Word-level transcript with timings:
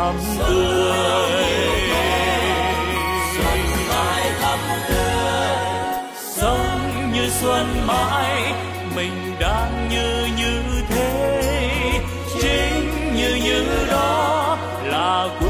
thắm 0.00 0.14
tươi. 0.48 1.44
Xuân 3.36 3.58
mãi 3.88 4.30
thắm 4.40 4.58
tươi 4.88 5.56
sống 6.20 7.12
như 7.14 7.30
xuân 7.40 7.86
mãi, 7.86 8.52
mình 8.96 9.36
đang 9.40 9.88
như 9.90 10.26
như 10.36 10.62
thế. 10.88 11.42
Chính 12.42 13.14
như 13.16 13.34
như 13.44 13.86
đó 13.90 14.58
là 14.84 15.28
quê 15.40 15.49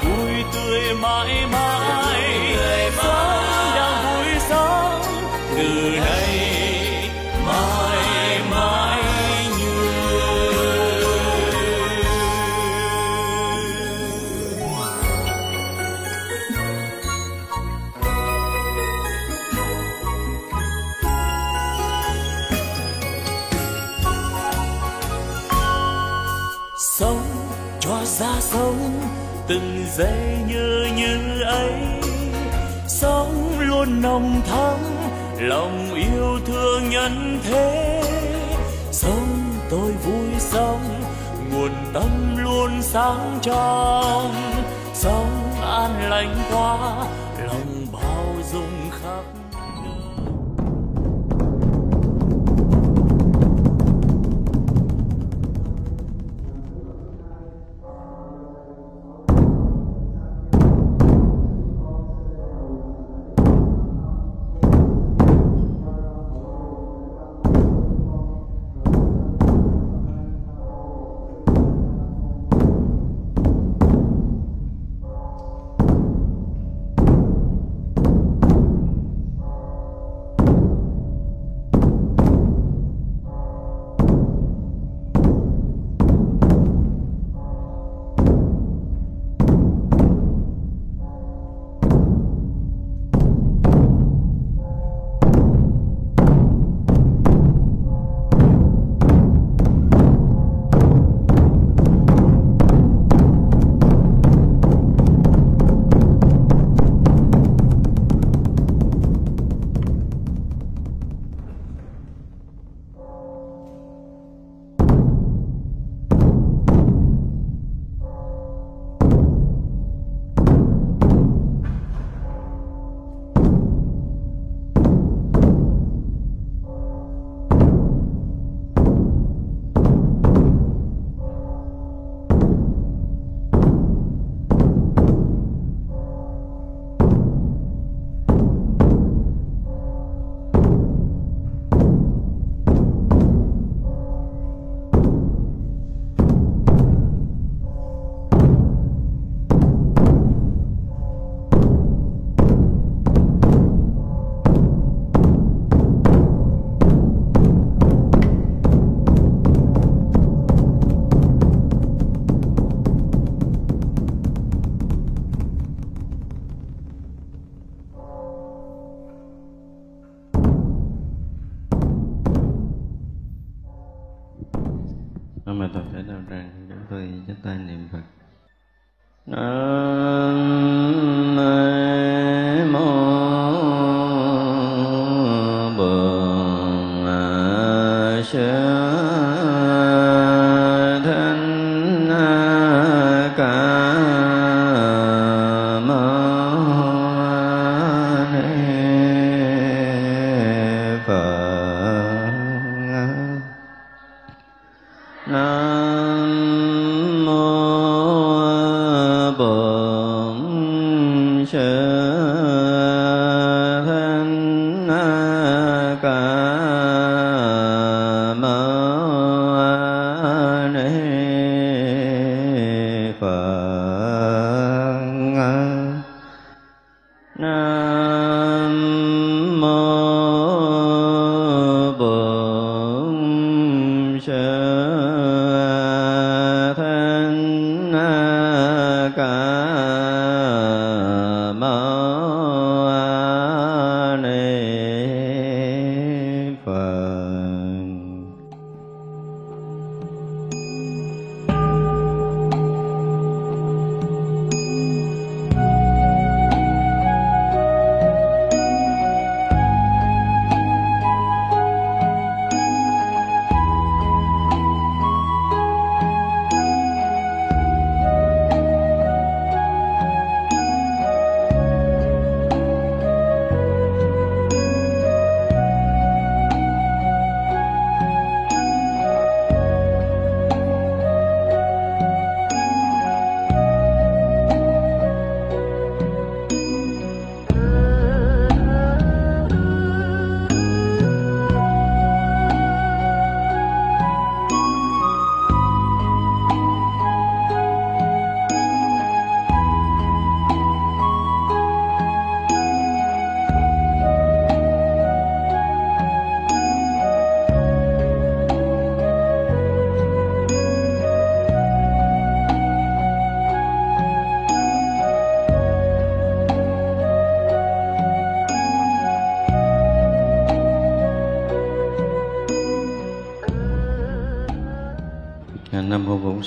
từng 29.51 29.85
giây 29.97 30.37
như 30.47 30.87
như 30.95 31.41
ấy. 31.41 31.73
Sống 32.87 33.59
luôn 33.59 34.01
nồng 34.01 34.41
thắm, 34.47 34.77
lòng 35.39 35.93
yêu 35.93 36.39
thương 36.45 36.89
nhân 36.89 37.39
thế. 37.43 38.01
Sống 38.91 39.53
tôi 39.69 39.91
vui 39.91 40.29
sống, 40.39 41.03
nguồn 41.51 41.71
tâm 41.93 42.37
luôn 42.37 42.81
sáng 42.81 43.39
trong. 43.41 44.33
Sống 44.93 45.61
an 45.61 46.09
lành 46.09 46.35
quá 46.51 46.77
lòng 47.47 47.85
bao 47.93 48.35
dung 48.51 48.80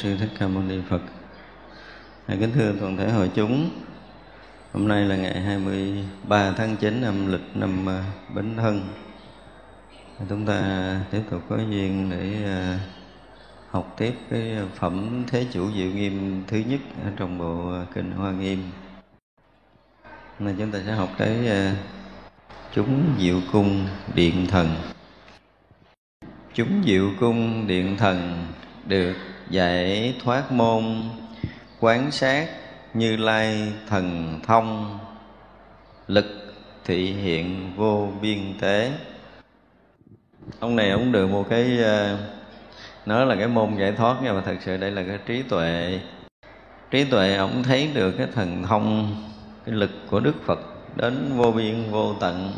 sư 0.05 0.17
thích 0.17 0.31
ca 0.39 0.49
mâu 0.49 0.62
ni 0.62 0.79
phật. 0.89 1.01
Kính 2.29 2.53
thưa 2.55 2.73
toàn 2.81 2.97
thể 2.97 3.11
hội 3.11 3.31
chúng, 3.35 3.71
hôm 4.73 4.89
nay 4.89 5.05
là 5.05 5.17
ngày 5.17 5.41
23 5.41 6.53
tháng 6.56 6.77
9 6.77 7.01
năm 7.01 7.33
lịch 7.33 7.56
năm 7.56 7.89
à, 7.89 8.05
bính 8.35 8.56
thân 8.56 8.81
chúng 10.29 10.47
ta 10.47 10.61
tiếp 11.11 11.23
tục 11.31 11.43
có 11.49 11.56
duyên 11.56 12.11
để 12.11 12.45
à, 12.45 12.79
học 13.71 13.95
tiếp 13.99 14.15
cái 14.31 14.56
phẩm 14.75 15.25
thế 15.27 15.47
chủ 15.53 15.71
diệu 15.73 15.91
nghiêm 15.91 16.45
thứ 16.47 16.62
nhất 16.67 16.81
ở 17.05 17.11
trong 17.17 17.39
bộ 17.39 17.73
à, 17.73 17.87
kinh 17.95 18.12
hoa 18.12 18.33
nghiêm. 18.33 18.62
Hôm 20.39 20.47
nay 20.47 20.55
chúng 20.59 20.71
ta 20.71 20.79
sẽ 20.87 20.93
học 20.93 21.11
cái 21.19 21.49
chúng 22.75 23.05
diệu 23.19 23.41
cung 23.53 23.87
điện 24.15 24.47
thần. 24.50 24.69
Chúng 26.55 26.83
diệu 26.87 27.11
cung 27.21 27.67
điện 27.67 27.97
thần 27.97 28.47
được 28.87 29.15
giải 29.50 30.14
thoát 30.25 30.52
môn, 30.52 31.02
quán 31.81 32.11
sát 32.11 32.49
như 32.94 33.17
lai 33.17 33.73
thần 33.88 34.41
thông, 34.46 34.99
lực 36.08 36.26
thị 36.85 37.12
hiện 37.12 37.73
vô 37.76 38.09
biên 38.23 38.59
tế. 38.61 38.92
Ông 40.61 40.76
này 40.76 40.90
ông 40.90 41.12
được 41.12 41.26
một 41.26 41.47
cái 41.50 41.78
ờ, 41.78 42.19
nó 43.07 43.16
nói 43.16 43.26
là 43.26 43.37
cái 43.37 43.49
môn 43.49 43.76
giải 43.76 43.92
thoát 43.92 44.16
nhưng 44.23 44.35
mà 44.35 44.42
thật 44.47 44.57
sự 44.61 44.76
đây 44.76 44.90
là 44.90 45.02
cái 45.02 45.19
trí 45.26 45.42
tuệ. 45.42 46.00
Trí 46.90 47.04
tuệ 47.04 47.37
ông 47.37 47.62
thấy 47.62 47.90
được 47.95 48.11
cái 48.19 48.26
thần 48.35 48.62
thông, 48.62 49.16
cái 49.66 49.75
lực 49.75 49.90
của 50.11 50.21
đức 50.21 50.35
phật 50.47 50.61
đến 50.97 51.33
vô 51.37 51.52
biên, 51.52 51.90
vô 51.90 52.14
tận, 52.21 52.52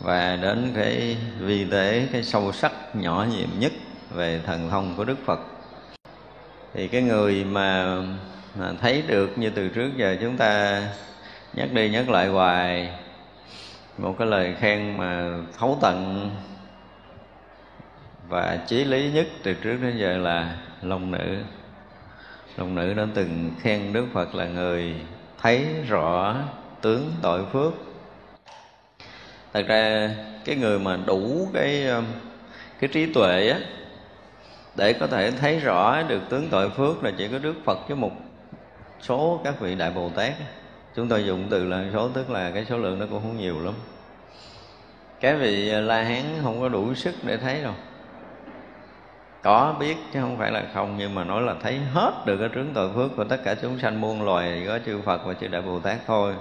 và 0.00 0.36
đến 0.36 0.72
cái 0.74 1.16
vi 1.40 1.64
tế, 1.64 2.08
cái 2.12 2.22
sâu 2.22 2.52
sắc 2.52 2.72
nhỏ 2.96 3.26
nhiệm 3.30 3.48
nhất 3.58 3.72
về 4.10 4.40
thần 4.46 4.70
thông 4.70 4.94
của 4.96 5.04
đức 5.04 5.18
phật 5.26 5.40
thì 6.74 6.88
cái 6.88 7.02
người 7.02 7.44
mà, 7.44 7.96
mà 8.58 8.72
thấy 8.80 9.02
được 9.06 9.38
như 9.38 9.50
từ 9.50 9.68
trước 9.68 9.90
giờ 9.96 10.16
chúng 10.20 10.36
ta 10.36 10.82
nhắc 11.54 11.72
đi 11.72 11.90
nhắc 11.90 12.08
lại 12.08 12.28
hoài 12.28 12.90
một 13.98 14.14
cái 14.18 14.28
lời 14.28 14.54
khen 14.60 14.96
mà 14.96 15.30
thấu 15.58 15.78
tận 15.80 16.30
và 18.28 18.58
chí 18.66 18.84
lý 18.84 19.10
nhất 19.12 19.26
từ 19.42 19.54
trước 19.54 19.76
đến 19.82 19.98
giờ 19.98 20.16
là 20.16 20.56
long 20.82 21.10
nữ. 21.10 21.36
Long 22.56 22.74
nữ 22.74 22.94
đã 22.94 23.06
từng 23.14 23.50
khen 23.60 23.92
đức 23.92 24.06
phật 24.12 24.34
là 24.34 24.46
người 24.46 24.94
thấy 25.42 25.66
rõ 25.88 26.36
tướng 26.80 27.12
tội 27.22 27.44
phước. 27.52 27.72
Thật 29.52 29.64
ra 29.68 30.10
cái 30.44 30.56
người 30.56 30.78
mà 30.78 30.98
đủ 31.06 31.48
cái 31.54 31.86
cái 32.80 32.90
trí 32.92 33.12
tuệ 33.12 33.48
á 33.48 33.58
để 34.78 34.92
có 34.92 35.06
thể 35.06 35.30
thấy 35.30 35.58
rõ 35.58 36.02
được 36.02 36.22
tướng 36.28 36.48
tội 36.50 36.70
phước 36.70 37.04
là 37.04 37.12
chỉ 37.18 37.28
có 37.28 37.38
Đức 37.38 37.54
Phật 37.64 37.88
với 37.88 37.96
một 37.96 38.12
số 39.00 39.40
các 39.44 39.60
vị 39.60 39.74
Đại 39.74 39.90
Bồ 39.90 40.10
Tát. 40.10 40.32
Chúng 40.96 41.08
tôi 41.08 41.24
dùng 41.24 41.46
từ 41.50 41.64
là 41.64 41.84
số, 41.92 42.08
tức 42.08 42.30
là 42.30 42.50
cái 42.50 42.64
số 42.64 42.78
lượng 42.78 42.98
nó 42.98 43.06
cũng 43.10 43.22
không 43.22 43.38
nhiều 43.38 43.60
lắm. 43.60 43.74
Cái 45.20 45.36
vị 45.36 45.70
à, 45.70 45.80
La 45.80 46.02
Hán 46.02 46.22
không 46.42 46.60
có 46.60 46.68
đủ 46.68 46.94
sức 46.94 47.14
để 47.22 47.36
thấy 47.36 47.62
đâu. 47.62 47.74
Có 49.42 49.76
biết 49.80 49.96
chứ 50.12 50.20
không 50.20 50.38
phải 50.38 50.50
là 50.50 50.64
không, 50.74 50.96
nhưng 50.98 51.14
mà 51.14 51.24
nói 51.24 51.42
là 51.42 51.54
thấy 51.62 51.78
hết 51.92 52.12
được 52.26 52.36
cái 52.40 52.48
tướng 52.54 52.74
tội 52.74 52.90
phước 52.94 53.16
của 53.16 53.24
tất 53.24 53.40
cả 53.44 53.54
chúng 53.62 53.78
sanh 53.78 54.00
muôn 54.00 54.22
loài, 54.22 54.64
có 54.66 54.78
chư 54.86 55.00
Phật 55.00 55.26
và 55.26 55.34
chư 55.34 55.48
Đại 55.48 55.62
Bồ 55.62 55.80
Tát 55.80 55.96
thôi. 56.06 56.34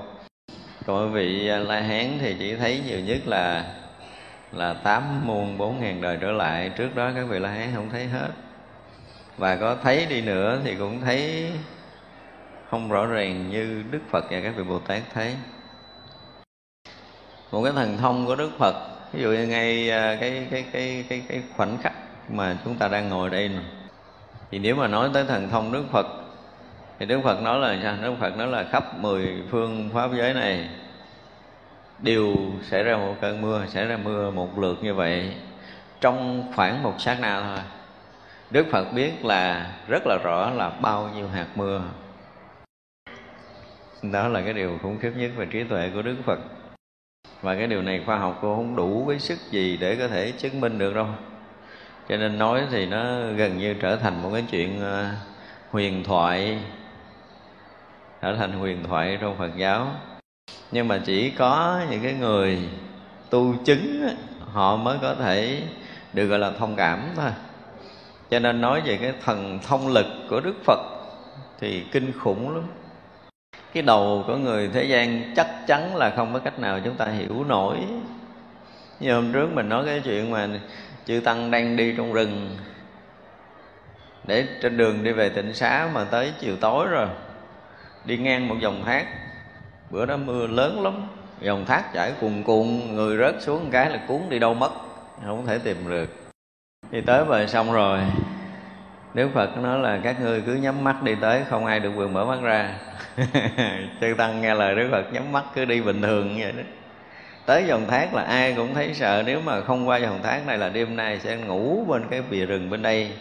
Còn 0.86 1.14
vị 1.14 1.48
à, 1.48 1.60
La 1.60 1.80
Hán 1.80 2.18
thì 2.20 2.36
chỉ 2.40 2.56
thấy 2.56 2.82
nhiều 2.88 3.00
nhất 3.00 3.18
là 3.26 3.74
là 4.52 4.74
tám 4.74 5.28
muôn 5.28 5.58
bốn 5.58 5.82
ngàn 5.82 6.02
đời 6.02 6.18
trở 6.22 6.32
lại. 6.32 6.72
Trước 6.78 6.96
đó 6.96 7.12
các 7.16 7.24
vị 7.24 7.40
la 7.40 7.50
hán 7.50 7.70
không 7.76 7.90
thấy 7.90 8.08
hết. 8.08 8.30
Và 9.38 9.56
có 9.56 9.76
thấy 9.84 10.06
đi 10.06 10.22
nữa 10.22 10.60
thì 10.64 10.76
cũng 10.76 11.02
thấy 11.02 11.52
không 12.70 12.90
rõ 12.90 13.06
ràng 13.06 13.50
như 13.50 13.84
đức 13.92 14.00
phật 14.10 14.26
và 14.30 14.40
các 14.44 14.54
vị 14.58 14.64
bồ 14.64 14.80
tát 14.80 15.02
thấy. 15.14 15.36
Một 17.52 17.64
cái 17.64 17.74
thần 17.74 17.98
thông 17.98 18.26
của 18.26 18.36
đức 18.36 18.52
phật, 18.58 18.76
ví 19.14 19.22
dụ 19.22 19.30
như 19.30 19.48
ngay 19.48 19.90
à, 19.90 20.18
cái 20.20 20.48
cái 20.52 20.66
cái 20.72 21.06
cái 21.10 21.24
cái 21.28 21.42
khoảnh 21.56 21.78
khắc 21.78 21.94
mà 22.30 22.58
chúng 22.66 22.76
ta 22.76 22.88
đang 22.88 23.10
ngồi 23.10 23.30
đây 23.30 23.50
này. 23.50 23.64
thì 24.52 24.60
nếu 24.60 24.76
mà 24.76 24.88
nói 24.88 25.10
tới 25.14 25.24
thần 25.24 25.50
thông 25.50 25.72
đức 25.72 25.84
phật, 25.92 26.08
thì 27.00 27.06
đức 27.06 27.22
phật 27.24 27.42
nói 27.42 27.60
là 27.60 27.80
sao? 27.84 27.96
Đức 28.02 28.16
phật 28.20 28.38
nói 28.38 28.48
là 28.48 28.64
khắp 28.64 28.98
mười 29.00 29.44
phương 29.52 29.90
pháp 29.94 30.10
giới 30.18 30.34
này 30.34 30.70
đều 32.00 32.36
xảy 32.62 32.84
ra 32.84 32.98
một 32.98 33.16
cơn 33.22 33.42
mưa, 33.42 33.66
xảy 33.68 33.86
ra 33.86 33.98
mưa 33.98 34.32
một 34.32 34.60
lượt 34.60 34.84
như 34.84 34.94
vậy, 34.94 35.34
trong 36.02 36.44
khoảng 36.56 36.84
một 36.84 36.94
sát 37.00 37.18
na 37.22 37.42
thôi. 37.42 37.64
Đức 38.52 38.68
phật 38.72 38.94
biết 38.94 39.26
là 39.26 39.72
rất 39.88 40.04
là 40.08 40.18
rõ 40.24 40.50
là 40.50 40.70
bao 40.70 41.10
nhiêu 41.16 41.28
hạt 41.28 41.48
mưa. 41.56 41.82
Đó 44.02 44.28
là 44.28 44.42
cái 44.42 44.54
điều 44.54 44.78
khủng 44.82 45.00
khiếp 45.02 45.12
nhất 45.16 45.32
về 45.36 45.46
trí 45.46 45.64
tuệ 45.64 45.90
của 45.94 46.02
đức 46.02 46.16
phật. 46.26 46.40
Và 47.42 47.56
cái 47.56 47.68
điều 47.68 47.82
này 47.82 48.04
khoa 48.06 48.18
học 48.18 48.40
cô 48.42 48.56
không 48.56 48.76
đủ 48.76 49.06
cái 49.10 49.20
sức 49.20 49.40
gì 49.52 49.78
để 49.78 49.96
có 49.96 50.08
thể 50.08 50.32
chứng 50.32 50.62
minh 50.62 50.78
được 50.78 50.96
đâu. 50.96 51.08
Cho 52.10 52.18
nên 52.18 52.38
nói 52.38 52.64
thì 52.72 52.86
nó 52.86 53.04
gần 53.36 53.58
như 53.58 53.74
trở 53.74 53.96
thành 53.96 54.22
một 54.22 54.30
cái 54.34 54.44
chuyện 54.52 54.82
ờ, 54.82 55.10
huyền 55.72 56.04
thoại, 56.04 56.60
trở 58.22 58.36
thành 58.36 58.52
huyền 58.52 58.84
thoại 58.84 59.18
trong 59.22 59.38
phật 59.38 59.52
giáo 59.58 59.92
nhưng 60.72 60.88
mà 60.88 61.02
chỉ 61.06 61.30
có 61.30 61.82
những 61.90 62.04
cái 62.04 62.14
người 62.14 62.60
tu 63.30 63.56
chứng 63.66 64.10
họ 64.52 64.76
mới 64.76 64.98
có 65.02 65.16
thể 65.16 65.62
được 66.14 66.26
gọi 66.26 66.40
là 66.40 66.52
thông 66.60 66.76
cảm 66.76 67.10
thôi. 67.16 67.32
Cho 68.30 68.40
nên 68.40 68.62
nói 68.62 68.82
về 68.86 68.98
cái 68.98 69.14
thần 69.26 69.60
thông 69.68 69.88
lực 69.88 70.06
của 70.30 70.40
đức 70.40 70.56
phật 70.64 70.80
thì 71.60 71.84
kinh 71.92 72.12
khủng 72.20 72.56
lắm. 72.56 72.64
Cái 73.74 73.84
đầu 73.84 74.24
của 74.28 74.36
người 74.36 74.70
thế 74.74 74.84
gian 74.84 75.34
chắc 75.36 75.48
chắn 75.68 75.96
là 75.96 76.10
không 76.16 76.34
có 76.34 76.40
cách 76.40 76.60
nào 76.60 76.80
chúng 76.84 76.96
ta 76.96 77.06
hiểu 77.06 77.44
nổi. 77.48 77.78
Như 79.00 79.14
hôm 79.14 79.34
trước 79.34 79.48
mình 79.54 79.70
nói 79.70 79.86
cái 79.86 80.02
chuyện 80.04 80.32
mà 80.32 80.48
chư 81.06 81.20
tăng 81.20 81.52
đang 81.52 81.76
đi 81.76 81.94
trong 81.98 82.14
rừng, 82.14 82.58
để 84.24 84.48
trên 84.62 84.78
đường 84.78 85.04
đi 85.04 85.12
về 85.12 85.30
tịnh 85.30 85.54
xá 85.54 85.90
mà 85.94 86.04
tới 86.04 86.34
chiều 86.40 86.56
tối 86.56 86.88
rồi, 86.88 87.08
đi 88.06 88.18
ngang 88.18 88.48
một 88.48 88.56
dòng 88.60 88.84
thác 88.86 89.06
bữa 89.90 90.06
đó 90.06 90.18
mưa 90.18 90.48
lớn 90.48 90.84
lắm. 90.84 90.94
Dòng 91.42 91.66
thác 91.66 91.94
chảy 91.94 92.14
cuồn 92.22 92.44
cuộn 92.44 92.96
người 92.96 93.18
rớt 93.18 93.42
xuống 93.42 93.64
một 93.64 93.70
cái 93.72 93.90
là 93.90 94.00
cuốn 94.08 94.22
đi 94.30 94.40
đâu 94.40 94.54
mất 94.54 94.72
không 95.26 95.46
thể 95.46 95.58
tìm 95.58 95.78
được. 95.90 96.10
Đi 96.92 97.02
tới 97.02 97.26
bờ 97.26 97.48
xong 97.48 97.74
rồi. 97.74 98.00
Đức 99.14 99.30
Phật 99.34 99.58
nói 99.58 99.80
là 99.80 100.00
các 100.04 100.22
ngươi 100.22 100.42
cứ 100.42 100.56
nhắm 100.56 100.84
mắt 100.84 101.04
đi 101.04 101.16
tới 101.22 101.44
không 101.50 101.66
ai 101.66 101.80
được 101.80 101.92
quyền 101.96 102.14
mở 102.14 102.26
mắt 102.26 102.42
ra. 102.42 102.74
Chư 104.02 104.14
Tăng 104.18 104.42
nghe 104.42 104.56
lời 104.56 104.76
Đức 104.76 104.88
Phật 104.92 105.14
nhắm 105.14 105.32
mắt 105.32 105.44
cứ 105.56 105.66
đi 105.66 105.82
bình 105.82 106.02
thường 106.02 106.36
như 106.36 106.44
vậy 106.44 106.52
đó. 106.52 106.64
Tới 107.46 107.66
dòng 107.68 107.88
thác 107.88 108.14
là 108.14 108.24
ai 108.24 108.54
cũng 108.54 108.74
thấy 108.74 108.94
sợ 108.94 109.24
Nếu 109.26 109.42
mà 109.42 109.62
không 109.62 109.88
qua 109.88 109.98
dòng 109.98 110.20
thác 110.24 110.48
này 110.48 110.58
là 110.58 110.70
đêm 110.70 110.96
nay 110.96 111.20
sẽ 111.20 111.38
ngủ 111.38 111.86
bên 111.88 112.04
cái 112.10 112.22
bìa 112.30 112.46
rừng 112.46 112.70
bên 112.70 112.82
đây. 112.82 113.12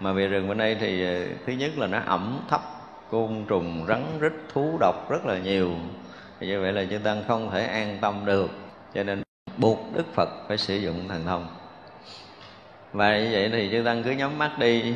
Mà 0.00 0.12
bìa 0.12 0.26
rừng 0.26 0.48
bên 0.48 0.58
đây 0.58 0.76
thì 0.80 1.04
ờ, 1.04 1.26
thứ 1.46 1.52
nhất 1.52 1.70
là 1.78 1.86
nó 1.86 1.98
ẩm 2.06 2.40
thấp 2.50 2.60
Côn 3.10 3.44
trùng, 3.48 3.84
rắn, 3.88 4.04
rít, 4.20 4.32
thú 4.52 4.76
độc 4.80 5.10
rất 5.10 5.26
là 5.26 5.38
nhiều 5.38 5.70
thì 6.42 6.48
Như 6.48 6.60
vậy 6.60 6.72
là 6.72 6.84
chư 6.90 6.98
Tăng 6.98 7.22
không 7.28 7.50
thể 7.50 7.66
an 7.66 7.98
tâm 8.00 8.22
được. 8.24 8.50
Cho 8.94 9.02
nên 9.02 9.22
buộc 9.56 9.78
Đức 9.94 10.14
Phật 10.14 10.28
phải 10.48 10.58
sử 10.58 10.76
dụng 10.76 11.08
thần 11.08 11.24
thông. 11.24 11.46
Và 12.92 13.18
như 13.18 13.28
vậy 13.32 13.50
thì 13.52 13.68
chư 13.72 13.82
tăng 13.84 14.02
cứ 14.02 14.10
nhắm 14.10 14.38
mắt 14.38 14.58
đi. 14.58 14.94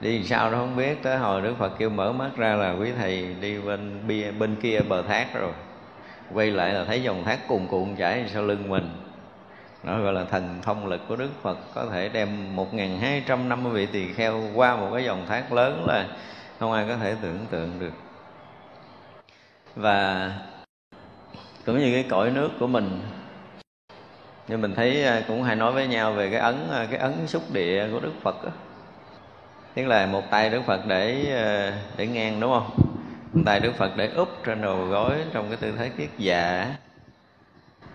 Đi 0.00 0.24
sao 0.24 0.50
đó 0.50 0.58
không 0.58 0.76
biết. 0.76 1.02
Tới 1.02 1.16
hồi 1.16 1.42
đức 1.42 1.54
phật 1.58 1.72
kêu 1.78 1.90
mở 1.90 2.12
mắt 2.12 2.30
ra 2.36 2.54
là 2.54 2.72
quý 2.72 2.90
thầy 2.98 3.34
đi 3.40 3.58
bên 3.58 4.06
bia, 4.06 4.30
bên 4.30 4.56
kia 4.56 4.80
bờ 4.88 5.02
thác 5.02 5.34
rồi. 5.34 5.52
Quay 6.32 6.50
lại 6.50 6.74
là 6.74 6.84
thấy 6.84 7.02
dòng 7.02 7.24
thác 7.24 7.48
cuồn 7.48 7.66
cuộn 7.66 7.96
chảy 7.96 8.24
sau 8.32 8.42
lưng 8.42 8.68
mình. 8.68 8.90
Nó 9.84 10.00
gọi 10.00 10.12
là 10.12 10.24
thần 10.24 10.58
thông 10.62 10.86
lực 10.86 11.00
của 11.08 11.16
đức 11.16 11.30
phật. 11.42 11.58
Có 11.74 11.86
thể 11.92 12.08
đem 12.08 12.56
một 12.56 12.68
hai 13.00 13.22
trăm 13.26 13.48
năm 13.48 13.64
mươi 13.64 13.72
vị 13.72 13.86
tỳ 13.86 14.12
kheo 14.12 14.42
qua 14.54 14.76
một 14.76 14.88
cái 14.94 15.04
dòng 15.04 15.26
thác 15.28 15.52
lớn 15.52 15.84
là 15.86 16.06
không 16.60 16.72
ai 16.72 16.86
có 16.88 16.96
thể 16.96 17.14
tưởng 17.22 17.38
tượng 17.50 17.78
được 17.78 17.92
và 19.76 20.32
cũng 21.66 21.78
như 21.78 21.92
cái 21.92 22.04
cõi 22.10 22.30
nước 22.30 22.50
của 22.60 22.66
mình. 22.66 23.00
Nhưng 24.48 24.60
mình 24.60 24.74
thấy 24.74 25.04
à, 25.04 25.22
cũng 25.28 25.42
hay 25.42 25.56
nói 25.56 25.72
với 25.72 25.86
nhau 25.86 26.12
về 26.12 26.30
cái 26.30 26.40
ấn 26.40 26.68
à, 26.72 26.86
cái 26.90 26.98
ấn 26.98 27.26
xúc 27.26 27.42
địa 27.52 27.88
của 27.92 28.00
đức 28.00 28.12
phật 28.22 28.44
đó 28.44 28.50
tức 29.74 29.86
là 29.86 30.06
một 30.06 30.22
tay 30.30 30.50
đức 30.50 30.62
phật 30.66 30.86
để 30.86 31.32
à, 31.36 31.78
để 31.96 32.06
ngang, 32.06 32.40
đúng 32.40 32.52
không? 32.52 32.70
Một 33.32 33.42
tay 33.46 33.60
đức 33.60 33.72
phật 33.76 33.96
để 33.96 34.08
úp 34.08 34.28
trên 34.44 34.62
đầu 34.62 34.86
gối 34.86 35.12
trong 35.32 35.48
cái 35.48 35.56
tư 35.56 35.72
thế 35.78 35.88
kiết 35.88 36.08
dạ 36.18 36.74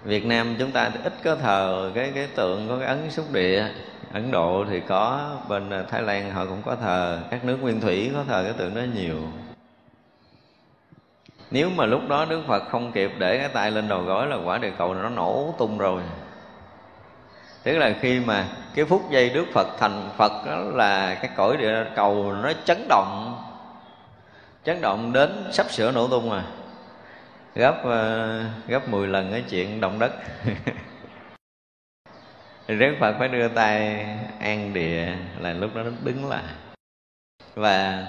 Việt 0.04 0.26
Nam 0.26 0.56
chúng 0.60 0.72
ta 0.72 0.92
ít 1.04 1.14
có 1.24 1.36
thờ 1.36 1.92
cái 1.96 2.12
cái 2.16 2.28
tượng 2.36 2.68
có 2.70 2.78
cái 2.78 2.88
ấn 2.88 3.12
xúc 3.12 3.26
địa. 3.34 3.68
Ấn 4.14 4.32
Độ 4.32 4.66
thì 4.70 4.80
có, 4.88 5.38
bên 5.50 5.72
Thái 5.90 6.02
Lan 6.02 6.32
họ 6.32 6.46
cũng 6.46 6.62
có 6.66 6.76
thờ. 6.76 7.20
Các 7.32 7.46
nước 7.46 7.58
nguyên 7.62 7.82
thủy 7.82 8.12
có 8.14 8.24
thờ 8.28 8.44
cái 8.44 8.54
tượng 8.54 8.76
đó 8.76 8.82
nhiều 8.96 9.18
nếu 11.52 11.70
mà 11.70 11.86
lúc 11.86 12.02
đó 12.10 12.26
Đức 12.26 12.42
Phật 12.48 12.64
không 12.70 12.92
kịp 12.92 13.12
để 13.18 13.38
cái 13.38 13.50
tay 13.50 13.72
lên 13.72 13.88
đầu 13.88 14.02
gối 14.02 14.28
là 14.28 14.38
quả 14.46 14.58
địa 14.58 14.72
cầu 14.78 14.94
nó 14.94 15.10
nổ 15.10 15.56
tung 15.58 15.78
rồi. 15.78 16.02
Tức 17.64 17.78
là 17.78 17.94
khi 18.02 18.20
mà 18.20 18.48
cái 18.76 18.86
phút 18.86 19.02
giây 19.12 19.30
đức 19.30 19.46
phật 19.54 19.68
thành 19.80 20.10
phật 20.18 20.32
đó 20.46 20.58
là 20.58 21.16
cái 21.16 21.32
cõi 21.36 21.58
địa 21.58 21.86
cầu 21.96 22.34
nó 22.44 22.52
chấn 22.66 22.86
động 22.90 23.38
chấn 24.64 24.82
động 24.82 25.14
đến 25.14 25.50
sắp 25.52 25.72
sửa 25.72 25.92
nổ 25.92 26.08
tung 26.08 26.32
à 26.32 26.44
gấp 27.56 27.84
ờ, 27.84 28.44
gấp 28.68 28.90
10 28.90 29.08
lần 29.08 29.32
cái 29.32 29.44
chuyện 29.50 29.82
động 29.82 30.00
đất. 30.00 30.12
Đức 32.68 32.96
Phật 33.00 33.16
phải 33.20 33.28
đưa 33.28 33.48
tay 33.48 34.06
an 34.40 34.74
địa 34.74 35.16
là 35.40 35.54
lúc 35.54 35.76
đó 35.76 35.84
nó 35.84 35.92
đứng 36.04 36.30
lại. 36.30 36.44
Và 37.56 38.06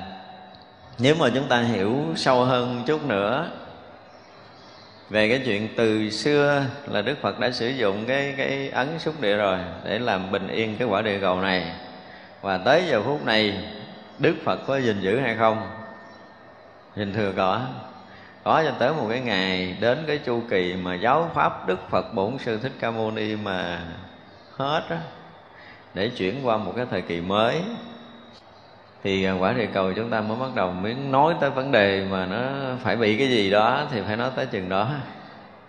nếu 0.98 1.14
mà 1.14 1.28
chúng 1.34 1.48
ta 1.48 1.60
hiểu 1.60 1.96
sâu 2.16 2.44
hơn 2.44 2.82
chút 2.86 3.04
nữa 3.06 3.50
về 5.10 5.28
cái 5.28 5.42
chuyện 5.44 5.68
từ 5.76 6.10
xưa 6.10 6.64
là 6.86 7.02
Đức 7.02 7.14
Phật 7.22 7.38
đã 7.38 7.50
sử 7.50 7.68
dụng 7.68 8.04
cái 8.06 8.34
cái 8.36 8.68
ấn 8.68 8.98
xúc 8.98 9.20
địa 9.20 9.36
rồi 9.36 9.58
để 9.84 9.98
làm 9.98 10.30
bình 10.30 10.48
yên 10.48 10.76
cái 10.78 10.88
quả 10.88 11.02
địa 11.02 11.18
cầu 11.20 11.40
này. 11.40 11.72
Và 12.40 12.58
tới 12.58 12.84
giờ 12.90 13.02
phút 13.02 13.26
này, 13.26 13.64
Đức 14.18 14.34
Phật 14.44 14.56
có 14.66 14.76
gìn 14.76 15.00
giữ 15.00 15.20
hay 15.20 15.36
không? 15.36 15.70
Nhìn 16.96 17.12
thừa 17.12 17.32
có. 17.36 17.60
Có 18.44 18.62
cho 18.64 18.70
tới 18.78 18.92
một 18.92 19.06
cái 19.10 19.20
ngày 19.20 19.76
đến 19.80 20.04
cái 20.06 20.18
chu 20.18 20.42
kỳ 20.50 20.74
mà 20.74 20.94
giáo 20.94 21.30
pháp 21.34 21.68
Đức 21.68 21.90
Phật 21.90 22.14
Bổn 22.14 22.38
Sư 22.38 22.58
Thích 22.62 22.72
Ca 22.80 22.90
Mâu 22.90 23.10
Ni 23.10 23.36
mà 23.36 23.80
hết 24.56 24.82
á, 24.88 24.98
để 25.94 26.08
chuyển 26.08 26.46
qua 26.46 26.56
một 26.56 26.72
cái 26.76 26.86
thời 26.90 27.02
kỳ 27.02 27.20
mới 27.20 27.62
thì 29.04 29.24
à, 29.24 29.32
quả 29.32 29.52
địa 29.52 29.66
cầu 29.66 29.92
chúng 29.92 30.10
ta 30.10 30.20
mới 30.20 30.38
bắt 30.38 30.50
đầu 30.54 30.70
miếng 30.70 31.12
nói 31.12 31.34
tới 31.40 31.50
vấn 31.50 31.72
đề 31.72 32.06
mà 32.10 32.26
nó 32.26 32.38
phải 32.82 32.96
bị 32.96 33.18
cái 33.18 33.28
gì 33.28 33.50
đó 33.50 33.86
thì 33.90 34.00
phải 34.06 34.16
nói 34.16 34.30
tới 34.36 34.46
chừng 34.46 34.68
đó. 34.68 34.90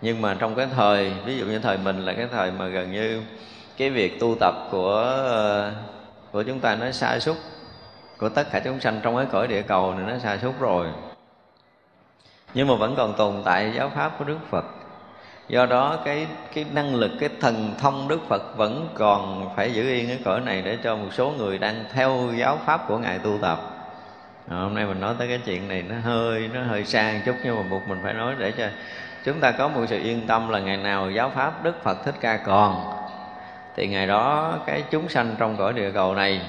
Nhưng 0.01 0.21
mà 0.21 0.35
trong 0.39 0.55
cái 0.55 0.67
thời, 0.75 1.13
ví 1.25 1.37
dụ 1.37 1.45
như 1.45 1.59
thời 1.59 1.77
mình 1.77 1.99
là 2.05 2.13
cái 2.13 2.27
thời 2.31 2.51
mà 2.51 2.67
gần 2.67 2.91
như 2.91 3.21
cái 3.77 3.89
việc 3.89 4.19
tu 4.19 4.35
tập 4.39 4.55
của 4.71 5.03
à, 5.31 5.71
của 6.31 6.43
chúng 6.43 6.59
ta 6.59 6.75
nó 6.75 6.91
sai 6.91 7.19
xúc 7.19 7.37
của 8.17 8.29
tất 8.29 8.51
cả 8.51 8.59
chúng 8.59 8.79
sanh 8.79 8.99
trong 9.03 9.15
cái 9.15 9.25
cõi 9.31 9.47
địa 9.47 9.61
cầu 9.61 9.93
này 9.93 10.11
nó 10.13 10.19
sai 10.19 10.39
xúc 10.39 10.53
rồi. 10.59 10.87
Nhưng 12.53 12.67
mà 12.67 12.75
vẫn 12.75 12.95
còn 12.95 13.13
tồn 13.13 13.41
tại 13.45 13.73
giáo 13.75 13.91
pháp 13.95 14.19
của 14.19 14.25
đức 14.25 14.37
phật 14.49 14.65
do 15.49 15.65
đó 15.65 15.97
cái 16.05 16.27
cái 16.53 16.65
năng 16.73 16.95
lực 16.95 17.11
cái 17.19 17.29
thần 17.39 17.73
thông 17.79 18.07
đức 18.07 18.19
phật 18.27 18.57
vẫn 18.57 18.89
còn 18.93 19.49
phải 19.55 19.73
giữ 19.73 19.89
yên 19.89 20.07
cái 20.07 20.19
cõi 20.25 20.41
này 20.41 20.61
để 20.61 20.77
cho 20.83 20.95
một 20.95 21.09
số 21.11 21.33
người 21.37 21.57
đang 21.57 21.85
theo 21.93 22.29
giáo 22.35 22.59
pháp 22.65 22.87
của 22.87 22.97
ngài 22.97 23.19
tu 23.19 23.37
tập. 23.41 23.59
À, 24.49 24.57
hôm 24.57 24.73
nay 24.73 24.85
mình 24.85 24.99
nói 24.99 25.15
tới 25.17 25.27
cái 25.27 25.39
chuyện 25.45 25.67
này 25.67 25.83
nó 25.89 25.95
hơi 26.03 26.49
nó 26.53 26.63
hơi 26.63 26.85
xa 26.85 27.11
một 27.13 27.19
chút 27.25 27.35
nhưng 27.43 27.55
mà 27.55 27.63
buộc 27.69 27.87
mình 27.87 27.99
phải 28.03 28.13
nói 28.13 28.35
để 28.37 28.51
cho 28.51 28.67
chúng 29.25 29.39
ta 29.39 29.51
có 29.51 29.67
một 29.67 29.85
sự 29.87 29.99
yên 29.99 30.27
tâm 30.27 30.49
là 30.49 30.59
ngày 30.59 30.77
nào 30.77 31.11
giáo 31.11 31.29
pháp 31.35 31.63
đức 31.63 31.83
phật 31.83 32.05
thích 32.05 32.15
ca 32.21 32.37
còn. 32.37 32.93
Thì 33.75 33.87
ngày 33.87 34.07
đó 34.07 34.53
cái 34.65 34.83
chúng 34.91 35.09
sanh 35.09 35.35
trong 35.39 35.57
cõi 35.57 35.73
địa 35.73 35.91
cầu 35.91 36.15
này 36.15 36.41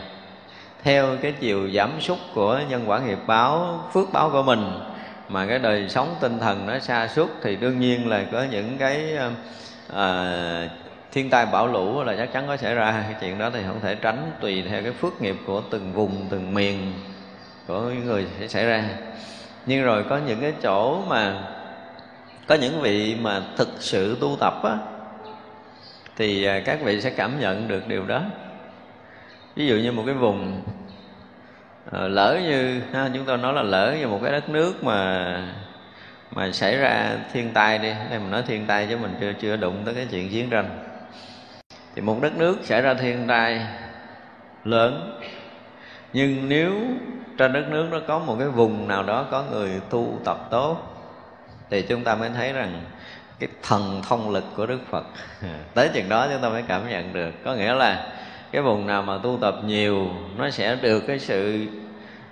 theo 0.82 1.06
cái 1.22 1.32
chiều 1.32 1.70
giảm 1.70 1.90
sút 2.00 2.18
của 2.34 2.60
nhân 2.68 2.84
quả 2.86 2.98
nghiệp 2.98 3.18
báo 3.26 3.80
phước 3.92 4.12
báo 4.12 4.30
của 4.30 4.42
mình 4.42 4.72
mà 5.28 5.46
cái 5.46 5.58
đời 5.58 5.88
sống 5.88 6.16
tinh 6.20 6.38
thần 6.38 6.66
nó 6.66 6.78
xa 6.78 7.08
suốt 7.08 7.30
thì 7.42 7.56
đương 7.56 7.80
nhiên 7.80 8.08
là 8.08 8.24
có 8.32 8.44
những 8.50 8.78
cái 8.78 9.18
à, 9.94 10.68
thiên 11.12 11.30
tai 11.30 11.46
bão 11.46 11.66
lũ 11.66 12.02
là 12.02 12.16
chắc 12.16 12.32
chắn 12.32 12.44
có 12.46 12.56
xảy 12.56 12.74
ra. 12.74 12.92
Cái 13.08 13.16
chuyện 13.20 13.38
đó 13.38 13.50
thì 13.50 13.60
không 13.66 13.80
thể 13.80 13.94
tránh 13.94 14.32
tùy 14.40 14.64
theo 14.68 14.82
cái 14.82 14.92
phước 14.92 15.22
nghiệp 15.22 15.36
của 15.46 15.62
từng 15.70 15.92
vùng 15.92 16.26
từng 16.30 16.54
miền 16.54 16.92
của 17.66 17.80
người 17.80 18.26
sẽ 18.40 18.48
xảy 18.48 18.66
ra. 18.66 18.84
Nhưng 19.66 19.84
rồi 19.84 20.04
có 20.08 20.18
những 20.26 20.40
cái 20.40 20.52
chỗ 20.62 21.02
mà 21.08 21.42
có 22.46 22.54
những 22.54 22.80
vị 22.80 23.16
mà 23.20 23.42
thực 23.56 23.68
sự 23.78 24.16
tu 24.20 24.36
tập 24.40 24.54
á 24.62 24.76
thì 26.16 26.44
ờ, 26.44 26.60
các 26.64 26.78
vị 26.82 27.00
sẽ 27.00 27.10
cảm 27.10 27.40
nhận 27.40 27.68
được 27.68 27.88
điều 27.88 28.06
đó. 28.06 28.22
Ví 29.56 29.66
dụ 29.66 29.76
như 29.76 29.92
một 29.92 30.02
cái 30.06 30.14
vùng 30.14 30.62
Ờ, 31.90 32.08
lỡ 32.08 32.40
như 32.42 32.80
ha, 32.92 33.10
chúng 33.14 33.24
tôi 33.24 33.38
nói 33.38 33.52
là 33.52 33.62
lỡ 33.62 33.96
như 34.00 34.08
một 34.08 34.20
cái 34.22 34.32
đất 34.32 34.48
nước 34.48 34.84
mà 34.84 35.36
mà 36.30 36.52
xảy 36.52 36.76
ra 36.76 37.16
thiên 37.32 37.50
tai 37.52 37.78
đi. 37.78 37.88
Đây 38.10 38.18
mình 38.18 38.30
nói 38.30 38.42
thiên 38.46 38.66
tai 38.66 38.86
chứ 38.90 38.96
mình 38.96 39.14
chưa 39.20 39.32
chưa 39.32 39.56
đụng 39.56 39.82
tới 39.84 39.94
cái 39.94 40.06
chuyện 40.10 40.30
chiến 40.30 40.50
tranh. 40.50 40.78
Thì 41.94 42.02
một 42.02 42.18
đất 42.22 42.36
nước 42.36 42.58
xảy 42.62 42.82
ra 42.82 42.94
thiên 42.94 43.26
tai 43.28 43.66
lớn 44.64 45.20
nhưng 46.12 46.48
nếu 46.48 46.72
trên 47.38 47.52
đất 47.52 47.64
nước 47.70 47.88
nó 47.90 48.00
có 48.08 48.18
một 48.18 48.36
cái 48.38 48.48
vùng 48.48 48.88
nào 48.88 49.02
đó 49.02 49.26
có 49.30 49.44
người 49.50 49.70
tu 49.90 50.18
tập 50.24 50.38
tốt 50.50 50.76
thì 51.70 51.82
chúng 51.82 52.04
ta 52.04 52.14
mới 52.14 52.30
thấy 52.30 52.52
rằng 52.52 52.82
cái 53.38 53.48
thần 53.62 54.02
thông 54.08 54.30
lực 54.30 54.44
của 54.56 54.66
đức 54.66 54.80
phật 54.90 55.04
tới 55.74 55.88
chừng 55.94 56.08
đó 56.08 56.26
chúng 56.32 56.42
ta 56.42 56.48
mới 56.48 56.62
cảm 56.68 56.88
nhận 56.88 57.12
được. 57.12 57.30
Có 57.44 57.54
nghĩa 57.54 57.74
là 57.74 58.06
cái 58.54 58.62
vùng 58.62 58.86
nào 58.86 59.02
mà 59.02 59.18
tu 59.22 59.38
tập 59.40 59.54
nhiều 59.66 60.08
nó 60.38 60.50
sẽ 60.50 60.76
được 60.76 61.00
cái 61.00 61.18
sự 61.18 61.66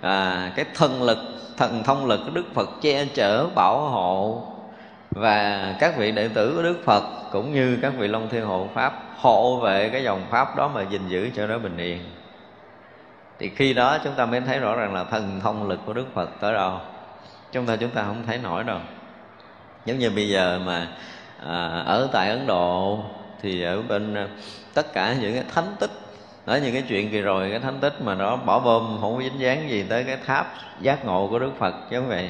à, 0.01 0.51
cái 0.55 0.65
thân 0.73 1.03
lực 1.03 1.17
thần 1.57 1.83
thông 1.83 2.05
lực 2.05 2.21
của 2.25 2.31
đức 2.33 2.45
phật 2.53 2.69
che 2.81 3.05
chở 3.05 3.47
bảo 3.55 3.79
hộ. 3.79 4.41
Và 5.11 5.75
các 5.79 5.97
vị 5.97 6.11
đệ 6.11 6.27
tử 6.27 6.53
của 6.55 6.63
đức 6.63 6.81
phật 6.85 7.03
cũng 7.31 7.53
như 7.53 7.77
các 7.81 7.93
vị 7.97 8.07
long 8.07 8.29
thiên 8.29 8.45
hộ 8.45 8.67
pháp 8.73 8.93
hộ 9.17 9.59
vệ 9.59 9.89
cái 9.89 10.03
dòng 10.03 10.21
pháp 10.29 10.55
đó 10.55 10.71
mà 10.75 10.81
gìn 10.81 11.01
giữ 11.07 11.29
cho 11.35 11.47
nó 11.47 11.57
bình 11.57 11.77
yên. 11.77 11.99
Thì 13.39 13.49
khi 13.49 13.73
đó 13.73 13.97
chúng 14.03 14.13
ta 14.13 14.25
mới 14.25 14.41
thấy 14.41 14.59
rõ 14.59 14.75
ràng 14.75 14.93
là 14.93 15.03
thần 15.03 15.39
thông 15.43 15.69
lực 15.69 15.79
của 15.85 15.93
đức 15.93 16.05
phật 16.13 16.29
tới 16.39 16.53
đâu. 16.53 16.79
Chúng 17.51 17.65
ta 17.65 17.75
chúng 17.75 17.89
ta 17.89 18.03
không 18.03 18.23
thấy 18.27 18.37
nổi 18.37 18.63
đâu. 18.63 18.79
Giống 19.85 19.99
như 19.99 20.09
bây 20.09 20.29
giờ 20.29 20.59
mà 20.65 20.87
à, 21.47 21.83
ở 21.85 22.09
tại 22.11 22.29
ấn 22.29 22.47
độ 22.47 22.99
thì 23.41 23.63
ở 23.63 23.81
bên 23.81 24.13
à, 24.13 24.27
tất 24.73 24.93
cả 24.93 25.15
những 25.21 25.33
cái 25.33 25.43
thánh 25.55 25.75
tích 25.79 25.91
nói 26.45 26.61
những 26.61 26.73
cái 26.73 26.83
chuyện 26.87 27.11
kỳ 27.11 27.21
rồi, 27.21 27.49
cái 27.49 27.59
thánh 27.59 27.79
tích 27.79 28.01
mà 28.01 28.15
nó 28.15 28.35
bỏ 28.35 28.59
bom, 28.59 28.97
không 29.01 29.15
có 29.15 29.23
dính 29.23 29.39
dáng 29.39 29.69
gì 29.69 29.85
tới 29.89 30.03
cái 30.03 30.17
tháp 30.25 30.53
giác 30.81 31.05
ngộ 31.05 31.27
của 31.27 31.39
đức 31.39 31.51
phật, 31.59 31.73
chứ 31.89 31.99
không 31.99 32.09
vậy 32.09 32.29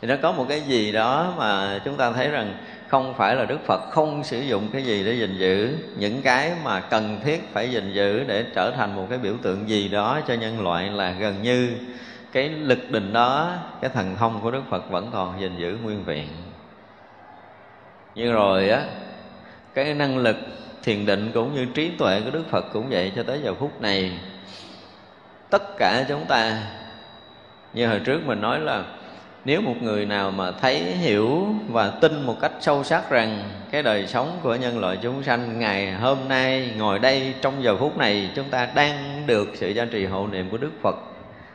thì 0.00 0.08
nó 0.08 0.14
có 0.22 0.32
một 0.32 0.46
cái 0.48 0.60
gì 0.60 0.92
đó 0.92 1.34
mà 1.38 1.80
chúng 1.84 1.96
ta 1.96 2.12
thấy 2.12 2.28
rằng 2.28 2.54
không 2.88 3.14
phải 3.14 3.36
là 3.36 3.44
đức 3.44 3.58
phật 3.66 3.90
không 3.90 4.24
sử 4.24 4.40
dụng 4.40 4.68
cái 4.72 4.82
gì 4.82 5.04
để 5.04 5.12
gìn 5.12 5.38
giữ. 5.38 5.76
Những 5.98 6.22
cái 6.22 6.52
mà 6.64 6.80
cần 6.80 7.20
thiết 7.24 7.48
phải 7.52 7.70
gìn 7.70 7.92
giữ 7.92 8.24
để 8.24 8.44
trở 8.54 8.70
thành 8.70 8.96
một 8.96 9.06
cái 9.10 9.18
biểu 9.18 9.34
tượng 9.42 9.68
gì 9.68 9.88
đó 9.88 10.20
cho 10.28 10.34
nhân 10.34 10.60
loại 10.60 10.90
là 10.90 11.10
gần 11.10 11.42
như 11.42 11.72
cái 12.32 12.48
lực 12.48 12.90
định 12.90 13.12
đó, 13.12 13.52
cái 13.80 13.90
thần 13.94 14.16
thông 14.16 14.40
của 14.40 14.50
đức 14.50 14.62
phật 14.70 14.90
vẫn 14.90 15.10
còn 15.12 15.40
gìn 15.40 15.52
giữ 15.58 15.78
nguyên 15.82 16.04
vẹn. 16.04 16.26
Như 18.14 18.32
rồi 18.32 18.68
á, 18.68 18.82
cái 19.74 19.94
năng 19.94 20.18
lực 20.18 20.36
thiền 20.88 21.06
định 21.06 21.30
cũng 21.34 21.54
như 21.54 21.64
trí 21.64 21.90
tuệ 21.90 22.20
của 22.20 22.30
đức 22.30 22.44
phật 22.50 22.64
cũng 22.72 22.88
vậy 22.90 23.12
cho 23.16 23.22
tới 23.22 23.40
giờ 23.44 23.54
phút 23.54 23.80
này. 23.80 24.12
Tất 25.50 25.78
cả 25.78 26.04
chúng 26.08 26.24
ta, 26.24 26.62
như 27.74 27.86
hồi 27.88 28.00
trước 28.04 28.26
mình 28.26 28.40
nói 28.40 28.60
là, 28.60 28.84
nếu 29.44 29.60
một 29.60 29.74
người 29.82 30.06
nào 30.06 30.30
mà 30.30 30.50
thấy, 30.50 30.80
hiểu 30.80 31.46
và 31.68 31.90
tin 31.90 32.26
một 32.26 32.36
cách 32.40 32.52
sâu 32.60 32.84
sắc 32.84 33.10
rằng 33.10 33.42
cái 33.70 33.82
đời 33.82 34.06
sống 34.06 34.38
của 34.42 34.54
nhân 34.54 34.78
loại 34.78 34.98
chúng 35.02 35.22
sanh 35.22 35.58
ngày 35.58 35.92
hôm 35.92 36.18
nay, 36.28 36.70
ngồi 36.76 36.98
đây, 36.98 37.34
trong 37.40 37.62
giờ 37.62 37.76
phút 37.76 37.98
này, 37.98 38.30
chúng 38.34 38.48
ta 38.50 38.68
đang 38.74 39.22
được 39.26 39.48
sự 39.54 39.68
gia 39.68 39.84
trì 39.84 40.04
hộ 40.06 40.26
niệm 40.26 40.50
của 40.50 40.58
đức 40.58 40.72
phật. 40.82 40.96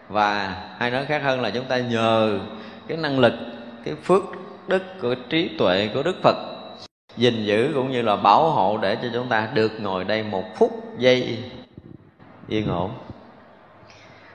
Và 0.09 0.55
hay 0.79 0.91
nói 0.91 1.05
khác 1.05 1.21
hơn 1.23 1.41
là 1.41 1.49
chúng 1.49 1.65
ta 1.65 1.77
nhờ 1.77 2.39
cái 2.87 2.97
năng 2.97 3.19
lực, 3.19 3.33
cái 3.85 3.93
phước 4.03 4.23
đức 4.67 4.83
của 5.01 5.15
trí 5.29 5.49
tuệ 5.57 5.89
của 5.93 6.03
đức 6.03 6.15
phật 6.23 6.52
gìn 7.17 7.43
giữ 7.43 7.71
cũng 7.75 7.91
như 7.91 8.01
là 8.01 8.15
bảo 8.15 8.49
hộ 8.49 8.77
để 8.77 8.95
cho 9.01 9.07
chúng 9.13 9.27
ta 9.27 9.49
được 9.53 9.71
ngồi 9.81 10.03
đây 10.03 10.23
một 10.23 10.43
phút 10.55 10.71
giây 10.97 11.43
yên 12.47 12.67
ổn, 12.67 12.91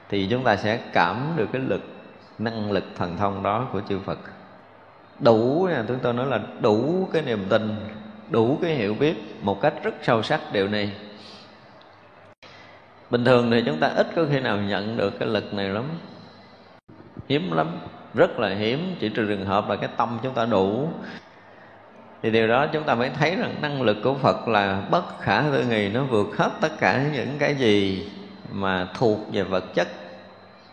thì 0.08 0.26
chúng 0.30 0.44
ta 0.44 0.56
sẽ 0.56 0.80
cảm 0.92 1.32
được 1.36 1.48
cái 1.52 1.62
lực, 1.62 1.82
năng 2.38 2.72
lực 2.72 2.84
thần 2.96 3.16
thông 3.16 3.42
đó 3.42 3.68
của 3.72 3.80
chư 3.88 3.98
Phật. 3.98 4.18
Đủ 5.20 5.68
nha 5.70 5.84
chúng 5.88 5.98
tôi 5.98 6.12
nói 6.12 6.26
là 6.26 6.40
đủ 6.60 7.08
cái 7.12 7.22
niềm 7.22 7.44
tin, 7.48 7.76
đủ 8.30 8.58
cái 8.62 8.74
hiểu 8.74 8.94
biết 8.94 9.14
một 9.42 9.60
cách 9.60 9.74
rất 9.82 9.94
sâu 10.02 10.22
sắc 10.22 10.40
điều 10.52 10.68
này. 10.68 10.92
Bình 13.10 13.24
thường 13.24 13.50
thì 13.50 13.62
chúng 13.66 13.78
ta 13.78 13.88
ít 13.88 14.06
có 14.16 14.24
khi 14.30 14.40
nào 14.40 14.56
nhận 14.56 14.96
được 14.96 15.18
cái 15.18 15.28
lực 15.28 15.54
này 15.54 15.68
lắm. 15.68 15.84
Hiếm 17.28 17.52
lắm, 17.52 17.66
rất 18.14 18.38
là 18.38 18.48
hiếm, 18.48 18.96
chỉ 19.00 19.08
trừ 19.08 19.26
trường 19.28 19.46
hợp 19.46 19.68
là 19.68 19.76
cái 19.76 19.88
tâm 19.96 20.18
chúng 20.22 20.34
ta 20.34 20.44
đủ 20.44 20.88
thì 22.22 22.30
điều 22.30 22.48
đó 22.48 22.66
chúng 22.66 22.84
ta 22.84 22.94
mới 22.94 23.10
thấy 23.10 23.36
rằng 23.36 23.54
năng 23.62 23.82
lực 23.82 23.96
của 24.04 24.14
Phật 24.14 24.48
là 24.48 24.82
bất 24.90 25.20
khả 25.20 25.42
tư 25.52 25.64
nghì 25.70 25.88
nó 25.88 26.04
vượt 26.04 26.36
hết 26.38 26.50
tất 26.60 26.80
cả 26.80 27.04
những 27.12 27.38
cái 27.38 27.54
gì 27.54 28.08
mà 28.52 28.88
thuộc 28.94 29.18
về 29.32 29.42
vật 29.42 29.74
chất. 29.74 29.88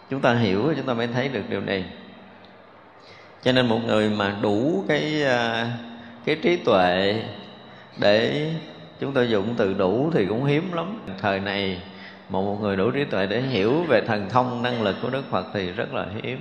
Chúng 0.10 0.22
ta 0.22 0.34
hiểu, 0.34 0.74
chúng 0.78 0.86
ta 0.86 0.94
mới 0.94 1.08
thấy 1.08 1.28
được 1.28 1.44
điều 1.50 1.62
này. 1.62 1.86
Cho 3.44 3.52
nên 3.52 3.68
một 3.68 3.80
người 3.86 4.10
mà 4.10 4.36
đủ 4.42 4.84
cái 4.88 5.24
à, 5.24 5.68
cái 6.26 6.36
trí 6.36 6.58
tuệ 6.58 7.24
để 7.98 8.48
chúng 9.00 9.14
ta 9.14 9.24
dùng 9.24 9.54
từ 9.58 9.74
đủ 9.74 10.12
thì 10.14 10.26
cũng 10.26 10.46
hiếm 10.46 10.74
lắm. 10.74 11.00
Thời 11.22 11.40
này 11.40 11.82
một 12.30 12.62
người 12.62 12.76
đủ 12.76 12.92
trí 12.92 13.04
tuệ 13.04 13.26
để 13.26 13.42
hiểu 13.42 13.84
về 13.84 14.02
thần 14.02 14.30
thông, 14.30 14.62
năng 14.64 14.82
lực 14.82 14.96
của 15.02 15.10
đức 15.10 15.24
phật 15.30 15.46
thì 15.54 15.72
rất 15.72 15.94
là 15.94 16.06
hiếm 16.24 16.40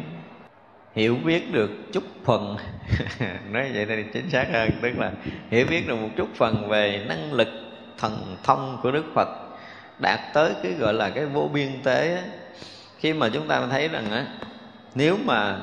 hiểu 0.94 1.16
biết 1.24 1.52
được 1.52 1.70
chút 1.92 2.04
phần. 2.24 2.56
Nói 3.50 3.70
vậy 3.74 3.86
thì 3.88 4.04
chính 4.12 4.30
xác 4.30 4.46
hơn 4.52 4.70
tức 4.82 4.98
là 4.98 5.12
hiểu 5.50 5.66
biết 5.70 5.88
được 5.88 5.96
một 5.96 6.08
chút 6.16 6.28
phần 6.34 6.68
về 6.68 7.04
năng 7.08 7.32
lực 7.32 7.48
thần 7.98 8.36
thông 8.42 8.78
của 8.82 8.90
đức 8.90 9.04
phật 9.14 9.28
đạt 9.98 10.20
tới 10.34 10.52
cái 10.62 10.72
gọi 10.72 10.94
là 10.94 11.10
cái 11.10 11.26
vô 11.26 11.50
biên 11.52 11.82
tế 11.82 12.22
khi 12.98 13.12
mà 13.12 13.28
chúng 13.28 13.48
ta 13.48 13.66
thấy 13.70 13.88
rằng 13.88 14.10
á 14.10 14.26
nếu 14.94 15.18
mà 15.24 15.58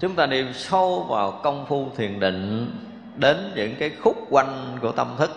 chúng 0.00 0.14
ta 0.14 0.26
đi 0.26 0.44
sâu 0.54 1.06
vào 1.08 1.40
công 1.42 1.66
phu 1.66 1.90
thiền 1.96 2.20
định 2.20 2.70
đến 3.16 3.52
những 3.56 3.74
cái 3.78 3.90
khúc 4.00 4.26
quanh 4.30 4.78
của 4.80 4.92
tâm 4.92 5.14
thức 5.18 5.30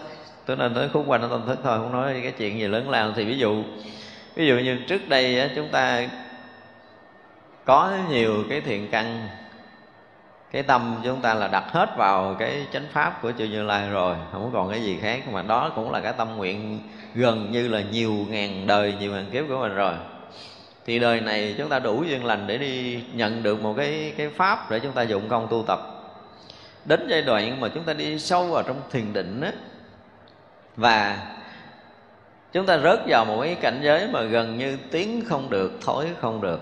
tôi 0.46 0.58
nên 0.58 0.74
tới 0.74 0.90
khúc 0.94 1.04
quanh 1.08 1.22
của 1.22 1.28
tâm 1.28 1.44
thức 1.48 1.60
thôi 1.64 1.78
không 1.78 1.92
nói 1.92 2.20
cái 2.24 2.32
chuyện 2.38 2.60
gì 2.60 2.68
lớn 2.68 2.90
lao. 2.90 3.12
Thì 3.16 3.26
ví 3.26 3.38
dụ 3.38 3.64
ví 4.36 4.48
dụ 4.48 4.56
như 4.56 4.78
trước 4.88 5.10
đây 5.10 5.40
á, 5.40 5.50
chúng 5.56 5.70
ta 5.70 6.08
có 7.66 7.92
nhiều 8.10 8.44
cái 8.50 8.62
thiện 8.62 8.88
căn, 8.92 9.28
cái 10.52 10.64
tâm 10.64 10.96
chúng 11.04 11.22
ta 11.22 11.34
là 11.34 11.48
đặt 11.48 11.64
hết 11.72 11.90
vào 11.98 12.36
cái 12.40 12.68
chánh 12.74 12.86
pháp 12.92 13.22
của 13.22 13.32
chư 13.38 13.46
như 13.46 13.64
lai 13.64 13.90
rồi, 13.90 14.16
không 14.32 14.50
còn 14.54 14.70
cái 14.70 14.84
gì 14.84 15.00
khác. 15.02 15.28
Mà 15.32 15.42
đó 15.42 15.72
cũng 15.76 15.92
là 15.92 16.00
cái 16.00 16.14
tâm 16.14 16.38
nguyện 16.38 16.80
gần 17.16 17.52
như 17.52 17.68
là 17.68 17.82
nhiều 17.92 18.14
ngàn 18.30 18.68
đời, 18.68 18.94
nhiều 19.00 19.12
ngàn 19.12 19.26
kiếp 19.32 19.44
của 19.48 19.58
mình 19.58 19.76
rồi. 19.76 19.94
Thì 20.86 21.00
đời 21.00 21.22
này 21.22 21.56
chúng 21.58 21.70
ta 21.70 21.80
đủ 21.80 22.04
duyên 22.04 22.26
lành 22.26 22.48
để 22.48 22.58
đi 22.58 23.04
nhận 23.14 23.44
được 23.44 23.62
một 23.62 23.74
cái 23.78 24.14
cái 24.18 24.30
pháp 24.30 24.72
để 24.72 24.80
chúng 24.80 24.92
ta 24.92 25.02
dụng 25.02 25.30
công 25.30 25.48
tu 25.48 25.64
tập. 25.68 25.80
Đến 26.86 27.08
giai 27.10 27.22
đoạn 27.22 27.60
mà 27.60 27.68
chúng 27.68 27.84
ta 27.84 27.94
đi 27.94 28.20
sâu 28.20 28.48
vào 28.48 28.64
trong 28.64 28.82
thiền 28.92 29.14
định 29.14 29.42
á, 29.42 29.52
và 30.76 31.18
chúng 32.52 32.66
ta 32.66 32.78
rớt 32.78 33.00
vào 33.08 33.26
một 33.26 33.42
cái 33.42 33.56
cảnh 33.56 33.80
giới 33.84 34.08
mà 34.08 34.22
gần 34.22 34.58
như 34.58 34.78
tiếng 34.92 35.26
không 35.26 35.50
được, 35.50 35.80
thối 35.82 36.08
không 36.22 36.42
được 36.42 36.60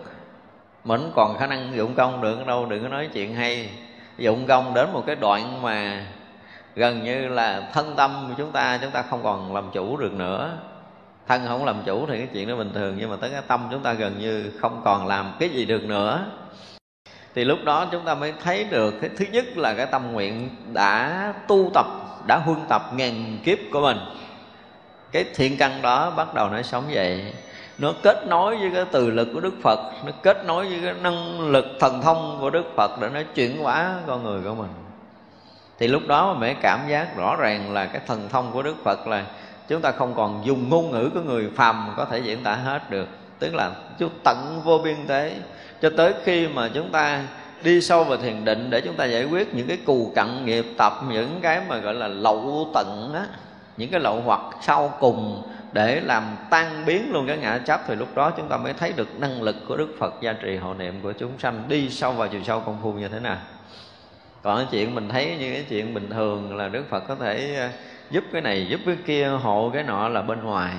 mình 0.89 1.11
còn 1.15 1.37
khả 1.37 1.47
năng 1.47 1.75
dụng 1.75 1.95
công 1.95 2.21
được 2.21 2.47
đâu, 2.47 2.65
đừng 2.65 2.83
có 2.83 2.89
nói 2.89 3.09
chuyện 3.13 3.35
hay. 3.35 3.69
Dụng 4.17 4.47
công 4.47 4.73
đến 4.73 4.93
một 4.93 5.03
cái 5.07 5.15
đoạn 5.15 5.61
mà 5.61 6.05
gần 6.75 7.03
như 7.03 7.27
là 7.27 7.69
thân 7.73 7.95
tâm 7.95 8.25
của 8.27 8.33
chúng 8.37 8.51
ta 8.51 8.79
chúng 8.81 8.91
ta 8.91 9.01
không 9.01 9.23
còn 9.23 9.55
làm 9.55 9.69
chủ 9.73 9.97
được 9.97 10.13
nữa. 10.13 10.57
Thân 11.27 11.41
không 11.47 11.65
làm 11.65 11.81
chủ 11.85 12.05
thì 12.07 12.17
cái 12.17 12.27
chuyện 12.33 12.47
đó 12.47 12.55
bình 12.55 12.71
thường, 12.73 12.95
nhưng 12.99 13.09
mà 13.09 13.15
tới 13.15 13.29
cái 13.29 13.41
tâm 13.47 13.67
chúng 13.71 13.83
ta 13.83 13.93
gần 13.93 14.19
như 14.19 14.51
không 14.59 14.81
còn 14.85 15.07
làm 15.07 15.33
cái 15.39 15.49
gì 15.49 15.65
được 15.65 15.83
nữa. 15.83 16.25
Thì 17.35 17.43
lúc 17.43 17.59
đó 17.65 17.85
chúng 17.91 18.05
ta 18.05 18.15
mới 18.15 18.33
thấy 18.43 18.63
được 18.63 18.93
cái 19.01 19.09
thứ 19.17 19.25
nhất 19.31 19.45
là 19.57 19.73
cái 19.73 19.85
tâm 19.85 20.11
nguyện 20.11 20.49
đã 20.73 21.33
tu 21.47 21.71
tập, 21.73 21.85
đã 22.27 22.37
huân 22.37 22.59
tập 22.69 22.81
ngàn 22.93 23.37
kiếp 23.43 23.57
của 23.71 23.81
mình. 23.81 23.97
Cái 25.11 25.25
thiện 25.35 25.57
căn 25.57 25.81
đó 25.81 26.11
bắt 26.11 26.33
đầu 26.33 26.49
nó 26.49 26.61
sống 26.61 26.83
dậy 26.91 27.33
nó 27.79 27.93
kết 28.03 28.27
nối 28.27 28.57
với 28.57 28.71
cái 28.73 28.85
từ 28.91 29.11
lực 29.11 29.27
của 29.33 29.39
đức 29.39 29.53
phật, 29.63 29.79
nó 30.05 30.11
kết 30.23 30.45
nối 30.45 30.65
với 30.67 30.79
cái 30.83 30.93
năng 31.03 31.39
lực 31.39 31.65
thần 31.79 32.01
thông 32.01 32.37
của 32.41 32.49
đức 32.49 32.63
phật 32.75 32.91
để 33.01 33.09
nó 33.13 33.19
chuyển 33.35 33.63
hóa 33.63 33.95
con 34.07 34.23
người 34.23 34.41
của 34.43 34.55
mình. 34.55 34.69
Thì 35.79 35.87
lúc 35.87 36.01
đó 36.07 36.37
mẹ 36.39 36.53
cảm 36.53 36.79
giác 36.89 37.17
rõ 37.17 37.35
ràng 37.35 37.73
là 37.73 37.85
cái 37.85 38.01
thần 38.07 38.29
thông 38.29 38.51
của 38.51 38.63
đức 38.63 38.75
phật 38.83 39.07
là 39.07 39.25
chúng 39.67 39.81
ta 39.81 39.91
không 39.91 40.13
còn 40.15 40.41
dùng 40.45 40.69
ngôn 40.69 40.91
ngữ 40.91 41.09
của 41.13 41.21
người 41.21 41.49
phàm 41.55 41.93
có 41.97 42.05
thể 42.05 42.19
diễn 42.19 42.43
tả 42.43 42.55
hết 42.55 42.89
được. 42.89 43.07
Tức 43.39 43.55
là 43.55 43.71
chút 43.99 44.11
tận 44.23 44.61
vô 44.63 44.77
biên 44.77 44.95
thế. 45.07 45.35
Cho 45.81 45.89
tới 45.97 46.13
khi 46.23 46.47
mà 46.47 46.69
chúng 46.73 46.89
ta 46.91 47.23
đi 47.63 47.81
sâu 47.81 48.03
vào 48.03 48.17
thiền 48.17 48.45
định 48.45 48.69
để 48.69 48.81
chúng 48.81 48.95
ta 48.95 49.05
giải 49.05 49.25
quyết 49.25 49.55
những 49.55 49.67
cái 49.67 49.77
cù 49.85 50.11
cặn 50.15 50.45
nghiệp 50.45 50.65
tập, 50.77 50.93
những 51.09 51.39
cái 51.41 51.61
mà 51.67 51.77
gọi 51.77 51.93
là 51.93 52.07
lậu 52.07 52.69
tận 52.73 53.11
á, 53.13 53.25
những 53.77 53.91
cái 53.91 53.99
lậu 53.99 54.21
hoặc 54.25 54.41
sau 54.61 54.93
cùng 54.99 55.43
để 55.71 56.01
làm 56.01 56.23
tan 56.49 56.85
biến 56.85 57.11
luôn 57.11 57.27
cái 57.27 57.37
ngã 57.37 57.57
chấp 57.57 57.81
thì 57.87 57.95
lúc 57.95 58.15
đó 58.15 58.31
chúng 58.37 58.47
ta 58.47 58.57
mới 58.57 58.73
thấy 58.73 58.93
được 58.95 59.19
năng 59.19 59.41
lực 59.41 59.55
của 59.67 59.77
Đức 59.77 59.95
Phật 59.99 60.13
gia 60.21 60.33
trì 60.33 60.57
hộ 60.57 60.73
niệm 60.73 60.99
của 61.03 61.11
chúng 61.11 61.39
sanh 61.39 61.63
đi 61.67 61.89
sâu 61.89 62.11
vào 62.11 62.27
chiều 62.27 62.43
sâu 62.43 62.59
công 62.59 62.79
phu 62.83 62.93
như 62.93 63.07
thế 63.07 63.19
nào. 63.19 63.37
Còn 64.41 64.57
cái 64.57 64.67
chuyện 64.71 64.95
mình 64.95 65.09
thấy 65.09 65.35
như 65.39 65.53
cái 65.53 65.65
chuyện 65.69 65.93
bình 65.93 66.09
thường 66.09 66.57
là 66.57 66.67
Đức 66.67 66.89
Phật 66.89 66.99
có 67.07 67.15
thể 67.15 67.55
ờ, 67.55 67.69
giúp 68.11 68.23
cái 68.31 68.41
này, 68.41 68.67
giúp 68.69 68.79
cái 68.85 68.95
kia, 69.05 69.27
hộ 69.27 69.71
cái 69.73 69.83
nọ 69.83 70.09
là 70.09 70.21
bên 70.21 70.43
ngoài. 70.43 70.73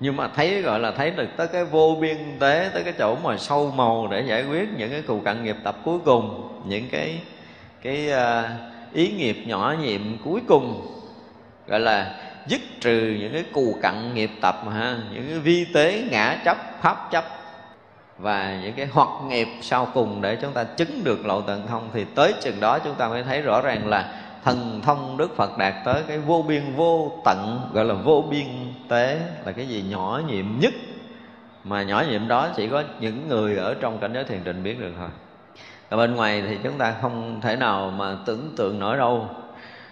Nhưng 0.00 0.16
mà 0.16 0.28
thấy, 0.28 0.62
gọi 0.62 0.80
là 0.80 0.90
thấy 0.90 1.10
được 1.10 1.28
tới 1.36 1.48
cái 1.48 1.64
vô 1.64 1.96
biên 2.00 2.16
tế, 2.40 2.70
tới 2.74 2.84
cái 2.84 2.92
chỗ 2.98 3.16
mà 3.24 3.36
sâu 3.36 3.72
màu 3.76 4.08
để 4.10 4.20
giải 4.20 4.44
quyết 4.44 4.68
những 4.76 4.90
cái 4.90 5.02
cù 5.02 5.20
cặn 5.20 5.44
nghiệp 5.44 5.56
tập 5.64 5.76
cuối 5.84 5.98
cùng, 6.04 6.48
những 6.66 6.88
cái 6.90 7.20
cái 7.82 8.10
ờ, 8.10 8.48
ý 8.92 9.08
nghiệp 9.08 9.36
nhỏ 9.46 9.74
nhiệm 9.80 10.00
cuối 10.24 10.40
cùng, 10.48 10.96
gọi 11.66 11.80
là 11.80 12.14
dứt 12.46 12.60
trừ 12.80 13.16
những 13.20 13.32
cái 13.32 13.44
cù 13.52 13.76
cặn 13.82 14.14
nghiệp 14.14 14.30
tập 14.40 14.56
ha, 14.74 14.96
những 15.12 15.28
cái 15.28 15.38
vi 15.38 15.64
tế 15.74 16.04
ngã 16.10 16.38
chấp, 16.44 16.56
pháp 16.82 17.08
chấp. 17.10 17.24
Và 18.18 18.58
những 18.62 18.72
cái 18.72 18.88
hoặc 18.92 19.08
nghiệp 19.28 19.48
sau 19.62 19.88
cùng 19.94 20.22
để 20.22 20.36
chúng 20.36 20.52
ta 20.52 20.64
chứng 20.64 21.04
được 21.04 21.26
lộ 21.26 21.40
tận 21.40 21.66
thông, 21.66 21.88
thì 21.92 22.04
tới 22.14 22.34
chừng 22.40 22.60
đó 22.60 22.78
chúng 22.78 22.94
ta 22.94 23.08
mới 23.08 23.22
thấy 23.22 23.42
rõ 23.42 23.60
ràng 23.60 23.88
là 23.88 24.22
thần 24.44 24.80
thông 24.84 25.16
đức 25.16 25.36
phật 25.36 25.58
đạt 25.58 25.74
tới 25.84 26.02
cái 26.08 26.18
vô 26.18 26.44
biên 26.48 26.74
vô 26.76 27.22
tận, 27.24 27.70
gọi 27.72 27.84
là 27.84 27.94
vô 27.94 28.24
biên 28.30 28.46
tế, 28.88 29.20
là 29.44 29.52
cái 29.52 29.68
gì 29.68 29.84
nhỏ 29.90 30.20
nhiệm 30.28 30.46
nhất. 30.60 30.74
Mà 31.64 31.82
nhỏ 31.82 32.04
nhiệm 32.10 32.28
đó 32.28 32.48
chỉ 32.56 32.68
có 32.68 32.82
những 33.00 33.28
người 33.28 33.56
ở 33.56 33.74
trong 33.80 33.98
cảnh 33.98 34.12
giới 34.14 34.24
thiền 34.24 34.44
định 34.44 34.62
biết 34.62 34.80
được 34.80 34.92
thôi. 34.98 35.08
Ở 35.88 35.96
bên 35.96 36.14
ngoài 36.14 36.42
thì 36.48 36.58
chúng 36.62 36.78
ta 36.78 36.94
không 37.02 37.40
thể 37.40 37.56
nào 37.56 37.90
mà 37.96 38.16
tưởng 38.26 38.54
tượng 38.56 38.78
nổi 38.78 38.96
đâu 38.96 39.28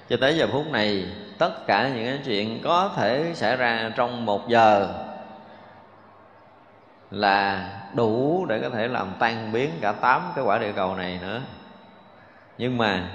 cho 0.09 0.17
tới 0.17 0.37
giờ 0.37 0.47
phút 0.53 0.67
này, 0.71 1.07
tất 1.39 1.67
cả 1.67 1.89
những 1.89 2.05
cái 2.07 2.19
chuyện 2.25 2.61
có 2.65 2.91
thể 2.97 3.33
xảy 3.35 3.57
ra 3.57 3.91
trong 3.97 4.27
một 4.27 4.49
giờ 4.49 4.95
là 7.11 7.71
đủ 7.95 8.47
để 8.49 8.61
có 8.61 8.71
thể 8.71 8.89
làm 8.89 9.13
tan 9.19 9.53
biến 9.53 9.71
cả 9.81 9.93
tám 9.93 10.23
cái 10.37 10.45
quả 10.45 10.59
địa 10.59 10.73
cầu 10.73 10.95
này 10.95 11.19
nữa. 11.23 11.41
Nhưng 12.59 12.79
mà 12.79 13.09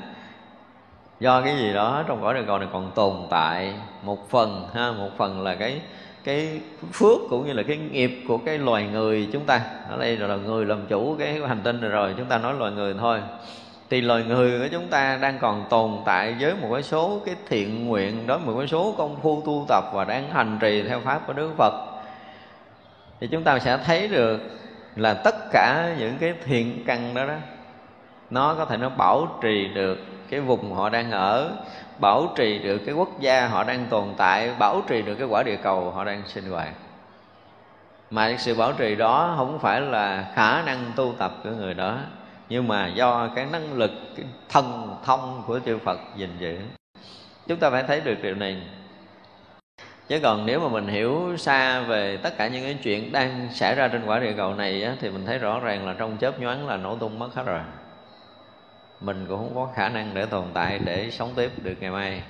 do 1.19 1.41
cái 1.41 1.57
gì 1.57 1.73
đó 1.73 2.03
trong 2.07 2.21
cõi 2.21 2.33
địa 2.33 2.43
cầu 2.47 2.57
này 2.57 2.67
còn 2.73 2.91
tồn 2.95 3.13
tại 3.29 3.73
một 4.03 4.29
phần 4.29 4.67
ha, 4.73 4.91
một 4.91 5.09
phần 5.17 5.41
là 5.41 5.55
cái 5.55 5.81
cái 6.23 6.61
phước 6.93 7.17
cũng 7.29 7.47
như 7.47 7.53
là 7.53 7.63
cái 7.63 7.77
nghiệp 7.77 8.23
của 8.27 8.37
cái 8.37 8.57
loài 8.57 8.87
người 8.91 9.29
chúng 9.33 9.45
ta. 9.45 9.61
Ở 9.89 9.97
đây 9.97 10.17
là 10.17 10.35
người 10.35 10.65
làm 10.65 10.87
chủ 10.87 11.15
cái 11.19 11.41
hành 11.47 11.61
tinh 11.63 11.81
này 11.81 11.89
rồi, 11.89 12.13
chúng 12.17 12.25
ta 12.25 12.37
nói 12.37 12.53
loài 12.53 12.71
người 12.71 12.95
thôi 12.99 13.21
thì 13.89 14.01
loài 14.01 14.23
người 14.23 14.59
của 14.59 14.67
chúng 14.71 14.87
ta 14.87 15.17
đang 15.21 15.39
còn 15.39 15.65
tồn 15.69 15.97
tại 16.05 16.35
với 16.39 16.55
một 16.55 16.69
cái 16.73 16.83
số 16.83 17.21
cái 17.25 17.35
thiện 17.47 17.87
nguyện 17.87 18.27
đó, 18.27 18.37
một 18.37 18.53
cái 18.57 18.67
số 18.67 18.95
công 18.97 19.19
phu 19.21 19.41
tu 19.45 19.65
tập 19.67 19.83
và 19.93 20.03
đang 20.03 20.31
hành 20.31 20.57
trì 20.61 20.83
theo 20.83 20.99
pháp 20.99 21.27
của 21.27 21.33
Đức 21.33 21.51
Phật. 21.57 21.73
Thì 23.19 23.27
chúng 23.27 23.43
ta 23.43 23.59
sẽ 23.59 23.77
thấy 23.77 24.07
được 24.07 24.41
là 24.95 25.13
tất 25.13 25.35
cả 25.51 25.95
những 25.99 26.17
cái 26.19 26.33
thiện 26.45 26.83
căn 26.85 27.13
đó 27.13 27.25
đó, 27.25 27.35
nó 28.29 28.53
có 28.53 28.65
thể 28.65 28.77
nó 28.77 28.89
bảo 28.89 29.27
trì 29.41 29.67
được 29.67 29.97
cái 30.29 30.39
vùng 30.39 30.73
họ 30.73 30.89
đang 30.89 31.11
ở, 31.11 31.51
bảo 31.99 32.33
trì 32.35 32.59
được 32.59 32.77
cái 32.77 32.95
quốc 32.95 33.19
gia 33.19 33.47
họ 33.47 33.63
đang 33.63 33.85
tồn 33.85 34.07
tại, 34.17 34.51
bảo 34.59 34.81
trì 34.87 35.01
được 35.01 35.15
cái 35.15 35.27
quả 35.27 35.43
địa 35.43 35.57
cầu 35.63 35.91
họ 35.91 36.03
đang 36.03 36.21
sinh 36.25 36.49
hoạt. 36.51 36.73
Mà 38.11 38.27
cái 38.27 38.37
sự 38.37 38.55
bảo 38.55 38.73
trì 38.73 38.95
đó 38.95 39.33
không 39.37 39.59
phải 39.59 39.81
là 39.81 40.25
khả 40.35 40.61
năng 40.61 40.91
tu 40.95 41.13
tập 41.17 41.31
của 41.43 41.49
người 41.49 41.73
đó 41.73 41.97
nhưng 42.49 42.67
mà 42.67 42.87
do 42.87 43.29
cái 43.35 43.45
năng 43.45 43.73
lực 43.73 43.91
cái 44.15 44.25
thần 44.49 44.95
thông 45.05 45.43
của 45.47 45.59
chư 45.65 45.77
Phật 45.77 45.99
gìn 46.15 46.29
giữ 46.39 46.57
chúng 47.49 47.59
ta 47.59 47.69
phải 47.69 47.83
thấy 47.83 48.01
được 48.01 48.17
điều 48.21 48.35
này. 48.35 48.57
Chứ 50.07 50.19
còn 50.19 50.45
nếu 50.45 50.59
mà 50.59 50.67
mình 50.67 50.87
hiểu 50.87 51.37
xa 51.37 51.81
về 51.81 52.17
tất 52.17 52.37
cả 52.37 52.47
những 52.47 52.63
cái 52.63 52.77
chuyện 52.83 53.11
đang 53.11 53.47
xảy 53.53 53.75
ra 53.75 53.87
trên 53.87 54.05
quả 54.05 54.19
địa 54.19 54.33
cầu 54.37 54.55
này 54.55 54.83
á, 54.83 54.95
thì 55.01 55.09
mình 55.09 55.25
thấy 55.25 55.37
rõ 55.37 55.59
ràng 55.59 55.87
là 55.87 55.95
trong 55.97 56.17
chớp 56.17 56.39
nhoáng 56.39 56.67
là 56.67 56.77
nổ 56.77 56.95
tung 56.95 57.19
mất 57.19 57.29
hết 57.35 57.43
rồi. 57.43 57.59
Mình 59.01 59.25
cũng 59.29 59.37
không 59.37 59.55
có 59.55 59.73
khả 59.75 59.89
năng 59.89 60.13
để 60.13 60.25
tồn 60.25 60.45
tại 60.53 60.79
để 60.85 61.11
sống 61.11 61.33
tiếp 61.35 61.51
được 61.63 61.75
ngày 61.79 61.91
mai. 61.91 62.21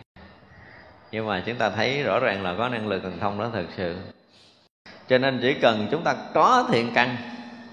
Nhưng 1.11 1.27
mà 1.27 1.43
chúng 1.45 1.55
ta 1.55 1.69
thấy 1.69 2.03
rõ 2.03 2.19
ràng 2.19 2.43
là 2.43 2.55
có 2.57 2.69
năng 2.69 2.87
lực 2.87 3.03
thần 3.03 3.19
thông 3.19 3.39
đó 3.39 3.49
thực 3.53 3.67
sự. 3.77 3.97
Cho 5.07 5.17
nên 5.17 5.39
chỉ 5.41 5.53
cần 5.53 5.87
chúng 5.91 6.03
ta 6.03 6.15
có 6.33 6.67
thiện 6.71 6.91
căn 6.93 7.17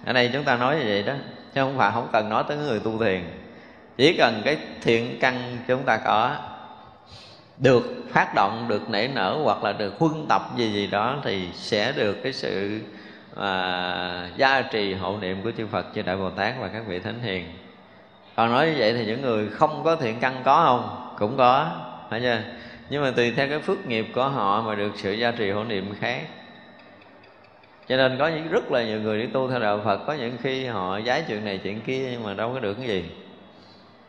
ở 0.05 0.13
đây 0.13 0.31
chúng 0.33 0.45
ta 0.45 0.57
nói 0.57 0.77
như 0.77 0.85
vậy 0.87 1.03
đó 1.03 1.15
chứ 1.57 1.63
không 1.63 1.79
phải 1.79 1.91
không 1.95 2.09
cần 2.13 2.29
nói 2.29 2.45
tới 2.49 2.57
người 2.57 2.81
tu 2.81 2.99
thiền. 2.99 3.21
Chỉ 3.97 4.17
cần 4.17 4.43
cái 4.45 4.57
thiện 4.83 5.19
căn 5.21 5.57
chúng 5.69 5.83
ta 5.83 5.97
có 5.97 6.37
được 7.59 7.83
phát 8.13 8.35
động 8.35 8.67
được 8.69 8.91
nảy 8.91 9.09
nở 9.09 9.39
hoặc 9.45 9.65
là 9.65 9.73
được 9.73 9.99
huân 9.99 10.27
tập 10.29 10.43
gì 10.57 10.73
gì 10.73 10.87
đó 10.87 11.17
thì 11.25 11.49
sẽ 11.55 11.93
được 11.93 12.23
cái 12.23 12.33
sự 12.33 12.81
à, 13.37 14.29
gia 14.37 14.63
trì 14.63 14.95
hộ 14.95 15.17
niệm 15.21 15.43
của 15.43 15.51
chư 15.59 15.67
Phật 15.67 15.87
chư 15.95 16.03
Đại 16.03 16.17
Bồ 16.17 16.31
Tát 16.31 16.55
và 16.61 16.69
các 16.69 16.83
vị 16.87 16.99
thánh 16.99 17.21
hiền. 17.23 17.45
Còn 18.37 18.53
nói 18.53 18.67
như 18.67 18.75
vậy 18.79 18.95
thì 18.95 19.07
những 19.07 19.23
người 19.23 19.49
không 19.49 19.85
có 19.85 19.97
thiện 19.97 20.21
căn 20.21 20.41
có 20.45 20.65
không? 20.65 21.15
Cũng 21.19 21.37
có 21.37 21.71
phải 22.11 22.21
chưa? 22.21 22.39
Nhưng 22.91 23.03
mà 23.03 23.11
tùy 23.11 23.33
theo 23.37 23.49
cái 23.49 23.59
phước 23.59 23.87
nghiệp 23.87 24.07
của 24.15 24.29
họ 24.29 24.63
mà 24.63 24.75
được 24.75 24.93
sự 24.97 25.13
gia 25.13 25.31
trì 25.31 25.51
hộ 25.51 25.65
niệm 25.65 25.95
khác 26.01 26.21
cho 27.89 27.97
nên 27.97 28.17
có 28.19 28.29
những 28.29 28.49
rất 28.49 28.73
là 28.73 28.85
nhiều 28.85 29.01
người 29.01 29.23
đi 29.23 29.27
tu 29.27 29.51
theo 29.51 29.61
đạo 29.61 29.81
Phật, 29.85 29.97
có 30.07 30.13
những 30.13 30.37
khi 30.43 30.67
họ 30.67 31.01
giái 31.01 31.25
chuyện 31.29 31.45
này 31.45 31.61
chuyện 31.63 31.81
kia 31.81 32.09
nhưng 32.13 32.23
mà 32.23 32.35
đâu 32.35 32.51
có 32.55 32.61
được 32.61 32.75
cái 32.75 32.89
gì. 32.89 33.11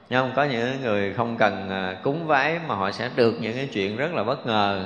Nhưng 0.09 0.21
không? 0.21 0.31
Có 0.35 0.43
những 0.43 0.81
người 0.81 1.13
không 1.13 1.37
cần 1.37 1.69
à, 1.69 1.95
cúng 2.03 2.27
vái 2.27 2.59
mà 2.67 2.75
họ 2.75 2.91
sẽ 2.91 3.09
được 3.15 3.35
những 3.41 3.55
cái 3.55 3.69
chuyện 3.73 3.97
rất 3.97 4.13
là 4.13 4.23
bất 4.23 4.45
ngờ. 4.45 4.85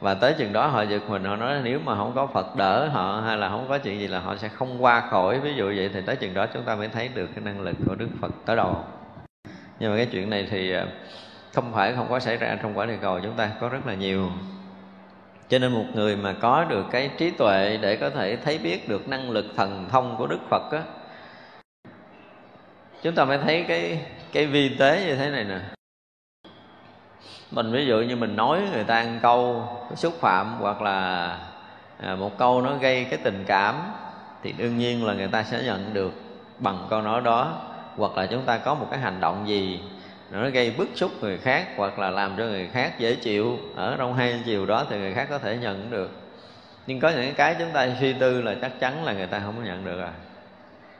Và 0.00 0.14
tới 0.14 0.34
chừng 0.38 0.52
đó 0.52 0.66
họ 0.66 0.82
giật 0.82 1.02
mình, 1.08 1.24
họ 1.24 1.36
nói 1.36 1.60
nếu 1.64 1.78
mà 1.84 1.96
không 1.96 2.12
có 2.14 2.26
Phật 2.26 2.56
đỡ 2.56 2.88
họ 2.88 3.22
hay 3.26 3.36
là 3.36 3.48
không 3.48 3.66
có 3.68 3.78
chuyện 3.78 4.00
gì 4.00 4.08
là 4.08 4.20
họ 4.20 4.36
sẽ 4.36 4.48
không 4.48 4.84
qua 4.84 5.00
khỏi. 5.10 5.40
Ví 5.40 5.54
dụ 5.54 5.64
vậy 5.64 5.90
thì 5.94 6.00
tới 6.06 6.16
chừng 6.16 6.34
đó 6.34 6.46
chúng 6.46 6.62
ta 6.62 6.74
mới 6.74 6.88
thấy 6.88 7.10
được 7.14 7.26
cái 7.34 7.44
năng 7.44 7.60
lực 7.60 7.76
của 7.86 7.94
Đức 7.94 8.08
Phật 8.20 8.32
tới 8.46 8.56
đầu 8.56 8.84
nhưng 9.80 9.90
mà 9.90 9.96
cái 9.96 10.06
chuyện 10.06 10.30
này 10.30 10.46
thì 10.50 10.72
à, 10.72 10.86
không 11.52 11.72
phải 11.72 11.92
không 11.92 12.06
có 12.10 12.20
xảy 12.20 12.36
ra 12.36 12.58
trong 12.62 12.78
quả 12.78 12.86
địa 12.86 12.98
cầu 13.00 13.20
chúng 13.20 13.36
ta, 13.36 13.50
có 13.60 13.68
rất 13.68 13.86
là 13.86 13.94
nhiều 13.94 14.30
cho 15.48 15.58
nên 15.58 15.72
một 15.72 15.84
người 15.94 16.16
mà 16.16 16.32
có 16.32 16.64
được 16.64 16.84
cái 16.90 17.10
trí 17.18 17.30
tuệ 17.30 17.78
để 17.82 17.96
có 17.96 18.10
thể 18.10 18.36
thấy 18.36 18.58
biết 18.58 18.88
được 18.88 19.08
năng 19.08 19.30
lực 19.30 19.46
thần 19.56 19.88
thông 19.90 20.16
của 20.18 20.26
đức 20.26 20.38
phật 20.50 20.72
á, 20.72 20.82
chúng 23.02 23.14
ta 23.14 23.24
mới 23.24 23.38
thấy 23.38 23.64
cái 23.68 24.00
cái 24.32 24.46
vi 24.46 24.68
tế 24.68 25.04
như 25.06 25.16
thế 25.16 25.30
này 25.30 25.44
nè. 25.44 25.58
Mình 27.50 27.72
ví 27.72 27.86
dụ 27.86 28.00
như 28.00 28.16
mình 28.16 28.36
nói 28.36 28.62
người 28.72 28.84
ta 28.84 28.96
ăn 28.96 29.18
câu 29.22 29.68
xúc 29.94 30.14
phạm 30.20 30.56
hoặc 30.60 30.82
là 30.82 31.28
à, 32.00 32.14
một 32.14 32.38
câu 32.38 32.62
nó 32.62 32.76
gây 32.76 33.04
cái 33.04 33.18
tình 33.22 33.44
cảm, 33.46 33.74
thì 34.42 34.52
đương 34.52 34.78
nhiên 34.78 35.06
là 35.06 35.14
người 35.14 35.28
ta 35.28 35.42
sẽ 35.42 35.62
nhận 35.62 35.94
được 35.94 36.12
bằng 36.58 36.86
câu 36.90 37.02
nói 37.02 37.20
đó. 37.20 37.62
Hoặc 37.96 38.16
là 38.16 38.26
chúng 38.26 38.42
ta 38.42 38.58
có 38.58 38.74
một 38.74 38.86
cái 38.90 39.00
hành 39.00 39.20
động 39.20 39.48
gì 39.48 39.80
nó 40.30 40.50
gây 40.50 40.70
bức 40.70 40.88
xúc 40.94 41.10
người 41.20 41.38
khác 41.38 41.68
hoặc 41.76 41.98
là 41.98 42.10
làm 42.10 42.34
cho 42.38 42.44
người 42.44 42.68
khác 42.72 42.98
dễ 42.98 43.14
chịu. 43.14 43.58
Ở 43.74 43.96
trong 43.98 44.14
hai 44.14 44.42
chiều 44.44 44.66
đó 44.66 44.86
thì 44.90 44.98
người 44.98 45.14
khác 45.14 45.26
có 45.30 45.38
thể 45.38 45.56
nhận 45.56 45.90
được. 45.90 46.10
Nhưng 46.86 47.00
có 47.00 47.10
những 47.10 47.34
cái 47.34 47.56
chúng 47.58 47.70
ta 47.70 47.88
suy 48.00 48.12
tư 48.12 48.42
là 48.42 48.54
chắc 48.60 48.80
chắn 48.80 49.04
là 49.04 49.12
người 49.12 49.26
ta 49.26 49.40
không 49.44 49.54
có 49.56 49.62
nhận 49.62 49.84
được 49.84 50.00
à 50.00 50.12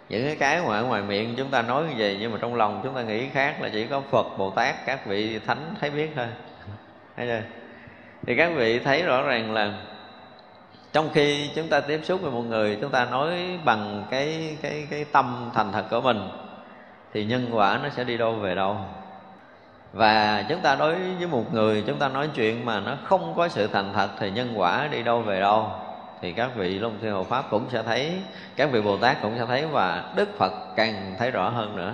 những 0.08 0.26
cái 0.26 0.36
cái 0.36 0.60
ngoài 0.60 0.82
ngoài 0.82 1.02
miệng 1.02 1.34
chúng 1.36 1.50
ta 1.50 1.62
nói 1.62 1.84
như 1.84 1.94
vậy, 1.98 2.16
nhưng 2.20 2.32
mà 2.32 2.38
trong 2.40 2.54
lòng 2.54 2.80
chúng 2.84 2.94
ta 2.94 3.02
nghĩ 3.02 3.28
khác 3.28 3.62
là 3.62 3.68
chỉ 3.72 3.86
có 3.86 4.00
phật, 4.10 4.26
bồ 4.38 4.50
tát, 4.50 4.86
các 4.86 5.06
vị 5.06 5.38
thánh 5.38 5.74
thấy 5.80 5.90
biết 5.90 6.10
thôi. 6.16 6.26
Thấy 7.16 7.26
chưa? 7.26 7.42
Thì 8.26 8.36
các 8.36 8.50
vị 8.56 8.78
thấy 8.78 9.02
rõ 9.02 9.22
ràng 9.22 9.54
là 9.54 9.72
trong 10.92 11.10
khi 11.14 11.50
chúng 11.54 11.68
ta 11.68 11.80
tiếp 11.80 12.00
xúc 12.02 12.20
với 12.22 12.30
một 12.30 12.42
người, 12.42 12.78
chúng 12.80 12.90
ta 12.90 13.04
nói 13.04 13.58
bằng 13.64 14.04
cái 14.10 14.56
cái 14.62 14.86
cái 14.90 15.04
tâm 15.12 15.50
thành 15.54 15.72
thật 15.72 15.84
của 15.90 16.00
mình, 16.00 16.28
thì 17.14 17.24
nhân 17.24 17.48
quả 17.52 17.80
nó 17.82 17.88
sẽ 17.88 18.04
đi 18.04 18.16
đâu 18.16 18.32
về 18.32 18.54
đâu 18.54 18.76
và 19.92 20.44
chúng 20.48 20.60
ta 20.60 20.74
đối 20.74 20.94
với 20.94 21.26
một 21.26 21.54
người 21.54 21.84
chúng 21.86 21.98
ta 21.98 22.08
nói 22.08 22.28
chuyện 22.34 22.64
mà 22.64 22.80
nó 22.80 22.96
không 23.04 23.34
có 23.36 23.48
sự 23.48 23.66
thành 23.66 23.92
thật 23.92 24.08
thì 24.18 24.30
nhân 24.30 24.52
quả 24.56 24.88
đi 24.92 25.02
đâu 25.02 25.20
về 25.20 25.40
đâu. 25.40 25.70
Thì 26.20 26.32
các 26.32 26.50
vị 26.56 26.78
long 26.78 26.98
thiên 27.02 27.12
hộ 27.12 27.24
pháp 27.24 27.44
cũng 27.50 27.66
sẽ 27.72 27.82
thấy 27.82 28.12
các 28.56 28.70
vị 28.72 28.82
bồ 28.82 28.96
tát 28.96 29.22
cũng 29.22 29.34
sẽ 29.38 29.46
thấy 29.46 29.66
và 29.66 30.04
đức 30.16 30.38
phật 30.38 30.52
càng 30.76 31.14
thấy 31.18 31.30
rõ 31.30 31.48
hơn 31.48 31.76
nữa. 31.76 31.92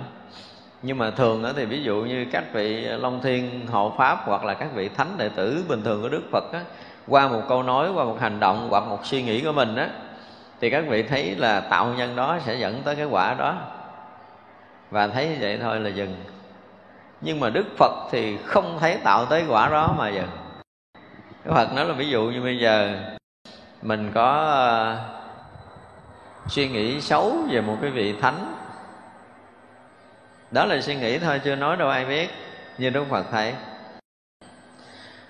Nhưng 0.81 0.97
mà 0.97 1.11
thường 1.11 1.53
thì 1.55 1.65
ví 1.65 1.83
dụ 1.83 1.95
như 1.95 2.25
các 2.31 2.43
vị 2.53 2.81
long 2.81 3.21
thiên 3.21 3.67
hộ 3.67 3.93
pháp 3.97 4.19
hoặc 4.25 4.43
là 4.43 4.53
các 4.53 4.73
vị 4.73 4.89
thánh 4.89 5.17
đệ 5.17 5.29
tử 5.29 5.65
bình 5.67 5.83
thường 5.83 6.01
của 6.01 6.09
đức 6.09 6.23
phật 6.31 6.43
á, 6.53 6.59
qua 7.07 7.27
một 7.27 7.41
câu 7.49 7.63
nói 7.63 7.91
qua 7.91 8.05
một 8.05 8.17
hành 8.19 8.39
động 8.39 8.67
hoặc 8.69 8.83
một 8.87 9.05
suy 9.05 9.23
nghĩ 9.23 9.41
của 9.41 9.51
mình 9.51 9.75
á 9.75 9.89
thì 10.61 10.69
các 10.69 10.83
vị 10.87 11.03
thấy 11.03 11.35
là 11.35 11.59
tạo 11.59 11.93
nhân 11.97 12.15
đó 12.15 12.37
sẽ 12.45 12.55
dẫn 12.55 12.81
tới 12.83 12.95
cái 12.95 13.05
quả 13.05 13.33
đó. 13.33 13.55
Và 14.91 15.07
thấy 15.07 15.37
vậy 15.39 15.59
thôi 15.61 15.79
là 15.79 15.89
dừng 15.89 16.15
nhưng 17.23 17.39
mà 17.39 17.49
đức 17.49 17.65
phật 17.77 18.07
thì 18.11 18.37
không 18.45 18.77
thấy 18.79 18.97
tạo 19.03 19.25
tới 19.25 19.43
quả 19.49 19.69
đó 19.69 19.95
mà 19.97 20.09
giờ. 20.09 20.23
Đức 21.45 21.51
phật 21.53 21.73
nói 21.73 21.85
là 21.85 21.93
ví 21.93 22.09
dụ 22.09 22.23
như 22.23 22.41
bây 22.41 22.59
giờ 22.59 22.99
mình 23.81 24.11
có 24.13 24.29
uh, 26.45 26.51
suy 26.51 26.69
nghĩ 26.69 27.01
xấu 27.01 27.37
về 27.49 27.61
một 27.61 27.77
cái 27.81 27.91
vị 27.91 28.15
thánh. 28.21 28.55
Đó 30.51 30.65
là 30.65 30.81
suy 30.81 30.95
nghĩ 30.95 31.19
thôi 31.19 31.41
chưa 31.43 31.55
nói 31.55 31.77
đâu 31.77 31.89
ai 31.89 32.05
biết 32.05 32.29
như 32.77 32.89
đức 32.89 33.05
phật 33.09 33.25
thấy. 33.31 33.53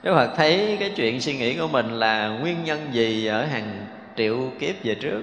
Đức 0.03 0.13
phật 0.13 0.33
thấy 0.35 0.77
cái 0.79 0.93
chuyện 0.95 1.21
suy 1.21 1.37
nghĩ 1.37 1.57
của 1.57 1.67
mình 1.67 1.99
là 1.99 2.27
nguyên 2.27 2.63
nhân 2.63 2.87
gì 2.91 3.27
ở 3.27 3.45
hàng 3.45 3.85
triệu 4.15 4.37
kiếp 4.59 4.75
về 4.83 4.95
trước. 4.95 5.21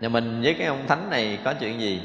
Nhà 0.00 0.08
mình 0.08 0.42
với 0.42 0.54
cái 0.58 0.66
ông 0.66 0.86
thánh 0.88 1.10
này 1.10 1.38
có 1.44 1.54
chuyện 1.60 1.80
gì? 1.80 2.00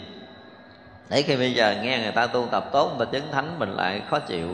Đấy, 1.10 1.24
khi 1.24 1.36
bây 1.36 1.54
giờ 1.54 1.76
nghe 1.84 2.00
người 2.00 2.12
ta 2.12 2.28
tu 2.28 2.48
tập 2.52 2.70
tốt, 2.72 2.92
người 2.98 3.06
ta 3.06 3.12
chứng 3.12 3.32
thánh, 3.32 3.60
mình 3.60 3.70
lại 3.70 4.02
khó 4.10 4.20
chịu. 4.20 4.48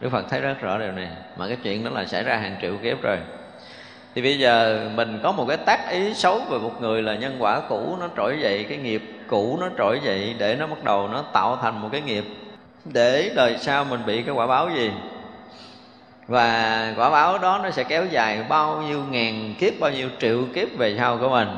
Đức 0.00 0.08
phật 0.12 0.24
thấy 0.30 0.40
rất 0.40 0.60
rõ 0.60 0.78
điều 0.78 0.92
này, 0.92 1.08
mà 1.36 1.48
cái 1.48 1.56
chuyện 1.62 1.84
đó 1.84 1.90
là 1.90 2.04
xảy 2.04 2.22
ra 2.22 2.36
hàng 2.36 2.56
triệu 2.62 2.76
kiếp 2.82 3.02
rồi. 3.02 3.18
Thì 4.14 4.22
bây 4.22 4.38
giờ 4.38 4.80
mình 4.94 5.20
có 5.22 5.32
một 5.32 5.44
cái 5.48 5.56
tác 5.56 5.90
ý 5.90 6.14
xấu 6.14 6.38
về 6.38 6.58
một 6.58 6.72
người 6.80 7.02
là 7.02 7.14
nhân 7.14 7.36
quả 7.38 7.60
cũ 7.68 7.96
nó 8.00 8.08
trỗi 8.16 8.38
dậy, 8.40 8.66
cái 8.68 8.78
nghiệp 8.78 9.02
cũ 9.26 9.58
nó 9.60 9.68
trỗi 9.78 10.00
dậy 10.04 10.34
để 10.38 10.56
nó 10.56 10.66
bắt 10.66 10.84
đầu 10.84 11.08
nó 11.08 11.22
tạo 11.22 11.58
thành 11.62 11.80
một 11.80 11.88
cái 11.92 12.00
nghiệp. 12.00 12.24
Để 12.84 13.32
đời 13.36 13.56
sau 13.60 13.84
mình 13.84 14.00
bị 14.06 14.22
cái 14.22 14.34
quả 14.34 14.46
báo 14.46 14.70
gì? 14.70 14.90
Và 16.26 16.94
quả 16.96 17.10
báo 17.10 17.38
đó 17.38 17.60
nó 17.62 17.70
sẽ 17.70 17.84
kéo 17.84 18.06
dài 18.06 18.44
bao 18.48 18.82
nhiêu 18.82 19.04
ngàn 19.10 19.54
kiếp, 19.58 19.72
bao 19.80 19.90
nhiêu 19.90 20.08
triệu 20.18 20.44
kiếp 20.54 20.68
về 20.78 20.96
sau 20.98 21.18
của 21.18 21.28
mình 21.28 21.48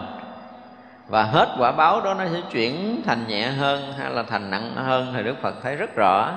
và 1.08 1.22
hết 1.22 1.48
quả 1.58 1.72
báo 1.72 2.00
đó 2.00 2.14
nó 2.14 2.24
sẽ 2.32 2.40
chuyển 2.52 3.02
thành 3.06 3.24
nhẹ 3.28 3.46
hơn 3.46 3.92
hay 3.98 4.10
là 4.10 4.22
thành 4.22 4.50
nặng 4.50 4.72
hơn 4.76 5.12
thì 5.16 5.22
đức 5.22 5.34
phật 5.42 5.54
thấy 5.62 5.76
rất 5.76 5.96
rõ. 5.96 6.32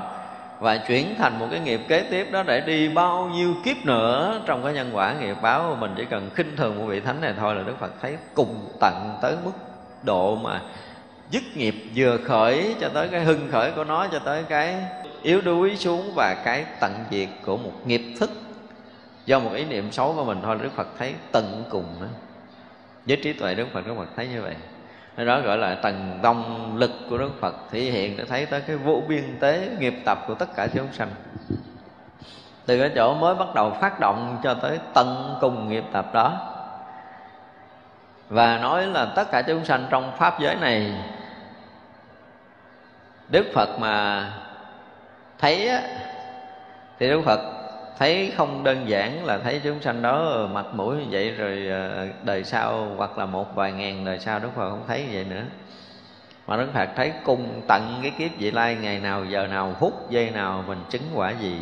Và 0.59 0.77
chuyển 0.77 1.15
thành 1.17 1.39
một 1.39 1.47
cái 1.51 1.59
nghiệp 1.59 1.81
kế 1.87 2.01
tiếp 2.01 2.27
đó 2.31 2.43
để 2.43 2.61
đi 2.61 2.89
bao 2.89 3.29
nhiêu 3.33 3.55
kiếp 3.65 3.77
nữa 3.85 4.41
trong 4.45 4.63
cái 4.63 4.73
nhân 4.73 4.89
quả 4.93 5.13
nghiệp 5.13 5.37
báo 5.41 5.65
của 5.69 5.75
mình 5.75 5.93
chỉ 5.97 6.05
cần 6.05 6.29
khinh 6.35 6.55
thường 6.55 6.79
một 6.79 6.85
vị 6.87 6.99
thánh 6.99 7.21
này 7.21 7.33
thôi 7.39 7.55
là 7.55 7.63
đức 7.63 7.79
phật 7.79 7.91
thấy 8.01 8.17
cùng 8.33 8.69
tận 8.79 9.17
tới 9.21 9.35
mức 9.45 9.51
độ 10.03 10.35
mà 10.35 10.61
dứt 11.29 11.43
nghiệp 11.55 11.75
vừa 11.95 12.17
khởi 12.17 12.75
cho 12.81 12.89
tới 12.89 13.07
cái 13.07 13.23
hưng 13.23 13.51
khởi 13.51 13.71
của 13.71 13.83
nó, 13.83 14.07
cho 14.11 14.19
tới 14.19 14.43
cái 14.43 14.75
yếu 15.21 15.41
đuối 15.41 15.75
xuống 15.75 16.11
và 16.15 16.35
cái 16.45 16.65
tận 16.79 16.93
diệt 17.11 17.29
của 17.45 17.57
một 17.57 17.73
nghiệp 17.85 18.01
thức. 18.19 18.31
Do 19.25 19.39
một 19.39 19.53
ý 19.53 19.65
niệm 19.65 19.91
xấu 19.91 20.13
của 20.13 20.25
mình 20.25 20.39
thôi, 20.43 20.57
đức 20.61 20.71
phật 20.75 20.87
thấy 20.97 21.13
tận 21.31 21.63
cùng 21.69 21.85
đó 22.01 22.07
với 23.05 23.17
trí 23.23 23.33
tuệ 23.33 23.55
đức 23.55 23.67
phật 23.73 23.87
đức 23.87 23.93
phật 23.97 24.07
thấy 24.15 24.27
như 24.27 24.41
vậy. 24.41 24.55
Cái 25.17 25.25
đó 25.25 25.39
gọi 25.39 25.57
là 25.57 25.75
tầng 25.75 26.19
tông 26.23 26.71
lực 26.77 26.91
của 27.09 27.17
đức 27.17 27.31
phật 27.39 27.55
thể 27.71 27.79
hiện 27.79 28.17
để 28.17 28.25
thấy 28.25 28.45
tới 28.45 28.61
cái 28.61 28.75
vô 28.75 29.03
biên 29.07 29.39
tế 29.39 29.69
nghiệp 29.79 29.93
tập 30.05 30.19
của 30.27 30.33
tất 30.33 30.55
cả 30.55 30.67
chúng 30.67 30.93
sanh. 30.93 31.09
Từ 32.65 32.79
cái 32.79 32.91
chỗ 32.95 33.13
mới 33.13 33.35
bắt 33.35 33.47
đầu 33.55 33.71
phát 33.81 33.99
động 33.99 34.37
cho 34.43 34.53
tới 34.53 34.79
tận 34.93 35.37
cùng 35.41 35.69
nghiệp 35.69 35.83
tập 35.91 36.05
đó. 36.13 36.47
Và 38.29 38.57
nói 38.57 38.87
là 38.87 39.05
tất 39.15 39.31
cả 39.31 39.41
chúng 39.41 39.65
sanh 39.65 39.87
trong 39.89 40.11
pháp 40.17 40.39
giới 40.39 40.55
này 40.55 40.93
đức 43.29 43.45
phật 43.53 43.79
mà 43.79 44.25
thấy 45.39 45.67
á, 45.67 45.81
thì 46.99 47.09
đức 47.09 47.21
phật 47.25 47.60
thấy 48.01 48.33
không 48.37 48.63
đơn 48.63 48.89
giản 48.89 49.25
là 49.25 49.37
thấy 49.37 49.61
chúng 49.63 49.81
sanh 49.81 50.01
đó 50.01 50.47
mặt 50.53 50.65
mũi 50.73 50.95
như 50.95 51.05
vậy 51.11 51.31
rồi 51.31 51.67
ờ, 51.67 52.07
đời 52.23 52.43
sau 52.43 52.87
hoặc 52.97 53.17
là 53.17 53.25
một 53.25 53.55
vài 53.55 53.71
ngàn 53.71 54.05
đời 54.05 54.19
sau 54.19 54.39
đức 54.39 54.49
phật 54.55 54.69
không 54.69 54.83
thấy 54.87 55.03
như 55.03 55.09
vậy 55.13 55.23
nữa. 55.23 55.43
Mà 56.47 56.57
đức 56.57 56.67
phật 56.73 56.89
thấy 56.95 57.13
cùng 57.23 57.61
tận 57.67 57.99
cái 58.01 58.11
kiếp 58.17 58.37
vị 58.37 58.51
lai 58.51 58.75
ngày 58.75 58.99
nào 58.99 59.25
giờ 59.25 59.47
nào, 59.47 59.75
phút 59.79 60.09
giây 60.09 60.31
nào 60.31 60.63
mình 60.67 60.77
chứng 60.89 61.01
quả 61.13 61.31
gì, 61.31 61.61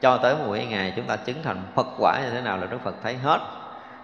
cho 0.00 0.16
tới 0.16 0.34
mỗi 0.46 0.66
ngày 0.66 0.92
chúng 0.96 1.04
ta 1.04 1.16
chứng 1.16 1.42
thành 1.42 1.62
phật 1.74 1.86
quả 1.98 2.20
như 2.24 2.30
thế 2.30 2.40
nào 2.40 2.58
là 2.58 2.66
đức 2.66 2.78
phật 2.84 2.94
thấy 3.02 3.14
hết. 3.14 3.40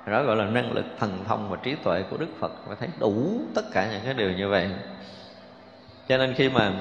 Đó 0.06 0.22
gọi 0.22 0.36
là 0.36 0.44
năng 0.44 0.72
lực 0.72 0.86
thần 0.98 1.24
thông 1.28 1.50
và 1.50 1.56
trí 1.62 1.74
tuệ 1.74 2.02
của 2.10 2.16
đức 2.16 2.30
phật 2.40 2.52
và 2.66 2.74
thấy 2.80 2.88
đủ 2.98 3.40
tất 3.54 3.64
cả 3.72 3.88
những 3.92 4.00
cái 4.04 4.14
điều 4.14 4.30
như 4.30 4.48
vậy. 4.48 4.70
Cho 6.08 6.18
nên 6.18 6.34
khi 6.34 6.48
mà 6.48 6.72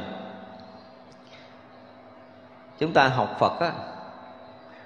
chúng 2.80 2.93
ta 2.93 3.08
học 3.08 3.36
phật 3.39 3.60
á 3.60 3.71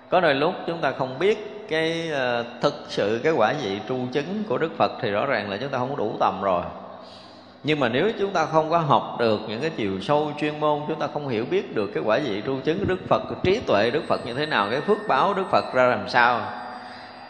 có 0.10 0.20
đôi 0.20 0.36
lúc 0.36 0.54
chúng 0.68 0.82
ta 0.82 0.92
không 0.92 1.20
biết 1.20 1.66
cái 1.70 2.12
uh, 2.12 2.46
thực 2.62 2.86
sự 2.88 3.20
cái 3.24 3.34
quả 3.34 3.54
vị 3.64 3.80
tru 3.90 3.98
chứng 4.12 4.44
của 4.50 4.58
đức 4.58 4.78
phật 4.78 4.92
thì 5.02 5.12
rõ 5.12 5.26
ràng 5.26 5.50
là 5.50 5.58
chúng 5.58 5.70
ta 5.70 5.78
không 5.78 5.98
đủ 5.98 6.16
tầm 6.20 6.42
rồi. 6.42 6.64
Nhưng 7.64 7.80
mà 7.80 7.90
nếu 7.90 8.12
chúng 8.20 8.34
ta 8.34 8.46
không 8.46 8.70
có 8.70 8.78
học 8.78 9.16
được 9.20 9.42
những 9.48 9.62
cái 9.62 9.70
chiều 9.70 10.02
sâu 10.02 10.32
chuyên 10.40 10.60
môn 10.60 10.82
chúng 10.88 11.00
ta 11.00 11.08
không 11.08 11.28
hiểu 11.28 11.46
biết 11.50 11.76
được 11.76 11.92
cái 11.94 12.04
quả 12.06 12.20
vị 12.26 12.42
tru 12.46 12.60
chứng 12.60 12.80
của 12.80 12.86
đức 12.86 13.08
phật 13.08 13.22
trí 13.44 13.60
tuệ 13.60 13.92
đức 13.92 14.04
phật 14.08 14.26
như 14.26 14.34
thế 14.34 14.46
nào 14.46 14.68
cái 14.72 14.82
phước 14.82 14.98
báo 15.08 15.34
đức 15.34 15.44
phật 15.52 15.74
ra 15.74 15.88
làm 15.88 16.10
sao 16.10 16.42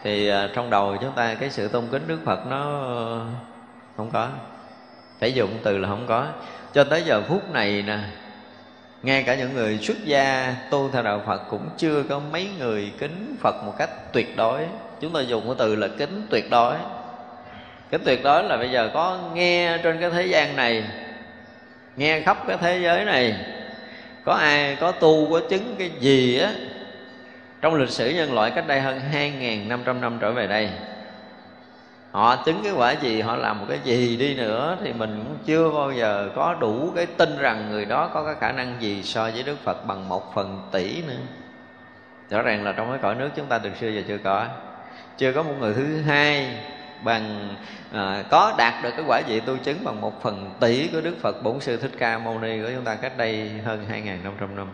thì 0.03 0.31
uh, 0.31 0.35
trong 0.53 0.69
đầu 0.69 0.97
chúng 1.01 1.11
ta 1.11 1.35
cái 1.35 1.49
sự 1.49 1.67
tôn 1.67 1.83
kính 1.91 2.03
đức 2.07 2.19
phật 2.25 2.47
nó 2.47 2.61
ờ, 2.81 3.21
không 3.97 4.09
có. 4.13 4.27
Thể 5.19 5.27
dùng 5.27 5.49
từ 5.63 5.77
là 5.77 5.89
không 5.89 6.05
có. 6.07 6.27
Cho 6.73 6.83
tới 6.83 7.03
giờ 7.03 7.21
phút 7.27 7.51
này 7.51 7.83
nè 7.87 7.99
ngay 9.05 9.23
cả 9.23 9.35
những 9.35 9.53
người 9.53 9.77
xuất 9.77 10.05
gia 10.05 10.55
tu 10.69 10.89
theo 10.93 11.03
đạo 11.03 11.21
phật 11.25 11.41
cũng 11.49 11.69
chưa 11.77 12.03
có 12.03 12.21
mấy 12.31 12.49
người 12.59 12.91
kính 12.99 13.35
phật 13.39 13.55
một 13.65 13.73
cách 13.77 13.89
tuyệt 14.13 14.37
đối. 14.37 14.61
Chúng 15.01 15.13
ta 15.13 15.21
dùng 15.21 15.43
cái 15.45 15.55
từ 15.57 15.75
là 15.75 15.87
kính 15.97 16.27
tuyệt 16.29 16.49
đối. 16.51 16.75
Kính 17.91 18.01
tuyệt 18.05 18.23
đối 18.23 18.43
là 18.43 18.57
bây 18.57 18.69
giờ 18.69 18.89
có 18.93 19.19
nghe 19.33 19.77
trên 19.83 19.97
cái 20.01 20.09
thế 20.09 20.25
gian 20.25 20.55
này, 20.55 20.83
nghe 21.95 22.21
khắp 22.21 22.37
cái 22.47 22.57
thế 22.61 22.79
giới 22.83 23.05
này, 23.05 23.35
có 24.23 24.33
ai 24.33 24.75
có 24.75 24.91
tu, 24.91 25.31
có 25.31 25.41
chứng 25.49 25.75
cái 25.79 25.91
gì 25.99 26.39
á, 26.39 26.51
trong 27.61 27.75
lịch 27.75 27.89
sử 27.89 28.09
nhân 28.09 28.33
loại 28.33 28.51
cách 28.55 28.67
đây 28.67 28.81
hơn 28.81 29.01
2.500 29.13 29.99
năm 29.99 30.17
trở 30.21 30.31
về 30.31 30.47
đây 30.47 30.69
họ 32.15 32.35
chứng 32.35 32.63
cái 32.63 32.73
quả 32.73 32.91
gì 32.91 33.21
họ 33.21 33.35
làm 33.35 33.59
một 33.59 33.65
cái 33.69 33.79
gì 33.83 34.17
đi 34.17 34.35
nữa 34.35 34.77
thì 34.83 34.93
mình 34.93 35.23
cũng 35.23 35.37
chưa 35.45 35.71
bao 35.71 35.91
giờ 35.91 36.29
có 36.35 36.55
đủ 36.59 36.91
cái 36.95 37.05
tin 37.05 37.37
rằng 37.37 37.69
người 37.71 37.85
đó 37.85 38.09
có 38.13 38.23
cái 38.23 38.35
khả 38.39 38.51
năng 38.51 38.75
gì 38.79 39.03
so 39.03 39.23
với 39.23 39.43
đức 39.43 39.55
phật 39.63 39.85
bằng 39.85 40.09
một 40.09 40.33
phần 40.35 40.61
tỷ 40.71 41.01
nữa. 41.07 41.13
Rõ 42.29 42.41
ràng 42.41 42.63
là 42.63 42.71
trong 42.71 42.89
cái 42.89 42.99
cõi 43.01 43.15
nước 43.15 43.29
chúng 43.35 43.45
ta 43.45 43.57
từ 43.57 43.69
xưa 43.79 43.89
giờ 43.89 44.01
chưa 44.07 44.17
có. 44.17 44.45
Chưa 45.17 45.33
có 45.33 45.43
một 45.43 45.53
người 45.59 45.73
thứ 45.73 46.01
hai 46.01 46.57
bằng 47.03 47.55
à, 47.93 48.23
có 48.29 48.55
đạt 48.57 48.83
được 48.83 48.91
cái 48.97 49.05
quả 49.07 49.21
vị 49.27 49.39
tu 49.39 49.57
chứng 49.57 49.83
bằng 49.83 50.01
một 50.01 50.21
phần 50.21 50.51
tỷ 50.59 50.87
của 50.87 51.01
đức 51.01 51.15
phật 51.21 51.43
bổn 51.43 51.59
sư 51.59 51.77
thích 51.77 51.91
ca 51.97 52.17
mâu 52.17 52.39
ni 52.39 52.61
của 52.61 52.69
chúng 52.75 52.83
ta 52.83 52.95
cách 52.95 53.17
đây 53.17 53.51
hơn 53.65 53.85
2.500 53.91 54.55
năm. 54.55 54.67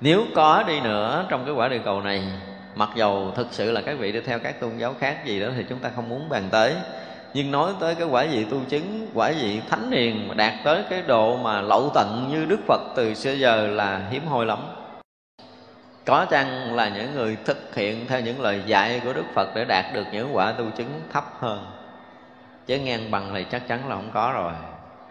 Nếu 0.00 0.24
có 0.34 0.64
đi 0.66 0.80
nữa 0.80 1.26
trong 1.28 1.44
cái 1.44 1.54
quả 1.54 1.68
địa 1.68 1.80
cầu 1.84 2.00
này 2.00 2.22
mặc 2.76 2.90
dầu 2.94 3.32
thực 3.36 3.46
sự 3.50 3.72
là 3.72 3.80
các 3.80 3.98
vị 3.98 4.12
đi 4.12 4.20
theo 4.20 4.38
các 4.38 4.60
tôn 4.60 4.70
giáo 4.78 4.94
khác 5.00 5.24
gì 5.24 5.40
đó 5.40 5.48
thì 5.56 5.64
chúng 5.68 5.78
ta 5.78 5.90
không 5.96 6.08
muốn 6.08 6.28
bàn 6.28 6.42
tới. 6.50 6.74
Nhưng 7.34 7.50
nói 7.50 7.72
tới 7.80 7.94
cái 7.94 8.06
quả 8.06 8.26
vị 8.32 8.44
tu 8.50 8.60
chứng, 8.68 9.08
quả 9.14 9.32
vị 9.40 9.60
thánh 9.70 9.90
hiền 9.90 10.28
mà 10.28 10.34
đạt 10.34 10.52
tới 10.64 10.84
cái 10.90 11.02
độ 11.06 11.36
mà 11.36 11.60
lậu 11.60 11.90
tận 11.94 12.28
như 12.32 12.44
đức 12.44 12.60
phật 12.66 12.80
từ 12.96 13.14
xưa 13.14 13.32
giờ 13.32 13.66
là 13.66 14.00
hiếm 14.10 14.26
hoi 14.26 14.46
lắm. 14.46 14.58
Có 16.04 16.26
chăng 16.30 16.74
là 16.74 16.88
những 16.88 17.14
người 17.14 17.36
thực 17.44 17.74
hiện 17.74 18.06
theo 18.08 18.20
những 18.20 18.40
lời 18.40 18.62
dạy 18.66 19.00
của 19.04 19.12
đức 19.12 19.24
phật 19.34 19.48
để 19.54 19.64
đạt 19.64 19.84
được 19.94 20.04
những 20.12 20.36
quả 20.36 20.52
tu 20.52 20.64
chứng 20.76 21.00
thấp 21.12 21.24
hơn? 21.40 21.66
Chứ 22.66 22.78
ngang 22.78 23.10
bằng 23.10 23.30
thì 23.34 23.44
chắc 23.50 23.68
chắn 23.68 23.88
là 23.88 23.96
không 23.96 24.10
có 24.14 24.32
rồi. 24.34 24.52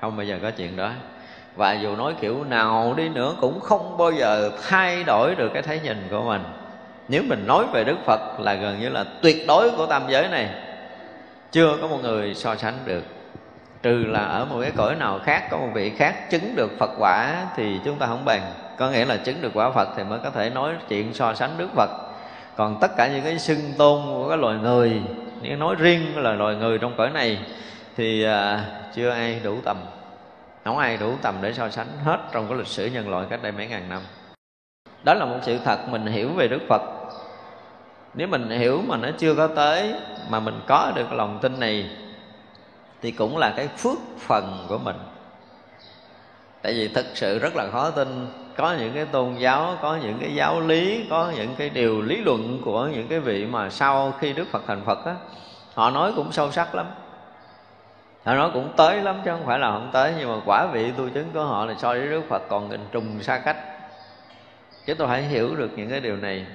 Không 0.01 0.17
bao 0.17 0.25
giờ 0.25 0.39
có 0.41 0.51
chuyện 0.51 0.75
đó. 0.75 0.91
Và 1.55 1.73
dù 1.73 1.95
nói 1.95 2.13
kiểu 2.21 2.43
nào 2.43 2.93
đi 2.97 3.09
nữa 3.09 3.35
cũng 3.41 3.59
không 3.59 3.97
bao 3.97 4.11
giờ 4.11 4.51
thay 4.69 5.03
đổi 5.03 5.35
được 5.35 5.49
cái 5.53 5.61
thấy 5.63 5.79
nhìn 5.83 6.07
của 6.09 6.21
mình 6.21 6.43
nếu 7.07 7.23
mình 7.23 7.47
nói 7.47 7.65
về 7.73 7.83
đức 7.83 7.97
phật 8.05 8.39
là 8.39 8.53
gần 8.53 8.79
như 8.79 8.89
là 8.89 9.05
tuyệt 9.21 9.47
đối 9.47 9.71
của 9.71 9.85
tam 9.85 10.03
giới 10.09 10.27
này. 10.27 10.49
Chưa 11.51 11.77
có 11.81 11.87
một 11.87 11.99
người 12.01 12.35
so 12.35 12.55
sánh 12.55 12.73
được. 12.85 13.03
Trừ 13.81 14.05
là 14.07 14.25
ở 14.25 14.45
một 14.45 14.57
cái 14.61 14.71
cõi 14.77 14.95
nào 14.95 15.19
khác 15.23 15.47
có 15.51 15.57
một 15.57 15.69
vị 15.73 15.89
khác 15.89 16.29
chứng 16.29 16.55
được 16.55 16.71
phật 16.79 16.91
quả 16.99 17.45
thì 17.55 17.79
chúng 17.85 17.99
ta 17.99 18.07
không 18.07 18.25
bàn. 18.25 18.41
Có 18.77 18.89
nghĩa 18.89 19.05
là 19.05 19.17
chứng 19.17 19.41
được 19.41 19.51
quả 19.53 19.71
phật 19.71 19.89
thì 19.97 20.03
mới 20.03 20.19
có 20.23 20.29
thể 20.29 20.49
nói 20.49 20.73
chuyện 20.89 21.13
so 21.13 21.33
sánh 21.33 21.57
đức 21.57 21.67
phật. 21.75 21.89
Còn 22.55 22.77
tất 22.81 22.91
cả 22.97 23.07
những 23.07 23.23
cái 23.23 23.39
xưng 23.39 23.73
tôn 23.77 24.01
của 24.05 24.29
cái 24.29 24.37
loài 24.37 24.57
người 24.57 25.01
nếu 25.41 25.57
nói 25.57 25.75
riêng 25.79 26.17
là 26.17 26.33
loài 26.33 26.55
người 26.55 26.77
trong 26.77 26.93
cõi 26.97 27.09
này 27.09 27.39
thì 27.97 28.23
à, 28.23 28.65
chưa 28.95 29.09
ai 29.09 29.39
đủ 29.43 29.57
tầm. 29.65 29.77
Không 30.63 30.77
ai 30.77 30.97
đủ 30.97 31.13
tầm 31.21 31.35
để 31.41 31.53
so 31.53 31.69
sánh 31.69 31.87
hết 32.03 32.17
trong 32.31 32.47
cái 32.47 32.57
lịch 32.57 32.67
sử 32.67 32.85
nhân 32.85 33.09
loại 33.09 33.25
cách 33.29 33.43
đây 33.43 33.51
mấy 33.51 33.67
ngàn 33.67 33.89
năm. 33.89 34.01
Đó 35.03 35.13
là 35.13 35.25
một 35.25 35.37
sự 35.41 35.57
thật 35.65 35.89
mình 35.89 36.05
hiểu 36.05 36.29
về 36.29 36.47
đức 36.47 36.61
phật 36.69 36.81
nếu 38.15 38.27
mình 38.27 38.49
hiểu 38.49 38.81
mà 38.87 38.97
nó 38.97 39.09
chưa 39.17 39.35
có 39.35 39.47
tới, 39.47 39.93
mà 40.29 40.39
mình 40.39 40.61
có 40.67 40.91
được 40.95 41.13
lòng 41.13 41.39
tin 41.41 41.59
này, 41.59 41.89
thì 43.01 43.11
cũng 43.11 43.37
là 43.37 43.53
cái 43.57 43.67
phước 43.67 43.97
phần 44.19 44.65
của 44.69 44.77
mình. 44.77 44.95
Tại 46.61 46.73
vì 46.73 46.87
thực 46.87 47.05
sự 47.13 47.39
rất 47.39 47.55
là 47.55 47.67
khó 47.71 47.89
tin, 47.89 48.27
có 48.57 48.75
những 48.79 48.93
cái 48.93 49.05
tôn 49.05 49.35
giáo, 49.35 49.77
có 49.81 49.97
những 50.03 50.17
cái 50.21 50.35
giáo 50.35 50.61
lý, 50.61 51.05
có 51.09 51.31
những 51.35 51.55
cái 51.57 51.69
điều 51.69 52.01
lý 52.01 52.17
luận 52.17 52.61
của 52.65 52.87
những 52.87 53.07
cái 53.07 53.19
vị 53.19 53.45
mà 53.45 53.69
sau 53.69 54.13
khi 54.19 54.33
đức 54.33 54.47
phật 54.51 54.63
thành 54.67 54.81
phật 54.85 55.05
á, 55.05 55.15
họ 55.73 55.89
nói 55.89 56.13
cũng 56.15 56.31
sâu 56.31 56.51
sắc 56.51 56.75
lắm. 56.75 56.85
Họ 58.23 58.33
nói 58.33 58.49
cũng 58.53 58.73
tới 58.75 59.01
lắm 59.01 59.21
chứ 59.25 59.31
không 59.31 59.45
phải 59.45 59.59
là 59.59 59.71
không 59.71 59.89
tới, 59.93 60.13
nhưng 60.19 60.29
mà 60.29 60.35
quả 60.45 60.67
vị 60.73 60.91
tu 60.97 61.09
chứng 61.09 61.29
của 61.33 61.43
họ 61.43 61.65
là 61.65 61.73
so 61.77 61.87
với 61.87 62.07
đức 62.07 62.21
phật 62.29 62.41
còn 62.49 62.69
nghìn 62.69 62.81
trùng 62.91 63.21
xa 63.21 63.37
cách. 63.37 63.57
Chúng 64.85 64.97
tôi 64.97 65.07
phải 65.07 65.21
hiểu 65.21 65.55
được 65.55 65.69
những 65.75 65.89
cái 65.89 65.99
điều 65.99 66.17
này 66.17 66.45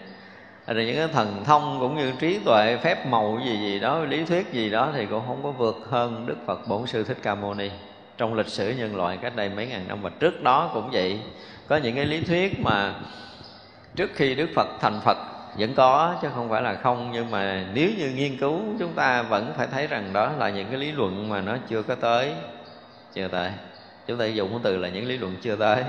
rồi 0.74 0.86
những 0.86 0.96
cái 0.96 1.08
thần 1.08 1.44
thông 1.44 1.76
cũng 1.80 1.96
như 1.96 2.12
trí 2.20 2.38
tuệ, 2.38 2.76
phép 2.82 3.06
màu 3.06 3.40
gì 3.44 3.56
gì 3.58 3.80
đó, 3.80 3.98
lý 3.98 4.24
thuyết 4.24 4.52
gì 4.52 4.70
đó 4.70 4.88
thì 4.94 5.06
cũng 5.06 5.22
không 5.26 5.42
có 5.42 5.50
vượt 5.50 5.86
hơn 5.90 6.26
đức 6.26 6.36
phật 6.46 6.68
bổn 6.68 6.86
sư 6.86 7.04
thích 7.04 7.16
ca 7.22 7.34
mâu 7.34 7.54
ni. 7.54 7.70
Trong 8.18 8.34
lịch 8.34 8.48
sử 8.48 8.74
nhân 8.78 8.96
loại 8.96 9.16
cách 9.16 9.36
đây 9.36 9.48
mấy 9.48 9.66
ngàn 9.66 9.88
năm 9.88 10.02
và 10.02 10.10
trước 10.20 10.42
đó 10.42 10.70
cũng 10.74 10.90
vậy. 10.92 11.20
Có 11.68 11.76
những 11.76 11.96
cái 11.96 12.06
lý 12.06 12.20
thuyết 12.20 12.60
mà 12.60 12.94
trước 13.96 14.10
khi 14.14 14.34
đức 14.34 14.48
phật 14.54 14.68
thành 14.80 15.00
phật 15.04 15.18
vẫn 15.58 15.74
có, 15.74 16.14
chứ 16.22 16.28
không 16.34 16.48
phải 16.48 16.62
là 16.62 16.74
không. 16.74 17.10
Nhưng 17.12 17.30
mà 17.30 17.64
nếu 17.74 17.90
như 17.98 18.10
nghiên 18.10 18.36
cứu, 18.36 18.60
chúng 18.78 18.92
ta 18.92 19.22
vẫn 19.22 19.52
phải 19.56 19.66
thấy 19.66 19.86
rằng 19.86 20.12
đó 20.12 20.32
là 20.38 20.50
những 20.50 20.66
cái 20.70 20.78
lý 20.78 20.92
luận 20.92 21.28
mà 21.28 21.40
nó 21.40 21.56
chưa 21.68 21.82
có 21.82 21.94
tới, 21.94 22.32
chưa 23.14 23.28
tới. 23.28 23.50
Chúng 24.06 24.18
ta 24.18 24.26
dùng 24.26 24.60
từ 24.62 24.76
là 24.76 24.88
những 24.88 25.06
lý 25.06 25.18
luận 25.18 25.36
chưa 25.42 25.56
tới 25.56 25.84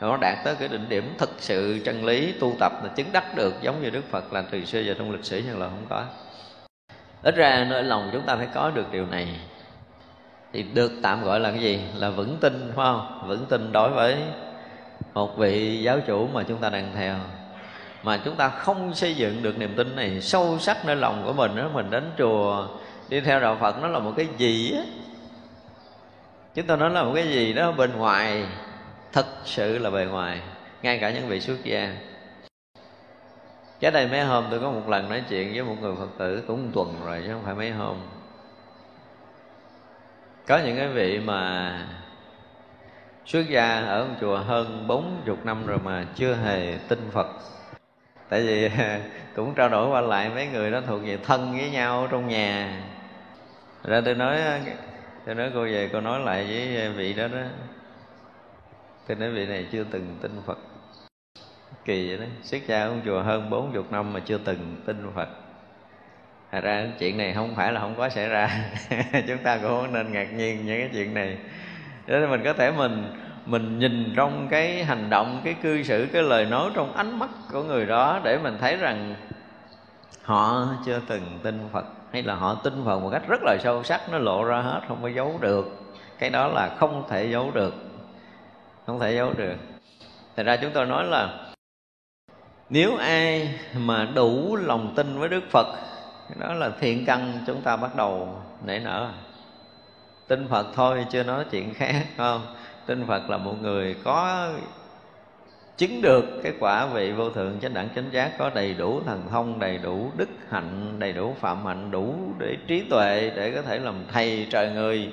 nó 0.00 0.16
đạt 0.16 0.38
tới 0.44 0.54
cái 0.54 0.68
đỉnh 0.68 0.88
điểm 0.88 1.14
thực 1.18 1.30
sự 1.38 1.80
chân 1.84 2.04
lý 2.04 2.32
tu 2.32 2.52
tập 2.60 2.72
là 2.82 2.88
chứng 2.96 3.12
đắc 3.12 3.34
được 3.36 3.54
giống 3.62 3.82
như 3.82 3.90
đức 3.90 4.10
phật 4.10 4.32
là 4.32 4.44
từ 4.50 4.64
xưa 4.64 4.80
giờ 4.80 4.94
trong 4.98 5.10
lịch 5.10 5.24
sử 5.24 5.38
nhân 5.38 5.58
loại 5.58 5.70
không 5.70 5.86
có. 5.88 6.04
Ít 7.22 7.36
ra 7.36 7.66
nơi 7.70 7.82
lòng 7.82 8.10
chúng 8.12 8.22
ta 8.22 8.36
phải 8.36 8.48
có 8.54 8.70
được 8.70 8.92
điều 8.92 9.06
này. 9.06 9.28
Thì 10.52 10.62
được 10.62 10.92
tạm 11.02 11.24
gọi 11.24 11.40
là 11.40 11.50
cái 11.50 11.60
gì? 11.60 11.80
Là 11.96 12.10
vững 12.10 12.36
tin, 12.40 12.72
phải 12.76 12.86
không? 12.86 13.22
Vững 13.26 13.46
tin 13.46 13.72
đối 13.72 13.90
với 13.90 14.16
một 15.14 15.38
vị 15.38 15.82
giáo 15.82 16.00
chủ 16.06 16.28
mà 16.32 16.42
chúng 16.42 16.58
ta 16.58 16.70
đang 16.70 16.92
theo. 16.96 17.14
Mà 18.02 18.20
chúng 18.24 18.36
ta 18.36 18.48
không 18.48 18.94
xây 18.94 19.14
dựng 19.14 19.42
được 19.42 19.58
niềm 19.58 19.74
tin 19.76 19.96
này 19.96 20.20
sâu 20.20 20.58
sắc 20.58 20.86
nơi 20.86 20.96
lòng 20.96 21.22
của 21.24 21.32
mình 21.32 21.56
đó 21.56 21.68
mình 21.74 21.90
đến 21.90 22.10
chùa, 22.18 22.68
đi 23.08 23.20
theo 23.20 23.40
đạo 23.40 23.56
phật 23.60 23.82
nó 23.82 23.88
là 23.88 23.98
một 23.98 24.12
cái 24.16 24.28
gì 24.38 24.72
á? 24.76 24.82
Chúng 26.54 26.66
ta 26.66 26.76
nói 26.76 26.90
là 26.90 27.02
một 27.02 27.12
cái 27.14 27.28
gì 27.28 27.52
đó 27.52 27.72
bên 27.72 27.92
ngoài 27.96 28.46
thật 29.14 29.26
sự 29.44 29.78
là 29.78 29.90
bề 29.90 30.04
ngoài, 30.04 30.40
ngay 30.82 30.98
cả 30.98 31.10
những 31.10 31.28
vị 31.28 31.40
xuất 31.40 31.64
gia. 31.64 31.96
Cái 33.80 33.90
đây 33.90 34.08
mấy 34.08 34.24
hôm 34.24 34.46
tôi 34.50 34.60
có 34.60 34.70
một 34.70 34.88
lần 34.88 35.08
nói 35.08 35.22
chuyện 35.28 35.52
với 35.52 35.62
một 35.62 35.74
người 35.80 35.94
phật 35.98 36.08
tử 36.18 36.42
cũng 36.46 36.64
một 36.64 36.70
tuần 36.74 36.96
rồi, 37.04 37.22
chứ 37.26 37.32
không 37.32 37.42
phải 37.44 37.54
mấy 37.54 37.70
hôm. 37.70 37.96
Có 40.46 40.58
những 40.58 40.76
cái 40.76 40.88
vị 40.88 41.18
mà 41.18 41.78
xuất 43.26 43.48
gia 43.48 43.80
ở 43.80 44.04
một 44.04 44.14
chùa 44.20 44.38
hơn 44.38 44.84
bốn 44.88 45.22
chục 45.26 45.46
năm 45.46 45.66
rồi 45.66 45.78
mà 45.78 46.06
chưa 46.14 46.34
hề 46.34 46.78
tin 46.88 47.10
Phật. 47.12 47.26
Tại 48.28 48.40
vì 48.40 48.70
cũng 49.36 49.54
trao 49.54 49.68
đổi 49.68 49.88
qua 49.88 50.00
lại 50.00 50.30
mấy 50.34 50.46
người 50.46 50.70
đó 50.70 50.80
thuộc 50.86 51.02
về 51.04 51.18
thân 51.24 51.52
với 51.52 51.70
nhau 51.70 52.08
trong 52.10 52.28
nhà. 52.28 52.82
Ra 53.84 54.00
tôi 54.04 54.14
nói 54.14 54.40
tôi 55.26 55.34
nói 55.34 55.50
cô 55.54 55.64
về, 55.64 55.90
cô 55.92 56.00
nói 56.00 56.20
lại 56.20 56.44
với 56.44 56.88
vị 56.88 57.12
đó 57.12 57.28
đó. 57.28 57.42
Tôi 59.06 59.16
nói 59.16 59.30
vị 59.30 59.46
này 59.46 59.66
chưa 59.72 59.84
từng 59.90 60.16
tin 60.20 60.30
Phật. 60.46 60.58
Kỳ 61.84 62.08
vậy 62.08 62.18
đó. 62.18 62.24
Xuất 62.42 62.58
cha 62.68 62.84
ông 62.84 63.00
chùa 63.04 63.22
hơn 63.22 63.50
bốn 63.50 63.72
chục 63.72 63.92
năm 63.92 64.12
mà 64.12 64.20
chưa 64.20 64.38
từng 64.38 64.76
tin 64.86 65.10
Phật. 65.14 65.28
Thật 66.52 66.60
ra 66.60 66.86
chuyện 66.98 67.16
này 67.18 67.34
không 67.34 67.54
phải 67.54 67.72
là 67.72 67.80
không 67.80 67.94
có 67.96 68.08
xảy 68.08 68.28
ra. 68.28 68.64
Chúng 69.28 69.38
ta 69.38 69.56
cũng 69.56 69.68
không 69.68 69.92
nên 69.92 70.12
ngạc 70.12 70.32
nhiên 70.32 70.66
những 70.66 70.80
cái 70.80 70.90
chuyện 70.92 71.14
này. 71.14 71.38
Để 72.06 72.26
mình 72.26 72.40
có 72.44 72.52
thể 72.52 72.70
mình 72.70 73.04
mình 73.46 73.78
nhìn 73.78 74.12
trong 74.16 74.48
cái 74.50 74.84
hành 74.84 75.10
động, 75.10 75.40
cái 75.44 75.54
cư 75.62 75.82
xử, 75.82 76.06
cái 76.12 76.22
lời 76.22 76.44
nói 76.44 76.70
trong 76.74 76.92
ánh 76.92 77.18
mắt 77.18 77.30
của 77.52 77.62
người 77.62 77.86
đó 77.86 78.20
để 78.24 78.38
mình 78.38 78.56
thấy 78.60 78.76
rằng 78.76 79.14
họ 80.22 80.68
chưa 80.86 81.00
từng 81.06 81.38
tin 81.42 81.68
phật, 81.72 81.84
hay 82.12 82.22
là 82.22 82.34
họ 82.34 82.54
tin 82.54 82.84
phật 82.84 82.98
một 82.98 83.10
cách 83.12 83.22
rất 83.28 83.40
là 83.42 83.56
sâu 83.60 83.82
sắc, 83.82 84.00
nó 84.10 84.18
lộ 84.18 84.44
ra 84.44 84.60
hết, 84.60 84.80
không 84.88 84.98
có 85.02 85.08
giấu 85.08 85.38
được. 85.40 85.94
Cái 86.18 86.30
đó 86.30 86.48
là 86.48 86.76
không 86.78 87.04
thể 87.08 87.30
giấu 87.30 87.50
được 87.54 87.74
không 88.86 89.00
thể 89.00 89.16
giấu 89.16 89.32
được. 89.32 89.54
Thật 90.36 90.42
ra 90.42 90.56
chúng 90.56 90.70
tôi 90.74 90.86
nói 90.86 91.04
là, 91.04 91.46
nếu 92.68 92.96
ai 92.96 93.58
mà 93.76 94.08
đủ 94.14 94.56
lòng 94.56 94.92
tin 94.96 95.18
với 95.18 95.28
đức 95.28 95.42
phật 95.50 95.66
đó 96.40 96.54
là 96.54 96.70
thiện 96.80 97.04
căn 97.06 97.44
chúng 97.46 97.62
ta 97.62 97.76
bắt 97.76 97.96
đầu 97.96 98.42
nảy 98.64 98.80
nở. 98.80 99.10
Tin 100.28 100.48
phật 100.48 100.66
thôi, 100.74 101.06
chưa 101.10 101.22
nói 101.22 101.44
chuyện 101.50 101.74
khác 101.74 102.06
không? 102.16 102.40
Tin 102.86 103.06
phật 103.06 103.30
là 103.30 103.36
một 103.36 103.54
người 103.62 103.96
có 104.04 104.48
chứng 105.76 106.02
được 106.02 106.24
cái 106.42 106.52
quả 106.60 106.86
vị 106.86 107.12
vô 107.12 107.30
thượng 107.30 107.60
chánh 107.60 107.74
đẳng 107.74 107.88
chánh 107.94 108.12
giác, 108.12 108.32
có 108.38 108.50
đầy 108.54 108.74
đủ 108.74 109.00
thần 109.06 109.22
thông, 109.30 109.58
đầy 109.58 109.78
đủ 109.78 110.10
đức 110.16 110.28
hạnh, 110.50 110.96
đầy 110.98 111.12
đủ 111.12 111.34
phạm 111.40 111.66
hạnh, 111.66 111.90
đủ 111.90 112.14
để 112.38 112.56
trí 112.66 112.80
tuệ 112.90 113.32
để 113.36 113.52
có 113.54 113.62
thể 113.62 113.78
làm 113.78 113.94
thầy 114.12 114.46
trời 114.50 114.70
người 114.70 115.12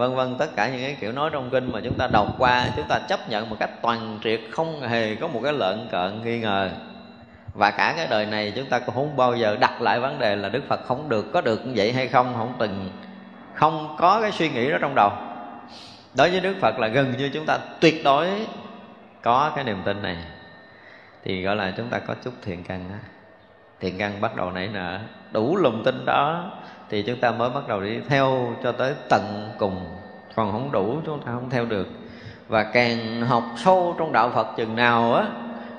vân 0.00 0.14
vân, 0.14 0.36
tất 0.38 0.56
cả 0.56 0.68
những 0.68 0.80
cái 0.80 0.96
kiểu 1.00 1.12
nói 1.12 1.30
trong 1.32 1.50
kinh 1.50 1.72
mà 1.72 1.80
chúng 1.84 1.94
ta 1.94 2.06
đọc 2.06 2.26
qua, 2.38 2.66
chúng 2.76 2.88
ta 2.88 2.98
chấp 2.98 3.28
nhận 3.28 3.50
một 3.50 3.56
cách 3.60 3.70
toàn 3.82 4.18
triệt, 4.24 4.40
không 4.50 4.80
hề 4.80 5.14
có 5.14 5.28
một 5.28 5.40
cái 5.44 5.52
lợn 5.52 5.88
cợn 5.90 6.24
nghi 6.24 6.38
ngờ. 6.38 6.70
Và 7.54 7.70
cả 7.70 7.94
cái 7.96 8.06
đời 8.10 8.26
này 8.26 8.52
chúng 8.56 8.66
ta 8.66 8.78
cũng 8.78 8.94
không 8.94 9.16
bao 9.16 9.36
giờ 9.36 9.56
đặt 9.60 9.82
lại 9.82 10.00
vấn 10.00 10.18
đề 10.18 10.36
là 10.36 10.48
đức 10.48 10.62
phật 10.68 10.80
không 10.86 11.08
được, 11.08 11.32
có 11.32 11.40
được 11.40 11.66
như 11.66 11.72
vậy 11.76 11.92
hay 11.92 12.08
không 12.08 12.34
không 12.36 12.52
từng, 12.58 12.90
không 13.54 13.96
có 13.98 14.20
cái 14.22 14.32
suy 14.32 14.48
nghĩ 14.48 14.70
đó 14.70 14.78
trong 14.80 14.94
đầu. 14.94 15.10
Đối 16.14 16.30
với 16.30 16.40
đức 16.40 16.54
phật 16.60 16.78
là 16.78 16.88
gần 16.88 17.14
như 17.18 17.30
chúng 17.34 17.46
ta 17.46 17.58
tuyệt 17.80 18.04
đối 18.04 18.28
có 19.22 19.52
cái 19.54 19.64
niềm 19.64 19.82
tin 19.84 20.02
này. 20.02 20.16
Thì 21.24 21.42
gọi 21.42 21.56
là 21.56 21.72
chúng 21.76 21.88
ta 21.88 21.98
có 21.98 22.14
chút 22.24 22.34
thiện 22.42 22.64
căn 22.64 22.84
á. 22.92 22.98
Thiện 23.80 23.98
căn 23.98 24.20
bắt 24.20 24.36
đầu 24.36 24.50
nảy 24.50 24.68
nở, 24.68 24.98
đủ 25.32 25.56
lòng 25.56 25.82
tin 25.84 26.04
đó 26.04 26.50
thì 26.90 27.02
chúng 27.02 27.20
ta 27.20 27.30
mới 27.30 27.50
bắt 27.50 27.68
đầu 27.68 27.80
đi 27.80 27.98
theo 28.08 28.56
cho 28.62 28.72
tới 28.72 28.94
tận 29.08 29.52
cùng. 29.58 29.86
Còn 30.34 30.52
không 30.52 30.72
đủ, 30.72 31.00
chúng 31.06 31.20
ta 31.20 31.32
không 31.32 31.50
theo 31.50 31.64
được. 31.64 31.88
Và 32.48 32.62
càng 32.62 33.22
học 33.22 33.44
sâu 33.56 33.94
trong 33.98 34.12
đạo 34.12 34.30
phật 34.34 34.46
chừng 34.56 34.76
nào 34.76 35.14
á, 35.14 35.26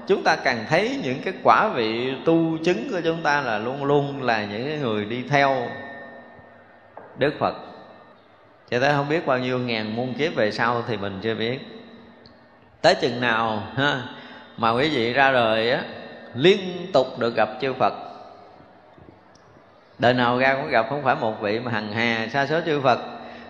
chúng 0.08 0.24
ta 0.24 0.36
càng 0.36 0.66
thấy 0.70 1.00
những 1.04 1.22
cái 1.26 1.34
quả 1.44 1.68
vị 1.68 2.14
tu 2.26 2.58
chứng 2.64 2.90
của 2.92 3.02
chúng 3.04 3.22
ta 3.24 3.42
là 3.42 3.58
luôn 3.58 3.84
luôn 3.84 4.24
là 4.24 4.46
những 4.46 4.82
người 4.82 5.06
đi 5.06 5.24
theo 5.30 5.56
đức 7.18 7.34
phật. 7.40 7.56
Cho 8.70 8.80
tới 8.80 8.94
không 8.94 9.10
biết 9.10 9.26
bao 9.26 9.40
nhiêu 9.40 9.60
ngàn 9.60 9.96
muôn 9.96 10.14
kiếp 10.14 10.36
về 10.36 10.52
sau 10.52 10.84
thì 10.88 10.98
mình 10.98 11.20
chưa 11.22 11.36
biết. 11.36 11.60
Tới 12.82 12.96
chừng 12.96 13.22
nào, 13.22 13.64
ha, 13.76 14.04
mà 14.58 14.72
quý 14.72 14.90
vị 14.90 15.14
ra 15.14 15.32
đời 15.32 15.72
á, 15.72 15.84
liên 16.36 16.60
tục 16.94 17.20
được 17.20 17.36
gặp 17.36 17.50
chư 17.62 17.74
Phật 17.74 17.94
đời 20.02 20.14
nào 20.14 20.38
ra 20.38 20.54
cũng 20.54 20.70
gặp 20.70 20.86
không 20.90 21.04
phải 21.04 21.16
một 21.16 21.42
vị 21.42 21.60
mà 21.60 21.72
hằng 21.72 21.92
hà 21.92 22.28
xa 22.28 22.48
số 22.48 22.60
chư 22.66 22.82
Phật. 22.82 23.00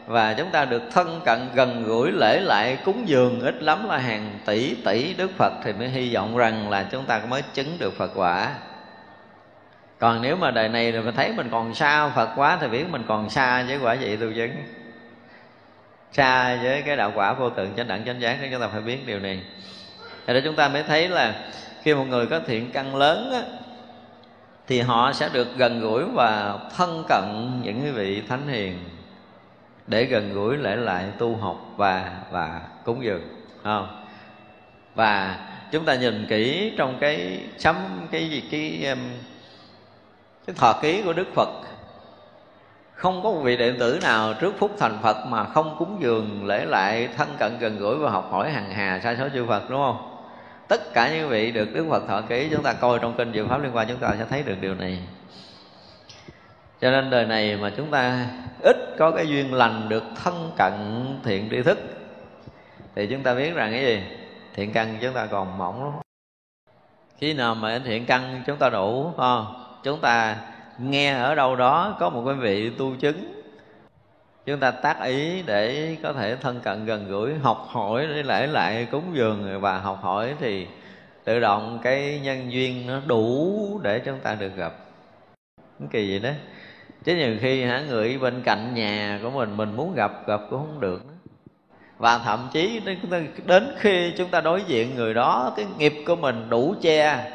Và 0.08 0.34
chúng 0.34 0.52
ta 0.52 0.66
được 0.66 0.82
thân 0.92 1.22
cận 1.26 1.50
gần 1.54 1.84
gũi 1.84 2.12
lễ 2.12 2.40
lại 2.40 2.78
cúng 2.86 3.08
dường 3.08 3.42
ít 3.42 3.64
lắm 3.64 3.90
là 3.90 3.98
hàng 3.98 4.40
tỷ 4.46 4.76
tỷ 4.86 5.14
Đức 5.14 5.32
Phật 5.38 5.54
thì 5.64 5.74
mới 5.74 5.90
hy 5.90 6.14
vọng 6.14 6.38
rằng 6.38 6.70
là 6.70 6.86
chúng 6.92 7.06
ta 7.06 7.22
mới 7.30 7.42
chứng 7.54 7.78
được 7.80 7.98
Phật 7.98 8.12
quả. 8.16 8.50
Còn 10.00 10.22
nếu 10.22 10.36
mà 10.36 10.52
đời 10.52 10.70
này 10.70 10.92
rồi 10.92 11.04
mình 11.04 11.16
thấy 11.16 11.34
mình 11.38 11.50
còn 11.52 11.76
xa 11.76 12.10
Phật 12.10 12.30
quá 12.36 12.58
thì 12.62 12.68
biết 12.68 12.86
mình 12.90 13.04
còn 13.08 13.30
xa 13.30 13.64
với 13.64 13.78
quả 13.78 13.96
vị 13.96 14.16
tu 14.16 14.28
chứng. 14.36 14.56
Xa 16.12 16.60
với 16.64 16.82
cái 16.82 16.96
đạo 16.96 17.12
quả 17.16 17.34
vô 17.34 17.50
tượng 17.50 17.74
chánh 17.78 17.88
đẳng 17.88 18.06
chánh 18.06 18.22
giác 18.22 18.38
thì 18.42 18.48
chúng 18.52 18.62
ta 18.62 18.68
phải 18.68 18.82
biết 18.82 19.08
điều 19.08 19.20
này. 19.20 19.42
Cho 20.28 20.34
đó 20.34 20.40
chúng 20.44 20.56
ta 20.56 20.68
mới 20.68 20.84
thấy 20.84 21.10
là 21.10 21.34
khi 21.84 21.94
một 21.94 22.06
người 22.10 22.26
có 22.26 22.40
thiện 22.48 22.72
căn 22.72 22.96
lớn 22.96 23.32
á, 23.34 23.42
thì 24.72 24.82
họ 24.82 25.14
sẽ 25.14 25.30
được 25.34 25.48
gần 25.58 25.82
gũi 25.82 26.06
và 26.06 26.58
thân 26.78 27.04
cận 27.10 27.52
những 27.64 27.82
cái 27.82 27.92
vị 27.92 28.22
thánh 28.30 28.48
hiền 28.48 28.80
để 29.88 30.04
gần 30.04 30.34
gũi 30.34 30.58
lễ 30.58 30.76
lại 30.76 31.06
tu 31.18 31.36
học 31.36 31.58
và 31.78 32.12
và 32.32 32.62
cúng 32.86 33.04
dường 33.04 33.22
không 33.64 34.06
và 34.96 35.40
chúng 35.72 35.86
ta 35.86 35.96
nhìn 35.96 36.26
kỹ 36.30 36.74
trong 36.78 36.98
cái 37.00 37.40
sấm, 37.58 37.76
cái 38.12 38.30
gì, 38.30 38.44
cái 38.52 38.96
cái 40.48 40.56
thọ 40.56 40.74
ký 40.82 41.02
của 41.02 41.14
đức 41.14 41.28
phật, 41.36 41.50
không 42.94 43.24
có 43.24 43.32
một 43.32 43.42
vị 43.44 43.58
đệ 43.58 43.74
tử 43.80 44.00
nào 44.02 44.34
trước 44.34 44.54
phút 44.58 44.76
thành 44.80 44.98
Phật 45.02 45.26
mà 45.26 45.44
không 45.44 45.76
cúng 45.80 45.98
dường, 46.02 46.46
lễ 46.46 46.66
lại, 46.66 47.10
thân 47.18 47.36
cận, 47.40 47.58
gần 47.60 47.80
gũi 47.80 47.96
và 47.96 48.10
học 48.10 48.28
hỏi 48.32 48.52
hàng 48.52 48.72
hà 48.72 49.00
sai 49.04 49.16
số 49.20 49.30
chư 49.34 49.46
Phật, 49.46 49.70
đúng 49.70 49.80
không? 49.80 50.11
Tất 50.72 50.94
cả 50.94 51.14
những 51.14 51.30
vị 51.30 51.52
được 51.52 51.74
Đức 51.74 51.86
Phật 51.90 52.08
thọ 52.08 52.22
ký, 52.22 52.50
chúng 52.52 52.64
ta 52.64 52.74
coi 52.74 53.00
trong 53.00 53.14
kinh 53.18 53.34
Diệu 53.34 53.48
Pháp 53.48 53.64
liên 53.64 53.76
quan, 53.76 53.88
chúng 53.88 53.98
ta 53.98 54.16
sẽ 54.18 54.26
thấy 54.30 54.44
được 54.44 54.56
điều 54.62 54.76
này. 54.76 55.00
Cho 56.82 56.92
nên 56.92 57.10
đời 57.10 57.26
này 57.26 57.58
mà 57.58 57.72
chúng 57.78 57.92
ta 57.92 58.28
ít 58.62 58.78
có 58.98 59.12
cái 59.12 59.28
duyên 59.28 59.54
lành 59.54 59.90
được 59.90 60.04
thân 60.24 60.52
cận 60.58 60.74
thiện 61.24 61.48
tri 61.52 61.62
thức, 61.62 61.78
thì 62.96 63.08
chúng 63.08 63.24
ta 63.24 63.34
biết 63.34 63.54
rằng 63.54 63.72
cái 63.72 63.86
gì? 63.86 64.02
Thiện 64.54 64.74
căn 64.74 64.98
chúng 65.02 65.14
ta 65.14 65.26
còn 65.26 65.58
mỏng 65.58 65.84
lắm. 65.84 65.94
Khi 67.18 67.34
nào 67.34 67.56
mà 67.56 67.80
thiện 67.86 68.06
căn 68.06 68.44
chúng 68.48 68.58
ta 68.58 68.70
đủ 68.70 69.14
không? 69.18 69.66
Chúng 69.84 70.02
ta 70.02 70.38
nghe 70.78 71.14
ở 71.14 71.36
đâu 71.36 71.56
đó 71.56 71.98
có 72.00 72.10
một 72.10 72.24
cái 72.26 72.36
vị 72.36 72.70
tu 72.70 72.96
chứng 72.96 73.41
chúng 74.52 74.60
ta 74.60 74.72
tác 74.72 75.02
ý 75.04 75.42
để 75.42 75.98
có 76.04 76.14
thể 76.14 76.36
thân 76.36 76.60
cận 76.64 76.86
gần 76.86 77.08
gũi, 77.08 77.34
học 77.42 77.68
hỏi, 77.70 78.08
để 78.08 78.24
lại 78.24 78.48
lại 78.48 78.88
cúng 78.92 79.04
dường 79.14 79.62
và 79.62 79.78
học 79.78 80.00
hỏi 80.02 80.36
thì 80.40 80.68
tự 81.24 81.40
động 81.40 81.80
cái 81.84 82.20
nhân 82.24 82.52
duyên 82.52 82.88
nó 82.88 83.02
đủ 83.06 83.80
để 83.84 84.00
chúng 84.00 84.20
ta 84.20 84.36
được 84.36 84.56
gặp. 84.56 84.74
Cái 85.80 85.88
kỳ 85.92 86.10
vậy 86.10 86.20
đó. 86.20 86.30
Chứ 87.04 87.16
nhiều 87.16 87.36
khi 87.42 87.64
hả, 87.64 87.84
người 87.90 88.18
bên 88.18 88.42
cạnh 88.46 88.74
nhà 88.74 89.20
của 89.24 89.30
mình 89.30 89.58
mình 89.58 89.76
muốn 89.76 89.96
gặp 89.96 90.28
gặp 90.28 90.42
cũng 90.50 90.60
không 90.60 90.80
được. 90.80 91.04
Và 91.98 92.18
thậm 92.18 92.50
chí 92.54 92.82
đến 93.46 93.76
khi 93.78 94.14
chúng 94.18 94.30
ta 94.30 94.42
đối 94.42 94.64
diện 94.64 94.96
người 94.96 95.14
đó, 95.14 95.54
cái 95.56 95.66
nghiệp 95.78 95.94
của 96.06 96.16
mình 96.16 96.50
đủ 96.50 96.76
che. 96.82 97.32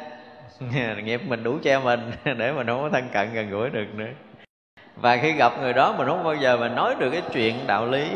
Nghiệp 1.03 1.21
mình 1.27 1.43
đủ 1.43 1.57
che 1.63 1.79
mình 1.79 2.11
để 2.37 2.51
mình 2.51 2.67
không 2.67 2.81
có 2.81 2.89
thân 2.93 3.09
cận 3.13 3.33
gần 3.33 3.49
gũi 3.49 3.69
được 3.69 3.87
nữa 3.95 4.07
và 5.01 5.17
khi 5.17 5.31
gặp 5.31 5.53
người 5.61 5.73
đó 5.73 5.95
mình 5.97 6.07
không 6.07 6.23
bao 6.23 6.35
giờ 6.35 6.57
mình 6.57 6.75
nói 6.75 6.95
được 6.99 7.09
cái 7.11 7.21
chuyện 7.33 7.67
đạo 7.67 7.85
lý. 7.85 8.11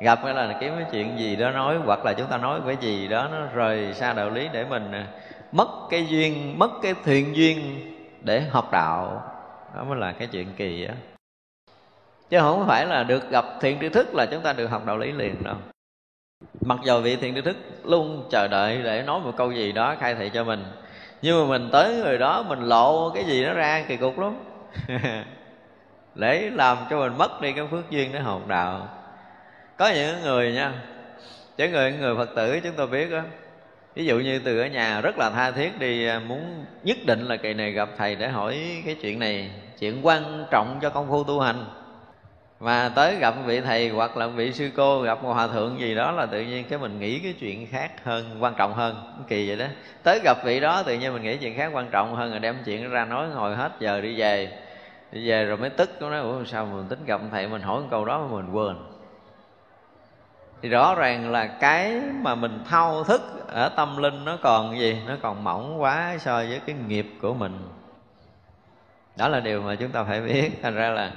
Gặp 0.00 0.18
hay 0.24 0.34
là 0.34 0.56
kiếm 0.60 0.72
cái 0.76 0.86
chuyện 0.92 1.18
gì 1.18 1.36
đó 1.36 1.50
nói, 1.50 1.78
hoặc 1.84 2.04
là 2.04 2.12
chúng 2.12 2.26
ta 2.26 2.38
nói 2.38 2.60
cái 2.66 2.76
gì 2.76 3.08
đó 3.08 3.28
nó 3.32 3.46
rời 3.54 3.94
xa 3.94 4.12
đạo 4.12 4.30
lý 4.30 4.48
để 4.52 4.64
mình 4.64 4.92
à, 4.92 5.06
mất 5.52 5.68
cái 5.90 6.06
duyên, 6.06 6.58
mất 6.58 6.70
cái 6.82 6.94
thiện 7.04 7.36
duyên 7.36 7.80
để 8.20 8.40
học 8.40 8.72
đạo. 8.72 9.22
Đó 9.76 9.84
mới 9.84 9.98
là 9.98 10.12
cái 10.12 10.28
chuyện 10.32 10.48
kỳ 10.56 10.86
á. 10.86 10.94
Chứ 12.30 12.38
không 12.40 12.66
phải 12.66 12.86
là 12.86 13.04
được 13.04 13.30
gặp 13.30 13.44
thiện 13.60 13.78
tri 13.80 13.88
thức 13.88 14.14
là 14.14 14.26
chúng 14.26 14.42
ta 14.42 14.52
được 14.52 14.66
học 14.66 14.86
đạo 14.86 14.98
lý 14.98 15.12
liền 15.12 15.42
đâu. 15.42 15.56
Mặc 16.60 16.78
dù 16.84 17.00
vị 17.00 17.16
thiện 17.16 17.34
tri 17.34 17.40
thức 17.40 17.56
luôn 17.84 18.26
chờ 18.30 18.48
đợi 18.48 18.82
để 18.82 19.02
nói 19.02 19.20
một 19.20 19.32
câu 19.36 19.52
gì 19.52 19.72
đó 19.72 19.94
khai 20.00 20.14
thị 20.14 20.30
cho 20.34 20.44
mình 20.44 20.64
nhưng 21.24 21.40
mà 21.40 21.58
mình 21.58 21.68
tới 21.72 21.96
người 21.96 22.18
đó, 22.18 22.42
mình 22.48 22.60
lộ 22.60 23.10
cái 23.10 23.24
gì 23.24 23.44
nó 23.44 23.52
ra, 23.52 23.84
kỳ 23.88 23.96
cục 23.96 24.18
lắm. 24.18 24.36
Để 26.14 26.50
làm 26.54 26.78
cho 26.90 26.98
mình 26.98 27.18
mất 27.18 27.40
đi 27.40 27.52
cái 27.52 27.66
phước 27.70 27.90
duyên 27.90 28.12
để 28.12 28.20
học 28.20 28.42
đạo. 28.46 28.88
Có 29.76 29.88
những 29.88 30.22
người 30.22 30.52
nha 30.52 30.72
chứ 31.56 31.68
người 31.68 31.92
người 31.92 32.16
phật 32.16 32.30
tử 32.36 32.60
chúng 32.60 32.72
tôi 32.76 32.86
biết 32.86 33.12
á, 33.12 33.22
ví 33.94 34.04
dụ 34.04 34.18
như 34.18 34.38
từ 34.38 34.60
ở 34.60 34.66
nhà 34.66 35.00
rất 35.00 35.18
là 35.18 35.30
tha 35.30 35.50
thiết 35.50 35.78
đi 35.78 36.06
à, 36.06 36.18
muốn 36.18 36.64
nhất 36.82 36.96
định 37.06 37.24
là 37.24 37.36
kỳ 37.36 37.54
này 37.54 37.70
gặp 37.70 37.88
thầy 37.98 38.14
để 38.14 38.28
hỏi 38.28 38.82
cái 38.86 38.96
chuyện 39.02 39.18
này, 39.18 39.50
chuyện 39.78 40.06
quan 40.06 40.44
trọng 40.50 40.78
cho 40.82 40.90
công 40.90 41.08
phu 41.08 41.24
tu 41.24 41.40
hành 41.40 41.64
mà 42.64 42.88
tới 42.94 43.16
gặp 43.16 43.34
vị 43.44 43.60
thầy 43.60 43.88
hoặc 43.88 44.16
là 44.16 44.26
vị 44.26 44.52
sư 44.52 44.70
cô, 44.76 45.02
gặp 45.02 45.22
một 45.22 45.32
hòa 45.32 45.46
thượng 45.46 45.80
gì 45.80 45.94
đó 45.94 46.12
là 46.12 46.26
tự 46.26 46.40
nhiên 46.40 46.64
cái 46.68 46.78
mình 46.78 46.98
nghĩ 46.98 47.18
cái 47.18 47.32
chuyện 47.32 47.66
khác 47.66 48.04
hơn, 48.04 48.36
quan 48.40 48.54
trọng 48.54 48.74
hơn. 48.74 49.24
Kỳ 49.28 49.48
vậy 49.48 49.56
đó. 49.56 49.66
Tới 50.02 50.20
gặp 50.24 50.36
vị 50.44 50.60
đó 50.60 50.82
tự 50.82 50.98
nhiên 50.98 51.12
mình 51.12 51.22
nghĩ 51.22 51.36
chuyện 51.36 51.56
khác 51.56 51.70
quan 51.74 51.88
trọng 51.90 52.14
hơn 52.14 52.30
rồi 52.30 52.40
đem 52.40 52.56
chuyện 52.64 52.90
ra 52.90 53.04
nói, 53.04 53.28
ngồi 53.28 53.56
hết 53.56 53.72
giờ 53.80 54.00
đi 54.00 54.20
về. 54.20 54.58
Đi 55.12 55.28
về 55.28 55.44
rồi 55.44 55.56
mới 55.56 55.70
tức 55.70 55.90
nó 56.00 56.10
nói, 56.10 56.20
ủa, 56.20 56.44
sao 56.44 56.66
mình 56.66 56.86
tính 56.88 56.98
gặp 57.06 57.20
thầy 57.30 57.48
mình 57.48 57.62
hỏi 57.62 57.80
một 57.80 57.86
câu 57.90 58.04
đó 58.04 58.18
mà 58.18 58.36
mình 58.36 58.52
quên? 58.52 58.76
Thì 60.62 60.68
rõ 60.68 60.94
ràng 60.94 61.32
là 61.32 61.46
cái 61.46 62.00
mà 62.22 62.34
mình 62.34 62.58
thao 62.68 63.04
thức 63.04 63.48
ở 63.48 63.68
tâm 63.68 63.96
linh 63.96 64.24
nó 64.24 64.36
còn 64.42 64.78
gì? 64.78 64.96
Nó 65.06 65.16
còn 65.22 65.44
mỏng 65.44 65.82
quá 65.82 66.16
so 66.18 66.36
với 66.36 66.60
cái 66.66 66.76
nghiệp 66.88 67.06
của 67.22 67.34
mình. 67.34 67.58
Đó 69.16 69.28
là 69.28 69.40
điều 69.40 69.62
mà 69.62 69.74
chúng 69.74 69.90
ta 69.90 70.04
phải 70.04 70.20
biết. 70.20 70.50
Thành 70.62 70.74
ra 70.74 70.90
là 70.90 71.12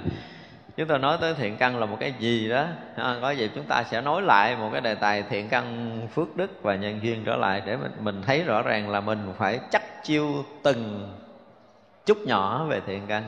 chúng 0.78 0.88
ta 0.88 0.98
nói 0.98 1.18
tới 1.20 1.34
thiện 1.34 1.56
căn 1.56 1.78
là 1.78 1.86
một 1.86 1.96
cái 2.00 2.14
gì 2.18 2.48
đó. 2.48 2.64
À, 2.96 3.16
có 3.20 3.30
gì 3.30 3.50
chúng 3.54 3.64
ta 3.64 3.82
sẽ 3.82 4.00
nói 4.00 4.22
lại 4.22 4.56
một 4.56 4.68
cái 4.72 4.80
đề 4.80 4.94
tài 4.94 5.22
thiện 5.22 5.48
căn 5.48 6.08
phước 6.14 6.36
đức 6.36 6.62
và 6.62 6.74
nhân 6.74 6.98
duyên 7.02 7.22
trở 7.24 7.36
lại 7.36 7.62
để 7.66 7.76
mình 7.76 7.92
mình 8.00 8.22
thấy 8.26 8.42
rõ 8.42 8.62
ràng 8.62 8.90
là 8.90 9.00
mình 9.00 9.32
phải 9.38 9.60
chắc 9.70 10.04
chiêu 10.04 10.44
từng 10.62 11.08
chút 12.06 12.18
nhỏ 12.26 12.64
về 12.64 12.80
thiện 12.86 13.02
căn 13.06 13.22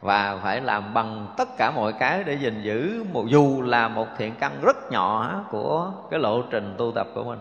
và 0.00 0.38
phải 0.42 0.60
làm 0.60 0.94
bằng 0.94 1.34
tất 1.36 1.48
cả 1.58 1.70
mọi 1.70 1.92
cái 1.92 2.24
để 2.24 2.34
gìn 2.34 2.62
giữ 2.62 3.04
một 3.12 3.24
dù 3.28 3.62
là 3.62 3.88
một 3.88 4.06
thiện 4.18 4.34
căn 4.40 4.52
rất 4.62 4.76
nhỏ 4.90 5.44
của 5.50 5.92
cái 6.10 6.20
lộ 6.20 6.42
trình 6.50 6.74
tu 6.78 6.92
tập 6.94 7.06
của 7.14 7.24
mình. 7.24 7.38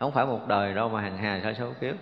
Không 0.00 0.12
phải 0.12 0.26
một 0.26 0.48
đời 0.48 0.74
đâu 0.74 0.88
mà 0.88 1.00
hàng 1.00 1.18
hà 1.18 1.40
sa 1.44 1.52
số 1.58 1.66
kiếp. 1.80 1.94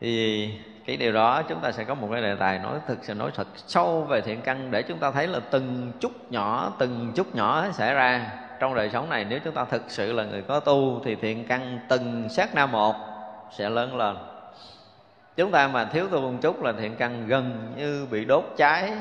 Thì 0.00 0.50
cái 0.86 0.96
điều 0.96 1.12
đó 1.12 1.42
chúng 1.42 1.60
ta 1.60 1.72
sẽ 1.72 1.84
có 1.84 1.94
một 1.94 2.08
cái 2.12 2.22
đề 2.22 2.34
tài 2.34 2.58
nói 2.58 2.78
thực 2.86 3.04
sự 3.04 3.14
nói 3.14 3.30
thật 3.34 3.46
sâu 3.54 4.02
về 4.02 4.20
thiện 4.20 4.40
căn 4.40 4.70
để 4.70 4.82
chúng 4.82 4.98
ta 4.98 5.10
thấy 5.10 5.26
là 5.26 5.40
từng 5.50 5.92
chút 6.00 6.32
nhỏ, 6.32 6.72
từng 6.78 7.12
chút 7.14 7.34
nhỏ 7.34 7.66
xảy 7.72 7.94
ra 7.94 8.30
trong 8.60 8.74
đời 8.74 8.90
sống 8.90 9.10
này. 9.10 9.24
Nếu 9.24 9.38
chúng 9.44 9.54
ta 9.54 9.64
thực 9.64 9.82
sự 9.88 10.12
là 10.12 10.24
người 10.24 10.42
có 10.42 10.60
tu 10.60 11.02
thì 11.04 11.14
thiện 11.14 11.44
căn 11.46 11.78
từng 11.88 12.28
sát 12.28 12.54
na 12.54 12.66
một 12.66 12.94
sẽ 13.50 13.70
lớn 13.70 13.96
lên. 13.96 14.16
Chúng 15.36 15.50
ta 15.50 15.68
mà 15.68 15.84
thiếu 15.84 16.08
tu 16.08 16.20
một 16.20 16.38
chút 16.42 16.62
là 16.62 16.72
thiện 16.72 16.96
căn 16.96 17.26
gần 17.26 17.72
như 17.76 18.06
bị 18.10 18.24
đốt 18.24 18.44
cháy. 18.56 18.92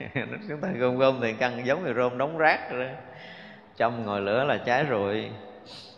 Chúng 0.48 0.60
ta 0.60 0.68
gom 0.74 0.98
gom 0.98 1.20
thiện 1.20 1.36
căn 1.36 1.66
giống 1.66 1.84
như 1.84 1.92
rôm 1.94 2.18
đóng 2.18 2.38
rác 2.38 2.72
rồi 2.72 2.88
trong 3.76 4.06
ngồi 4.06 4.20
lửa 4.20 4.44
là 4.44 4.56
cháy 4.56 4.84
rồi 4.84 5.30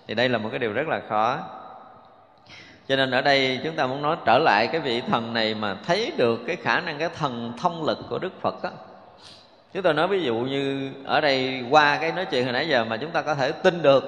thì 0.06 0.14
đây 0.14 0.28
là 0.28 0.38
một 0.38 0.48
cái 0.50 0.58
điều 0.58 0.72
rất 0.72 0.88
là 0.88 1.00
khó 1.08 1.38
cho 2.88 2.96
nên 2.96 3.10
ở 3.10 3.20
đây 3.20 3.60
chúng 3.64 3.76
ta 3.76 3.86
muốn 3.86 4.02
nói 4.02 4.16
trở 4.24 4.38
lại 4.38 4.66
cái 4.66 4.80
vị 4.80 5.00
thần 5.00 5.32
này 5.32 5.54
mà 5.54 5.76
thấy 5.86 6.12
được 6.16 6.40
cái 6.46 6.56
khả 6.56 6.80
năng, 6.80 6.98
cái 6.98 7.08
thần 7.08 7.52
thông 7.58 7.84
lực 7.84 7.98
của 8.10 8.18
đức 8.18 8.40
phật 8.40 8.62
á. 8.62 8.70
Chúng 9.72 9.82
tôi 9.82 9.94
nói 9.94 10.08
ví 10.08 10.22
dụ 10.22 10.34
như 10.34 10.92
ở 11.04 11.20
đây 11.20 11.64
qua 11.70 11.98
cái 12.00 12.12
nói 12.12 12.24
chuyện 12.24 12.44
hồi 12.44 12.52
nãy 12.52 12.68
giờ 12.68 12.84
mà 12.84 12.96
chúng 12.96 13.10
ta 13.10 13.22
có 13.22 13.34
thể 13.34 13.52
tin 13.52 13.82
được, 13.82 14.04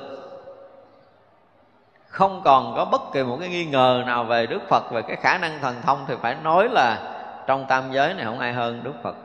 không 2.08 2.42
còn 2.44 2.74
có 2.76 2.84
bất 2.84 3.02
kỳ 3.12 3.22
một 3.22 3.36
cái 3.40 3.48
nghi 3.48 3.64
ngờ 3.64 4.02
nào 4.06 4.24
về 4.24 4.46
đức 4.46 4.60
phật, 4.68 4.90
về 4.92 5.02
cái 5.02 5.16
khả 5.16 5.38
năng 5.38 5.60
thần 5.60 5.74
thông, 5.82 6.04
thì 6.08 6.14
phải 6.20 6.36
nói 6.42 6.68
là 6.68 7.10
trong 7.46 7.66
tam 7.68 7.92
giới 7.92 8.14
này 8.14 8.24
không 8.24 8.38
ai 8.38 8.52
hơn 8.52 8.80
đức 8.84 8.94
phật. 9.02 9.16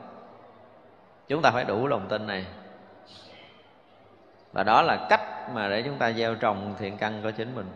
Chúng 1.28 1.42
ta 1.42 1.50
phải 1.50 1.64
đủ 1.64 1.86
lòng 1.86 2.06
tin 2.08 2.26
này. 2.26 2.44
Và 4.52 4.62
đó 4.62 4.82
là 4.82 5.06
cách 5.10 5.54
mà 5.54 5.68
để 5.68 5.82
chúng 5.82 5.98
ta 5.98 6.12
gieo 6.12 6.34
trồng 6.34 6.74
thiện 6.78 6.96
căn 6.96 7.22
của 7.22 7.30
chính 7.30 7.54
mình 7.54 7.66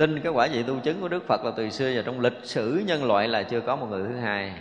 tin 0.00 0.20
cái 0.20 0.32
quả 0.32 0.48
vị 0.52 0.62
tu 0.62 0.78
chứng 0.78 1.00
của 1.00 1.08
đức 1.08 1.26
phật 1.26 1.44
là 1.44 1.50
từ 1.56 1.70
xưa 1.70 1.92
và 1.94 2.02
trong 2.06 2.20
lịch 2.20 2.38
sử 2.42 2.82
nhân 2.86 3.04
loại 3.04 3.28
là 3.28 3.42
chưa 3.42 3.60
có 3.60 3.76
một 3.76 3.86
người 3.90 4.08
thứ 4.08 4.16
hai 4.16 4.52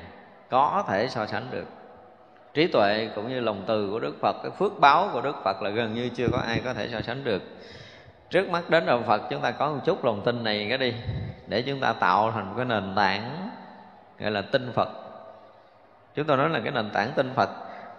có 0.50 0.84
thể 0.88 1.08
so 1.08 1.26
sánh 1.26 1.48
được. 1.52 1.66
Trí 2.54 2.68
tuệ 2.68 3.10
cũng 3.16 3.30
như 3.30 3.40
lòng 3.40 3.64
từ 3.68 3.90
của 3.92 4.00
đức 4.00 4.16
phật, 4.22 4.36
cái 4.44 4.52
phước 4.60 4.80
báo 4.80 5.10
của 5.14 5.22
đức 5.22 5.36
phật 5.44 5.62
là 5.62 5.70
gần 5.70 5.94
như 5.94 6.10
chưa 6.10 6.28
có 6.32 6.38
ai 6.38 6.62
có 6.66 6.74
thể 6.74 6.90
so 6.92 7.02
sánh 7.02 7.24
được. 7.24 7.42
Trước 8.30 8.50
mắt 8.50 8.70
đến 8.70 8.86
đạo 8.86 9.04
phật 9.08 9.22
chúng 9.30 9.42
ta 9.42 9.52
có 9.52 9.72
một 9.72 9.80
chút 9.86 10.06
lòng 10.06 10.22
tin 10.26 10.44
này 10.44 10.66
cái 10.70 10.78
đi, 10.78 10.94
để 11.48 11.62
chúng 11.62 11.80
ta 11.80 11.94
tạo 11.94 12.32
thành 12.32 12.48
một 12.48 12.54
cái 12.58 12.66
nền 12.66 12.94
tảng 12.96 13.50
gọi 14.20 14.32
là 14.32 14.42
tin 14.42 14.72
phật. 14.74 14.90
Chúng 16.16 16.26
tôi 16.26 16.38
nói 16.38 16.50
là 16.50 16.60
cái 16.60 16.72
nền 16.72 16.90
tảng 16.90 17.12
tin 17.16 17.34
phật. 17.36 17.50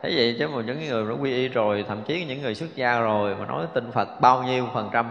Thế 0.02 0.12
vậy 0.16 0.36
chứ 0.38 0.48
mà 0.48 0.62
những 0.62 0.88
người 0.88 1.04
đã 1.04 1.14
quy 1.22 1.30
y 1.30 1.48
rồi, 1.48 1.84
thậm 1.88 2.02
chí 2.02 2.24
những 2.24 2.42
người 2.42 2.54
xuất 2.54 2.76
gia 2.76 3.00
rồi 3.00 3.34
mà 3.34 3.46
nói 3.46 3.66
tin 3.74 3.92
phật 3.92 4.20
bao 4.20 4.42
nhiêu 4.42 4.68
phần 4.74 4.88
trăm? 4.92 5.10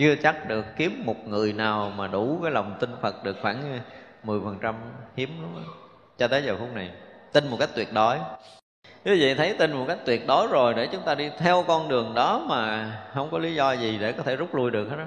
Chưa 0.00 0.14
chắc 0.14 0.48
được 0.48 0.64
kiếm 0.76 1.02
một 1.06 1.28
người 1.28 1.52
nào 1.52 1.92
mà 1.96 2.06
đủ 2.06 2.38
cái 2.42 2.50
lòng 2.50 2.76
tin 2.80 2.90
Phật 3.02 3.24
được 3.24 3.36
khoảng 3.42 3.82
ờ, 4.24 4.32
10% 4.34 4.74
hiếm 5.16 5.42
lắm 5.42 5.50
đó. 5.54 5.72
cho 6.18 6.28
tới 6.28 6.42
giờ 6.42 6.56
phút 6.58 6.74
này, 6.74 6.90
tin 7.32 7.48
một 7.48 7.56
cách 7.60 7.70
tuyệt 7.74 7.88
đối. 7.92 8.16
Như 9.04 9.16
vậy 9.20 9.34
thấy 9.34 9.54
tin 9.58 9.72
một 9.72 9.84
cách 9.88 9.98
tuyệt 10.04 10.26
đối 10.26 10.46
rồi, 10.46 10.74
để 10.74 10.86
chúng 10.92 11.02
ta 11.02 11.14
đi 11.14 11.30
theo 11.38 11.64
con 11.68 11.88
đường 11.88 12.14
đó 12.14 12.44
mà 12.48 12.92
không 13.14 13.28
có 13.30 13.38
lý 13.38 13.54
do 13.54 13.72
gì 13.72 13.98
để 14.00 14.12
có 14.12 14.22
thể 14.22 14.36
rút 14.36 14.54
lui 14.54 14.70
được 14.70 14.90
hết 14.90 14.96
đó 14.96 15.04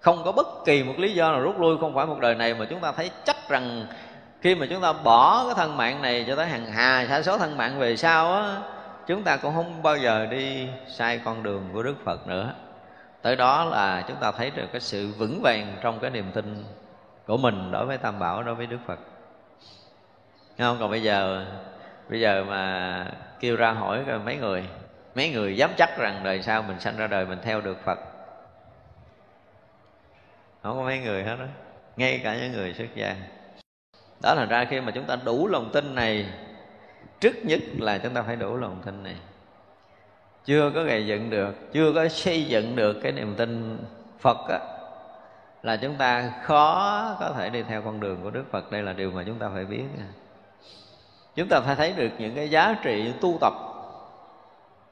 không 0.00 0.22
có 0.24 0.32
bất 0.32 0.46
kỳ 0.64 0.82
một 0.82 0.94
lý 0.98 1.12
do 1.12 1.32
nào 1.32 1.40
rút 1.40 1.60
lui 1.60 1.78
không 1.80 1.94
phải 1.94 2.06
một 2.06 2.18
đời 2.20 2.34
này, 2.34 2.54
mà 2.54 2.64
chúng 2.70 2.80
ta 2.80 2.92
thấy 2.92 3.10
chắc 3.24 3.36
rằng 3.48 3.86
khi 4.40 4.54
mà 4.54 4.66
chúng 4.70 4.82
ta 4.82 4.92
bỏ 4.92 5.44
cái 5.44 5.54
thân 5.54 5.76
mạng 5.76 6.02
này 6.02 6.24
cho 6.28 6.36
tới 6.36 6.46
hàng 6.46 6.66
hà, 6.66 7.06
sa 7.08 7.22
số 7.22 7.38
thân 7.38 7.56
mạng 7.56 7.78
về 7.78 7.96
sau 7.96 8.34
á, 8.34 8.56
chúng 9.06 9.22
ta 9.22 9.36
cũng 9.36 9.54
không 9.54 9.82
bao 9.82 9.96
giờ 9.96 10.26
đi 10.26 10.68
sai 10.86 11.20
con 11.24 11.42
đường 11.42 11.68
của 11.72 11.82
đức 11.82 11.94
phật 12.04 12.28
nữa 12.28 12.52
tới 13.28 13.36
đó 13.36 13.64
là 13.64 14.04
chúng 14.08 14.16
ta 14.16 14.32
thấy 14.32 14.50
được 14.50 14.66
cái 14.72 14.80
sự 14.80 15.08
vững 15.08 15.40
vàng 15.42 15.76
trong 15.80 16.00
cái 16.00 16.10
niềm 16.10 16.30
tin 16.34 16.64
của 17.26 17.36
mình 17.36 17.70
đối 17.72 17.86
với 17.86 17.98
tam 17.98 18.18
bảo, 18.18 18.42
đối 18.42 18.54
với 18.54 18.66
đức 18.66 18.78
phật. 18.86 18.98
Không? 20.58 20.76
Còn 20.80 20.90
bây 20.90 21.02
giờ 21.02 21.46
bây 22.10 22.20
giờ 22.20 22.44
mà 22.44 23.06
kêu 23.40 23.56
ra 23.56 23.70
hỏi 23.70 24.04
mấy 24.24 24.36
người 24.36 24.64
mấy 25.14 25.30
người 25.30 25.56
dám 25.56 25.70
chắc 25.76 25.98
rằng 25.98 26.20
đời 26.24 26.42
sau 26.42 26.62
mình 26.62 26.80
sanh 26.80 26.96
ra 26.96 27.06
đời 27.06 27.26
mình 27.26 27.38
theo 27.42 27.60
được 27.60 27.84
phật. 27.84 27.98
Không 30.62 30.76
có 30.76 30.82
mấy 30.82 30.98
người 30.98 31.24
hết 31.24 31.36
đó 31.38 31.44
ngay 31.96 32.20
cả 32.24 32.34
những 32.34 32.52
người 32.52 32.74
xuất 32.74 32.94
gia. 32.94 33.16
Đó 34.22 34.34
là 34.34 34.44
ra 34.44 34.64
khi 34.64 34.80
mà 34.80 34.92
chúng 34.94 35.04
ta 35.04 35.16
đủ 35.24 35.48
lòng 35.48 35.70
tin 35.72 35.94
này, 35.94 36.26
trước 37.20 37.36
nhất 37.44 37.60
là 37.78 37.98
chúng 37.98 38.14
ta 38.14 38.22
phải 38.22 38.36
đủ 38.36 38.56
lòng 38.56 38.82
tin 38.84 39.02
này 39.02 39.16
chưa 40.44 40.70
có 40.74 40.82
gầy 40.82 41.06
dựng 41.06 41.30
được 41.30 41.72
chưa 41.72 41.92
có 41.92 42.08
xây 42.08 42.44
dựng 42.44 42.76
được 42.76 42.96
cái 43.02 43.12
niềm 43.12 43.34
tin 43.34 43.78
phật 44.20 44.38
á, 44.48 44.58
là 45.62 45.76
chúng 45.76 45.94
ta 45.94 46.32
khó 46.42 47.16
có 47.20 47.32
thể 47.36 47.50
đi 47.50 47.62
theo 47.62 47.82
con 47.82 48.00
đường 48.00 48.20
của 48.22 48.30
đức 48.30 48.44
phật. 48.50 48.70
Đây 48.72 48.82
là 48.82 48.92
điều 48.92 49.10
mà 49.10 49.22
chúng 49.26 49.38
ta 49.38 49.48
phải 49.54 49.64
biết. 49.64 49.84
Chúng 51.34 51.48
ta 51.48 51.60
phải 51.60 51.76
thấy 51.76 51.92
được 51.92 52.08
những 52.18 52.34
cái 52.34 52.50
giá 52.50 52.76
trị 52.82 53.12
tu 53.20 53.38
tập 53.40 53.52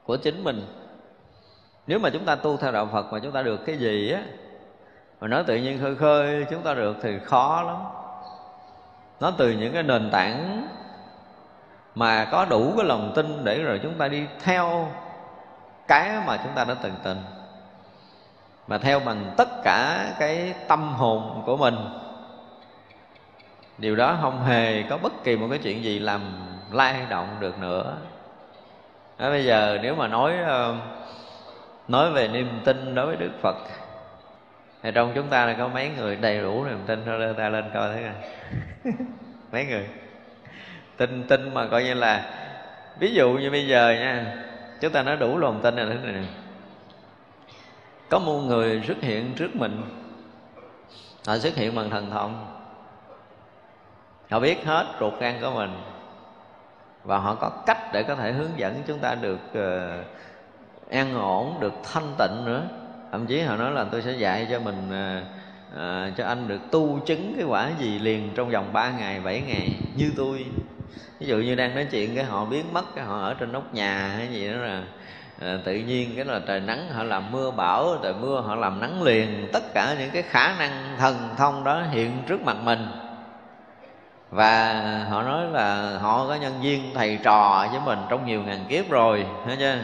của 0.03 0.17
chính 0.17 0.43
mình. 0.43 0.61
Nếu 1.87 1.99
mà 1.99 2.09
chúng 2.09 2.25
ta 2.25 2.35
tu 2.35 2.57
theo 2.57 2.71
đạo 2.71 2.89
phật 2.93 3.13
mà 3.13 3.19
chúng 3.19 3.31
ta 3.31 3.41
được 3.41 3.65
cái 3.65 3.77
gì 3.77 4.11
á 4.11 4.21
mà 5.19 5.27
nói 5.27 5.43
tự 5.47 5.55
nhiên 5.55 5.79
khơi 5.81 5.95
khơi 5.95 6.45
chúng 6.49 6.61
ta 6.61 6.73
được 6.73 6.97
thì 7.01 7.19
khó 7.19 7.61
lắm. 7.61 7.77
Nó 9.19 9.31
từ 9.37 9.51
những 9.51 9.73
cái 9.73 9.83
nền 9.83 10.09
tảng 10.11 10.67
mà 11.95 12.25
có 12.31 12.45
đủ 12.45 12.73
cái 12.77 12.85
lòng 12.85 13.11
tin 13.15 13.43
để 13.43 13.63
rồi 13.63 13.79
chúng 13.83 13.93
ta 13.93 14.07
đi 14.07 14.25
theo 14.43 14.91
cái 15.87 16.11
mà 16.25 16.37
chúng 16.43 16.51
ta 16.55 16.63
đã 16.63 16.75
từng 16.81 16.95
tin 17.03 17.17
mà 18.67 18.77
theo 18.77 18.99
bằng 18.99 19.33
tất 19.37 19.47
cả 19.63 20.07
cái 20.19 20.53
tâm 20.67 20.93
hồn 20.93 21.43
của 21.45 21.57
mình 21.57 21.75
điều 23.77 23.95
đó 23.95 24.17
không 24.21 24.43
hề 24.43 24.83
có 24.83 24.97
bất 24.97 25.23
kỳ 25.23 25.35
một 25.37 25.47
cái 25.49 25.59
chuyện 25.63 25.83
gì 25.83 25.99
làm 25.99 26.21
lay 26.71 26.95
động 27.09 27.37
được 27.39 27.59
nữa. 27.59 27.97
Đó, 29.17 29.29
bây 29.29 29.45
giờ 29.45 29.79
nếu 29.81 29.95
mà 29.95 30.07
nói 30.07 30.37
ờ, 30.37 30.75
nói 31.87 32.11
về 32.11 32.27
niềm 32.27 32.61
tin 32.65 32.95
đối 32.95 33.05
với 33.05 33.15
đức 33.15 33.31
phật 33.41 33.55
thì 34.83 34.91
trong 34.95 35.11
chúng 35.15 35.27
ta 35.27 35.45
là 35.45 35.53
có 35.53 35.67
mấy 35.67 35.89
người 35.97 36.15
đầy 36.15 36.41
đủ 36.41 36.65
niềm 36.65 36.79
tin 36.85 37.03
thôi 37.05 37.19
đưa 37.19 37.33
ta 37.33 37.49
lên 37.49 37.65
coi 37.73 37.93
thế 37.93 38.03
coi. 38.03 38.93
Mấy 39.51 39.65
người? 39.65 39.87
Tin 40.97 41.23
tin 41.27 41.53
mà 41.53 41.67
coi 41.67 41.83
như 41.83 41.93
là 41.93 42.25
ví 42.99 43.13
dụ 43.13 43.29
như 43.29 43.51
bây 43.51 43.67
giờ 43.67 43.95
nha 43.99 44.33
chúng 44.81 44.91
ta 44.91 45.03
nói 45.03 45.17
đủ 45.17 45.37
lòng 45.37 45.59
tin 45.63 45.75
là 45.75 45.85
thế 45.85 46.11
này 46.11 46.25
có 48.09 48.19
một 48.19 48.39
người 48.39 48.81
xuất 48.87 49.01
hiện 49.01 49.33
trước 49.35 49.55
mình. 49.55 49.81
Họ 51.27 51.37
xuất 51.37 51.55
hiện 51.55 51.75
bằng 51.75 51.89
thần 51.89 52.11
thông. 52.11 52.45
Họ 54.29 54.39
biết 54.39 54.65
hết 54.65 54.85
ruột 54.99 55.13
gan 55.19 55.41
của 55.41 55.51
mình. 55.51 55.71
Và 57.03 57.17
họ 57.17 57.35
có 57.35 57.49
cách 57.65 57.93
để 57.93 58.03
có 58.03 58.15
thể 58.15 58.31
hướng 58.31 58.51
dẫn 58.57 58.81
chúng 58.87 58.99
ta 58.99 59.15
được 59.15 59.39
uh, 59.51 60.91
an 60.91 61.15
ổn 61.15 61.57
được 61.59 61.73
thanh 61.93 62.13
tịnh 62.17 62.45
nữa. 62.45 62.63
Thậm 63.11 63.25
chí 63.25 63.41
họ 63.41 63.55
nói 63.55 63.71
là 63.71 63.85
tôi 63.91 64.01
sẽ 64.01 64.11
dạy 64.11 64.47
cho 64.51 64.59
mình 64.59 64.87
uh, 64.87 65.23
uh, 65.73 66.17
cho 66.17 66.25
anh 66.25 66.47
được 66.47 66.59
tu 66.71 66.99
chứng 67.05 67.33
cái 67.35 67.45
quả 67.45 67.69
gì 67.79 67.99
liền 67.99 68.29
trong 68.35 68.49
vòng 68.49 68.73
3 68.73 68.91
ngày 68.91 69.19
7 69.19 69.41
ngày 69.41 69.69
như 69.95 70.11
tôi 70.17 70.45
ví 71.19 71.27
dụ 71.27 71.37
như 71.37 71.55
đang 71.55 71.75
nói 71.75 71.87
chuyện 71.91 72.15
cái 72.15 72.23
họ 72.23 72.45
biến 72.45 72.73
mất 72.73 72.95
cái 72.95 73.05
họ 73.05 73.19
ở 73.19 73.33
trên 73.33 73.51
nóc 73.51 73.73
nhà 73.73 74.13
hay 74.17 74.27
gì 74.27 74.51
đó 74.53 74.57
là 74.57 74.83
à, 75.41 75.57
tự 75.63 75.75
nhiên 75.75 76.09
cái 76.15 76.25
là 76.25 76.39
trời 76.47 76.59
nắng 76.59 76.89
họ 76.93 77.03
làm 77.03 77.31
mưa 77.31 77.51
bão 77.51 77.97
trời 78.03 78.13
mưa 78.21 78.41
họ 78.41 78.55
làm 78.55 78.79
nắng 78.79 79.03
liền. 79.03 79.47
Tất 79.53 79.73
cả 79.73 79.95
những 79.99 80.09
cái 80.11 80.21
khả 80.21 80.55
năng 80.59 80.95
thần 80.97 81.15
thông 81.37 81.63
đó 81.63 81.81
hiện 81.91 82.11
trước 82.27 82.41
mặt 82.41 82.57
mình. 82.63 82.87
Và 84.29 84.81
họ 85.09 85.23
nói 85.23 85.45
là 85.51 85.97
họ 86.01 86.27
có 86.27 86.35
nhân 86.35 86.53
viên 86.61 86.93
thầy 86.93 87.19
trò 87.23 87.67
với 87.71 87.79
mình 87.85 87.99
trong 88.09 88.25
nhiều 88.25 88.43
ngàn 88.43 88.65
kiếp 88.69 88.89
rồi 88.89 89.25
thấy 89.45 89.55
chưa? 89.59 89.75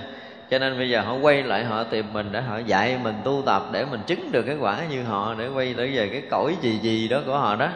Cho 0.49 0.59
nên 0.59 0.77
bây 0.77 0.89
giờ 0.89 1.01
họ 1.01 1.13
quay 1.13 1.43
lại 1.43 1.65
họ 1.65 1.83
tìm 1.83 2.13
mình 2.13 2.29
để 2.31 2.41
họ 2.41 2.57
dạy 2.57 2.97
mình 3.03 3.15
tu 3.23 3.43
tập 3.45 3.63
để 3.71 3.85
mình 3.85 4.01
chứng 4.05 4.31
được 4.31 4.43
cái 4.43 4.55
quả 4.59 4.77
như 4.89 5.03
họ 5.03 5.33
để 5.37 5.47
quay 5.47 5.73
trở 5.77 5.87
về 5.93 6.09
cái 6.11 6.21
cõi 6.31 6.55
gì 6.61 6.79
gì 6.79 7.07
đó 7.07 7.19
của 7.25 7.37
họ 7.37 7.55
đó. 7.55 7.67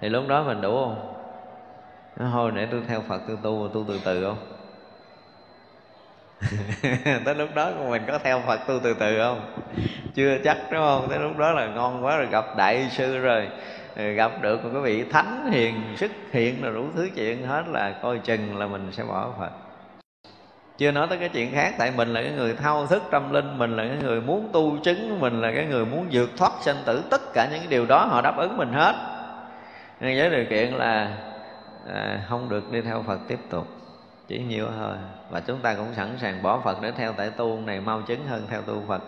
Thì 0.00 0.08
lúc 0.08 0.28
đó 0.28 0.42
mình 0.42 0.60
đủ 0.60 0.74
không? 0.74 1.19
Ờ, 2.20 2.26
hồi 2.26 2.52
để 2.54 2.66
tôi 2.70 2.80
theo 2.88 3.00
phật, 3.08 3.20
tôi 3.26 3.36
tu 3.42 3.70
tu 3.74 3.84
từ 3.88 4.00
từ 4.04 4.24
không? 4.24 4.38
Tới 7.24 7.34
lúc 7.34 7.48
đó 7.54 7.70
mình 7.88 8.02
có 8.06 8.18
theo 8.18 8.42
phật, 8.46 8.60
tu 8.66 8.80
từ 8.82 8.94
từ 8.94 9.18
không? 9.18 9.52
Chưa 10.14 10.38
chắc, 10.44 10.56
đúng 10.70 10.80
không? 10.80 11.06
Tới 11.10 11.18
lúc 11.18 11.38
đó 11.38 11.52
là 11.52 11.66
ngon 11.66 12.04
quá 12.04 12.16
rồi, 12.16 12.26
gặp 12.26 12.44
đại 12.56 12.88
sư 12.90 13.18
rồi. 13.18 13.48
Ừ, 13.96 14.12
gặp 14.12 14.42
được 14.42 14.64
một 14.64 14.70
cái 14.72 14.82
vị 14.82 15.04
thánh 15.10 15.50
hiền 15.52 15.74
xuất 15.96 16.10
hiện 16.32 16.64
là 16.64 16.70
đủ 16.70 16.84
thứ 16.96 17.08
chuyện 17.16 17.46
hết 17.46 17.62
là 17.68 17.94
coi 18.02 18.18
chừng 18.18 18.58
là 18.58 18.66
mình 18.66 18.88
sẽ 18.92 19.02
bỏ 19.04 19.28
phật. 19.38 19.50
Chưa 20.78 20.90
nói 20.90 21.06
tới 21.10 21.18
cái 21.18 21.28
chuyện 21.28 21.54
khác, 21.54 21.74
tại 21.78 21.92
mình 21.96 22.08
là 22.08 22.22
cái 22.22 22.32
người 22.32 22.54
thao 22.54 22.86
thức 22.86 23.02
tâm 23.10 23.32
linh, 23.32 23.58
mình 23.58 23.76
là 23.76 23.84
cái 23.88 23.96
người 24.02 24.20
muốn 24.20 24.48
tu 24.52 24.78
chứng, 24.82 25.20
mình 25.20 25.40
là 25.40 25.52
cái 25.54 25.66
người 25.66 25.84
muốn 25.84 26.06
vượt 26.12 26.30
thoát 26.36 26.52
sanh 26.60 26.76
tử, 26.84 27.02
tất 27.10 27.20
cả 27.34 27.48
những 27.50 27.60
cái 27.60 27.68
điều 27.70 27.86
đó 27.86 28.04
họ 28.04 28.20
đáp 28.20 28.36
ứng 28.36 28.56
mình 28.56 28.72
hết. 28.72 28.94
Nên 30.00 30.18
với 30.18 30.30
điều 30.30 30.44
kiện 30.50 30.74
là 30.74 31.16
à, 31.94 32.24
không 32.28 32.48
được 32.48 32.72
đi 32.72 32.80
theo 32.80 33.02
phật 33.06 33.18
tiếp 33.28 33.38
tục 33.50 33.66
chỉ 34.28 34.38
nhiều 34.38 34.66
thôi. 34.78 34.94
Và 35.30 35.40
chúng 35.40 35.58
ta 35.58 35.74
cũng 35.74 35.94
sẵn 35.96 36.18
sàng 36.20 36.42
bỏ 36.42 36.60
phật 36.64 36.82
để 36.82 36.92
theo 36.92 37.12
tại 37.12 37.30
tu 37.30 37.60
này 37.60 37.80
mau 37.80 38.02
chứng 38.02 38.26
hơn 38.26 38.46
theo 38.50 38.62
tu 38.62 38.82
phật. 38.88 39.02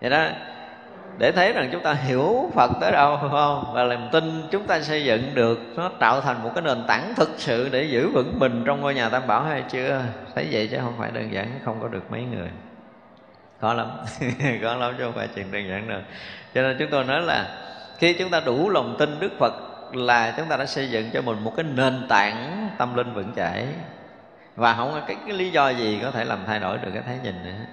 Vậy 0.00 0.10
đó 0.10 0.28
để 1.18 1.32
thấy 1.32 1.52
rằng 1.52 1.68
chúng 1.72 1.82
ta 1.82 1.92
hiểu 1.92 2.50
Phật 2.54 2.70
tới 2.80 2.92
đâu 2.92 3.18
phải 3.20 3.30
không? 3.30 3.64
Và 3.74 3.84
làm 3.84 4.08
tin 4.12 4.42
chúng 4.50 4.66
ta 4.66 4.80
xây 4.80 5.04
dựng 5.04 5.34
được 5.34 5.58
nó 5.76 5.90
tạo 5.98 6.20
thành 6.20 6.42
một 6.42 6.50
cái 6.54 6.64
nền 6.64 6.84
tảng 6.86 7.14
thực 7.16 7.30
sự 7.36 7.68
để 7.72 7.82
giữ 7.82 8.08
vững 8.08 8.38
mình 8.38 8.62
trong 8.66 8.80
ngôi 8.80 8.94
nhà 8.94 9.08
tam 9.08 9.26
bảo 9.26 9.42
hay 9.42 9.64
chưa? 9.68 10.02
Thấy 10.34 10.48
vậy 10.50 10.68
chứ 10.70 10.78
không 10.80 10.94
phải 10.98 11.10
đơn 11.10 11.32
giản 11.32 11.60
không 11.64 11.78
có 11.82 11.88
được 11.88 12.10
mấy 12.10 12.22
người. 12.22 12.48
Khó 13.60 13.74
lắm 13.74 13.90
khó 14.62 14.74
lắm 14.74 14.94
chứ 14.98 15.04
không 15.04 15.12
phải 15.12 15.28
chuyện 15.34 15.52
đơn 15.52 15.68
giản 15.68 15.88
đâu. 15.88 16.00
Cho 16.54 16.62
nên 16.62 16.76
chúng 16.78 16.90
tôi 16.90 17.04
nói 17.04 17.22
là 17.22 17.48
khi 17.98 18.12
chúng 18.12 18.30
ta 18.30 18.40
đủ 18.40 18.70
lòng 18.70 18.96
tin 18.98 19.20
Đức 19.20 19.32
Phật 19.38 19.52
là 19.92 20.34
chúng 20.36 20.48
ta 20.48 20.56
đã 20.56 20.66
xây 20.66 20.90
dựng 20.90 21.10
cho 21.12 21.22
mình 21.22 21.44
một 21.44 21.52
cái 21.56 21.64
nền 21.74 22.06
tảng 22.08 22.68
tâm 22.78 22.94
linh 22.94 23.14
vững 23.14 23.32
chãi. 23.36 23.66
Và 24.56 24.74
không 24.74 24.92
có 24.92 25.00
cái, 25.06 25.16
cái 25.26 25.36
lý 25.36 25.50
do 25.50 25.68
gì 25.68 25.98
có 26.02 26.10
thể 26.10 26.24
làm 26.24 26.38
thay 26.46 26.60
đổi 26.60 26.78
được 26.78 26.90
cái 26.94 27.02
thái 27.06 27.18
nhìn 27.22 27.44
nữa. 27.44 27.64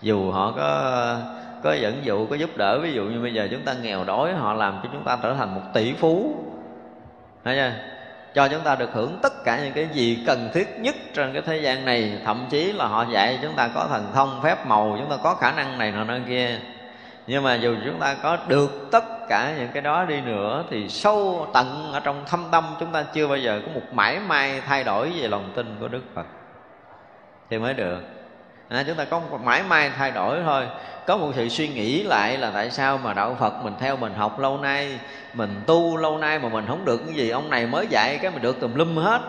Dù 0.00 0.30
họ 0.30 0.52
có 0.56 1.16
có 1.62 1.72
dẫn 1.72 2.00
dụ 2.04 2.26
có 2.26 2.36
giúp 2.36 2.50
đỡ 2.56 2.78
ví 2.82 2.92
dụ 2.92 3.04
như 3.04 3.20
bây 3.22 3.34
giờ 3.34 3.48
chúng 3.50 3.62
ta 3.62 3.74
nghèo 3.82 4.04
đói 4.04 4.32
họ 4.32 4.52
làm 4.52 4.80
cho 4.82 4.88
chúng 4.92 5.04
ta 5.04 5.18
trở 5.22 5.34
thành 5.34 5.54
một 5.54 5.62
tỷ 5.74 5.92
phú. 5.92 6.34
Thấy 7.44 7.56
chưa? 7.56 7.72
cho 8.34 8.48
chúng 8.48 8.60
ta 8.60 8.76
được 8.76 8.90
hưởng 8.92 9.18
tất 9.22 9.44
cả 9.44 9.60
những 9.64 9.72
cái 9.72 9.88
gì 9.92 10.22
cần 10.26 10.50
thiết 10.54 10.68
nhất 10.80 10.94
trên 11.14 11.32
cái 11.32 11.42
thế 11.46 11.56
gian 11.56 11.84
này. 11.84 12.18
Thậm 12.24 12.46
chí 12.50 12.72
là 12.72 12.86
họ 12.86 13.04
dạy 13.12 13.38
chúng 13.42 13.54
ta 13.54 13.68
có 13.74 13.86
thần 13.90 14.06
thông 14.14 14.40
phép 14.42 14.66
màu 14.66 14.96
chúng 15.00 15.10
ta 15.10 15.16
có 15.22 15.34
khả 15.34 15.52
năng 15.52 15.78
này 15.78 15.92
nọ 15.92 16.04
nơi 16.04 16.20
kia 16.28 16.58
nhưng 17.30 17.42
mà 17.42 17.54
dù 17.54 17.76
chúng 17.84 18.00
ta 18.00 18.16
có 18.22 18.38
được 18.48 18.88
tất 18.90 19.04
cả 19.28 19.54
những 19.58 19.68
cái 19.72 19.82
đó 19.82 20.04
đi 20.04 20.20
nữa 20.20 20.64
thì 20.70 20.88
sâu 20.88 21.46
tận 21.54 21.92
ở 21.92 22.00
trong 22.00 22.24
thâm 22.26 22.44
tâm 22.50 22.64
chúng 22.80 22.92
ta 22.92 23.02
chưa 23.02 23.28
bao 23.28 23.36
giờ 23.36 23.60
có 23.66 23.72
một 23.74 23.86
mãi 23.92 24.18
may 24.18 24.60
thay 24.60 24.84
đổi 24.84 25.12
về 25.20 25.28
lòng 25.28 25.52
tin 25.54 25.76
của 25.80 25.88
đức 25.88 26.02
phật. 26.14 26.26
Thì 27.50 27.58
mới 27.58 27.74
được. 27.74 28.00
À, 28.68 28.84
chúng 28.86 28.96
ta 28.96 29.04
có 29.04 29.20
một 29.20 29.40
mãi 29.44 29.62
may 29.68 29.90
thay 29.90 30.10
đổi 30.10 30.42
thôi. 30.44 30.66
Có 31.06 31.16
một 31.16 31.32
sự 31.34 31.48
suy 31.48 31.68
nghĩ 31.68 32.02
lại 32.02 32.38
là 32.38 32.50
tại 32.54 32.70
sao 32.70 32.98
mà 32.98 33.14
đạo 33.14 33.36
phật 33.40 33.64
mình 33.64 33.74
theo 33.80 33.96
mình 33.96 34.14
học 34.14 34.38
lâu 34.38 34.58
nay 34.58 34.98
mình 35.34 35.60
tu 35.66 35.96
lâu 35.96 36.18
nay 36.18 36.38
mà 36.38 36.48
mình 36.48 36.64
không 36.68 36.84
được 36.84 37.00
cái 37.06 37.14
gì. 37.14 37.30
Ông 37.30 37.50
này 37.50 37.66
mới 37.66 37.86
dạy 37.86 38.18
cái 38.22 38.30
mình 38.30 38.42
được 38.42 38.60
tùm 38.60 38.74
lum 38.74 38.96
hết. 38.96 39.20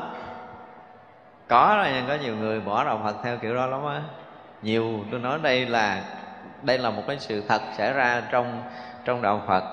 Có 1.47 1.73
rồi 1.77 2.03
có 2.07 2.15
nhiều 2.23 2.35
người 2.35 2.59
bỏ 2.59 2.83
đạo 2.83 3.01
phật 3.03 3.15
theo 3.23 3.37
kiểu 3.37 3.55
đó 3.55 3.65
lắm 3.65 3.85
á. 3.85 4.01
Nhiều 4.61 4.99
tôi 5.11 5.19
nói 5.19 5.39
đây 5.43 5.65
là 5.65 6.01
đây 6.63 6.77
là 6.77 6.89
một 6.89 7.03
cái 7.07 7.17
sự 7.19 7.43
thật 7.47 7.61
xảy 7.77 7.93
ra 7.93 8.23
trong 8.31 8.63
trong 9.05 9.21
đạo 9.21 9.41
phật. 9.47 9.63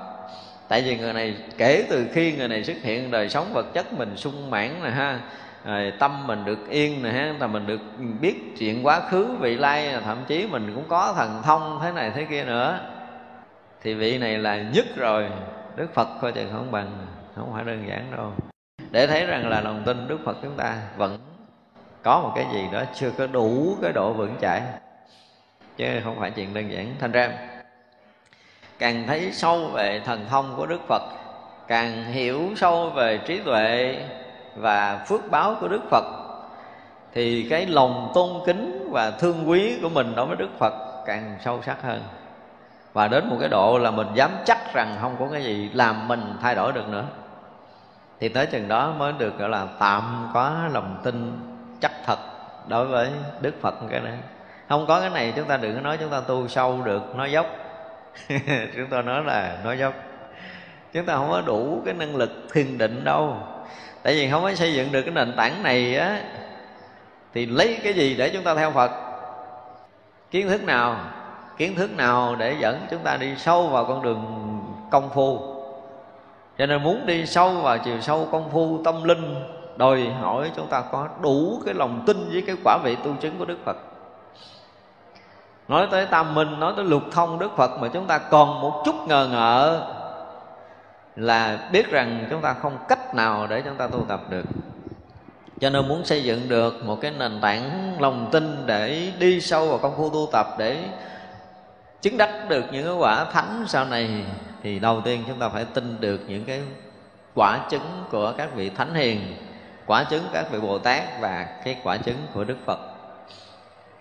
Tại 0.69 0.83
vì 0.83 0.97
người 0.99 1.13
này, 1.13 1.37
kể 1.59 1.87
từ 1.91 2.07
khi 2.13 2.33
người 2.33 2.49
này 2.49 2.65
xuất 2.65 2.77
hiện, 2.83 3.11
đời 3.11 3.29
sống 3.29 3.53
vật 3.53 3.67
chất 3.75 3.93
mình 3.93 4.17
sung 4.17 4.51
mãn 4.51 4.83
nè 4.85 4.91
ha, 4.91 5.21
rồi 5.65 5.93
tâm 5.99 6.27
mình 6.27 6.45
được 6.45 6.69
yên 6.69 7.03
nè 7.03 7.11
ha 7.11 7.35
là 7.41 7.47
mình 7.47 7.67
được 7.67 7.81
biết 8.21 8.55
chuyện 8.59 8.87
quá 8.87 9.01
khứ, 9.01 9.27
vị 9.41 9.57
lai 9.57 9.89
à, 9.89 10.01
thậm 10.05 10.25
chí 10.27 10.47
mình 10.47 10.73
cũng 10.75 10.85
có 10.89 11.15
thần 11.17 11.43
thông 11.43 11.79
thế 11.83 11.93
này 11.93 12.13
thế 12.15 12.25
kia 12.31 12.45
nữa. 12.45 12.79
Thì 13.83 13.95
vị 13.95 14.19
này 14.19 14.39
là 14.39 14.57
nhất 14.57 14.87
rồi. 14.97 15.29
Đức 15.77 15.95
phật 15.95 16.09
coi 16.21 16.33
chừng 16.33 16.51
không 16.53 16.71
bằng, 16.71 17.07
không 17.37 17.53
phải 17.55 17.65
đơn 17.65 17.85
giản 17.89 18.13
đâu. 18.17 18.33
Để 18.91 19.07
thấy 19.07 19.27
rằng 19.27 19.49
là 19.49 19.61
lòng 19.61 19.83
tin 19.87 20.09
đức 20.09 20.19
phật 20.25 20.37
chúng 20.43 20.57
ta 20.57 20.77
vẫn 20.97 21.19
có 22.03 22.21
một 22.21 22.33
cái 22.35 22.47
gì 22.53 22.65
đó 22.73 22.83
chưa 22.95 23.11
có 23.11 23.27
đủ 23.27 23.77
cái 23.83 23.93
độ 23.93 24.13
vững 24.13 24.35
chãi 24.41 24.63
chứ 25.79 26.01
không 26.05 26.21
phải 26.21 26.31
chuyện 26.31 26.55
đơn 26.55 26.73
giản. 26.73 26.95
Thành 27.01 27.13
ra, 27.13 27.31
càng 28.79 29.05
thấy 29.07 29.33
sâu 29.33 29.67
về 29.67 30.01
thần 30.05 30.27
thông 30.31 30.55
của 30.57 30.67
đức 30.67 30.81
phật, 30.89 31.03
càng 31.69 32.05
hiểu 32.05 32.49
sâu 32.57 32.91
về 32.91 33.19
trí 33.19 33.39
tuệ 33.39 33.97
và 34.57 35.05
phước 35.09 35.31
báo 35.31 35.57
của 35.61 35.69
đức 35.69 35.83
phật, 35.91 36.05
thì 37.13 37.47
cái 37.51 37.67
lòng 37.67 38.11
tôn 38.15 38.29
kính 38.47 38.89
và 38.91 39.11
thương 39.11 39.51
quý 39.51 39.79
của 39.83 39.89
mình 39.89 40.15
đối 40.15 40.27
với 40.27 40.37
đức 40.37 40.51
phật 40.59 41.03
càng 41.07 41.37
sâu 41.45 41.63
sắc 41.63 41.83
hơn. 41.83 42.03
Và 42.93 43.09
đến 43.09 43.29
một 43.29 43.37
cái 43.41 43.49
độ 43.49 43.79
là 43.79 43.91
mình 43.91 44.07
dám 44.15 44.31
chắc 44.45 44.75
rằng 44.75 44.97
không 45.01 45.17
có 45.19 45.29
cái 45.33 45.45
gì 45.45 45.71
làm 45.75 46.09
mình 46.09 46.37
thay 46.43 46.55
đổi 46.55 46.73
được 46.73 46.89
nữa. 46.89 47.05
Thì 48.21 48.29
tới 48.29 48.47
chừng 48.47 48.69
đó 48.69 48.93
mới 48.99 49.13
được 49.19 49.39
gọi 49.39 49.49
là 49.49 49.67
tạm 49.79 50.31
có 50.35 50.69
lòng 50.73 51.01
tin 51.05 51.41
chắc 51.81 51.93
thật 52.07 52.19
đối 52.69 52.87
với 52.87 53.11
đức 53.41 53.55
phật 53.61 53.75
cái 53.91 54.01
này 54.01 54.19
không 54.69 54.85
có 54.89 55.01
cái 55.01 55.11
này, 55.11 55.33
chúng 55.37 55.45
ta 55.45 55.57
đừng 55.57 55.75
có 55.75 55.81
nói 55.81 55.97
chúng 56.01 56.11
ta 56.11 56.21
tu 56.21 56.49
sâu 56.49 56.83
được, 56.85 57.17
nói 57.17 57.33
dốc. 57.33 57.47
Chúng 58.77 58.87
ta 58.91 59.03
nói 59.03 59.25
là 59.25 59.59
nói 59.65 59.79
dốc. 59.79 59.95
Chúng 60.93 61.05
ta 61.05 61.15
không 61.15 61.31
có 61.31 61.41
đủ 61.41 61.83
cái 61.85 61.95
năng 61.95 62.17
lực 62.17 62.31
thiền 62.53 62.79
định 62.79 63.05
đâu. 63.05 63.37
Tại 64.03 64.15
vì 64.15 64.31
không 64.31 64.43
có 64.43 64.55
xây 64.55 64.75
dựng 64.75 64.93
được 64.93 65.03
cái 65.03 65.15
nền 65.15 65.33
tảng 65.37 65.63
này 65.63 65.97
á, 65.97 66.21
thì 67.35 67.47
lấy 67.47 67.79
cái 67.85 67.93
gì 67.93 68.15
để 68.19 68.31
chúng 68.31 68.45
ta 68.45 68.55
theo 68.55 68.71
phật? 68.71 68.91
Kiến 70.31 70.49
thức 70.49 70.65
nào? 70.65 70.97
Kiến 71.57 71.75
thức 71.75 71.97
nào 71.97 72.37
để 72.39 72.57
dẫn 72.61 72.87
chúng 72.91 73.03
ta 73.03 73.17
đi 73.17 73.35
sâu 73.37 73.69
vào 73.69 73.85
con 73.85 74.03
đường 74.03 74.25
công 74.91 75.11
phu? 75.11 75.39
Cho 76.59 76.67
nên 76.67 76.83
muốn 76.83 77.07
đi 77.07 77.27
sâu 77.27 77.51
vào 77.51 77.79
chiều 77.79 78.01
sâu 78.01 78.29
công 78.33 78.51
phu, 78.51 78.83
tâm 78.85 79.05
linh, 79.05 79.35
đòi 79.77 80.05
hỏi 80.21 80.51
chúng 80.57 80.67
ta 80.67 80.83
có 80.93 81.09
đủ 81.23 81.63
cái 81.65 81.75
lòng 81.75 82.03
tin 82.07 82.29
với 82.33 82.43
cái 82.47 82.57
quả 82.65 82.79
vị 82.85 82.97
tu 83.05 83.15
chứng 83.21 83.39
của 83.39 83.45
đức 83.45 83.59
phật 83.65 83.77
nói 85.69 85.89
tới 85.91 86.07
tam 86.07 86.35
minh, 86.35 86.61
nói 86.61 86.73
tới 86.77 86.85
lục 86.85 87.03
thông 87.13 87.39
đức 87.39 87.57
phật 87.57 87.79
mà 87.81 87.89
chúng 87.89 88.07
ta 88.07 88.19
còn 88.19 88.61
một 88.61 88.83
chút 88.85 88.95
ngờ 89.07 89.29
ngợ 89.31 89.87
là 91.17 91.69
biết 91.73 91.91
rằng 91.91 92.27
chúng 92.31 92.41
ta 92.41 92.53
không 92.53 92.79
cách 92.89 93.15
nào 93.15 93.47
để 93.47 93.63
chúng 93.65 93.77
ta 93.77 93.87
tu 93.87 94.05
tập 94.09 94.21
được. 94.29 94.45
Cho 95.61 95.71
nên 95.71 95.89
muốn 95.89 96.05
xây 96.05 96.25
dựng 96.25 96.49
được 96.49 96.85
một 96.85 96.99
cái 97.01 97.13
nền 97.19 97.41
tảng 97.41 97.97
lòng 98.01 98.29
tin 98.33 98.67
để 98.67 99.13
đi 99.19 99.41
sâu 99.41 99.69
vào 99.69 99.79
công 99.79 99.97
phu 99.97 100.11
tu 100.11 100.29
tập 100.33 100.47
để 100.59 100.85
chứng 102.03 102.17
đắc 102.17 102.49
được 102.49 102.65
những 102.73 102.85
cái 102.85 102.95
quả 102.95 103.25
thánh 103.25 103.65
sau 103.67 103.85
này, 103.85 104.25
thì 104.63 104.79
đầu 104.79 105.01
tiên 105.01 105.25
chúng 105.29 105.39
ta 105.39 105.49
phải 105.49 105.65
tin 105.65 106.01
được 106.01 106.21
những 106.29 106.45
cái 106.45 106.63
quả 107.35 107.59
chứng 107.71 108.05
của 108.11 108.33
các 108.37 108.55
vị 108.55 108.71
thánh 108.71 108.95
hiền, 108.95 109.37
quả 109.87 110.05
chứng 110.05 110.23
các 110.33 110.51
vị 110.51 110.61
bồ 110.61 110.79
tát 110.79 111.21
và 111.21 111.47
cái 111.65 111.77
quả 111.83 111.97
chứng 111.97 112.17
của 112.35 112.45
đức 112.45 112.57
phật. 112.67 112.79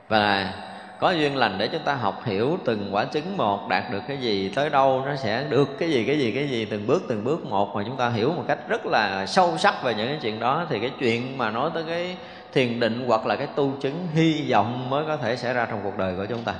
Và 0.07 0.53
có 0.99 1.11
duyên 1.11 1.35
lành 1.35 1.57
để 1.57 1.67
chúng 1.67 1.81
ta 1.81 1.95
học 1.95 2.21
hiểu 2.25 2.57
từng 2.65 2.89
quả 2.91 3.05
trứng 3.05 3.37
một, 3.37 3.67
đạt 3.69 3.83
được 3.91 4.01
cái 4.07 4.17
gì, 4.17 4.51
tới 4.55 4.69
đâu, 4.69 5.03
nó 5.05 5.15
sẽ 5.15 5.45
được 5.49 5.79
cái 5.79 5.89
gì 5.89 6.05
cái 6.05 6.19
gì 6.19 6.31
cái 6.31 6.49
gì, 6.49 6.65
từng 6.65 6.87
bước 6.87 7.03
từng 7.07 7.23
bước 7.23 7.45
một. 7.45 7.75
Mà 7.75 7.83
chúng 7.85 7.97
ta 7.97 8.09
hiểu 8.09 8.33
một 8.33 8.43
cách 8.47 8.59
rất 8.67 8.85
là 8.85 9.25
sâu 9.25 9.57
sắc 9.57 9.83
về 9.83 9.93
những 9.93 10.07
cái 10.07 10.17
chuyện 10.21 10.39
đó, 10.39 10.65
thì 10.69 10.79
cái 10.79 10.91
chuyện 10.99 11.37
mà 11.37 11.51
nói 11.51 11.71
tới 11.73 11.83
cái 11.87 12.17
thiền 12.53 12.79
định 12.79 13.03
hoặc 13.07 13.25
là 13.25 13.35
cái 13.35 13.47
tu 13.55 13.73
chứng 13.79 14.07
hy 14.13 14.51
vọng 14.51 14.89
mới 14.89 15.05
có 15.05 15.17
thể 15.17 15.35
xảy 15.35 15.53
ra 15.53 15.65
trong 15.65 15.79
cuộc 15.83 15.97
đời 15.97 16.15
của 16.17 16.25
chúng 16.25 16.43
ta. 16.43 16.53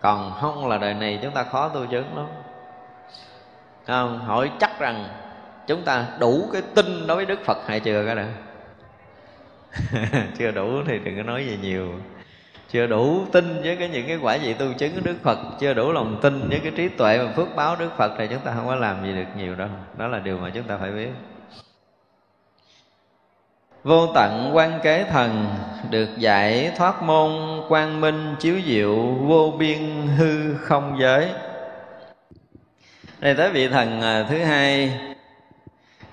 Còn 0.00 0.32
không 0.40 0.68
là 0.68 0.78
đời 0.78 0.94
này 0.94 1.18
chúng 1.22 1.32
ta 1.32 1.42
khó 1.42 1.68
tu 1.68 1.86
chứng 1.86 2.16
lắm. 2.16 2.26
Không? 3.86 4.18
Hỏi 4.18 4.50
chắc 4.60 4.78
rằng 4.78 5.08
chúng 5.66 5.82
ta 5.82 6.06
đủ 6.18 6.48
cái 6.52 6.62
tin 6.74 7.06
đối 7.06 7.16
với 7.16 7.26
đức 7.26 7.44
phật 7.44 7.58
hay 7.66 7.80
chưa 7.80 8.06
cái 8.06 8.14
nữa 8.14 8.28
chưa 10.38 10.50
đủ 10.50 10.82
thì 10.86 10.98
đừng 10.98 11.16
có 11.16 11.22
nói 11.22 11.46
gì 11.46 11.58
nhiều 11.62 11.88
chưa 12.70 12.86
đủ 12.86 13.24
tin 13.32 13.62
với 13.62 13.76
cái 13.76 13.88
những 13.88 14.06
cái 14.06 14.16
quả 14.16 14.38
vị 14.42 14.54
tu 14.54 14.72
chứng 14.78 14.94
của 14.94 15.00
Đức 15.04 15.16
Phật, 15.22 15.38
chưa 15.60 15.74
đủ 15.74 15.92
lòng 15.92 16.18
tin 16.22 16.48
với 16.48 16.60
cái 16.60 16.72
trí 16.76 16.88
tuệ 16.88 17.18
và 17.18 17.32
phước 17.32 17.56
báo 17.56 17.76
Đức 17.76 17.90
Phật 17.96 18.12
thì 18.18 18.26
chúng 18.26 18.40
ta 18.40 18.52
không 18.54 18.66
có 18.66 18.74
làm 18.74 19.04
gì 19.04 19.12
được 19.12 19.28
nhiều 19.36 19.54
đâu. 19.54 19.68
Đó 19.96 20.06
là 20.06 20.18
điều 20.18 20.38
mà 20.38 20.50
chúng 20.54 20.64
ta 20.64 20.76
phải 20.76 20.90
biết. 20.90 21.10
Vô 23.84 24.06
tận 24.14 24.50
quan 24.54 24.80
kế 24.82 25.04
thần 25.04 25.46
Được 25.90 26.08
giải 26.18 26.72
thoát 26.76 27.02
môn 27.02 27.60
quang 27.68 28.00
minh 28.00 28.34
chiếu 28.40 28.56
diệu 28.66 28.96
Vô 29.04 29.54
biên 29.58 30.06
hư 30.16 30.54
không 30.54 30.96
giới. 31.00 31.28
Đây 33.20 33.34
tới 33.34 33.50
vị 33.50 33.68
thần 33.68 34.02
à, 34.02 34.26
thứ 34.28 34.38
hai. 34.38 34.92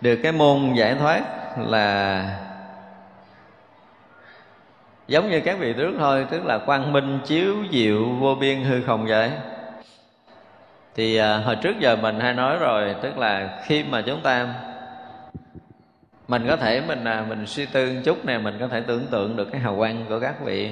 Được 0.02 0.16
cái 0.24 0.32
môn 0.32 0.74
giải 0.74 0.95
thoát 0.95 1.22
là 1.58 2.24
giống 5.12 5.30
như 5.30 5.41
các 5.41 5.59
vị 5.59 5.74
trước 5.74 5.95
thôi 5.99 6.26
tức 6.30 6.45
là 6.45 6.57
quang 6.57 6.93
minh 6.93 7.20
chiếu 7.26 7.55
diệu 7.72 8.09
vô 8.09 8.36
biên 8.36 8.64
hư 8.64 8.82
không 8.82 9.05
vậy. 9.05 9.32
Thì 10.95 11.16
à, 11.16 11.38
hồi 11.38 11.55
trước 11.55 11.80
giờ 11.80 11.95
mình 11.95 12.20
hay 12.20 12.34
nói 12.34 12.57
rồi 12.57 12.95
tức 13.01 13.18
là 13.18 13.62
khi 13.66 13.84
mà 13.84 14.01
chúng 14.01 14.22
ta 14.22 14.53
mình 16.28 16.47
có 16.47 16.55
thể 16.55 16.82
mình 16.88 17.03
à, 17.03 17.26
mình 17.30 17.45
suy 17.45 17.66
tư 17.66 17.93
một 17.93 18.01
chút 18.03 18.26
nè 18.26 18.38
mình 18.38 18.57
có 18.59 18.68
thể 18.68 18.82
tưởng 18.82 19.05
tượng 19.12 19.36
được 19.36 19.51
cái 19.51 19.62
hào 19.62 19.76
quang 19.76 20.05
của 20.09 20.20
các 20.20 20.41
vị. 20.45 20.72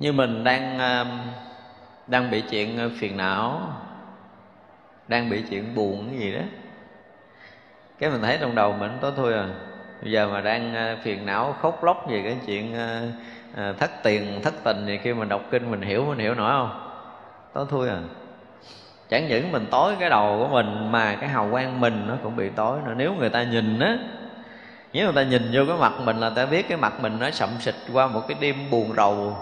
Như 0.00 0.12
mình 0.12 0.44
đang 0.44 0.78
à, 0.78 1.04
đang 2.06 2.30
bị 2.30 2.42
chuyện 2.50 2.90
phiền 2.98 3.16
não 3.16 3.60
đang 5.08 5.30
bị 5.30 5.42
chuyện 5.50 5.74
buồn 5.74 6.08
cái 6.10 6.18
gì 6.18 6.32
đó. 6.32 6.42
Cái 7.98 8.10
mình 8.10 8.22
thấy 8.22 8.38
trong 8.40 8.54
đầu 8.54 8.72
mình 8.72 8.98
tối 9.00 9.12
thui 9.16 9.34
à 9.34 9.48
bây 10.04 10.12
giờ 10.12 10.28
mà 10.32 10.40
đang 10.40 10.74
ờ, 10.74 10.96
phiền 11.02 11.26
não, 11.26 11.56
khóc 11.60 11.84
lóc 11.84 12.06
về 12.08 12.22
cái 12.24 12.36
chuyện 12.46 12.74
ờ, 12.74 13.02
ờ, 13.56 13.72
thất 13.72 13.90
tiền, 14.02 14.40
thất 14.42 14.54
tình 14.64 14.84
thì 14.86 14.98
khi 14.98 15.14
mình 15.14 15.28
đọc 15.28 15.42
kinh 15.50 15.70
mình 15.70 15.82
hiểu 15.82 16.04
mình 16.04 16.18
hiểu 16.18 16.34
nổi 16.34 16.50
không? 16.50 16.90
Tối 17.52 17.66
thui 17.70 17.88
à. 17.88 17.98
Chẳng 19.08 19.28
những 19.28 19.52
mình 19.52 19.66
tối 19.70 19.94
cái 20.00 20.10
đầu 20.10 20.38
của 20.38 20.54
mình 20.54 20.92
mà 20.92 21.16
cái 21.20 21.28
hào 21.28 21.48
quang 21.50 21.80
mình 21.80 22.04
nó 22.08 22.14
cũng 22.22 22.36
bị 22.36 22.48
tối 22.48 22.78
nữa. 22.86 22.94
Nếu 22.96 23.14
người 23.14 23.30
ta 23.30 23.42
nhìn 23.42 23.78
á, 23.78 23.96
nếu 24.92 25.04
người 25.04 25.24
ta 25.24 25.30
nhìn 25.30 25.50
vô 25.52 25.62
cái 25.68 25.76
mặt 25.76 25.92
mình 26.00 26.20
là 26.20 26.30
ta 26.30 26.46
biết 26.46 26.68
cái 26.68 26.78
mặt 26.78 27.00
mình 27.00 27.18
nó 27.20 27.30
sậm 27.30 27.50
xịt 27.60 27.74
qua 27.92 28.06
một 28.06 28.22
cái 28.28 28.36
đêm 28.40 28.70
buồn 28.70 28.92
rầu. 28.96 29.36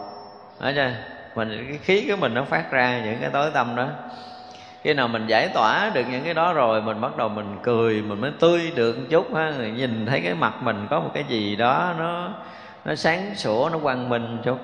Đó 0.61 0.71
chưa? 0.75 0.91
Mình, 1.35 1.67
cái 1.69 1.79
khí 1.79 2.07
của 2.11 2.17
mình 2.17 2.35
nó 2.35 2.45
phát 2.45 2.71
ra 2.71 3.01
những 3.05 3.17
cái 3.21 3.31
tối 3.31 3.51
tâm 3.55 3.77
đó 3.77 3.89
khi 4.83 4.95
nào 4.95 5.09
mình 5.09 5.27
giải 5.27 5.49
tỏa 5.49 5.91
được 5.95 6.05
những 6.11 6.25
cái 6.25 6.35
đó 6.35 6.53
rồi 6.53 6.83
mình 6.83 7.01
bắt 7.01 7.17
đầu 7.17 7.29
mình 7.29 7.59
cười 7.63 8.03
mình 8.03 8.21
mới 8.21 8.31
tươi 8.41 8.73
được 8.75 8.99
một 8.99 9.05
chút 9.11 9.35
ha. 9.35 9.53
Người 9.59 9.71
nhìn 9.71 10.07
thấy 10.07 10.21
cái 10.21 10.35
mặt 10.35 10.63
mình 10.63 10.87
có 10.91 11.01
một 11.01 11.11
cái 11.15 11.25
gì 11.29 11.57
đó 11.57 11.95
nó 11.99 12.29
nó 12.85 12.95
sáng 12.95 13.35
sủa 13.35 13.69
nó 13.73 13.79
quang 13.79 14.09
minh 14.09 14.39
chút. 14.45 14.59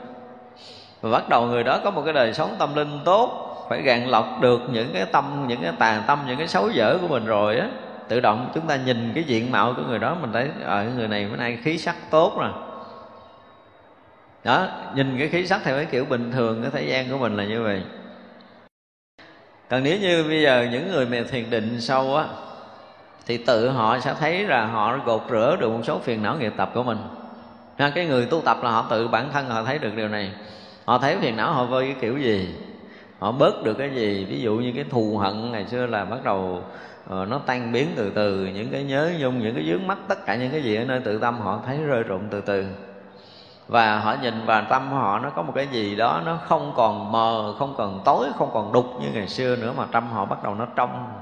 Và 1.00 1.10
bắt 1.10 1.28
đầu 1.28 1.46
người 1.46 1.64
đó 1.64 1.80
có 1.84 1.90
một 1.90 2.02
cái 2.04 2.14
đời 2.14 2.32
sống 2.32 2.56
tâm 2.58 2.74
linh 2.74 3.00
tốt 3.04 3.44
phải 3.70 3.82
gạn 3.82 4.08
lọc 4.08 4.40
được 4.40 4.60
những 4.72 4.90
cái 4.94 5.06
tâm 5.12 5.44
những 5.48 5.62
cái 5.62 5.72
tàn 5.78 6.02
tâm 6.06 6.18
những 6.26 6.38
cái 6.38 6.48
xấu 6.48 6.70
dở 6.70 6.98
của 7.00 7.08
mình 7.08 7.26
rồi 7.26 7.58
á. 7.58 7.68
Tự 8.08 8.20
động 8.20 8.50
chúng 8.54 8.66
ta 8.66 8.76
nhìn 8.76 9.12
cái 9.14 9.24
diện 9.24 9.52
mạo 9.52 9.74
của 9.76 9.82
người 9.88 9.98
đó 9.98 10.16
mình 10.20 10.32
thấy 10.32 10.48
ờ, 10.64 10.70
ở 10.70 10.80
à, 10.80 10.90
người 10.96 11.08
này 11.08 11.26
bữa 11.30 11.36
nay 11.36 11.58
khí 11.62 11.78
sắc 11.78 11.96
tốt 12.10 12.36
rồi 12.38 12.50
đó 14.44 14.66
nhìn 14.94 15.18
cái 15.18 15.28
khí 15.28 15.46
sắc 15.46 15.60
theo 15.64 15.76
cái 15.76 15.84
kiểu 15.84 16.04
bình 16.04 16.32
thường 16.32 16.62
cái 16.62 16.70
thế 16.74 16.90
gian 16.90 17.10
của 17.10 17.18
mình 17.18 17.36
là 17.36 17.44
như 17.44 17.62
vậy 17.62 17.82
còn 19.70 19.82
nếu 19.82 19.98
như 19.98 20.24
bây 20.28 20.42
giờ 20.42 20.68
những 20.72 20.90
người 20.90 21.06
mà 21.06 21.18
thiền 21.30 21.50
định 21.50 21.80
sâu 21.80 22.16
á 22.16 22.24
thì 23.26 23.36
tự 23.36 23.68
họ 23.70 23.98
sẽ 24.00 24.14
thấy 24.20 24.44
là 24.44 24.66
họ 24.66 24.98
gột 25.04 25.22
rửa 25.30 25.56
được 25.60 25.68
một 25.68 25.80
số 25.84 25.98
phiền 25.98 26.22
não 26.22 26.36
nghiệp 26.36 26.52
tập 26.56 26.70
của 26.74 26.82
mình. 26.82 26.98
Ha, 27.78 27.90
cái 27.90 28.06
người 28.06 28.26
tu 28.26 28.40
tập 28.40 28.58
là 28.62 28.70
họ 28.70 28.86
tự 28.90 29.08
bản 29.08 29.30
thân 29.32 29.46
họ 29.46 29.62
thấy 29.64 29.78
được 29.78 29.94
điều 29.96 30.08
này. 30.08 30.32
Họ 30.84 30.98
thấy 30.98 31.16
phiền 31.20 31.36
não 31.36 31.52
họ 31.52 31.64
vơi 31.64 31.84
cái 31.84 31.96
kiểu 32.00 32.18
gì? 32.18 32.54
Họ 33.18 33.32
bớt 33.32 33.64
được 33.64 33.74
cái 33.78 33.90
gì? 33.90 34.24
Ví 34.24 34.40
dụ 34.40 34.54
như 34.54 34.72
cái 34.74 34.84
thù 34.90 35.18
hận 35.18 35.52
ngày 35.52 35.66
xưa 35.66 35.86
là 35.86 36.04
bắt 36.04 36.24
đầu 36.24 36.62
uh, 37.06 37.28
nó 37.28 37.40
tan 37.46 37.72
biến 37.72 37.88
từ 37.96 38.10
từ 38.14 38.46
những 38.46 38.70
cái 38.70 38.82
nhớ 38.82 39.10
nhung 39.18 39.38
những 39.38 39.54
cái 39.54 39.64
dướng 39.68 39.86
mắt 39.86 39.98
tất 40.08 40.26
cả 40.26 40.36
những 40.36 40.50
cái 40.50 40.62
gì 40.62 40.76
ở 40.76 40.84
nơi 40.84 41.00
tự 41.00 41.18
tâm 41.18 41.40
họ 41.40 41.62
thấy 41.66 41.78
rơi 41.78 42.02
rụng 42.02 42.22
từ 42.30 42.40
từ 42.40 42.64
và 43.68 43.98
họ 43.98 44.16
nhìn 44.22 44.46
vào 44.46 44.62
tâm 44.70 44.92
họ 44.92 45.18
nó 45.18 45.30
có 45.30 45.42
một 45.42 45.52
cái 45.54 45.66
gì 45.66 45.96
đó 45.96 46.20
nó 46.24 46.38
không 46.48 46.72
còn 46.76 47.12
mờ 47.12 47.54
không 47.58 47.74
còn 47.76 48.00
tối 48.04 48.26
không 48.38 48.50
còn 48.52 48.72
đục 48.72 48.86
như 49.00 49.08
ngày 49.14 49.28
xưa 49.28 49.56
nữa 49.56 49.72
mà 49.76 49.84
tâm 49.92 50.10
họ 50.10 50.24
bắt 50.24 50.42
đầu 50.42 50.54
nó 50.54 50.66
trong. 50.76 51.12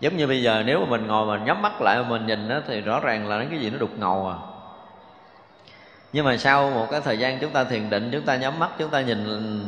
Giống 0.00 0.16
như 0.16 0.26
bây 0.26 0.42
giờ 0.42 0.62
nếu 0.66 0.80
mà 0.80 0.86
mình 0.86 1.06
ngồi 1.06 1.26
mình 1.26 1.44
nhắm 1.44 1.62
mắt 1.62 1.80
lại 1.80 2.02
mà 2.02 2.08
mình 2.08 2.26
nhìn 2.26 2.48
đó, 2.48 2.56
thì 2.66 2.80
rõ 2.80 3.00
ràng 3.00 3.28
là 3.28 3.44
cái 3.50 3.58
gì 3.58 3.70
nó 3.70 3.78
đục 3.78 3.90
ngầu 3.98 4.28
à. 4.28 4.36
Nhưng 6.12 6.24
mà 6.24 6.36
sau 6.36 6.70
một 6.70 6.86
cái 6.90 7.00
thời 7.00 7.18
gian 7.18 7.38
chúng 7.38 7.50
ta 7.50 7.64
thiền 7.64 7.90
định 7.90 8.10
chúng 8.12 8.22
ta 8.22 8.36
nhắm 8.36 8.58
mắt 8.58 8.70
chúng 8.78 8.90
ta 8.90 9.00
nhìn 9.00 9.60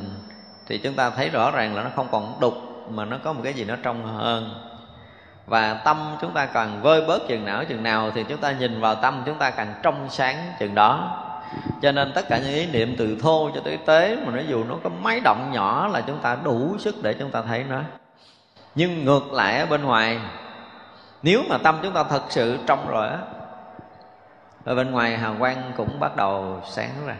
thì 0.67 0.79
chúng 0.79 0.95
ta 0.95 1.11
thấy 1.11 1.29
rõ 1.29 1.51
ràng 1.51 1.75
là 1.75 1.83
nó 1.83 1.91
không 1.97 2.09
còn 2.11 2.41
đục 2.41 2.55
mà 2.91 3.05
nó 3.05 3.17
có 3.25 3.33
một 3.33 3.41
cái 3.45 3.53
gì 3.53 3.65
nó 3.65 3.75
trong 3.83 4.17
hơn. 4.17 4.51
Và 5.47 5.75
tâm 5.75 6.17
chúng 6.21 6.33
ta 6.33 6.47
càng 6.47 6.83
vơi 6.83 7.05
bớt 7.09 7.29
chừng 7.29 7.45
nào 7.45 7.65
chừng 7.65 7.83
nào 7.83 8.11
thì 8.15 8.25
chúng 8.25 8.39
ta 8.39 8.53
nhìn 8.53 8.81
vào 8.81 8.95
tâm 8.95 9.23
chúng 9.27 9.39
ta 9.39 9.51
càng 9.51 9.75
trong 9.83 10.07
sáng 10.11 10.37
chừng 10.59 10.75
đó 10.75 11.23
cho 11.83 11.93
nên 11.93 12.13
tất 12.15 12.29
cả 12.29 12.39
những 12.39 12.55
ý 12.55 12.67
niệm 12.67 12.95
từ 12.99 13.17
thô 13.23 13.51
cho 13.55 13.61
tới 13.61 13.79
tế 13.87 14.17
mà 14.17 14.33
nó 14.37 14.43
dù 14.49 14.65
nó 14.65 14.77
có 14.85 14.91
máy 15.03 15.21
động 15.25 15.51
nhỏ 15.53 15.89
là 15.93 16.01
chúng 16.01 16.19
ta 16.19 16.37
đủ 16.45 16.79
sức 16.79 16.95
để 17.03 17.15
chúng 17.15 17.31
ta 17.31 17.43
thấy 17.43 17.65
nó. 17.69 17.81
Nhưng 18.75 19.05
ngược 19.05 19.33
lại 19.33 19.59
ở 19.59 19.67
bên 19.67 19.83
ngoài, 19.83 20.21
nếu 21.23 21.43
mà 21.49 21.59
tâm 21.59 21.79
chúng 21.83 21.93
ta 21.93 22.03
thật 22.03 22.23
sự 22.29 22.59
trong 22.67 22.89
rồi 22.89 23.09
á, 23.09 23.19
ở 24.65 24.75
bên 24.75 24.91
ngoài 24.91 25.17
hào 25.17 25.35
quang 25.39 25.73
cũng 25.77 26.01
bắt 26.01 26.17
đầu 26.17 26.61
sáng 26.71 26.91
ra. 27.07 27.15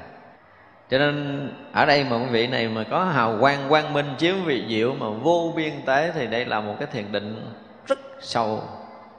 Cho 0.91 0.99
nên 0.99 1.49
ở 1.73 1.87
đây 1.87 2.05
mà 2.05 2.17
quý 2.17 2.27
vị 2.31 2.47
này 2.47 2.69
mà 2.69 2.85
có 2.91 3.05
hào 3.05 3.37
quang 3.41 3.69
quang 3.69 3.93
minh 3.93 4.15
chiếu 4.19 4.35
vị 4.45 4.65
diệu 4.69 4.95
mà 4.95 5.07
vô 5.09 5.53
biên 5.57 5.73
tế 5.87 6.13
thì 6.15 6.27
đây 6.27 6.45
là 6.45 6.61
một 6.61 6.75
cái 6.79 6.89
thiền 6.93 7.13
định 7.13 7.53
rất 7.87 7.99
sâu. 8.21 8.63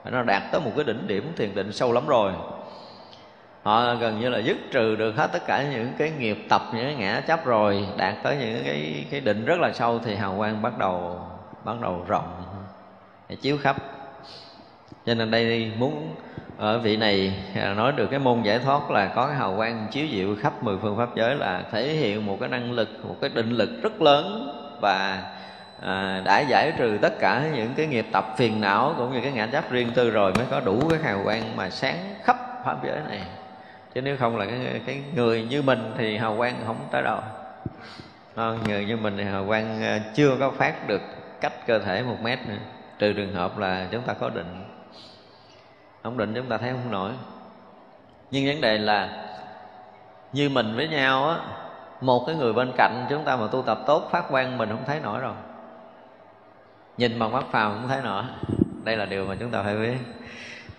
Nó 0.05 0.23
đạt 0.23 0.43
tới 0.51 0.61
một 0.61 0.71
cái 0.75 0.85
đỉnh 0.85 1.07
điểm 1.07 1.33
thiền 1.38 1.55
định 1.55 1.71
sâu 1.71 1.93
lắm 1.93 2.07
rồi 2.07 2.31
họ 3.68 3.95
gần 3.95 4.20
như 4.20 4.30
là 4.30 4.39
dứt 4.39 4.57
trừ 4.72 4.95
được 4.95 5.15
hết 5.15 5.28
tất 5.34 5.47
cả 5.47 5.63
những 5.72 5.93
cái 5.97 6.11
nghiệp 6.20 6.45
tập 6.49 6.61
những 6.74 6.86
cái 6.86 6.95
ngã 6.95 7.22
chấp 7.28 7.45
rồi 7.45 7.88
đạt 7.97 8.13
tới 8.24 8.38
những 8.38 8.63
cái 8.65 9.05
cái 9.11 9.20
định 9.20 9.45
rất 9.45 9.59
là 9.59 9.72
sâu 9.74 9.99
thì 10.05 10.15
hào 10.15 10.36
quang 10.38 10.61
bắt 10.61 10.78
đầu 10.78 11.22
bắt 11.63 11.76
đầu 11.82 12.05
rộng 12.07 12.43
chiếu 13.41 13.57
khắp. 13.57 13.76
Cho 15.05 15.13
nên 15.13 15.32
đây 15.32 15.72
muốn 15.78 16.15
ở 16.57 16.80
vị 16.80 16.97
này 16.97 17.34
à, 17.55 17.74
nói 17.74 17.91
được 17.91 18.07
cái 18.11 18.20
môn 18.20 18.41
giải 18.41 18.59
thoát 18.59 18.91
là 18.91 19.05
có 19.15 19.28
cái 19.28 19.36
hào 19.36 19.55
quang 19.57 19.88
chiếu 19.91 20.07
diệu 20.11 20.36
khắp 20.41 20.63
mười 20.63 20.78
phương 20.78 20.97
pháp 20.97 21.15
giới 21.15 21.36
là 21.36 21.63
thể 21.72 21.88
hiện 21.88 22.26
một 22.26 22.38
cái 22.39 22.49
năng 22.49 22.72
lực 22.72 22.89
một 23.03 23.15
cái 23.22 23.30
định 23.34 23.51
lực 23.51 23.70
rất 23.82 24.01
lớn 24.01 24.53
và 24.82 25.24
à, 25.82 26.22
đã 26.26 26.39
giải 26.39 26.74
trừ 26.78 26.97
tất 27.01 27.20
cả 27.20 27.43
những 27.55 27.74
cái 27.78 27.88
nghiệp 27.88 28.05
tập 28.11 28.26
phiền 28.38 28.61
não 28.61 28.93
cũng 28.97 29.13
như 29.13 29.22
cái 29.22 29.32
ngã 29.32 29.47
chấp 29.47 29.72
riêng 29.72 29.91
tư 29.95 30.09
rồi 30.09 30.34
mới 30.34 30.45
có 30.51 30.59
đủ 30.59 30.82
cái 30.89 30.99
hào 31.03 31.22
quang 31.24 31.55
mà 31.55 31.70
sáng 31.70 32.15
khắp 32.24 32.38
pháp 32.65 32.78
giới 32.86 32.99
này 33.09 33.22
chứ 33.97 34.01
nếu 34.01 34.17
không 34.17 34.37
là 34.37 34.45
cái, 34.45 34.81
cái 34.85 35.01
người 35.15 35.47
như 35.49 35.61
mình 35.61 35.93
thì 35.97 36.17
hào 36.17 36.37
quang 36.37 36.55
không 36.65 36.87
tới 36.91 37.03
đâu. 37.03 37.19
À, 38.35 38.51
người 38.67 38.85
như 38.85 38.97
mình 38.97 39.17
thì 39.17 39.23
hào 39.23 39.45
quang 39.47 39.81
ờ, 39.81 39.99
chưa 40.15 40.37
có 40.39 40.51
phát 40.51 40.87
được 40.87 41.01
cách 41.41 41.53
cơ 41.67 41.79
thể 41.79 42.03
một 42.03 42.15
mét 42.21 42.39
nữa. 42.47 42.57
Trừ 42.99 43.13
trường 43.13 43.33
hợp 43.33 43.57
là 43.57 43.87
chúng 43.91 44.01
ta 44.01 44.13
có 44.13 44.29
định. 44.29 44.63
Không 46.03 46.17
định 46.17 46.33
chúng 46.35 46.45
ta 46.45 46.57
thấy 46.57 46.71
không 46.71 46.91
nổi. 46.91 47.11
Nhưng 48.31 48.47
vấn 48.47 48.61
đề 48.61 48.77
là 48.77 49.25
như 50.33 50.49
mình 50.49 50.75
với 50.75 50.87
nhau 50.87 51.29
á 51.29 51.37
một 52.01 52.23
cái 52.27 52.35
người 52.35 52.53
bên 52.53 52.71
cạnh 52.77 53.05
chúng 53.09 53.23
ta 53.23 53.35
mà 53.35 53.47
tu 53.51 53.61
tập 53.61 53.79
tốt 53.87 54.09
phát 54.11 54.25
quan 54.29 54.57
mình 54.57 54.69
không 54.69 54.85
thấy 54.85 54.99
nổi 54.99 55.19
rồi. 55.19 55.35
Nhìn 56.97 57.19
bằng 57.19 57.31
mắt 57.31 57.43
phàm 57.51 57.71
không 57.73 57.87
thấy 57.87 58.01
nổi. 58.01 58.23
Đây 58.83 58.97
là 58.97 59.05
điều 59.05 59.25
mà 59.25 59.35
chúng 59.39 59.51
ta 59.51 59.63
phải 59.63 59.75
biết 59.75 59.97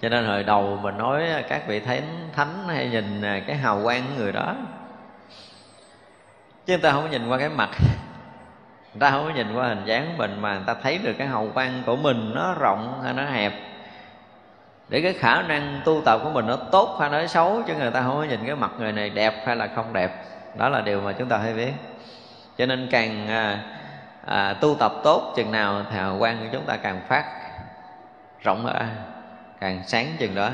cho 0.02 0.08
nên 0.08 0.24
hồi 0.24 0.44
đầu 0.44 0.78
mình 0.82 0.98
nói 0.98 1.24
các 1.48 1.62
vị 1.66 1.80
thánh 1.80 2.28
thánh 2.36 2.68
hay 2.68 2.88
nhìn 2.88 3.22
cái 3.46 3.56
hào 3.56 3.80
quang 3.82 4.02
của 4.02 4.22
người 4.22 4.32
đó 4.32 4.54
chứ 6.68 6.74
người 6.74 6.82
ta 6.82 6.92
không 6.92 7.02
có 7.02 7.08
nhìn 7.08 7.28
qua 7.28 7.38
cái 7.38 7.48
mặt. 7.48 7.70
Người 8.92 9.00
ta 9.00 9.10
không 9.10 9.24
có 9.24 9.30
nhìn 9.30 9.54
qua 9.54 9.68
hình 9.68 9.84
dáng 9.84 10.06
của 10.06 10.18
mình 10.18 10.40
mà 10.40 10.54
người 10.54 10.64
ta 10.66 10.74
thấy 10.82 10.98
được 10.98 11.12
cái 11.18 11.26
hào 11.26 11.48
quang 11.54 11.82
của 11.86 11.96
mình 11.96 12.32
nó 12.34 12.54
rộng 12.60 13.00
hay 13.04 13.12
nó 13.12 13.24
hẹp. 13.24 13.52
Để 14.88 15.00
cái 15.00 15.12
khả 15.12 15.42
năng 15.42 15.80
tu 15.84 16.02
tập 16.04 16.20
của 16.24 16.30
mình 16.30 16.46
nó 16.46 16.56
tốt 16.56 16.96
hay 17.00 17.10
nó 17.10 17.26
xấu 17.26 17.62
chứ 17.66 17.74
người 17.74 17.90
ta 17.90 18.02
không 18.02 18.16
có 18.16 18.24
nhìn 18.24 18.46
cái 18.46 18.56
mặt 18.56 18.70
người 18.78 18.92
này 18.92 19.10
đẹp 19.10 19.34
hay 19.46 19.56
là 19.56 19.68
không 19.74 19.92
đẹp. 19.92 20.24
Đó 20.56 20.68
là 20.68 20.80
điều 20.80 21.00
mà 21.00 21.12
chúng 21.12 21.28
ta 21.28 21.38
hay 21.38 21.54
biết. 21.54 21.72
Cho 22.58 22.66
nên 22.66 22.88
càng 22.90 23.28
à, 23.28 23.62
à, 24.26 24.52
tu 24.52 24.74
tập 24.74 24.92
tốt 25.04 25.32
chừng 25.36 25.52
nào 25.52 25.82
thì 25.90 25.96
hào 25.96 26.18
quang 26.18 26.38
của 26.38 26.46
chúng 26.52 26.64
ta 26.64 26.76
càng 26.76 27.00
phát 27.08 27.24
rộng 28.44 28.66
ra 28.66 28.86
càng 29.60 29.82
sáng 29.86 30.16
chừng 30.18 30.34
đó. 30.34 30.50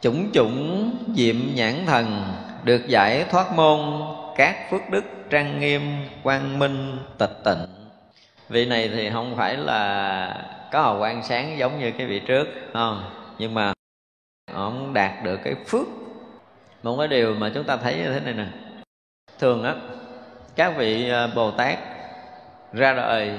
Chủng 0.00 0.30
chủng 0.32 0.90
diệm 1.16 1.36
nhãn 1.54 1.86
thần 1.86 2.34
được 2.64 2.88
giải 2.88 3.24
thoát 3.30 3.52
môn 3.52 4.02
các 4.36 4.70
phước 4.70 4.90
đức 4.90 5.04
trang 5.30 5.60
nghiêm, 5.60 6.08
quang 6.22 6.58
minh, 6.58 6.98
tịch 7.18 7.38
tịnh. 7.44 7.66
Vị 8.48 8.66
này 8.66 8.88
thì 8.88 9.10
không 9.10 9.36
phải 9.36 9.56
là 9.56 10.44
có 10.72 10.82
hào 10.82 10.98
quang 10.98 11.22
sáng 11.22 11.58
giống 11.58 11.80
như 11.80 11.90
cái 11.90 12.06
vị 12.06 12.20
trước 12.20 12.48
không? 12.72 13.10
Nhưng 13.38 13.54
mà 13.54 13.72
ông 14.52 14.94
đạt 14.94 15.24
được 15.24 15.40
cái 15.44 15.54
phước. 15.66 15.86
Một 16.82 16.96
cái 16.98 17.08
điều 17.08 17.34
mà 17.34 17.50
chúng 17.54 17.64
ta 17.64 17.76
thấy 17.76 17.96
như 17.96 18.12
thế 18.12 18.20
này 18.20 18.34
nè. 18.34 18.46
Thường 19.38 19.64
á, 19.64 19.74
các 20.56 20.76
vị 20.76 21.10
à, 21.10 21.26
bồ 21.34 21.50
tát 21.50 21.78
ra 22.72 22.92
đời 22.92 23.38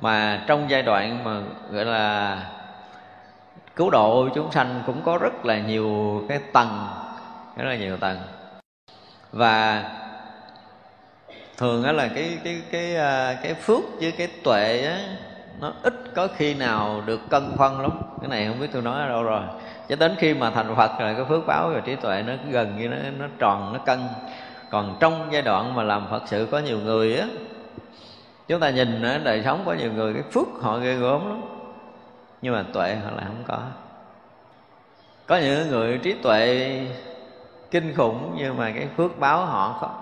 mà 0.00 0.44
trong 0.46 0.70
giai 0.70 0.82
đoạn 0.82 1.24
mà 1.24 1.40
gọi 1.70 1.84
là 1.84 2.38
cứu 3.76 3.90
độ 3.90 4.28
chúng 4.34 4.52
sanh 4.52 4.82
cũng 4.86 5.02
có 5.02 5.18
rất 5.18 5.44
là 5.44 5.58
nhiều 5.58 6.22
cái 6.28 6.38
tầng, 6.52 6.86
rất 7.56 7.64
là 7.64 7.76
nhiều 7.76 7.96
tầng. 7.96 8.18
Và 9.32 9.84
thường 11.56 11.82
á 11.82 11.92
là 11.92 12.08
cái 12.14 12.38
cái 12.44 12.62
cái 12.70 12.96
à, 12.96 13.38
cái 13.42 13.54
phước 13.54 13.82
với 14.00 14.12
cái 14.12 14.28
tuệ 14.44 14.84
á, 14.86 14.98
nó 15.60 15.72
ít 15.82 15.94
có 16.14 16.28
khi 16.36 16.54
nào 16.54 17.02
được 17.06 17.20
cân 17.30 17.52
phân 17.56 17.80
lắm. 17.80 17.90
Cái 18.20 18.28
này 18.28 18.46
không 18.46 18.60
biết 18.60 18.68
tôi 18.72 18.82
nói 18.82 19.00
ở 19.00 19.08
đâu 19.08 19.22
rồi. 19.22 19.42
Cho 19.88 19.96
đến 19.96 20.14
khi 20.18 20.34
mà 20.34 20.50
thành 20.50 20.74
phật 20.76 20.90
rồi, 21.00 21.14
cái 21.14 21.24
phước 21.24 21.46
báo 21.46 21.70
và 21.74 21.80
trí 21.80 21.96
tuệ 21.96 22.22
nó 22.26 22.32
gần 22.50 22.78
như 22.78 22.88
nó 22.88 22.96
nó 23.18 23.26
tròn, 23.38 23.72
nó 23.72 23.78
cân. 23.78 23.98
Còn 24.70 24.96
trong 25.00 25.28
giai 25.30 25.42
đoạn 25.42 25.74
mà 25.74 25.82
làm 25.82 26.06
phật 26.10 26.22
sự 26.26 26.48
có 26.50 26.58
nhiều 26.58 26.78
người 26.78 27.16
á, 27.16 27.26
chúng 28.48 28.60
ta 28.60 28.70
nhìn 28.70 29.02
ở 29.02 29.18
đời 29.18 29.42
sống 29.44 29.62
có 29.66 29.72
nhiều 29.72 29.92
người, 29.92 30.14
cái 30.14 30.22
phước 30.32 30.46
họ 30.62 30.78
ghê 30.78 30.94
gớm 30.94 31.28
lắm 31.28 31.55
nhưng 32.42 32.54
mà 32.54 32.64
tuệ 32.72 32.94
họ 32.94 33.10
lại 33.10 33.24
không 33.26 33.44
có. 33.46 33.58
Có 35.26 35.36
những 35.36 35.70
người 35.70 35.98
trí 35.98 36.12
tuệ 36.12 36.70
kinh 37.70 37.94
khủng 37.96 38.34
nhưng 38.38 38.56
mà 38.56 38.70
cái 38.70 38.88
phước 38.96 39.18
báo 39.18 39.46
họ 39.46 39.92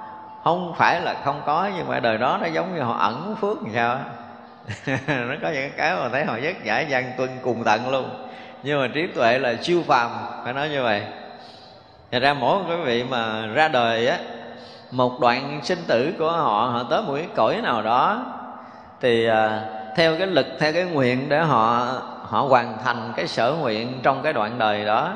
không 0.45 0.75
phải 0.77 1.01
là 1.01 1.15
không 1.25 1.43
có 1.47 1.71
nhưng 1.77 1.89
mà 1.89 2.01
đời 2.01 2.19
đó 2.19 2.39
nó 2.41 2.47
giống 2.47 2.75
như 2.75 2.83
họ 2.83 2.97
ẩn 2.99 3.37
phước 3.41 3.63
làm 3.63 3.73
sao 3.75 3.99
nó 5.29 5.35
có 5.43 5.49
những 5.49 5.71
cái 5.77 5.97
mà 5.97 6.09
thấy 6.09 6.25
họ 6.25 6.39
rất 6.39 6.65
giải 6.65 6.87
văn 6.91 7.13
tuân 7.17 7.31
cùng 7.43 7.65
tận 7.65 7.91
luôn. 7.91 8.11
Nhưng 8.63 8.81
mà 8.81 8.89
trí 8.95 9.07
tuệ 9.07 9.39
là 9.39 9.55
siêu 9.63 9.83
phàm 9.87 10.11
phải 10.45 10.53
nói 10.53 10.69
như 10.69 10.83
vậy. 10.83 11.03
Thật 12.15 12.21
ra 12.21 12.35
mỗi 12.35 12.59
quý 12.69 12.77
vị 12.85 13.05
mà 13.05 13.47
ra 13.47 13.69
đời 13.69 14.07
á 14.07 14.19
Một 14.91 15.21
đoạn 15.21 15.61
sinh 15.63 15.79
tử 15.87 16.13
của 16.19 16.31
họ 16.31 16.67
Họ 16.73 16.87
tới 16.91 17.03
một 17.03 17.15
cái 17.17 17.27
cõi 17.35 17.61
nào 17.63 17.83
đó 17.83 18.27
Thì 19.01 19.29
uh, 19.31 19.35
theo 19.97 20.19
cái 20.19 20.27
lực, 20.27 20.47
theo 20.59 20.73
cái 20.73 20.85
nguyện 20.85 21.29
Để 21.29 21.41
họ 21.41 21.87
họ 22.35 22.41
hoàn 22.41 22.79
thành 22.85 23.13
cái 23.17 23.27
sở 23.27 23.53
nguyện 23.61 24.01
Trong 24.03 24.23
cái 24.23 24.33
đoạn 24.33 24.59
đời 24.59 24.85
đó. 24.85 25.13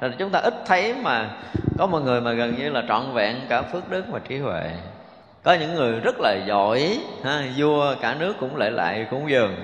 Rồi 0.00 0.12
chúng 0.18 0.30
ta 0.30 0.38
ít 0.38 0.54
thấy 0.66 0.94
mà 1.02 1.30
Có 1.78 1.86
một 1.86 1.98
người 1.98 2.20
mà 2.20 2.32
gần 2.32 2.54
như 2.58 2.70
là 2.70 2.82
trọn 2.88 3.12
vẹn 3.12 3.36
Cả 3.48 3.62
phước 3.62 3.90
đức 3.90 4.04
và 4.10 4.18
trí 4.28 4.38
huệ. 4.38 4.70
Có 5.42 5.52
những 5.52 5.74
người 5.74 6.00
rất 6.00 6.14
là 6.18 6.36
giỏi 6.46 6.98
ha, 7.24 7.42
Vua 7.56 7.94
cả 8.00 8.14
nước 8.18 8.36
cũng 8.40 8.56
lại 8.56 8.70
lại 8.70 9.06
cúng 9.10 9.30
dường. 9.30 9.54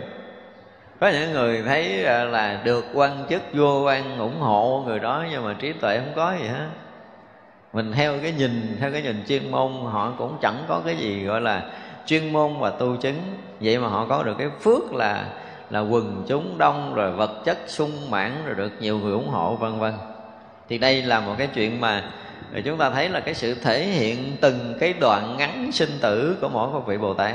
Có 1.00 1.08
những 1.08 1.32
người 1.32 1.62
thấy 1.62 2.04
à, 2.04 2.24
là 2.24 2.60
được 2.64 2.84
quan 2.94 3.24
chức 3.28 3.42
vua 3.54 3.86
quan 3.86 4.18
ủng 4.18 4.40
hộ 4.40 4.82
người 4.86 4.98
đó 4.98 5.24
nhưng 5.30 5.44
mà 5.44 5.54
trí 5.58 5.72
tuệ 5.72 5.98
không 5.98 6.12
có 6.16 6.34
gì 6.40 6.48
hết. 6.48 6.66
Mình 7.72 7.92
theo 7.92 8.14
cái 8.22 8.32
nhìn 8.32 8.76
theo 8.80 8.92
cái 8.92 9.02
nhìn 9.02 9.24
chuyên 9.28 9.50
môn 9.50 9.72
họ 9.84 10.12
cũng 10.18 10.36
chẳng 10.42 10.64
có 10.68 10.80
cái 10.86 10.96
gì 10.96 11.24
gọi 11.24 11.40
là 11.40 11.62
chuyên 12.06 12.32
môn 12.32 12.58
và 12.58 12.70
tu 12.70 12.96
chứng. 12.96 13.20
Vậy 13.60 13.78
mà 13.78 13.88
họ 13.88 14.06
có 14.08 14.22
được 14.22 14.34
cái 14.38 14.48
phước 14.60 14.94
là 14.94 15.24
là 15.70 15.80
quần 15.80 16.24
chúng 16.28 16.58
đông 16.58 16.94
rồi 16.94 17.12
vật 17.12 17.30
chất 17.44 17.58
sung 17.66 18.10
mãn 18.10 18.32
rồi 18.46 18.54
được 18.54 18.72
nhiều 18.80 18.98
người 18.98 19.12
ủng 19.12 19.28
hộ 19.28 19.54
vân 19.54 19.78
vân. 19.78 19.92
Thì 20.68 20.78
đây 20.78 21.02
là 21.02 21.20
một 21.20 21.34
cái 21.38 21.46
chuyện 21.46 21.80
mà 21.80 22.04
chúng 22.64 22.78
ta 22.78 22.90
thấy 22.90 23.08
là 23.08 23.20
cái 23.20 23.34
sự 23.34 23.54
thể 23.54 23.84
hiện 23.84 24.36
từng 24.40 24.74
cái 24.80 24.94
đoạn 25.00 25.36
ngắn 25.38 25.72
sinh 25.72 25.98
tử 26.00 26.36
của 26.40 26.48
mỗi 26.48 26.70
một 26.70 26.86
vị 26.86 26.98
bồ 26.98 27.14
tát. 27.14 27.34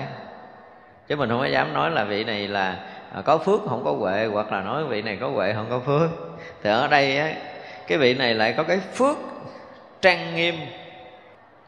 Chứ 1.07 1.15
mình 1.15 1.29
không 1.29 1.39
có 1.39 1.45
dám 1.45 1.73
nói 1.73 1.91
là 1.91 2.03
vị 2.03 2.23
này 2.23 2.47
là 2.47 2.77
có 3.25 3.37
phước 3.37 3.61
không 3.69 3.83
có 3.85 3.91
huệ 3.91 4.25
hoặc 4.25 4.51
là 4.51 4.61
nói 4.61 4.85
vị 4.85 5.01
này 5.01 5.17
có 5.21 5.29
huệ 5.29 5.53
không 5.53 5.65
có 5.69 5.79
phước. 5.79 6.09
Thì 6.63 6.69
ở 6.69 6.87
đây 6.87 7.17
á, 7.17 7.33
cái 7.87 7.97
vị 7.97 8.13
này 8.13 8.33
lại 8.33 8.53
có 8.57 8.63
cái 8.63 8.79
phước 8.93 9.17
trang 10.01 10.35
nghiêm 10.35 10.55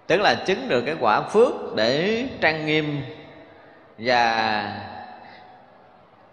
tức 0.08 0.22
là 0.22 0.36
chứng 0.36 0.70
được 0.70 0.82
cái 0.82 0.96
quả 1.00 1.22
phước 1.22 1.76
để 1.76 2.24
trang 2.42 2.66
nghiêm 2.66 3.02
và 3.98 4.64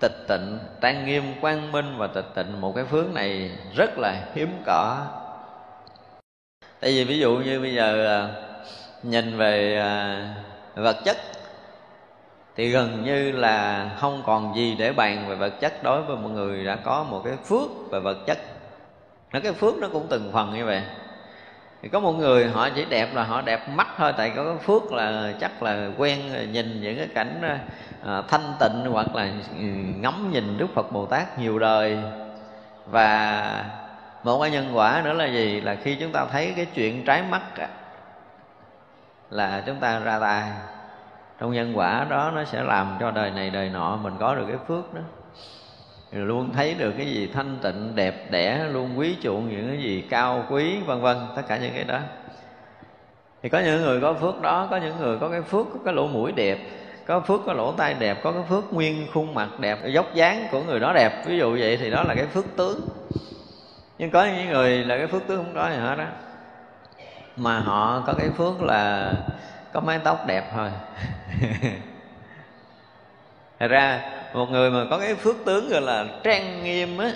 tịch 0.00 0.24
tịnh 0.28 0.58
trang 0.80 1.06
nghiêm 1.06 1.24
quang 1.40 1.72
minh 1.72 1.94
và 1.98 2.06
tịch 2.06 2.24
tịnh 2.34 2.60
một 2.60 2.72
cái 2.74 2.84
phước 2.84 3.14
này 3.14 3.50
rất 3.74 3.98
là 3.98 4.24
hiếm 4.34 4.62
có. 4.66 5.06
Tại 6.80 6.90
vì 6.90 7.04
ví 7.04 7.18
dụ 7.18 7.36
như 7.36 7.60
bây 7.60 7.74
giờ 7.74 8.06
à, 8.06 8.28
nhìn 9.02 9.38
về 9.38 9.76
à, 9.76 10.34
vật 10.74 10.96
chất 11.04 11.16
thì 12.56 12.68
gần 12.70 13.04
như 13.04 13.32
là 13.32 13.90
không 13.98 14.22
còn 14.26 14.56
gì 14.56 14.76
để 14.78 14.92
bàn 14.92 15.24
về 15.28 15.34
vật 15.34 15.60
chất 15.60 15.82
đối 15.82 16.02
với 16.02 16.16
một 16.16 16.28
người 16.28 16.64
đã 16.64 16.76
có 16.76 17.04
một 17.10 17.22
cái 17.24 17.36
phước 17.44 17.90
về 17.90 18.00
vật 18.00 18.18
chất. 18.26 18.38
Nó 19.32 19.40
cái 19.40 19.52
phước 19.52 19.76
nó 19.76 19.88
cũng 19.92 20.06
từng 20.10 20.30
phần 20.32 20.54
như 20.54 20.64
vậy 20.64 20.82
thì 21.82 21.88
có 21.88 22.00
một 22.00 22.12
người 22.12 22.48
họ 22.48 22.68
chỉ 22.68 22.84
đẹp 22.84 23.14
là 23.14 23.24
họ 23.24 23.40
đẹp 23.40 23.68
mắt 23.68 23.88
thôi 23.96 24.12
tại 24.16 24.32
có 24.36 24.56
phước 24.62 24.92
là 24.92 25.32
chắc 25.40 25.62
là 25.62 25.88
quen 25.96 26.20
nhìn 26.52 26.80
những 26.80 26.96
cái 26.96 27.08
cảnh 27.14 27.58
à, 28.04 28.22
thanh 28.28 28.54
tịnh 28.60 28.92
hoặc 28.92 29.14
là 29.14 29.22
ừ, 29.58 29.64
ngắm 30.00 30.30
nhìn 30.32 30.58
đức 30.58 30.66
phật 30.74 30.92
bồ 30.92 31.06
tát 31.06 31.38
nhiều 31.38 31.58
đời. 31.58 31.98
Và 32.86 33.64
một 34.24 34.40
cái 34.40 34.50
nhân 34.50 34.70
quả 34.74 35.00
nữa 35.04 35.12
là 35.12 35.26
gì? 35.26 35.60
Là 35.60 35.74
khi 35.74 35.96
chúng 36.00 36.12
ta 36.12 36.26
thấy 36.32 36.52
cái 36.56 36.66
chuyện 36.74 37.04
trái 37.04 37.22
mắt 37.22 37.42
là 39.30 39.62
chúng 39.66 39.76
ta 39.76 39.98
ra 39.98 40.18
tay. 40.18 40.42
Trong 41.38 41.52
nhân 41.52 41.72
quả 41.74 42.06
đó 42.10 42.32
nó 42.34 42.44
sẽ 42.44 42.62
làm 42.62 42.96
cho 43.00 43.10
đời 43.10 43.30
này 43.30 43.50
đời 43.50 43.68
nọ 43.68 43.96
mình 43.96 44.14
có 44.20 44.34
được 44.34 44.44
cái 44.48 44.58
phước 44.68 44.94
đó 44.94 45.00
rồi 46.12 46.26
luôn 46.26 46.52
thấy 46.52 46.74
được 46.74 46.92
cái 46.96 47.06
gì 47.06 47.30
thanh 47.34 47.58
tịnh, 47.62 47.92
đẹp 47.94 48.30
đẽ, 48.30 48.64
luôn 48.72 48.98
quý 48.98 49.16
chuộng 49.22 49.48
những 49.48 49.68
cái 49.68 49.78
gì 49.78 50.04
cao 50.10 50.44
quý, 50.50 50.80
vân 50.86 51.00
vân, 51.00 51.16
tất 51.36 51.42
cả 51.48 51.56
những 51.56 51.72
cái 51.74 51.84
đó. 51.84 51.98
Thì 53.42 53.48
có 53.48 53.60
những 53.60 53.82
người 53.82 54.00
có 54.00 54.14
phước 54.14 54.42
đó, 54.42 54.68
có 54.70 54.76
những 54.76 54.96
người 55.00 55.18
có 55.18 55.28
cái 55.28 55.42
phước, 55.42 55.66
có 55.72 55.78
cái 55.84 55.94
lỗ 55.94 56.06
mũi 56.06 56.32
đẹp, 56.32 56.58
có 57.06 57.20
phước, 57.20 57.40
có 57.46 57.52
lỗ 57.52 57.72
tai 57.72 57.94
đẹp, 57.94 58.20
có 58.22 58.32
cái 58.32 58.42
phước 58.48 58.72
nguyên 58.72 59.06
khuôn 59.14 59.34
mặt 59.34 59.60
đẹp 59.60 59.78
dốc 59.86 60.14
dáng 60.14 60.48
của 60.50 60.62
người 60.62 60.80
đó 60.80 60.92
đẹp. 60.92 61.22
Ví 61.26 61.38
dụ 61.38 61.56
vậy 61.60 61.76
thì 61.76 61.90
đó 61.90 62.02
là 62.02 62.14
cái 62.14 62.26
phước 62.26 62.44
tướng. 62.56 62.80
Nhưng 63.98 64.10
có 64.10 64.24
những 64.24 64.48
người 64.48 64.84
là 64.84 64.98
cái 64.98 65.06
phước 65.06 65.26
tướng 65.26 65.36
không 65.36 65.54
có 65.54 65.70
gì 65.70 65.76
hết 65.76 65.96
đó 65.96 66.04
mà 67.36 67.60
họ 67.60 68.02
có 68.06 68.12
cái 68.12 68.30
phước 68.30 68.62
là 68.62 69.12
có 69.72 69.80
mái 69.80 69.98
tóc 70.04 70.26
đẹp 70.26 70.44
thôi. 70.54 70.70
Thật 73.58 73.68
ra 73.68 74.00
một 74.34 74.50
người 74.50 74.70
mà 74.70 74.84
có 74.90 74.98
cái 74.98 75.14
phước 75.14 75.36
tướng 75.44 75.68
gọi 75.68 75.80
là 75.80 76.04
trang 76.22 76.64
nghiêm 76.64 76.98
á, 76.98 77.10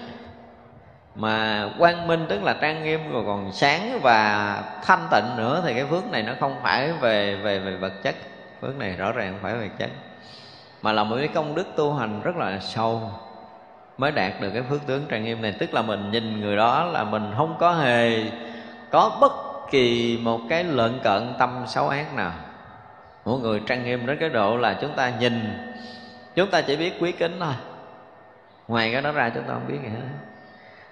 mà 1.14 1.68
quang 1.78 2.06
minh 2.06 2.26
tức 2.28 2.42
là 2.42 2.56
trang 2.60 2.84
nghiêm, 2.84 3.12
rồi 3.12 3.24
còn 3.26 3.52
sáng 3.52 3.98
và 4.02 4.62
thanh 4.84 5.08
tịnh 5.10 5.36
nữa, 5.36 5.62
thì 5.66 5.74
cái 5.74 5.84
phước 5.84 6.10
này 6.10 6.22
nó 6.22 6.32
không 6.40 6.56
phải 6.62 6.92
về 6.92 7.36
về 7.36 7.58
về 7.58 7.76
vật 7.76 7.92
chất. 8.02 8.14
Phước 8.60 8.76
này 8.78 8.92
rõ 8.92 9.12
ràng 9.12 9.32
không 9.32 9.42
phải 9.42 9.54
về 9.54 9.68
vật 9.68 9.74
chất, 9.78 9.90
mà 10.82 10.92
là 10.92 11.04
một 11.04 11.16
cái 11.18 11.28
công 11.28 11.54
đức 11.54 11.66
tu 11.76 11.94
hành 11.94 12.20
rất 12.22 12.36
là 12.36 12.58
sâu 12.60 13.10
mới 13.98 14.12
đạt 14.12 14.32
được 14.40 14.50
cái 14.50 14.62
phước 14.62 14.86
tướng 14.86 15.04
trang 15.08 15.24
nghiêm 15.24 15.42
này. 15.42 15.54
Tức 15.58 15.74
là 15.74 15.82
mình 15.82 16.10
nhìn 16.10 16.40
người 16.40 16.56
đó 16.56 16.84
là 16.84 17.04
mình 17.04 17.32
không 17.36 17.56
có 17.58 17.72
hề 17.72 18.22
có 18.90 19.18
bất 19.20 19.32
kỳ 19.70 20.18
một 20.22 20.40
cái 20.48 20.64
lợn 20.64 20.98
cận 21.02 21.34
tâm 21.38 21.64
xấu 21.66 21.88
ác 21.88 22.14
nào. 22.14 22.32
Mỗi 23.24 23.40
người 23.40 23.60
trang 23.66 23.84
nghiêm 23.84 24.06
đến 24.06 24.16
cái 24.20 24.28
độ 24.28 24.56
là 24.56 24.78
chúng 24.80 24.92
ta 24.96 25.12
nhìn 25.20 25.58
chúng 26.34 26.50
ta 26.50 26.60
chỉ 26.60 26.76
biết 26.76 26.94
quý 27.00 27.12
kính 27.12 27.36
thôi 27.40 27.54
ngoài 28.68 28.92
cái 28.92 29.02
đó 29.02 29.12
ra 29.12 29.30
chúng 29.34 29.44
ta 29.44 29.52
không 29.52 29.68
biết 29.68 29.78
gì 29.82 29.88
hết 29.88 30.24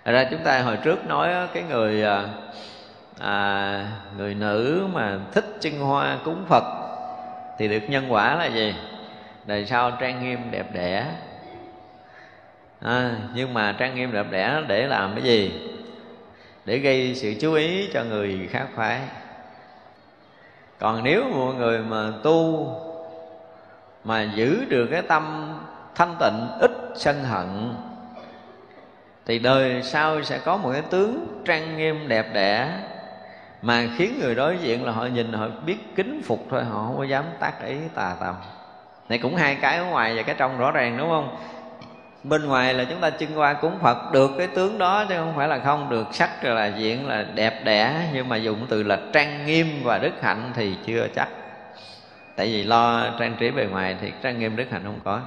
Thật 0.05 0.13
ra 0.13 0.25
chúng 0.31 0.41
ta 0.45 0.63
hồi 0.63 0.79
trước 0.85 1.07
nói 1.07 1.49
cái 1.55 1.63
người 1.63 2.03
à, 2.03 2.29
à, 3.19 3.87
người 4.17 4.35
nữ 4.35 4.87
mà 4.93 5.19
thích 5.33 5.45
chân 5.61 5.79
hoa 5.79 6.19
cúng 6.25 6.45
Phật 6.49 6.65
thì 7.59 7.69
được 7.69 7.83
nhân 7.89 8.13
quả 8.13 8.35
là 8.37 8.47
gì? 8.47 8.75
Đời 9.45 9.67
sau 9.67 9.91
trang 9.91 10.25
nghiêm 10.25 10.39
đẹp 10.51 10.67
đẽ 10.73 11.07
à, 12.81 13.17
Nhưng 13.35 13.55
mà 13.55 13.77
trang 13.79 13.95
nghiêm 13.95 14.13
đẹp 14.13 14.27
đẽ 14.31 14.63
để 14.69 14.87
làm 14.87 15.15
cái 15.15 15.23
gì? 15.23 15.69
Để 16.65 16.79
gây 16.79 17.15
sự 17.15 17.35
chú 17.41 17.55
ý 17.55 17.91
cho 17.93 18.05
người 18.05 18.49
khác 18.51 18.67
phái 18.75 19.01
Còn 20.79 21.05
nếu 21.05 21.25
một 21.25 21.53
người 21.53 21.79
mà 21.79 22.13
tu 22.23 22.69
mà 24.05 24.23
giữ 24.35 24.65
được 24.69 24.87
cái 24.87 25.03
tâm 25.03 25.55
thanh 25.95 26.15
tịnh, 26.21 26.49
ít 26.61 26.71
sân 26.95 27.25
hận, 27.25 27.75
thì 29.27 29.39
đời 29.39 29.83
sau 29.83 30.23
sẽ 30.23 30.39
có 30.39 30.57
một 30.57 30.73
cái 30.73 30.83
tướng 30.83 31.43
trang 31.45 31.77
nghiêm, 31.77 32.09
đẹp 32.09 32.27
đẽ, 32.33 32.69
mà 33.63 33.87
khiến 33.97 34.19
người 34.21 34.35
đối 34.35 34.59
diện 34.59 34.85
là 34.85 34.93
họ 34.93 35.07
nhìn, 35.07 35.33
họ 35.33 35.47
biết 35.67 35.97
kính 35.97 36.23
phục 36.25 36.47
thôi, 36.51 36.65
họ 36.65 36.85
không 36.87 36.99
có 36.99 37.05
dám 37.05 37.25
tác 37.41 37.67
ý 37.67 37.77
tà 37.95 38.17
tầm 38.21 38.35
này 39.09 39.19
cũng 39.19 39.37
hai 39.37 39.55
cái 39.55 39.77
ở 39.77 39.85
ngoài 39.85 40.17
và 40.17 40.23
cái 40.23 40.35
trong 40.39 40.59
rõ 40.59 40.71
ràng, 40.71 40.97
đúng 40.99 41.09
không? 41.09 41.37
Bên 42.25 42.47
ngoài 42.47 42.75
là 42.75 42.85
chúng 42.85 43.01
ta 43.01 43.11
chân 43.11 43.39
qua 43.39 43.53
cúng 43.53 43.79
phật, 43.83 44.13
được 44.13 44.31
cái 44.39 44.47
tướng 44.47 44.79
đó 44.79 45.05
chứ 45.09 45.15
không 45.17 45.33
phải 45.37 45.49
là 45.49 45.59
không, 45.59 45.91
được 45.91 46.07
sắc 46.13 46.43
rồi 46.43 46.55
là 46.55 46.67
diện 46.67 47.09
là 47.09 47.25
đẹp 47.35 47.65
đẽ, 47.65 48.09
nhưng 48.13 48.29
mà 48.29 48.37
dùng 48.37 48.67
từ 48.69 48.83
là 48.83 48.99
trang 49.13 49.47
nghiêm 49.47 49.67
và 49.85 49.99
đức 49.99 50.23
hạnh 50.23 50.51
thì 50.55 50.77
chưa 50.87 51.07
chắc 51.15 51.29
tại 52.37 52.47
vì 52.47 52.63
lo 52.63 53.11
trang 53.19 53.37
trí 53.39 53.51
bề 53.51 53.65
ngoài 53.65 53.97
thì 54.01 54.13
trang 54.23 54.39
nghiêm 54.39 54.57
đức 54.57 54.65
hạnh 54.71 54.83
không 54.85 55.01
có. 55.05 55.21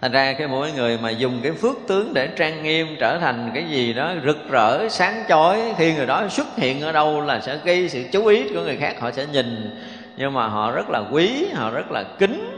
Thành 0.00 0.12
ra 0.12 0.32
cái 0.32 0.48
mỗi 0.48 0.72
người 0.72 0.98
mà 1.02 1.10
dùng 1.10 1.40
cái 1.42 1.52
phước 1.52 1.76
tướng 1.88 2.14
để 2.14 2.26
trang 2.36 2.62
nghiêm 2.62 2.96
trở 3.00 3.18
thành 3.18 3.50
cái 3.54 3.64
gì 3.64 3.92
đó 3.92 4.12
rực 4.24 4.50
rỡ, 4.50 4.88
sáng 4.88 5.24
chói, 5.28 5.74
khi 5.78 5.94
người 5.94 6.06
đó 6.06 6.28
xuất 6.28 6.46
hiện 6.56 6.80
ở 6.80 6.92
đâu 6.92 7.20
là 7.20 7.40
sẽ 7.40 7.58
gây 7.64 7.88
sự 7.88 8.04
chú 8.12 8.26
ý 8.26 8.48
của 8.54 8.60
người 8.60 8.76
khác, 8.76 9.00
họ 9.00 9.10
sẽ 9.10 9.26
nhìn. 9.26 9.80
Nhưng 10.16 10.32
mà 10.32 10.46
họ 10.46 10.70
rất 10.70 10.90
là 10.90 11.02
quý, 11.12 11.46
họ 11.54 11.70
rất 11.70 11.90
là 11.90 12.04
kính, 12.18 12.50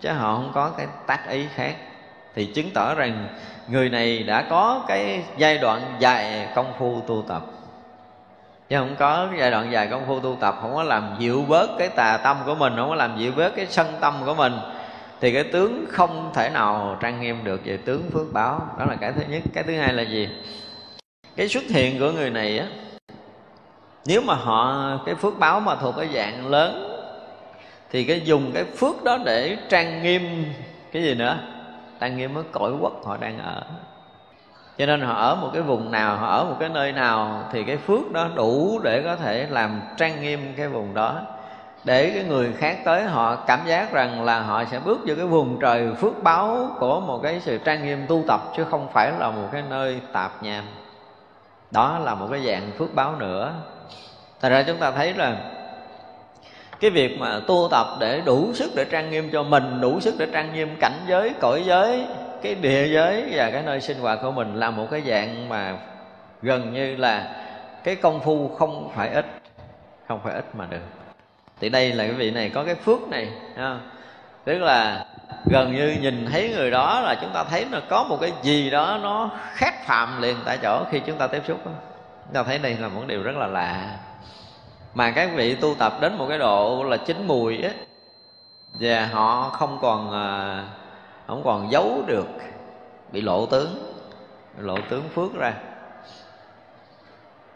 chứ 0.00 0.10
họ 0.10 0.34
không 0.34 0.50
có 0.54 0.70
cái 0.78 0.86
tác 1.06 1.28
ý 1.28 1.44
khác. 1.54 1.74
Thì 2.34 2.44
chứng 2.44 2.70
tỏ 2.74 2.94
rằng 2.94 3.28
người 3.68 3.88
này 3.88 4.22
đã 4.22 4.42
có 4.42 4.84
cái 4.88 5.22
giai 5.36 5.58
đoạn 5.58 5.82
dài 5.98 6.48
công 6.54 6.72
phu 6.78 7.00
tu 7.06 7.24
tập 7.28 7.42
chứ 8.70 8.76
không 8.76 8.96
có 8.98 9.26
cái 9.30 9.40
giai 9.40 9.50
đoạn 9.50 9.72
dài 9.72 9.88
công 9.90 10.06
phu 10.06 10.20
tu 10.20 10.36
tập, 10.40 10.58
không 10.62 10.74
có 10.74 10.82
làm 10.82 11.16
dịu 11.18 11.44
bớt 11.48 11.70
cái 11.78 11.88
tà 11.88 12.16
tâm 12.16 12.36
của 12.46 12.54
mình, 12.54 12.72
không 12.76 12.88
có 12.88 12.94
làm 12.94 13.18
dịu 13.18 13.32
bớt 13.36 13.56
cái 13.56 13.66
sân 13.66 13.86
tâm 14.00 14.14
của 14.24 14.34
mình. 14.34 14.52
Thì 15.20 15.32
cái 15.32 15.44
tướng 15.44 15.84
không 15.88 16.30
thể 16.34 16.50
nào 16.50 16.96
trang 17.00 17.20
nghiêm 17.20 17.44
được 17.44 17.60
về 17.64 17.76
tướng 17.76 18.10
phước 18.10 18.32
báo. 18.32 18.68
Đó 18.78 18.84
là 18.84 18.96
cái 19.00 19.12
thứ 19.12 19.22
nhất. 19.28 19.42
Cái 19.54 19.64
thứ 19.64 19.76
hai 19.76 19.92
là 19.92 20.02
gì? 20.02 20.28
Cái 21.36 21.48
xuất 21.48 21.64
hiện 21.64 22.00
của 22.00 22.12
người 22.12 22.30
này 22.30 22.58
á, 22.58 22.66
nếu 24.06 24.22
mà 24.22 24.34
họ, 24.34 24.90
cái 25.06 25.14
phước 25.14 25.38
báo 25.38 25.60
mà 25.60 25.74
thuộc 25.74 25.94
cái 25.96 26.08
dạng 26.14 26.46
lớn, 26.46 27.00
thì 27.90 28.04
cái 28.04 28.20
dùng 28.20 28.50
cái 28.54 28.64
phước 28.64 29.04
đó 29.04 29.18
để 29.24 29.56
trang 29.68 30.02
nghiêm 30.02 30.44
cái 30.92 31.02
gì 31.02 31.14
nữa? 31.14 31.38
Trang 32.00 32.16
nghiêm 32.16 32.34
cái 32.34 32.44
cõi 32.52 32.72
quốc 32.80 33.06
họ 33.06 33.16
đang 33.16 33.38
ở 33.38 33.62
cho 34.80 34.86
nên 34.86 35.00
họ 35.00 35.14
ở 35.14 35.34
một 35.34 35.50
cái 35.52 35.62
vùng 35.62 35.90
nào, 35.90 36.16
họ 36.16 36.26
ở 36.26 36.44
một 36.44 36.56
cái 36.60 36.68
nơi 36.68 36.92
nào 36.92 37.42
thì 37.52 37.64
cái 37.64 37.76
phước 37.76 38.12
đó 38.12 38.28
đủ 38.34 38.80
để 38.82 39.02
có 39.02 39.16
thể 39.16 39.46
làm 39.50 39.80
trang 39.96 40.22
nghiêm 40.22 40.54
cái 40.56 40.68
vùng 40.68 40.94
đó. 40.94 41.20
Để 41.84 42.10
cái 42.14 42.24
người 42.24 42.52
khác 42.58 42.78
tới 42.84 43.04
họ 43.04 43.36
cảm 43.36 43.60
giác 43.66 43.92
rằng 43.92 44.24
là 44.24 44.40
họ 44.40 44.64
sẽ 44.64 44.78
bước 44.78 45.00
vào 45.06 45.16
cái 45.16 45.26
vùng 45.26 45.60
trời 45.60 45.88
phước 46.00 46.22
báo 46.22 46.76
của 46.78 47.00
một 47.00 47.20
cái 47.22 47.40
sự 47.40 47.58
trang 47.58 47.84
nghiêm 47.84 48.06
tu 48.08 48.24
tập, 48.28 48.40
chứ 48.56 48.64
không 48.64 48.88
phải 48.92 49.12
là 49.18 49.30
một 49.30 49.48
cái 49.52 49.62
nơi 49.70 50.00
tạp 50.12 50.42
nham. 50.42 50.64
Đó 51.70 51.98
là 51.98 52.14
một 52.14 52.26
cái 52.30 52.40
dạng 52.46 52.70
phước 52.78 52.94
báo 52.94 53.14
nữa. 53.18 53.52
Thật 54.40 54.48
ra 54.48 54.62
chúng 54.62 54.76
ta 54.76 54.90
thấy 54.90 55.14
là 55.14 55.36
cái 56.80 56.90
việc 56.90 57.16
mà 57.20 57.40
tu 57.46 57.68
tập 57.70 57.86
để 57.98 58.20
đủ 58.24 58.50
sức 58.54 58.70
để 58.76 58.84
trang 58.84 59.10
nghiêm 59.10 59.30
cho 59.32 59.42
mình, 59.42 59.80
đủ 59.80 60.00
sức 60.00 60.14
để 60.18 60.26
trang 60.32 60.52
nghiêm 60.54 60.76
cảnh 60.80 61.00
giới, 61.06 61.32
cõi 61.40 61.62
giới 61.66 62.06
cái 62.42 62.54
địa 62.54 62.86
giới 62.86 63.24
và 63.32 63.50
cái 63.50 63.62
nơi 63.62 63.80
sinh 63.80 63.98
hoạt 63.98 64.18
của 64.22 64.30
mình 64.30 64.54
là 64.54 64.70
một 64.70 64.86
cái 64.90 65.02
dạng 65.06 65.48
mà 65.48 65.78
gần 66.42 66.72
như 66.72 66.96
là 66.96 67.36
cái 67.84 67.96
công 67.96 68.20
phu 68.20 68.48
không 68.48 68.90
phải 68.94 69.10
ít, 69.10 69.26
không 70.08 70.20
phải 70.24 70.34
ít 70.34 70.54
mà 70.54 70.66
được 70.70 71.00
thì 71.60 71.68
đây 71.68 71.92
là 71.92 72.04
cái 72.04 72.12
vị 72.12 72.30
này, 72.30 72.50
có 72.54 72.64
cái 72.64 72.74
phước 72.74 73.08
này, 73.08 73.28
ha. 73.56 73.78
tức 74.44 74.58
là 74.58 75.06
gần 75.50 75.76
như 75.76 75.96
nhìn 76.00 76.26
thấy 76.32 76.54
người 76.56 76.70
đó 76.70 77.00
là 77.00 77.14
chúng 77.20 77.30
ta 77.34 77.44
thấy 77.44 77.66
là 77.70 77.80
có 77.88 78.04
một 78.04 78.18
cái 78.20 78.32
gì 78.42 78.70
đó 78.70 78.98
nó 79.02 79.30
khác 79.52 79.86
phạm 79.86 80.22
liền 80.22 80.36
tại 80.44 80.58
chỗ 80.62 80.84
khi 80.90 81.00
chúng 81.00 81.18
ta 81.18 81.26
tiếp 81.26 81.42
xúc 81.46 81.66
đó. 81.66 81.72
chúng 82.24 82.34
ta 82.34 82.42
thấy 82.42 82.58
đây 82.58 82.76
là 82.80 82.88
một 82.88 83.02
điều 83.06 83.22
rất 83.22 83.36
là 83.36 83.46
lạ 83.46 83.96
mà 84.94 85.10
các 85.10 85.30
vị 85.34 85.54
tu 85.54 85.74
tập 85.74 85.92
đến 86.00 86.18
một 86.18 86.26
cái 86.28 86.38
độ 86.38 86.84
là 86.84 86.96
chín 86.96 87.26
mùi 87.26 87.62
á, 87.62 87.70
và 88.80 89.06
họ 89.12 89.48
không 89.48 89.78
còn 89.82 90.12
à, 90.12 90.64
không 91.30 91.42
còn 91.44 91.70
giấu 91.70 92.02
được 92.06 92.26
bị 93.12 93.20
lộ 93.20 93.46
tướng 93.46 93.94
lộ 94.58 94.78
tướng 94.88 95.08
phước 95.14 95.34
ra. 95.34 95.52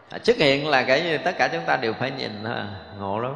À, 0.09 0.19
xuất 0.23 0.37
hiện 0.37 0.67
là 0.67 0.83
cái 0.83 1.01
như 1.01 1.17
tất 1.17 1.37
cả 1.37 1.47
chúng 1.47 1.63
ta 1.65 1.77
đều 1.77 1.93
phải 1.93 2.11
nhìn 2.11 2.45
ha 2.45 2.65
ngộ 2.99 3.19
lắm. 3.19 3.35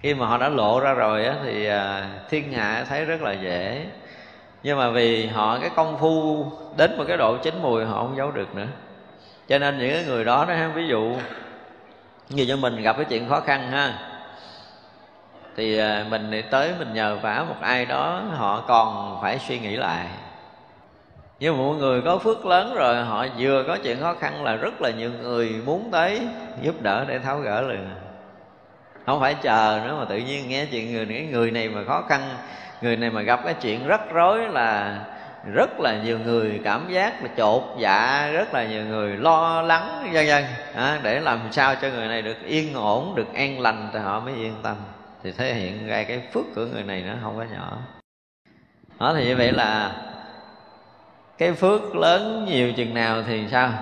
Khi 0.00 0.14
mà 0.14 0.26
họ 0.26 0.38
đã 0.38 0.48
lộ 0.48 0.80
ra 0.80 0.92
rồi 0.92 1.26
á, 1.26 1.34
thì 1.44 1.66
à, 1.66 2.08
thiên 2.30 2.52
hạ 2.52 2.84
thấy 2.88 3.04
rất 3.04 3.22
là 3.22 3.32
dễ. 3.32 3.86
Nhưng 4.62 4.78
mà 4.78 4.90
vì 4.90 5.26
họ 5.26 5.58
cái 5.60 5.70
công 5.76 5.98
phu 5.98 6.46
đến 6.76 6.98
một 6.98 7.04
cái 7.08 7.16
độ 7.16 7.36
chín 7.36 7.62
mùi 7.62 7.84
họ 7.84 8.02
không 8.02 8.16
giấu 8.16 8.30
được 8.30 8.54
nữa. 8.54 8.66
Cho 9.48 9.58
nên 9.58 9.78
những 9.78 9.92
cái 9.92 10.04
người 10.04 10.24
đó 10.24 10.44
đó 10.48 10.54
ví 10.74 10.88
dụ 10.88 11.16
như 12.28 12.44
cho 12.48 12.56
mình 12.56 12.82
gặp 12.82 12.96
cái 12.96 13.04
chuyện 13.04 13.28
khó 13.28 13.40
khăn 13.40 13.70
ha 13.70 14.05
thì 15.56 15.78
à, 15.78 16.04
mình 16.10 16.30
đi 16.30 16.42
tới 16.42 16.72
mình 16.78 16.94
nhờ 16.94 17.18
vả 17.22 17.44
một 17.48 17.54
ai 17.60 17.86
đó 17.86 18.22
họ 18.36 18.64
còn 18.68 19.18
phải 19.22 19.38
suy 19.38 19.58
nghĩ 19.58 19.76
lại. 19.76 20.06
Nhưng 21.40 21.56
mà 21.56 21.64
mọi 21.64 21.76
người 21.76 22.02
có 22.02 22.18
phước 22.18 22.46
lớn 22.46 22.74
rồi 22.74 23.04
họ 23.04 23.26
vừa 23.38 23.64
có 23.66 23.78
chuyện 23.82 24.00
khó 24.00 24.14
khăn 24.14 24.44
là 24.44 24.56
rất 24.56 24.82
là 24.82 24.90
nhiều 24.90 25.10
người 25.22 25.54
muốn 25.66 25.88
tới 25.92 26.20
giúp 26.62 26.82
đỡ 26.82 27.04
để 27.08 27.18
tháo 27.18 27.38
gỡ 27.38 27.60
liền. 27.60 27.90
Không 29.06 29.20
phải 29.20 29.34
chờ 29.34 29.80
nữa 29.84 29.96
mà 29.98 30.04
tự 30.04 30.16
nhiên 30.16 30.48
nghe 30.48 30.66
chuyện 30.66 30.92
người 30.92 31.06
cái 31.06 31.28
người 31.32 31.50
này 31.50 31.68
mà 31.68 31.84
khó 31.86 32.02
khăn 32.08 32.20
người 32.80 32.96
này 32.96 33.10
mà 33.10 33.22
gặp 33.22 33.40
cái 33.44 33.54
chuyện 33.54 33.86
rắc 33.86 34.00
rối 34.12 34.48
là 34.48 34.98
rất 35.52 35.80
là 35.80 36.02
nhiều 36.04 36.18
người 36.18 36.60
cảm 36.64 36.86
giác 36.88 37.22
là 37.22 37.28
chột 37.36 37.62
dạ 37.78 38.30
rất 38.32 38.54
là 38.54 38.64
nhiều 38.64 38.84
người 38.84 39.16
lo 39.16 39.62
lắng 39.62 40.10
vân 40.12 40.26
vân. 40.26 40.44
À, 40.74 40.98
để 41.02 41.20
làm 41.20 41.38
sao 41.50 41.74
cho 41.74 41.88
người 41.88 42.08
này 42.08 42.22
được 42.22 42.36
yên 42.44 42.74
ổn 42.74 43.14
được 43.14 43.34
an 43.34 43.60
lành 43.60 43.88
thì 43.92 43.98
họ 43.98 44.20
mới 44.20 44.34
yên 44.34 44.54
tâm 44.62 44.76
thì 45.22 45.32
thể 45.32 45.54
hiện 45.54 45.86
ra 45.86 46.04
cái 46.04 46.22
phước 46.32 46.44
của 46.54 46.66
người 46.66 46.82
này 46.82 47.02
nó 47.02 47.14
không 47.22 47.36
có 47.36 47.44
nhỏ. 47.44 47.78
Đó 48.98 49.14
thì 49.14 49.26
như 49.26 49.36
vậy 49.36 49.52
là 49.52 49.96
cái 51.38 51.52
phước 51.52 51.96
lớn 51.96 52.44
nhiều 52.48 52.72
chừng 52.72 52.94
nào 52.94 53.22
thì 53.22 53.48
sao? 53.50 53.72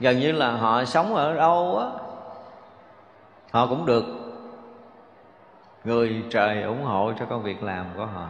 Gần 0.00 0.18
như 0.18 0.32
là 0.32 0.50
họ 0.50 0.84
sống 0.84 1.14
ở 1.14 1.34
đâu 1.34 1.78
á, 1.78 1.86
họ 3.50 3.66
cũng 3.66 3.86
được 3.86 4.04
người 5.84 6.22
trời 6.30 6.62
ủng 6.62 6.82
hộ 6.82 7.12
cho 7.18 7.24
công 7.24 7.42
việc 7.42 7.62
làm 7.62 7.86
của 7.96 8.06
họ. 8.06 8.28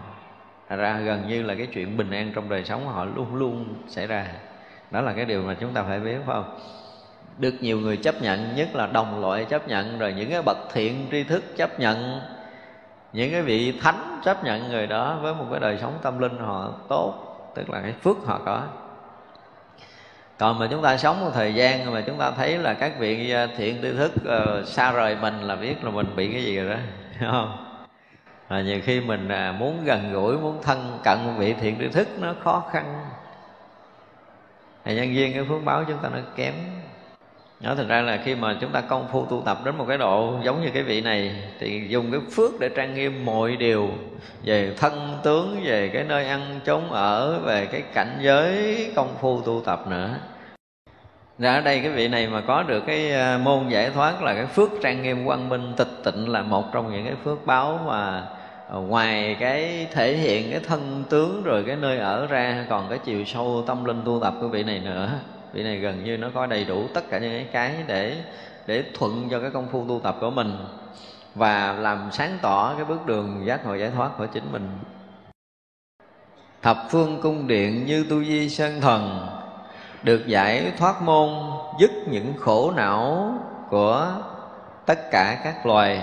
Thật 0.68 0.76
ra 0.76 0.98
gần 0.98 1.28
như 1.28 1.42
là 1.42 1.54
cái 1.54 1.66
chuyện 1.66 1.96
bình 1.96 2.10
an 2.10 2.32
trong 2.34 2.48
đời 2.48 2.64
sống 2.64 2.88
họ 2.88 3.04
luôn 3.04 3.34
luôn 3.34 3.74
xảy 3.88 4.06
ra. 4.06 4.26
Đó 4.90 5.00
là 5.00 5.12
cái 5.12 5.24
điều 5.24 5.42
mà 5.42 5.56
chúng 5.60 5.74
ta 5.74 5.82
phải 5.82 6.00
biết, 6.00 6.16
phải 6.26 6.34
không? 6.34 6.58
Được 7.42 7.54
nhiều 7.60 7.80
người 7.80 7.96
chấp 7.96 8.22
nhận 8.22 8.56
nhất 8.56 8.68
là 8.74 8.86
đồng 8.86 9.20
loại 9.20 9.44
chấp 9.44 9.68
nhận 9.68 9.98
rồi 9.98 10.12
những 10.12 10.30
cái 10.30 10.42
bậc 10.42 10.56
thiện 10.72 11.06
tri 11.10 11.24
thức 11.24 11.56
chấp 11.56 11.80
nhận. 11.80 12.20
Những 13.12 13.30
cái 13.30 13.42
vị 13.42 13.78
thánh 13.82 14.20
chấp 14.24 14.44
nhận 14.44 14.68
người 14.68 14.86
đó 14.86 15.18
với 15.22 15.34
một 15.34 15.44
cái 15.50 15.60
đời 15.60 15.78
sống 15.80 15.98
tâm 16.02 16.18
linh 16.18 16.38
họ 16.38 16.72
tốt 16.88 17.14
tức 17.54 17.70
là 17.70 17.80
cái 17.80 17.92
phước 17.92 18.16
họ 18.26 18.40
có. 18.44 18.62
Còn 20.38 20.58
mà 20.58 20.68
chúng 20.70 20.82
ta 20.82 20.96
sống 20.96 21.20
một 21.20 21.30
thời 21.34 21.54
gian 21.54 21.92
mà 21.92 22.00
chúng 22.06 22.18
ta 22.18 22.30
thấy 22.30 22.58
là 22.58 22.74
các 22.74 22.98
vị 22.98 23.30
à, 23.30 23.46
thiện 23.56 23.78
tri 23.82 23.92
thức 23.92 24.12
uh, 24.16 24.68
xa 24.68 24.92
rời 24.92 25.16
mình 25.16 25.40
là 25.40 25.56
biết 25.56 25.84
là 25.84 25.90
mình 25.90 26.16
bị 26.16 26.32
cái 26.32 26.44
gì 26.44 26.56
rồi 26.56 26.70
đó 26.70 26.76
không? 27.30 27.66
Mà 28.48 28.60
nhiều 28.60 28.80
khi 28.84 29.00
mình 29.00 29.28
à, 29.28 29.52
muốn 29.52 29.84
gần 29.84 30.12
gũi 30.12 30.38
muốn 30.38 30.62
thân 30.62 30.98
cận 31.04 31.18
vị 31.38 31.54
thiện 31.60 31.76
tri 31.78 31.88
thức 31.88 32.08
nó 32.20 32.34
khó 32.44 32.64
khăn. 32.72 33.06
Thì 34.84 34.94
nhân 34.94 35.14
viên 35.14 35.32
cái 35.32 35.44
phước 35.48 35.64
báo 35.64 35.84
chúng 35.84 35.98
ta 35.98 36.08
nó 36.08 36.18
kém 36.36 36.54
đó, 37.62 37.74
thành 37.74 37.88
ra 37.88 38.00
là 38.00 38.16
khi 38.24 38.34
mà 38.34 38.56
chúng 38.60 38.70
ta 38.70 38.80
công 38.80 39.08
phu 39.12 39.26
tu 39.26 39.42
tập 39.44 39.58
đến 39.64 39.76
một 39.76 39.84
cái 39.88 39.98
độ 39.98 40.34
giống 40.44 40.62
như 40.62 40.70
cái 40.74 40.82
vị 40.82 41.00
này, 41.00 41.34
thì 41.60 41.86
dùng 41.88 42.10
cái 42.10 42.20
phước 42.36 42.60
để 42.60 42.68
trang 42.68 42.94
nghiêm 42.94 43.24
mọi 43.24 43.56
điều 43.56 43.88
về 44.44 44.74
thân 44.76 45.18
tướng, 45.22 45.60
về 45.64 45.88
cái 45.88 46.04
nơi 46.04 46.26
ăn 46.26 46.60
chốn 46.66 46.90
ở, 46.90 47.38
về 47.38 47.66
cái 47.66 47.82
cảnh 47.94 48.18
giới 48.20 48.76
công 48.96 49.14
phu 49.20 49.40
tu 49.40 49.62
tập 49.64 49.84
nữa. 49.88 50.14
Ra 51.38 51.54
ở 51.54 51.60
đây 51.60 51.80
cái 51.80 51.90
vị 51.90 52.08
này 52.08 52.26
mà 52.26 52.40
có 52.40 52.62
được 52.62 52.82
cái 52.86 53.12
à, 53.12 53.38
môn 53.38 53.68
giải 53.68 53.90
thoát 53.90 54.22
là 54.22 54.34
cái 54.34 54.46
phước 54.46 54.70
trang 54.82 55.02
nghiêm 55.02 55.26
quang 55.26 55.48
minh 55.48 55.72
tịch 55.76 56.02
tịnh 56.04 56.28
là 56.28 56.42
một 56.42 56.72
trong 56.72 56.92
những 56.92 57.04
cái 57.04 57.14
phước 57.24 57.46
báo 57.46 57.80
mà 57.86 58.22
à, 58.70 58.76
ngoài 58.76 59.36
cái 59.40 59.86
thể 59.92 60.16
hiện 60.16 60.50
cái 60.50 60.60
thân 60.68 61.04
tướng 61.10 61.42
rồi 61.42 61.64
cái 61.66 61.76
nơi 61.76 61.98
ở 61.98 62.26
ra, 62.26 62.66
còn 62.68 62.86
cái 62.88 62.98
chiều 63.04 63.24
sâu 63.24 63.64
tâm 63.66 63.84
linh 63.84 64.02
tu 64.04 64.20
tập 64.22 64.34
của 64.40 64.48
vị 64.48 64.62
này 64.62 64.78
nữa 64.84 65.10
vị 65.52 65.62
này 65.62 65.78
gần 65.78 66.04
như 66.04 66.16
nó 66.16 66.28
có 66.34 66.46
đầy 66.46 66.64
đủ 66.64 66.86
tất 66.94 67.10
cả 67.10 67.18
những 67.18 67.46
cái 67.52 67.74
để 67.86 68.16
để 68.66 68.84
thuận 68.94 69.28
cho 69.30 69.40
cái 69.40 69.50
công 69.50 69.68
phu 69.68 69.88
tu 69.88 70.00
tập 70.00 70.16
của 70.20 70.30
mình 70.30 70.56
và 71.34 71.72
làm 71.72 72.08
sáng 72.12 72.38
tỏ 72.42 72.74
cái 72.76 72.84
bước 72.84 73.06
đường 73.06 73.42
giác 73.46 73.66
ngộ 73.66 73.74
giải 73.74 73.90
thoát 73.94 74.10
của 74.18 74.26
chính 74.26 74.52
mình. 74.52 74.68
Thập 76.62 76.86
phương 76.90 77.20
cung 77.22 77.46
điện 77.46 77.86
như 77.86 78.06
tu 78.10 78.24
di 78.24 78.48
sơn 78.48 78.80
thần 78.80 79.28
được 80.02 80.26
giải 80.26 80.72
thoát 80.78 81.02
môn 81.02 81.28
dứt 81.80 81.90
những 82.10 82.34
khổ 82.38 82.72
não 82.76 83.34
của 83.70 84.12
tất 84.86 85.10
cả 85.10 85.40
các 85.44 85.66
loài. 85.66 86.02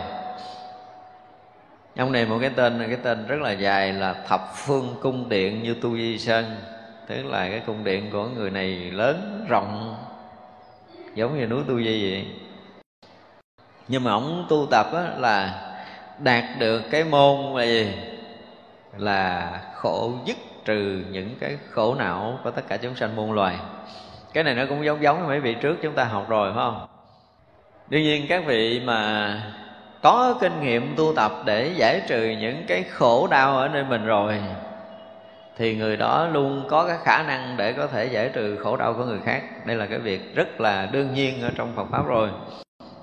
Trong 1.95 2.11
này 2.11 2.25
một 2.25 2.37
cái 2.41 2.49
tên 2.55 2.83
cái 2.87 2.97
tên 3.03 3.27
rất 3.27 3.41
là 3.41 3.51
dài 3.51 3.93
là 3.93 4.13
thập 4.27 4.55
phương 4.55 4.95
cung 5.01 5.29
điện 5.29 5.63
như 5.63 5.75
tu 5.81 5.97
di 5.97 6.17
sơn 6.17 6.55
tức 7.09 7.25
là 7.25 7.49
cái 7.49 7.61
cung 7.65 7.83
điện 7.83 8.09
của 8.11 8.25
người 8.25 8.49
này 8.49 8.91
lớn 8.91 9.45
rộng 9.49 9.95
giống 11.15 11.39
như 11.39 11.45
núi 11.45 11.63
tu 11.67 11.77
di 11.77 12.11
vậy. 12.11 12.25
Nhưng 13.87 14.03
mà 14.03 14.11
ông 14.11 14.45
tu 14.49 14.67
tập 14.71 14.87
á, 14.93 15.13
là 15.17 15.61
đạt 16.19 16.43
được 16.59 16.81
cái 16.91 17.03
môn 17.03 17.55
là 17.55 17.63
gì? 17.65 17.93
Là 18.97 19.51
khổ 19.75 20.11
dứt 20.25 20.37
trừ 20.65 21.03
những 21.11 21.35
cái 21.39 21.57
khổ 21.69 21.95
não 21.95 22.39
của 22.43 22.51
tất 22.51 22.61
cả 22.67 22.77
chúng 22.77 22.95
sanh 22.95 23.15
muôn 23.15 23.31
loài. 23.31 23.55
Cái 24.33 24.43
này 24.43 24.55
nó 24.55 24.65
cũng 24.69 24.85
giống 24.85 25.03
giống 25.03 25.19
với 25.19 25.27
mấy 25.27 25.39
vị 25.39 25.55
trước 25.61 25.77
chúng 25.81 25.93
ta 25.93 26.03
học 26.03 26.29
rồi 26.29 26.53
phải 26.53 26.63
không? 26.63 26.87
Đương 27.89 28.03
nhiên 28.03 28.25
các 28.29 28.43
vị 28.45 28.81
mà 28.85 29.41
có 30.01 30.37
kinh 30.41 30.61
nghiệm 30.61 30.95
tu 30.95 31.13
tập 31.15 31.31
để 31.45 31.73
giải 31.75 32.01
trừ 32.07 32.35
những 32.39 32.63
cái 32.67 32.83
khổ 32.83 33.27
đau 33.31 33.57
ở 33.57 33.67
nơi 33.67 33.83
mình 33.83 34.05
rồi 34.05 34.41
thì 35.59 35.75
người 35.75 35.97
đó 35.97 36.27
luôn 36.27 36.65
có 36.69 36.87
cái 36.87 36.97
khả 37.03 37.23
năng 37.23 37.57
để 37.57 37.73
có 37.73 37.87
thể 37.87 38.05
giải 38.05 38.29
trừ 38.33 38.57
khổ 38.63 38.77
đau 38.77 38.93
của 38.93 39.05
người 39.05 39.19
khác. 39.25 39.41
Đây 39.65 39.75
là 39.77 39.85
cái 39.85 39.99
việc 39.99 40.35
rất 40.35 40.61
là 40.61 40.85
đương 40.91 41.13
nhiên 41.13 41.41
ở 41.41 41.49
trong 41.55 41.73
Phật 41.75 41.85
pháp 41.91 42.07
rồi. 42.07 42.29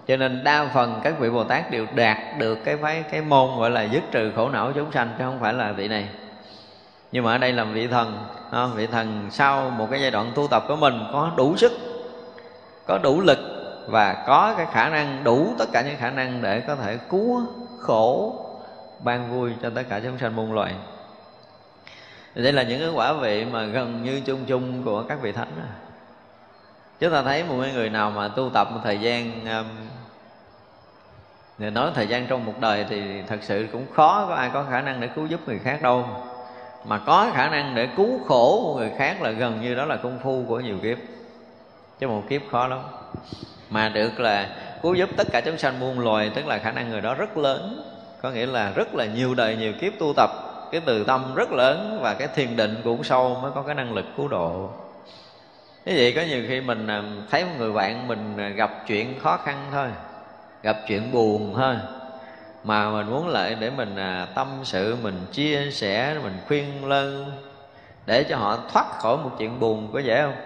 Cho 0.07 0.17
nên 0.17 0.45
đa 0.45 0.71
phần 0.75 1.01
các 1.03 1.19
vị 1.19 1.31
Bồ 1.31 1.45
Tát 1.45 1.71
đều 1.71 1.87
đạt 1.95 2.17
được 2.39 2.59
cái 2.65 2.79
cái, 2.83 3.05
cái 3.11 3.21
môn 3.21 3.59
gọi 3.59 3.71
là 3.71 3.83
dứt 3.83 4.03
trừ 4.11 4.33
khổ 4.37 4.49
não 4.49 4.73
chúng 4.75 4.93
sanh 4.93 5.09
chứ 5.19 5.25
không 5.25 5.41
phải 5.41 5.53
là 5.53 5.73
vị 5.73 5.89
này. 5.89 6.09
Nhưng 7.13 7.25
mà 7.25 7.33
ở 7.33 7.39
đây 7.39 7.53
là 7.53 7.65
vị 7.65 7.87
thần 7.87 8.19
vị 8.75 8.87
thần 8.87 9.29
sau 9.31 9.71
một 9.71 9.89
cái 9.91 10.01
giai 10.01 10.11
đoạn 10.11 10.33
tu 10.35 10.49
tập 10.49 10.65
của 10.69 10.77
mình 10.77 10.95
có 11.13 11.31
đủ 11.37 11.57
sức 11.57 11.73
có 12.87 12.99
đủ 12.99 13.21
lực 13.21 13.39
và 13.89 14.25
có 14.27 14.55
cái 14.57 14.67
khả 14.73 14.89
năng 14.89 15.25
đủ 15.25 15.55
tất 15.59 15.67
cả 15.73 15.83
những 15.83 15.97
khả 15.97 16.11
năng 16.11 16.43
để 16.43 16.61
có 16.61 16.77
thể 16.77 16.99
cứu 17.11 17.43
khổ 17.81 18.37
ban 19.05 19.31
vui 19.31 19.53
cho 19.63 19.71
tất 19.71 19.83
cả 19.89 20.01
chúng 20.01 20.19
sanh 20.19 20.37
muôn 20.37 20.53
loài 20.53 20.75
thì 22.37 22.43
đây 22.43 22.53
là 22.53 22.63
những 22.63 22.81
cái 22.81 22.89
quả 22.89 23.13
vị 23.13 23.45
mà 23.45 23.65
gần 23.65 24.03
như 24.03 24.21
chung 24.21 24.45
chung 24.47 24.83
của 24.85 25.03
các 25.03 25.19
vị 25.23 25.33
thánh 25.33 25.53
chúng 27.01 27.13
ta 27.13 27.23
thấy 27.23 27.45
một 27.45 27.55
người 27.75 27.91
nào 27.91 28.11
mà 28.11 28.29
tu 28.29 28.51
tập 28.55 28.69
một 28.73 28.81
thời 28.85 28.99
gian 28.99 29.45
um, 29.45 29.67
người 31.59 31.71
nói 31.71 31.91
thời 31.95 32.07
gian 32.07 32.27
trong 32.27 32.45
một 32.45 32.55
đời 32.61 32.87
thì 32.89 33.23
thật 33.27 33.39
sự 33.43 33.67
cũng 33.73 33.87
khó 33.95 34.27
có 34.29 34.35
ai 34.35 34.51
có 34.53 34.65
khả 34.71 34.81
năng 34.81 35.01
để 35.01 35.09
cứu 35.09 35.27
giúp 35.27 35.41
người 35.47 35.59
khác 35.59 35.83
đâu. 35.83 36.05
Mà 36.85 36.99
có 36.99 37.31
khả 37.35 37.49
năng 37.49 37.75
để 37.75 37.89
cứu 37.97 38.21
khổ 38.29 38.61
của 38.65 38.79
người 38.79 38.91
khác 38.99 39.23
là 39.23 39.31
gần 39.31 39.61
như 39.61 39.75
đó 39.75 39.85
là 39.85 39.97
công 39.97 40.19
phu 40.23 40.45
của 40.49 40.61
nhiều 40.61 40.79
kiếp. 40.83 40.99
Chứ 41.99 42.09
một 42.09 42.23
kiếp 42.29 42.43
khó 42.51 42.67
lắm. 42.67 42.79
Mà 43.71 43.89
được 43.89 44.21
là 44.21 44.49
cứu 44.83 44.95
giúp 44.95 45.11
tất 45.17 45.27
cả 45.33 45.41
chúng 45.41 45.59
sanh 45.59 45.81
muôn 45.81 46.01
loài, 46.01 46.31
tức 46.35 46.47
là 46.47 46.59
khả 46.59 46.73
năng 46.73 46.91
người 46.91 47.01
đó 47.01 47.15
rất 47.15 47.37
lớn. 47.37 47.91
Có 48.23 48.31
nghĩa 48.31 48.47
là 48.47 48.71
rất 48.71 48.95
là 48.95 49.07
nhiều 49.07 49.35
đời, 49.35 49.57
nhiều 49.57 49.73
kiếp 49.81 49.93
tu 49.99 50.13
tập 50.17 50.31
cái 50.73 50.81
từ 50.87 51.05
tâm 51.05 51.35
rất 51.35 51.53
lớn 51.53 51.99
và 52.03 52.15
cái 52.15 52.29
thiền 52.35 52.57
định 52.57 52.81
cũng 52.85 53.05
sâu 53.05 53.39
mới 53.43 53.51
có 53.55 53.63
cái 53.63 53.75
năng 53.75 53.95
lực 53.95 54.05
cứu 54.17 54.29
độ. 54.29 54.71
Thế 55.85 55.95
vậy 55.97 56.13
có 56.17 56.23
nhiều 56.23 56.45
khi 56.49 56.61
mình 56.61 56.87
à, 56.87 57.03
thấy 57.31 57.45
một 57.45 57.51
người 57.59 57.73
bạn 57.73 58.09
mình 58.09 58.37
à, 58.39 58.49
gặp 58.49 58.71
chuyện 58.87 59.21
khó 59.21 59.37
khăn 59.37 59.67
thôi, 59.73 59.89
gặp 60.63 60.77
chuyện 60.89 61.13
buồn 61.13 61.55
thôi, 61.57 61.77
mà 62.65 62.91
mình 62.91 63.11
muốn 63.11 63.29
lại 63.29 63.57
để 63.61 63.71
mình 63.71 63.97
à, 63.97 64.27
tâm 64.35 64.49
sự, 64.63 64.97
mình 65.03 65.27
chia 65.33 65.71
sẻ, 65.71 66.19
mình 66.23 66.39
khuyên 66.49 66.89
lân 66.89 67.33
để 68.07 68.25
cho 68.25 68.37
họ 68.37 68.59
thoát 68.73 68.87
khỏi 68.99 69.17
một 69.17 69.31
chuyện 69.39 69.61
buồn, 69.61 69.91
có 69.93 69.99
dễ 69.99 70.23
không? 70.23 70.37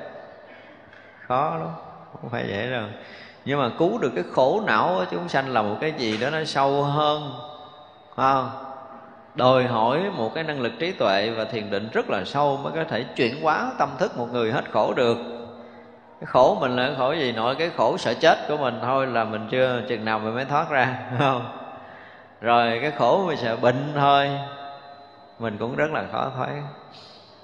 Khó 1.27 1.57
lắm, 1.57 1.71
không 2.21 2.31
phải 2.31 2.45
dễ 2.49 2.71
đâu. 2.71 2.85
Nhưng 3.45 3.59
mà 3.59 3.71
cứu 3.79 3.99
được 3.99 4.13
cái 4.15 4.25
khổ 4.33 4.63
não 4.67 4.95
của 4.99 5.05
chúng 5.11 5.29
sanh 5.29 5.49
là 5.49 5.63
một 5.63 5.77
cái 5.81 5.93
gì 5.93 6.17
đó 6.17 6.31
nó 6.31 6.45
sâu 6.45 6.83
hơn 6.83 7.33
không? 8.17 8.70
Đòi 9.35 9.65
hỏi 9.65 10.11
một 10.17 10.35
cái 10.35 10.45
năng 10.45 10.61
lực 10.61 10.73
trí 10.79 10.93
tuệ 10.93 11.31
và 11.31 11.45
thiền 11.45 11.71
định 11.71 11.89
rất 11.93 12.11
là 12.11 12.25
sâu 12.25 12.57
mới 12.57 12.73
có 12.73 12.85
thể 12.85 13.05
chuyển 13.17 13.43
hóa 13.43 13.71
tâm 13.79 13.89
thức 13.99 14.19
một 14.19 14.29
người 14.33 14.53
hết 14.53 14.65
khổ 14.71 14.95
được. 14.95 15.17
Cái 16.21 16.27
khổ 16.27 16.57
mình 16.61 16.77
là 16.77 16.95
khổ 16.99 17.13
gì 17.13 17.33
nội 17.33 17.55
cái 17.55 17.71
khổ 17.77 17.99
sợ 17.99 18.15
chết 18.15 18.39
của 18.49 18.57
mình 18.57 18.79
thôi 18.83 19.07
là 19.07 19.25
mình 19.25 19.49
chưa 19.51 19.83
chừng 19.89 20.05
nào 20.05 20.19
mình 20.19 20.35
mới 20.35 20.45
thoát 20.45 20.71
ra 20.71 20.99
không? 21.19 21.59
Rồi 22.41 22.79
cái 22.83 22.91
khổ 22.91 23.25
mình 23.27 23.37
sợ 23.37 23.57
bệnh 23.57 23.93
thôi 23.95 24.31
mình 25.39 25.57
cũng 25.59 25.77
rất 25.77 25.91
là 25.91 26.05
khó 26.13 26.31
thoát 26.37 26.63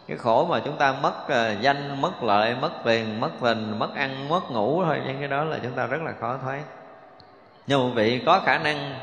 cái 0.09 0.17
khổ 0.17 0.47
mà 0.51 0.61
chúng 0.65 0.77
ta 0.77 0.95
mất 1.03 1.15
uh, 1.25 1.61
danh 1.61 2.01
mất 2.01 2.23
lợi 2.23 2.55
mất 2.61 2.71
tiền 2.85 3.21
mất 3.21 3.31
tình 3.41 3.79
mất 3.79 3.95
ăn 3.95 4.29
mất 4.29 4.51
ngủ 4.51 4.85
thôi 4.85 5.01
những 5.07 5.19
cái 5.19 5.29
đó 5.29 5.45
là 5.45 5.59
chúng 5.63 5.73
ta 5.73 5.87
rất 5.87 6.03
là 6.03 6.13
khó 6.21 6.37
thoát 6.43 6.61
nhưng 7.67 7.89
mà 7.89 7.95
vị 7.95 8.23
có 8.27 8.41
khả 8.45 8.59
năng 8.59 8.95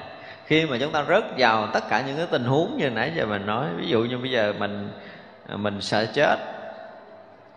khi 0.45 0.65
mà 0.65 0.77
chúng 0.79 0.91
ta 0.91 1.03
rớt 1.09 1.23
vào 1.37 1.67
tất 1.67 1.89
cả 1.89 2.03
những 2.07 2.17
cái 2.17 2.25
tình 2.31 2.43
huống 2.43 2.77
như 2.77 2.89
nãy 2.89 3.11
giờ 3.15 3.25
mình 3.25 3.45
nói, 3.45 3.65
ví 3.77 3.87
dụ 3.87 3.99
như 3.99 4.17
bây 4.17 4.31
giờ 4.31 4.53
mình 4.59 4.91
à, 5.49 5.55
mình 5.55 5.81
sợ 5.81 6.05
chết, 6.05 6.37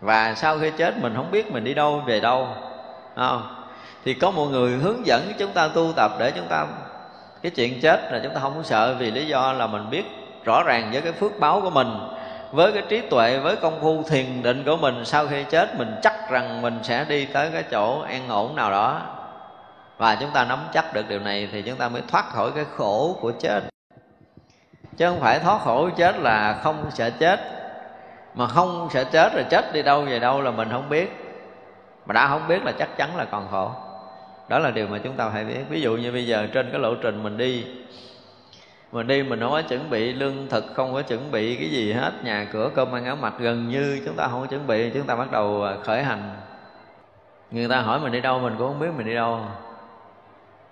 và 0.01 0.33
sau 0.35 0.59
khi 0.59 0.71
chết 0.77 0.97
mình 1.01 1.13
không 1.15 1.31
biết 1.31 1.51
mình 1.51 1.63
đi 1.63 1.73
đâu, 1.73 2.03
về 2.05 2.19
đâu 2.19 2.47
không? 3.15 3.55
Thì 4.05 4.13
có 4.13 4.31
một 4.31 4.45
người 4.45 4.71
hướng 4.71 5.07
dẫn 5.07 5.33
chúng 5.37 5.51
ta 5.51 5.67
tu 5.67 5.93
tập 5.95 6.11
để 6.19 6.31
chúng 6.31 6.47
ta, 6.49 6.65
cái 7.41 7.51
chuyện 7.51 7.81
chết 7.81 8.11
là 8.11 8.19
chúng 8.23 8.33
ta 8.33 8.39
không 8.39 8.53
có 8.57 8.63
sợ 8.63 8.95
vì 8.99 9.11
lý 9.11 9.27
do 9.27 9.53
là 9.53 9.67
mình 9.67 9.89
biết 9.89 10.05
rõ 10.45 10.63
ràng 10.63 10.89
với 10.91 11.01
cái 11.01 11.11
phước 11.11 11.39
báo 11.39 11.61
của 11.61 11.69
mình, 11.69 11.87
với 12.51 12.71
cái 12.71 12.83
trí 12.89 13.01
tuệ, 13.01 13.39
với 13.39 13.55
công 13.55 13.81
phu 13.81 14.03
thiền 14.03 14.43
định 14.43 14.63
của 14.65 14.77
mình, 14.77 15.05
sau 15.05 15.27
khi 15.27 15.43
chết 15.43 15.75
mình 15.77 15.95
chắc 16.03 16.29
rằng 16.29 16.61
mình 16.61 16.79
sẽ 16.83 17.05
đi 17.09 17.25
tới 17.25 17.49
cái 17.53 17.63
chỗ 17.71 18.01
an 18.01 18.29
ổn 18.29 18.55
nào 18.55 18.71
đó 18.71 19.01
và 19.97 20.15
chúng 20.15 20.29
ta 20.33 20.45
nắm 20.45 20.59
chắc 20.73 20.93
được 20.93 21.09
điều 21.09 21.19
này 21.19 21.49
thì 21.51 21.61
chúng 21.61 21.77
ta 21.77 21.89
mới 21.89 22.01
thoát 22.07 22.29
khỏi 22.29 22.51
cái 22.55 22.65
khổ 22.75 23.17
của 23.21 23.31
chết. 23.39 23.63
Chứ 24.97 25.09
không 25.09 25.19
phải 25.19 25.39
thoát 25.39 25.61
khổ 25.61 25.89
chết 25.97 26.19
là 26.19 26.59
không 26.63 26.91
sợ 26.91 27.09
chết. 27.09 27.39
Mà 28.35 28.47
không 28.47 28.87
sợ 28.91 29.03
chết 29.03 29.33
rồi 29.33 29.45
chết 29.49 29.73
đi 29.73 29.81
đâu 29.81 30.01
về 30.01 30.19
đâu 30.19 30.41
là 30.41 30.51
mình 30.51 30.69
không 30.71 30.89
biết. 30.89 31.11
Mà 32.05 32.13
đã 32.13 32.27
không 32.27 32.47
biết 32.47 32.63
là 32.63 32.71
chắc 32.79 32.97
chắn 32.97 33.17
là 33.17 33.25
còn 33.25 33.47
khổ. 33.51 33.71
Đó 34.49 34.59
là 34.59 34.71
điều 34.71 34.87
mà 34.87 34.97
chúng 35.03 35.13
ta 35.13 35.29
phải 35.29 35.43
biết. 35.43 35.59
Ví 35.69 35.81
dụ 35.81 35.97
như 35.97 36.11
bây 36.11 36.27
giờ 36.27 36.47
trên 36.53 36.69
cái 36.71 36.79
lộ 36.79 36.95
trình 36.95 37.23
mình 37.23 37.37
đi 37.37 37.65
mình 38.91 39.07
đi 39.07 39.23
mình 39.23 39.39
không 39.39 39.51
có 39.51 39.61
chuẩn 39.61 39.89
bị 39.89 40.13
lương 40.13 40.47
thực, 40.49 40.65
không 40.73 40.93
có 40.93 41.01
chuẩn 41.01 41.31
bị 41.31 41.55
cái 41.55 41.69
gì 41.69 41.93
hết. 41.93 42.11
Nhà 42.23 42.47
cửa, 42.51 42.69
cơm 42.75 42.95
ăn 42.95 43.05
áo 43.05 43.15
mặc 43.15 43.33
gần 43.39 43.69
như 43.69 44.01
chúng 44.05 44.15
ta 44.15 44.27
không 44.27 44.41
có 44.41 44.47
chuẩn 44.47 44.67
bị. 44.67 44.89
Chúng 44.93 45.07
ta 45.07 45.15
bắt 45.15 45.31
đầu 45.31 45.63
à, 45.63 45.75
khởi 45.83 46.03
hành. 46.03 46.35
Người 47.51 47.67
ta 47.67 47.81
hỏi 47.81 47.99
mình 47.99 48.11
đi 48.11 48.21
đâu, 48.21 48.39
mình 48.39 48.55
cũng 48.57 48.67
không 48.67 48.79
biết 48.79 48.87
mình 48.97 49.05
đi 49.05 49.15
đâu 49.15 49.39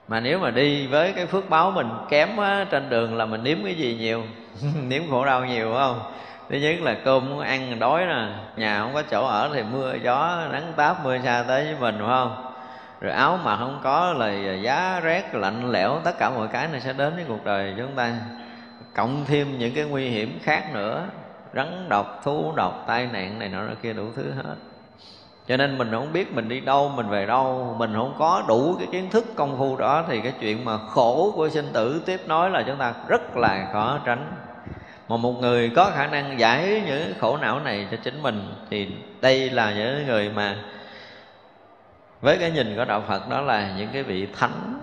mà 0.08 0.20
nếu 0.20 0.40
mà 0.40 0.52
đi 0.52 0.88
với 0.88 1.14
cái 1.14 1.26
phước 1.26 1.50
báo 1.50 1.72
mình 1.72 1.90
kém 2.10 2.38
á, 2.38 2.66
trên 2.72 2.90
đường 2.90 3.18
là 3.18 3.26
mình 3.26 3.44
nếm 3.44 3.58
cái 3.64 3.76
gì 3.76 3.96
nhiều? 4.00 4.24
Nếm 4.88 5.02
khổ 5.10 5.26
đau 5.26 5.46
nhiều 5.46 5.74
phải 5.74 5.88
không? 5.88 6.00
Thứ 6.50 6.58
nhất 6.58 6.82
là 6.82 6.94
cơm 7.06 7.30
muốn 7.30 7.40
ăn 7.40 7.80
đói 7.80 8.06
nè 8.06 8.28
nhà 8.58 8.80
không 8.80 8.94
có 8.94 9.02
chỗ 9.02 9.26
ở 9.26 9.50
thì 9.54 9.64
mưa 9.64 9.96
gió 10.04 10.48
nắng 10.52 10.74
táp 10.76 11.04
mưa 11.04 11.18
xa 11.24 11.44
tới 11.48 11.64
với 11.64 11.76
mình 11.80 11.96
phải 12.00 12.08
không? 12.08 12.52
Rồi 13.02 13.12
áo 13.12 13.40
mà 13.44 13.58
không 13.58 13.80
có 13.84 14.14
là 14.14 14.54
giá 14.54 15.00
rét 15.04 15.36
lạnh 15.36 15.72
lẽo 15.72 16.00
tất 16.04 16.18
cả 16.20 16.30
mọi 16.30 16.48
cái 16.48 16.68
này 16.68 16.82
sẽ 16.82 16.94
đến 16.94 17.16
với 17.16 17.26
cuộc 17.28 17.46
đời 17.46 17.74
chúng 17.78 17.96
ta. 17.96 18.14
Cộng 18.96 19.26
thêm 19.26 19.60
những 19.60 19.76
cái 19.76 19.86
nguy 19.86 20.10
hiểm 20.10 20.40
khác 20.44 20.74
nữa 20.74 21.06
rắn 21.54 21.90
độc 21.90 22.22
thú 22.24 22.54
độc 22.56 22.84
tai 22.88 23.08
nạn 23.14 23.40
này 23.40 23.50
nọ 23.50 23.62
kia 23.82 23.94
đủ 23.94 24.06
thứ 24.16 24.32
hết 24.32 24.56
cho 25.48 25.58
nên 25.58 25.78
mình 25.78 25.92
không 25.92 26.14
biết 26.14 26.34
mình 26.34 26.50
đi 26.50 26.60
đâu, 26.60 26.90
mình 26.96 27.10
về 27.10 27.26
đâu. 27.26 27.76
Mình 27.80 27.94
không 27.96 28.16
có 28.20 28.44
đủ 28.48 28.76
cái 28.80 28.88
kiến 28.92 29.10
thức 29.10 29.26
công 29.36 29.58
phu 29.58 29.78
đó. 29.78 30.06
Thì 30.08 30.22
cái 30.22 30.34
chuyện 30.40 30.66
mà 30.66 30.78
khổ 30.78 31.34
của 31.36 31.50
sinh 31.50 31.70
tử 31.74 32.02
tiếp 32.06 32.22
nối 32.28 32.50
là 32.50 32.64
chúng 32.68 32.78
ta 32.78 32.94
rất 33.08 33.38
là 33.38 33.70
khó 33.74 34.00
tránh. 34.06 34.32
Mà 35.10 35.18
một 35.18 35.34
người 35.42 35.72
có 35.76 35.92
khả 35.96 36.08
năng 36.08 36.40
giải 36.40 36.84
những 36.86 37.14
khổ 37.20 37.38
não 37.38 37.60
này 37.60 37.88
cho 37.92 37.98
chính 38.04 38.24
mình, 38.24 38.54
thì 38.70 38.88
đây 39.22 39.50
là 39.50 39.74
những 39.74 40.08
người 40.08 40.30
mà 40.30 40.56
với 42.22 42.38
cái 42.38 42.52
nhìn 42.52 42.76
của 42.76 42.86
đạo 42.86 43.04
phật 43.08 43.30
đó 43.30 43.42
là 43.42 43.74
những 43.78 43.90
cái 43.94 44.04
vị 44.04 44.28
thánh 44.40 44.80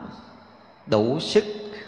đủ 0.87 1.21
sức 1.21 1.45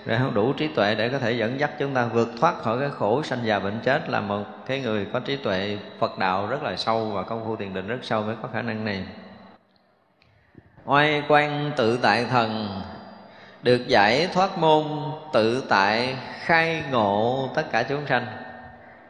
để 0.07 0.19
không 0.19 0.35
đủ 0.35 0.53
trí 0.53 0.69
tuệ 0.69 0.95
để 0.95 1.09
có 1.09 1.19
thể 1.19 1.33
dẫn 1.33 1.61
dắt 1.61 1.71
chúng 1.79 1.95
ta 1.95 2.07
vượt 2.07 2.29
thoát 2.41 2.59
khỏi 2.59 2.81
cái 2.81 2.91
khổ 2.99 3.23
sanh 3.23 3.39
già 3.45 3.59
bệnh 3.59 3.81
chết 3.85 4.09
là 4.09 4.21
một 4.21 4.45
cái 4.67 4.81
người 4.81 5.07
có 5.13 5.21
trí 5.21 5.37
tuệ 5.37 5.79
Phật 5.99 6.19
đạo 6.19 6.47
rất 6.47 6.63
là 6.63 6.77
sâu 6.77 7.05
và 7.05 7.23
công 7.23 7.45
phu 7.45 7.57
thiền 7.57 7.75
định 7.75 7.89
rất 7.89 7.99
sâu 8.03 8.23
mới 8.23 8.37
có 8.43 8.49
khả 8.53 8.63
năng 8.63 8.85
này. 8.85 9.05
Oai 10.85 11.23
quan 11.29 11.73
tự 11.77 11.99
tại 12.03 12.25
thần 12.25 12.81
được 13.63 13.89
giải 13.89 14.29
thoát 14.33 14.59
môn 14.59 14.85
tự 15.33 15.65
tại 15.69 16.17
khai 16.39 16.83
ngộ 16.91 17.49
tất 17.55 17.63
cả 17.73 17.83
chúng 17.83 18.07
sanh. 18.07 18.27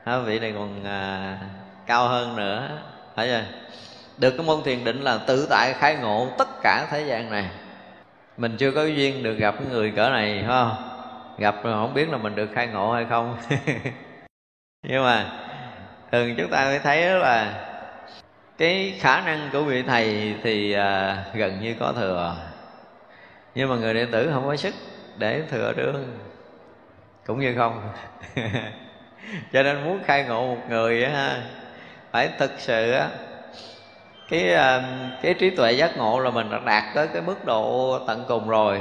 Hả, 0.04 0.18
vị 0.18 0.38
này 0.38 0.52
còn 0.56 0.84
à, 0.84 1.38
cao 1.86 2.08
hơn 2.08 2.36
nữa 2.36 2.68
phải 3.14 3.26
chưa? 3.26 3.42
Được 4.18 4.30
cái 4.30 4.46
môn 4.46 4.62
thiền 4.62 4.84
định 4.84 5.00
là 5.00 5.18
tự 5.18 5.46
tại 5.50 5.72
khai 5.72 5.96
ngộ 5.96 6.28
tất 6.38 6.48
cả 6.62 6.86
thế 6.90 7.02
gian 7.02 7.30
này 7.30 7.50
mình 8.36 8.56
chưa 8.56 8.70
có 8.70 8.84
duyên 8.84 9.22
được 9.22 9.34
gặp 9.38 9.54
người 9.70 9.90
cỡ 9.90 10.10
này 10.10 10.38
phải 10.38 10.48
không? 10.48 10.90
Gặp 11.38 11.54
rồi 11.64 11.72
không 11.72 11.94
biết 11.94 12.08
là 12.08 12.18
mình 12.18 12.34
được 12.34 12.48
khai 12.54 12.66
ngộ 12.66 12.92
hay 12.92 13.06
không. 13.10 13.36
Nhưng 14.82 15.04
mà 15.04 15.30
thường 16.12 16.34
chúng 16.36 16.50
ta 16.50 16.64
mới 16.64 16.78
thấy 16.78 17.18
là 17.18 17.66
cái 18.58 18.98
khả 19.00 19.20
năng 19.20 19.48
của 19.52 19.62
vị 19.62 19.82
thầy 19.82 20.34
thì 20.42 20.72
à, 20.72 21.24
gần 21.34 21.60
như 21.60 21.74
có 21.80 21.92
thừa. 21.92 22.36
Nhưng 23.54 23.68
mà 23.68 23.76
người 23.76 23.94
đệ 23.94 24.06
tử 24.12 24.30
không 24.32 24.46
có 24.46 24.56
sức 24.56 24.74
để 25.18 25.42
thừa 25.50 25.72
đương 25.76 26.18
cũng 27.26 27.40
như 27.40 27.54
không. 27.56 27.92
Cho 29.52 29.62
nên 29.62 29.84
muốn 29.84 30.00
khai 30.04 30.24
ngộ 30.24 30.54
một 30.54 30.62
người 30.68 31.04
á 31.04 31.42
phải 32.10 32.30
thực 32.38 32.50
sự 32.58 32.92
á 32.92 33.08
cái 34.28 34.52
ờ, 34.52 34.82
cái 35.22 35.34
trí 35.34 35.50
tuệ 35.50 35.72
giác 35.72 35.96
ngộ 35.96 36.20
là 36.20 36.30
mình 36.30 36.50
đã 36.50 36.58
đạt 36.64 36.84
tới 36.94 37.08
cái 37.12 37.22
mức 37.22 37.44
độ 37.44 37.98
tận 38.06 38.24
cùng 38.28 38.48
rồi, 38.48 38.80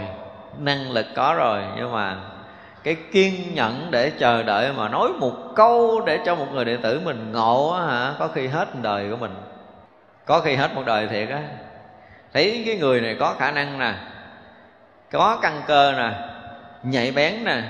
năng 0.57 0.91
lực 0.91 1.05
có 1.15 1.33
rồi. 1.37 1.61
Nhưng 1.77 1.91
mà 1.91 2.15
cái 2.83 2.95
kiên 3.11 3.55
nhẫn 3.55 3.87
để 3.91 4.11
chờ 4.19 4.43
đợi 4.43 4.73
mà 4.73 4.89
nói 4.89 5.09
một 5.19 5.33
câu 5.55 6.01
để 6.05 6.19
cho 6.25 6.35
một 6.35 6.47
người 6.51 6.65
đệ 6.65 6.77
tử 6.77 7.01
mình 7.05 7.31
ngộ 7.31 7.71
á 7.71 7.85
hả, 7.85 8.13
có 8.19 8.27
khi 8.27 8.47
hết 8.47 8.67
đời 8.81 9.09
của 9.11 9.17
mình. 9.17 9.35
Có 10.25 10.39
khi 10.39 10.55
hết 10.55 10.75
một 10.75 10.83
đời 10.85 11.07
thiệt 11.07 11.29
á. 11.29 11.39
Thấy 12.33 12.63
cái 12.65 12.75
người 12.75 13.01
này 13.01 13.15
có 13.19 13.35
khả 13.39 13.51
năng 13.51 13.79
nè, 13.79 13.93
có 15.11 15.39
căn 15.41 15.61
cơ 15.67 15.91
nè, 15.91 16.11
nhạy 16.83 17.11
bén 17.11 17.43
nè, 17.43 17.61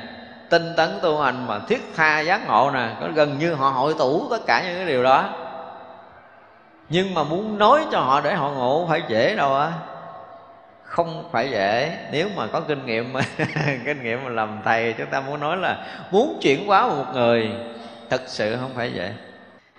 tinh 0.50 0.74
tấn 0.78 0.90
tu 1.02 1.22
hành 1.22 1.48
mà 1.48 1.60
thiết 1.68 1.82
tha 1.96 2.20
giác 2.20 2.48
ngộ 2.48 2.72
nè, 2.74 2.90
có 3.02 3.08
gần 3.16 3.40
như 3.40 3.54
họ 3.54 3.70
hội 3.70 3.96
tụ 4.00 4.30
tất 4.30 4.46
cả 4.46 4.64
những 4.66 4.76
cái 4.76 4.86
điều 4.86 5.04
đó 5.04 5.30
nhưng 6.90 7.14
mà 7.14 7.24
muốn 7.24 7.58
nói 7.58 7.86
cho 7.92 8.00
họ 8.00 8.22
để 8.22 8.36
họ 8.36 8.52
ngộ 8.52 8.86
phải 8.90 9.02
dễ 9.08 9.36
đâu 9.36 9.56
á. 9.56 9.72
Không 10.84 11.30
phải 11.32 11.50
dễ. 11.50 11.98
Nếu 12.12 12.30
mà 12.36 12.48
có 12.48 12.60
kinh 12.60 12.86
nghiệm 12.86 13.14
kinh 13.86 14.04
nghiệm 14.04 14.24
mà 14.24 14.30
làm 14.30 14.60
thầy, 14.66 14.94
chúng 14.98 15.08
ta 15.08 15.22
muốn 15.22 15.40
nói 15.40 15.58
là 15.58 15.86
muốn 16.12 16.40
chuyển 16.42 16.68
hóa 16.68 16.88
một 16.88 17.06
người, 17.14 17.52
thật 18.10 18.22
sự 18.28 18.58
không 18.62 18.72
phải 18.76 18.92
dễ. 18.94 19.14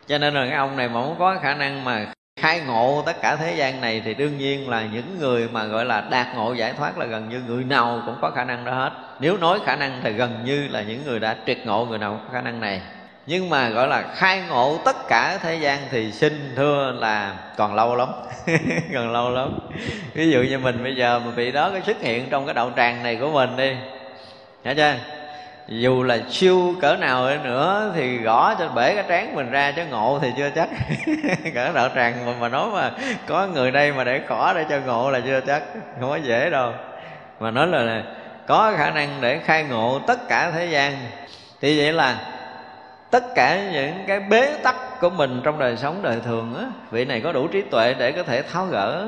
Cho 0.07 0.19
nên 0.19 0.35
là 0.35 0.47
cái 0.47 0.57
ông 0.57 0.77
này 0.77 0.89
mà 0.89 1.01
muốn 1.01 1.17
có 1.19 1.37
khả 1.43 1.55
năng 1.55 1.85
mà 1.85 2.07
khai 2.41 2.61
ngộ 2.61 3.03
tất 3.07 3.21
cả 3.21 3.37
thế 3.37 3.55
gian 3.55 3.81
này 3.81 4.03
thì 4.05 4.15
đương 4.15 4.39
nhiên 4.39 4.69
là 4.69 4.83
những 4.93 5.19
người 5.19 5.49
mà 5.53 5.65
gọi 5.65 5.85
là 5.85 6.01
đạt 6.11 6.27
ngộ 6.37 6.53
giải 6.53 6.73
thoát 6.73 6.99
là 6.99 7.07
gần 7.07 7.29
như 7.29 7.43
người 7.47 7.65
nào 7.65 8.03
cũng 8.07 8.17
có 8.21 8.31
khả 8.31 8.45
năng 8.45 8.65
đó 8.65 8.73
hết. 8.73 8.93
Nếu 9.21 9.37
nói 9.37 9.61
khả 9.67 9.77
năng 9.77 10.01
thì 10.03 10.13
gần 10.13 10.45
như 10.45 10.69
là 10.69 10.83
những 10.83 11.05
người 11.05 11.21
đã 11.21 11.37
triệt 11.47 11.59
ngộ 11.67 11.85
người 11.85 11.99
nào 11.99 12.11
cũng 12.11 12.27
có 12.27 12.33
khả 12.33 12.41
năng 12.41 12.61
này 12.61 12.81
nhưng 13.27 13.51
mà 13.51 13.69
gọi 13.69 13.89
là 13.89 14.03
khai 14.15 14.43
ngộ 14.49 14.79
tất 14.85 15.09
cả 15.09 15.39
thế 15.43 15.55
gian 15.55 15.79
thì 15.91 16.13
xin 16.13 16.53
thưa 16.57 16.93
là 16.99 17.35
còn 17.57 17.75
lâu 17.75 17.97
lắm. 17.97 18.09
Còn 18.95 19.13
lâu 19.13 19.31
lắm. 19.31 19.59
Ví 20.15 20.31
dụ 20.31 20.43
như 20.43 20.59
mình 20.59 20.83
bây 20.83 20.97
giờ 20.97 21.19
mà 21.25 21.31
bị 21.37 21.53
đó 21.53 21.71
cái 21.71 21.83
xuất 21.83 22.01
hiện 22.01 22.27
trong 22.31 22.47
cái 22.47 22.55
đạo 22.55 22.73
tràng 22.77 23.03
này 23.03 23.17
của 23.17 23.31
mình 23.31 23.57
đi. 23.57 23.77
Hiểu 24.65 24.75
chưa? 24.75 24.95
Dù 25.69 26.03
là 26.03 26.19
siêu 26.31 26.75
cỡ 26.81 26.97
nào 26.97 27.31
nữa 27.45 27.93
thì 27.97 28.17
gõ 28.17 28.55
cho 28.59 28.69
bể 28.69 28.95
cái 28.95 29.05
trán 29.09 29.35
mình 29.35 29.51
ra 29.51 29.73
chứ 29.73 29.83
ngộ 29.91 30.19
thì 30.23 30.33
chưa 30.37 30.51
chắc. 30.55 30.69
Cỡ 31.55 31.73
đạo 31.73 31.89
tràng 31.95 32.27
mà, 32.27 32.33
mà 32.41 32.49
nói 32.49 32.71
mà 32.73 32.91
có 33.27 33.47
người 33.47 33.71
đây 33.71 33.93
mà 33.93 34.05
để 34.05 34.19
cỏ 34.19 34.53
để 34.57 34.65
cho 34.71 34.79
ngộ 34.87 35.11
là 35.11 35.21
chưa 35.21 35.41
chắc. 35.41 35.63
Không 36.01 36.11
có 36.11 36.17
dễ 36.17 36.51
đâu. 36.51 36.73
Mà 37.41 37.51
nói 37.51 37.67
là, 37.67 37.83
là 37.83 38.03
có 38.47 38.73
khả 38.77 38.91
năng 38.91 39.09
để 39.21 39.41
khai 39.45 39.65
ngộ 39.65 40.01
tất 40.07 40.29
cả 40.29 40.51
thế 40.51 40.67
gian. 40.67 40.93
Thì 41.61 41.79
vậy 41.79 41.93
là 41.93 42.17
tất 43.11 43.35
cả 43.35 43.71
những 43.73 44.05
cái 44.07 44.21
bế 44.21 44.57
tắc 44.63 45.01
của 45.01 45.11
mình 45.11 45.41
trong 45.45 45.59
đời 45.59 45.77
sống, 45.77 46.03
đời 46.03 46.21
thường 46.25 46.55
á, 46.59 46.65
vị 46.91 47.05
này 47.05 47.21
có 47.21 47.33
đủ 47.33 47.49
trí 47.49 47.63
tuệ 47.63 47.95
để 47.95 48.13
có 48.13 48.23
thể 48.23 48.43
tháo 48.43 48.67
gỡ, 48.67 49.07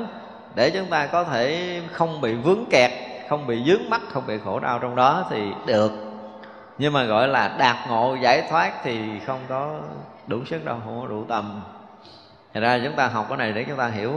để 0.55 0.69
chúng 0.69 0.85
ta 0.85 1.05
có 1.05 1.23
thể 1.23 1.73
không 1.91 2.21
bị 2.21 2.33
vướng 2.33 2.65
kẹt, 2.69 2.91
không 3.29 3.47
bị 3.47 3.63
dướng 3.67 3.89
mắt, 3.89 4.01
không 4.11 4.23
bị 4.27 4.37
khổ 4.45 4.59
đau 4.59 4.79
trong 4.79 4.95
đó 4.95 5.25
thì 5.29 5.41
được. 5.65 5.91
Nhưng 6.77 6.93
mà 6.93 7.03
gọi 7.03 7.27
là 7.27 7.55
đạt 7.57 7.75
ngộ, 7.89 8.17
giải 8.21 8.43
thoát 8.49 8.71
thì 8.83 8.99
không 9.25 9.39
có 9.49 9.79
đủ 10.27 10.45
sức 10.45 10.65
đâu, 10.65 10.77
không 10.85 11.01
có 11.01 11.07
đủ 11.07 11.25
tầm 11.29 11.61
Thật 12.53 12.59
ra 12.59 12.79
chúng 12.83 12.95
ta 12.95 13.07
học 13.07 13.25
cái 13.29 13.37
này 13.37 13.51
để 13.51 13.65
chúng 13.67 13.77
ta 13.77 13.87
hiểu 13.87 14.13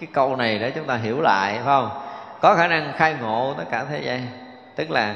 cái 0.00 0.08
câu 0.12 0.36
này, 0.36 0.58
để 0.58 0.70
chúng 0.70 0.84
ta 0.84 0.96
hiểu 0.96 1.20
lại, 1.20 1.54
phải 1.54 1.64
không? 1.64 1.90
Có 2.40 2.54
khả 2.54 2.68
năng 2.68 2.92
khai 2.96 3.14
ngộ 3.20 3.54
tất 3.58 3.64
cả 3.70 3.84
thế 3.90 4.00
gian. 4.02 4.26
Tức 4.76 4.90
là 4.90 5.14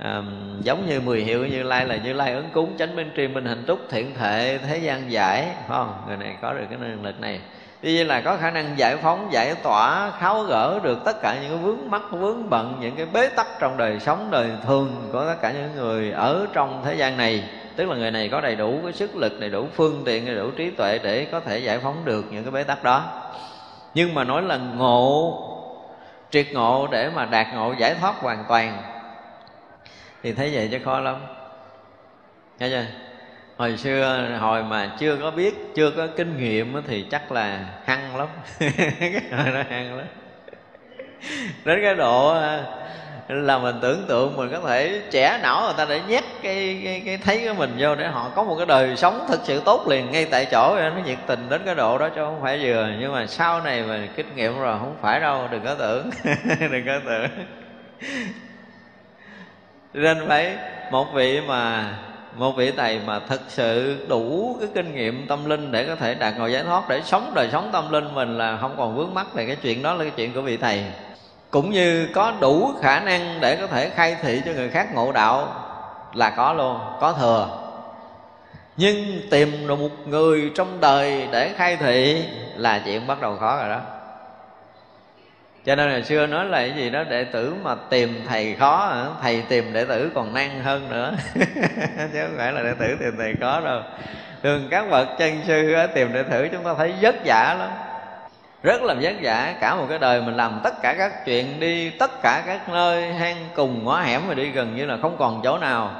à, 0.00 0.22
giống 0.60 0.88
như 0.88 1.00
mười 1.00 1.20
hiệu 1.20 1.46
như 1.46 1.62
lai 1.62 1.86
là 1.86 1.96
như 1.96 2.12
lai 2.12 2.32
ứng 2.32 2.50
cúng 2.52 2.74
chánh 2.78 2.96
minh 2.96 3.10
tri 3.16 3.28
minh 3.28 3.44
hạnh 3.44 3.64
túc 3.66 3.78
thiện 3.90 4.14
thệ 4.14 4.58
thế 4.58 4.78
gian 4.78 5.12
giải 5.12 5.42
phải 5.42 5.68
không? 5.68 6.02
Người 6.06 6.16
này 6.16 6.36
có 6.42 6.52
được 6.52 6.64
cái 6.70 6.78
năng 6.78 7.04
lực 7.04 7.20
này. 7.20 7.40
Tuy 7.82 7.92
nhiên 7.92 8.06
là 8.08 8.20
có 8.20 8.36
khả 8.36 8.50
năng 8.50 8.78
giải 8.78 8.96
phóng 8.96 9.28
giải 9.32 9.54
tỏa 9.62 10.10
tháo 10.20 10.42
gỡ 10.42 10.80
được 10.82 10.98
tất 11.04 11.22
cả 11.22 11.36
những 11.42 11.50
cái 11.50 11.58
vướng 11.58 11.90
mắc 11.90 12.02
vướng 12.10 12.50
bận 12.50 12.76
những 12.80 12.96
cái 12.96 13.06
bế 13.12 13.28
tắc 13.28 13.46
trong 13.60 13.76
đời 13.76 14.00
sống 14.00 14.28
đời 14.30 14.50
thường 14.66 15.08
của 15.12 15.24
tất 15.26 15.36
cả 15.42 15.52
những 15.52 15.76
người 15.76 16.10
ở 16.10 16.46
trong 16.52 16.82
thế 16.84 16.94
gian 16.94 17.16
này. 17.16 17.44
Tức 17.76 17.88
là 17.88 17.96
người 17.96 18.10
này 18.10 18.28
có 18.28 18.40
đầy 18.40 18.56
đủ 18.56 18.80
cái 18.82 18.92
sức 18.92 19.16
lực 19.16 19.40
đầy 19.40 19.50
đủ 19.50 19.66
phương 19.74 20.02
tiện 20.04 20.26
đầy 20.26 20.34
đủ 20.34 20.50
trí 20.50 20.70
tuệ 20.70 20.98
để 20.98 21.26
có 21.32 21.40
thể 21.40 21.58
giải 21.58 21.78
phóng 21.78 22.04
được 22.04 22.24
những 22.30 22.44
cái 22.44 22.50
bế 22.50 22.62
tắc 22.62 22.84
đó. 22.84 23.04
Nhưng 23.94 24.14
mà 24.14 24.24
nói 24.24 24.42
là 24.42 24.56
ngộ 24.56 25.38
triệt 26.30 26.46
ngộ 26.52 26.88
để 26.90 27.10
mà 27.14 27.24
đạt 27.24 27.46
ngộ 27.54 27.74
giải 27.78 27.94
thoát 28.00 28.14
hoàn 28.20 28.44
toàn 28.48 28.82
thì 30.22 30.32
thấy 30.32 30.50
vậy 30.54 30.68
chứ 30.72 30.78
khó 30.84 31.00
lắm. 31.00 31.16
Nghe 32.58 32.68
chưa? 32.68 32.84
Hồi 33.56 33.76
xưa 33.76 34.28
hồi 34.40 34.62
mà 34.62 34.96
chưa 34.98 35.16
có 35.16 35.30
biết 35.30 35.54
chưa 35.74 35.90
có 35.90 36.06
kinh 36.16 36.36
nghiệm 36.36 36.82
thì 36.86 37.06
chắc 37.10 37.32
là 37.32 37.66
hăng 37.84 38.16
lắm. 38.16 38.28
Cái 38.58 39.22
hồi 39.30 39.46
nó 39.54 39.62
hăng 39.70 39.96
lắm. 39.96 40.06
Đến 41.64 41.80
cái 41.82 41.94
độ 41.94 42.34
à, 42.34 42.64
là 43.28 43.58
mình 43.58 43.76
tưởng 43.82 44.04
tượng 44.08 44.36
mình 44.36 44.50
có 44.52 44.60
thể 44.60 45.00
trẻ 45.10 45.38
não 45.42 45.62
người 45.62 45.74
ta 45.76 45.86
để 45.88 46.00
nhét 46.08 46.24
cái, 46.42 46.80
cái, 46.84 47.02
cái 47.06 47.18
thấy 47.18 47.48
của 47.48 47.54
mình 47.54 47.74
vô 47.78 47.94
để 47.94 48.06
họ 48.06 48.30
có 48.34 48.44
một 48.44 48.54
cái 48.56 48.66
đời 48.66 48.96
sống 48.96 49.26
thực 49.28 49.40
sự 49.44 49.62
tốt 49.64 49.88
liền 49.88 50.10
ngay 50.10 50.24
tại 50.24 50.46
chỗ. 50.50 50.76
Nó 50.76 51.00
nhiệt 51.04 51.18
tình 51.26 51.48
đến 51.48 51.62
cái 51.66 51.74
độ 51.74 51.98
đó 51.98 52.08
chứ 52.08 52.20
không 52.24 52.42
phải 52.42 52.58
vừa. 52.62 52.88
Nhưng 53.00 53.12
mà 53.12 53.26
sau 53.26 53.60
này 53.60 53.82
mà 53.82 54.08
kinh 54.16 54.36
nghiệm 54.36 54.58
rồi 54.58 54.78
không 54.78 54.96
phải 55.02 55.20
đâu 55.20 55.48
đừng 55.50 55.64
có 55.64 55.74
tưởng. 55.74 56.10
Đừng 56.60 56.86
có 56.86 57.00
tưởng 57.06 57.28
nên 59.94 60.28
phải, 60.28 60.56
một 60.90 61.06
vị 61.14 61.40
mà, 61.40 61.92
một 62.36 62.52
vị 62.56 62.72
thầy 62.76 63.00
mà 63.06 63.20
thực 63.28 63.40
sự 63.48 63.96
đủ 64.08 64.56
cái 64.60 64.68
kinh 64.74 64.94
nghiệm 64.94 65.26
tâm 65.26 65.44
linh 65.44 65.72
để 65.72 65.84
có 65.84 65.96
thể 65.96 66.14
đạt 66.14 66.34
ngồi 66.38 66.52
giải 66.52 66.62
thoát, 66.62 66.88
để 66.88 67.00
sống 67.04 67.32
đời 67.34 67.48
sống 67.52 67.70
tâm 67.72 67.92
linh 67.92 68.14
mình 68.14 68.38
là 68.38 68.58
không 68.60 68.74
còn 68.76 68.96
vướng 68.96 69.14
mắc 69.14 69.34
về 69.34 69.46
cái 69.46 69.56
chuyện 69.56 69.82
đó, 69.82 69.94
là 69.94 70.04
cái 70.04 70.12
chuyện 70.16 70.32
của 70.32 70.42
vị 70.42 70.56
thầy. 70.56 70.84
Cũng 71.50 71.70
như 71.70 72.08
có 72.14 72.32
đủ 72.40 72.72
khả 72.82 73.00
năng 73.00 73.40
để 73.40 73.56
có 73.56 73.66
thể 73.66 73.88
khai 73.88 74.16
thị 74.22 74.42
cho 74.44 74.52
người 74.52 74.70
khác 74.70 74.94
ngộ 74.94 75.12
đạo 75.12 75.48
là 76.14 76.30
có 76.30 76.52
luôn, 76.52 76.78
có 77.00 77.12
thừa. 77.12 77.58
Nhưng 78.76 79.20
tìm 79.30 79.66
được 79.66 79.78
một 79.78 79.88
người 80.06 80.52
trong 80.54 80.80
đời 80.80 81.28
để 81.32 81.52
khai 81.56 81.76
thị 81.76 82.24
là 82.56 82.82
chuyện 82.84 83.06
bắt 83.06 83.20
đầu 83.20 83.36
khó 83.36 83.56
rồi 83.56 83.68
đó 83.68 83.80
cho 85.64 85.74
nên 85.74 85.90
hồi 85.90 86.02
xưa 86.02 86.26
nói 86.26 86.44
là 86.44 86.58
cái 86.58 86.72
gì 86.76 86.90
đó 86.90 87.04
đệ 87.04 87.24
tử 87.24 87.54
mà 87.62 87.74
tìm 87.90 88.20
thầy 88.28 88.54
khó 88.54 89.04
thầy 89.22 89.42
tìm 89.48 89.72
đệ 89.72 89.84
tử 89.84 90.10
còn 90.14 90.34
năng 90.34 90.62
hơn 90.62 90.90
nữa. 90.90 91.14
Chứ 92.12 92.26
không 92.26 92.34
phải 92.36 92.52
là 92.52 92.62
đệ 92.62 92.72
tử 92.78 92.96
tìm 93.00 93.14
thầy 93.18 93.34
khó 93.40 93.60
đâu. 93.60 93.82
Thường 94.42 94.68
các 94.70 94.90
bậc 94.90 95.08
chân 95.18 95.40
sư 95.46 95.74
tìm 95.94 96.12
đệ 96.12 96.22
tử 96.22 96.48
chúng 96.52 96.64
ta 96.64 96.74
thấy 96.74 96.94
vất 97.00 97.14
vả 97.24 97.56
lắm. 97.58 97.70
Rất 98.62 98.82
là 98.82 98.94
vất 99.00 99.14
vả. 99.22 99.54
Cả 99.60 99.74
một 99.74 99.86
cái 99.88 99.98
đời 99.98 100.22
mình 100.22 100.36
làm 100.36 100.60
tất 100.64 100.82
cả 100.82 100.94
các 100.98 101.12
chuyện 101.24 101.60
đi, 101.60 101.90
tất 101.90 102.10
cả 102.22 102.42
các 102.46 102.68
nơi 102.68 103.12
hang 103.12 103.36
cùng 103.54 103.84
ngõ 103.84 104.00
hẻm 104.00 104.28
mà 104.28 104.34
đi 104.34 104.48
gần 104.50 104.76
như 104.76 104.86
là 104.86 104.96
không 105.02 105.16
còn 105.18 105.40
chỗ 105.44 105.58
nào 105.58 105.90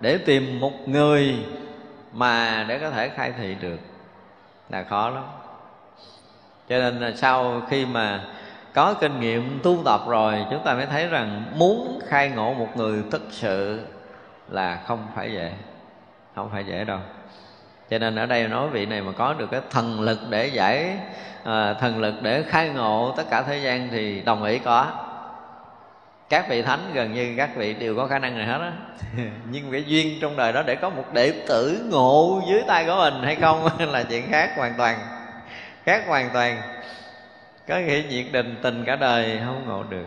để 0.00 0.18
tìm 0.18 0.60
một 0.60 0.88
người 0.88 1.34
mà 2.12 2.64
để 2.68 2.78
có 2.78 2.90
thể 2.90 3.08
khai 3.08 3.32
thị 3.38 3.56
được. 3.60 3.78
Là 4.70 4.82
khó 4.82 5.10
lắm. 5.10 5.24
Cho 6.68 6.78
nên 6.78 7.00
là 7.00 7.12
sau 7.16 7.62
khi 7.70 7.86
mà 7.86 8.20
có 8.74 8.94
kinh 8.94 9.20
nghiệm 9.20 9.60
tu 9.62 9.78
tập 9.84 10.00
rồi 10.08 10.46
chúng 10.50 10.64
ta 10.64 10.74
mới 10.74 10.86
thấy 10.86 11.08
rằng 11.08 11.44
muốn 11.56 12.00
khai 12.08 12.28
ngộ 12.28 12.54
một 12.54 12.68
người 12.76 13.02
thực 13.10 13.22
sự 13.30 13.86
là 14.48 14.82
không 14.86 15.06
phải 15.14 15.32
dễ 15.32 15.52
không 16.34 16.50
phải 16.52 16.64
dễ 16.64 16.84
đâu. 16.84 16.98
Cho 17.90 17.98
nên 17.98 18.16
ở 18.16 18.26
đây 18.26 18.48
nói 18.48 18.68
vị 18.68 18.86
này 18.86 19.00
mà 19.00 19.12
có 19.12 19.32
được 19.32 19.50
cái 19.50 19.60
thần 19.70 20.00
lực 20.00 20.18
để 20.30 20.46
giải 20.46 20.98
à, 21.44 21.74
thần 21.74 22.00
lực 22.00 22.14
để 22.22 22.42
khai 22.48 22.68
ngộ 22.68 23.14
tất 23.16 23.24
cả 23.30 23.42
thế 23.42 23.58
gian 23.58 23.88
thì 23.90 24.20
đồng 24.20 24.42
ý 24.42 24.58
có. 24.58 24.86
Các 26.28 26.48
vị 26.48 26.62
thánh 26.62 26.80
gần 26.94 27.12
như 27.12 27.34
các 27.36 27.56
vị 27.56 27.74
đều 27.74 27.96
có 27.96 28.06
khả 28.06 28.18
năng 28.18 28.38
này 28.38 28.46
hết 28.46 28.58
á. 28.60 28.72
Nhưng 29.50 29.72
cái 29.72 29.84
duyên 29.86 30.18
trong 30.20 30.36
đời 30.36 30.52
đó 30.52 30.62
để 30.66 30.74
có 30.74 30.90
một 30.90 31.04
đệ 31.12 31.32
tử 31.48 31.86
ngộ 31.90 32.42
dưới 32.48 32.62
tay 32.66 32.84
của 32.84 32.96
mình 32.96 33.22
hay 33.22 33.36
không 33.36 33.68
là 33.92 34.02
chuyện 34.02 34.30
khác 34.30 34.50
hoàn 34.56 34.74
toàn 34.78 34.98
khác 35.84 36.02
hoàn 36.06 36.30
toàn 36.32 36.56
có 37.68 37.78
nghĩa 37.78 38.02
nhiệt 38.08 38.26
định 38.32 38.56
tình 38.62 38.84
cả 38.84 38.96
đời 38.96 39.40
không 39.44 39.64
ngộ 39.68 39.82
được. 39.82 40.06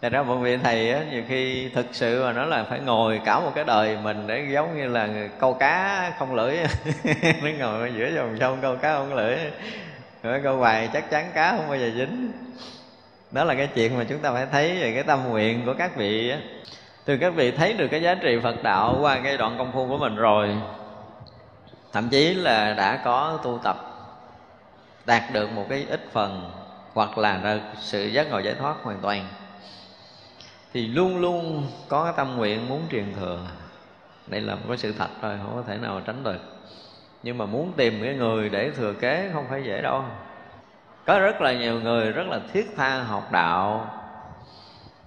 Tại 0.00 0.10
đó 0.10 0.22
một 0.22 0.36
vị 0.36 0.56
thầy 0.56 0.92
á, 0.92 1.00
nhiều 1.10 1.22
khi 1.28 1.68
thực 1.68 1.86
sự 1.92 2.24
mà 2.24 2.32
nói 2.32 2.46
là 2.46 2.64
phải 2.64 2.80
ngồi 2.80 3.20
cả 3.24 3.40
một 3.40 3.52
cái 3.54 3.64
đời 3.64 3.98
mình 4.02 4.26
để 4.26 4.46
giống 4.52 4.76
như 4.76 4.88
là 4.88 5.08
câu 5.40 5.54
cá 5.54 6.12
không 6.18 6.34
lưỡi 6.34 6.56
nó 7.42 7.50
ngồi 7.58 7.92
giữa 7.96 8.10
dòng 8.14 8.36
sông 8.40 8.58
câu 8.62 8.76
cá 8.76 8.94
không 8.94 9.14
lưỡi. 9.14 9.36
Rồi 10.22 10.40
câu 10.42 10.60
bài 10.60 10.88
chắc 10.92 11.10
chắn 11.10 11.30
cá 11.34 11.50
không 11.50 11.68
bao 11.68 11.78
giờ 11.78 11.90
dính. 11.96 12.32
Đó 13.30 13.44
là 13.44 13.54
cái 13.54 13.68
chuyện 13.74 13.98
mà 13.98 14.04
chúng 14.08 14.18
ta 14.18 14.32
phải 14.32 14.46
thấy 14.52 14.78
về 14.80 14.94
cái 14.94 15.02
tâm 15.02 15.28
nguyện 15.28 15.62
của 15.66 15.74
các 15.78 15.96
vị 15.96 16.30
á. 16.30 16.38
Từ 17.04 17.16
các 17.16 17.34
vị 17.34 17.50
thấy 17.50 17.72
được 17.72 17.88
cái 17.90 18.02
giá 18.02 18.14
trị 18.14 18.38
Phật 18.42 18.62
đạo 18.62 18.98
qua 19.00 19.20
cái 19.24 19.36
đoạn 19.36 19.54
công 19.58 19.72
phu 19.72 19.88
của 19.88 19.98
mình 19.98 20.16
rồi 20.16 20.56
thậm 21.92 22.08
chí 22.08 22.34
là 22.34 22.74
đã 22.74 23.00
có 23.04 23.38
tu 23.42 23.60
tập 23.64 23.95
đạt 25.06 25.22
được 25.32 25.52
một 25.52 25.66
cái 25.68 25.86
ít 25.88 26.00
phần 26.12 26.50
hoặc 26.94 27.18
là 27.18 27.60
sự 27.78 28.06
giác 28.06 28.30
ngộ 28.30 28.38
giải 28.38 28.54
thoát 28.54 28.76
hoàn 28.82 28.98
toàn, 29.02 29.26
thì 30.72 30.86
luôn 30.86 31.18
luôn 31.18 31.66
có 31.88 32.04
cái 32.04 32.12
tâm 32.16 32.36
nguyện 32.36 32.68
muốn 32.68 32.82
truyền 32.90 33.12
thừa. 33.20 33.38
Đây 34.26 34.40
là 34.40 34.54
một 34.54 34.64
cái 34.68 34.76
sự 34.76 34.92
thật 34.92 35.08
thôi, 35.22 35.38
không 35.42 35.56
có 35.56 35.62
thể 35.66 35.78
nào 35.78 36.00
tránh 36.00 36.24
được. 36.24 36.40
Nhưng 37.22 37.38
mà 37.38 37.46
muốn 37.46 37.72
tìm 37.76 38.00
cái 38.02 38.14
người 38.14 38.48
để 38.48 38.70
thừa 38.70 38.92
kế 38.92 39.30
không 39.32 39.46
phải 39.50 39.62
dễ 39.64 39.82
đâu. 39.82 40.04
Có 41.06 41.18
rất 41.18 41.40
là 41.40 41.52
nhiều 41.52 41.80
người 41.80 42.12
rất 42.12 42.26
là 42.26 42.40
thiết 42.52 42.74
tha 42.76 43.02
học 43.02 43.32
đạo 43.32 43.90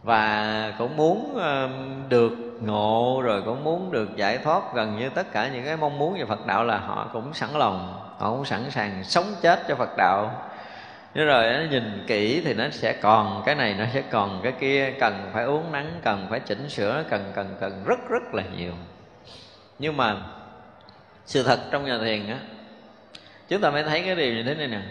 và 0.03 0.73
cũng 0.77 0.97
muốn 0.97 1.39
được 2.09 2.31
ngộ 2.61 3.21
rồi 3.23 3.41
cũng 3.41 3.63
muốn 3.63 3.91
được 3.91 4.15
giải 4.15 4.37
thoát 4.37 4.73
gần 4.73 4.97
như 4.97 5.09
tất 5.09 5.31
cả 5.31 5.49
những 5.49 5.65
cái 5.65 5.77
mong 5.77 5.99
muốn 5.99 6.13
về 6.13 6.25
Phật 6.25 6.45
đạo 6.47 6.63
là 6.63 6.77
họ 6.77 7.07
cũng 7.13 7.33
sẵn 7.33 7.49
lòng 7.53 7.98
họ 8.19 8.35
sẵn 8.45 8.71
sàng 8.71 9.03
sống 9.03 9.35
chết 9.41 9.59
cho 9.67 9.75
Phật 9.75 9.89
đạo. 9.97 10.31
Nếu 11.13 11.25
rồi 11.25 11.53
nó 11.53 11.59
nhìn 11.71 12.03
kỹ 12.07 12.41
thì 12.45 12.53
nó 12.53 12.69
sẽ 12.71 12.93
còn, 12.93 13.43
cái 13.45 13.55
này 13.55 13.73
nó 13.73 13.85
sẽ 13.93 14.01
còn, 14.01 14.39
cái 14.43 14.51
kia 14.59 14.93
cần 14.99 15.29
phải 15.33 15.43
uống 15.43 15.71
nắng, 15.71 15.99
cần 16.03 16.27
phải 16.29 16.39
chỉnh 16.39 16.69
sửa, 16.69 17.03
cần 17.09 17.31
cần 17.35 17.57
cần 17.59 17.83
rất 17.85 17.99
rất 18.09 18.33
là 18.33 18.43
nhiều. 18.57 18.73
Nhưng 19.79 19.97
mà 19.97 20.15
sự 21.25 21.43
thật 21.43 21.59
trong 21.71 21.85
nhà 21.85 21.97
thiền 21.97 22.27
á, 22.27 22.37
chúng 23.47 23.61
ta 23.61 23.71
mới 23.71 23.83
thấy 23.83 24.01
cái 24.01 24.15
điều 24.15 24.33
như 24.33 24.43
thế 24.43 24.55
này 24.55 24.67
nè. 24.67 24.81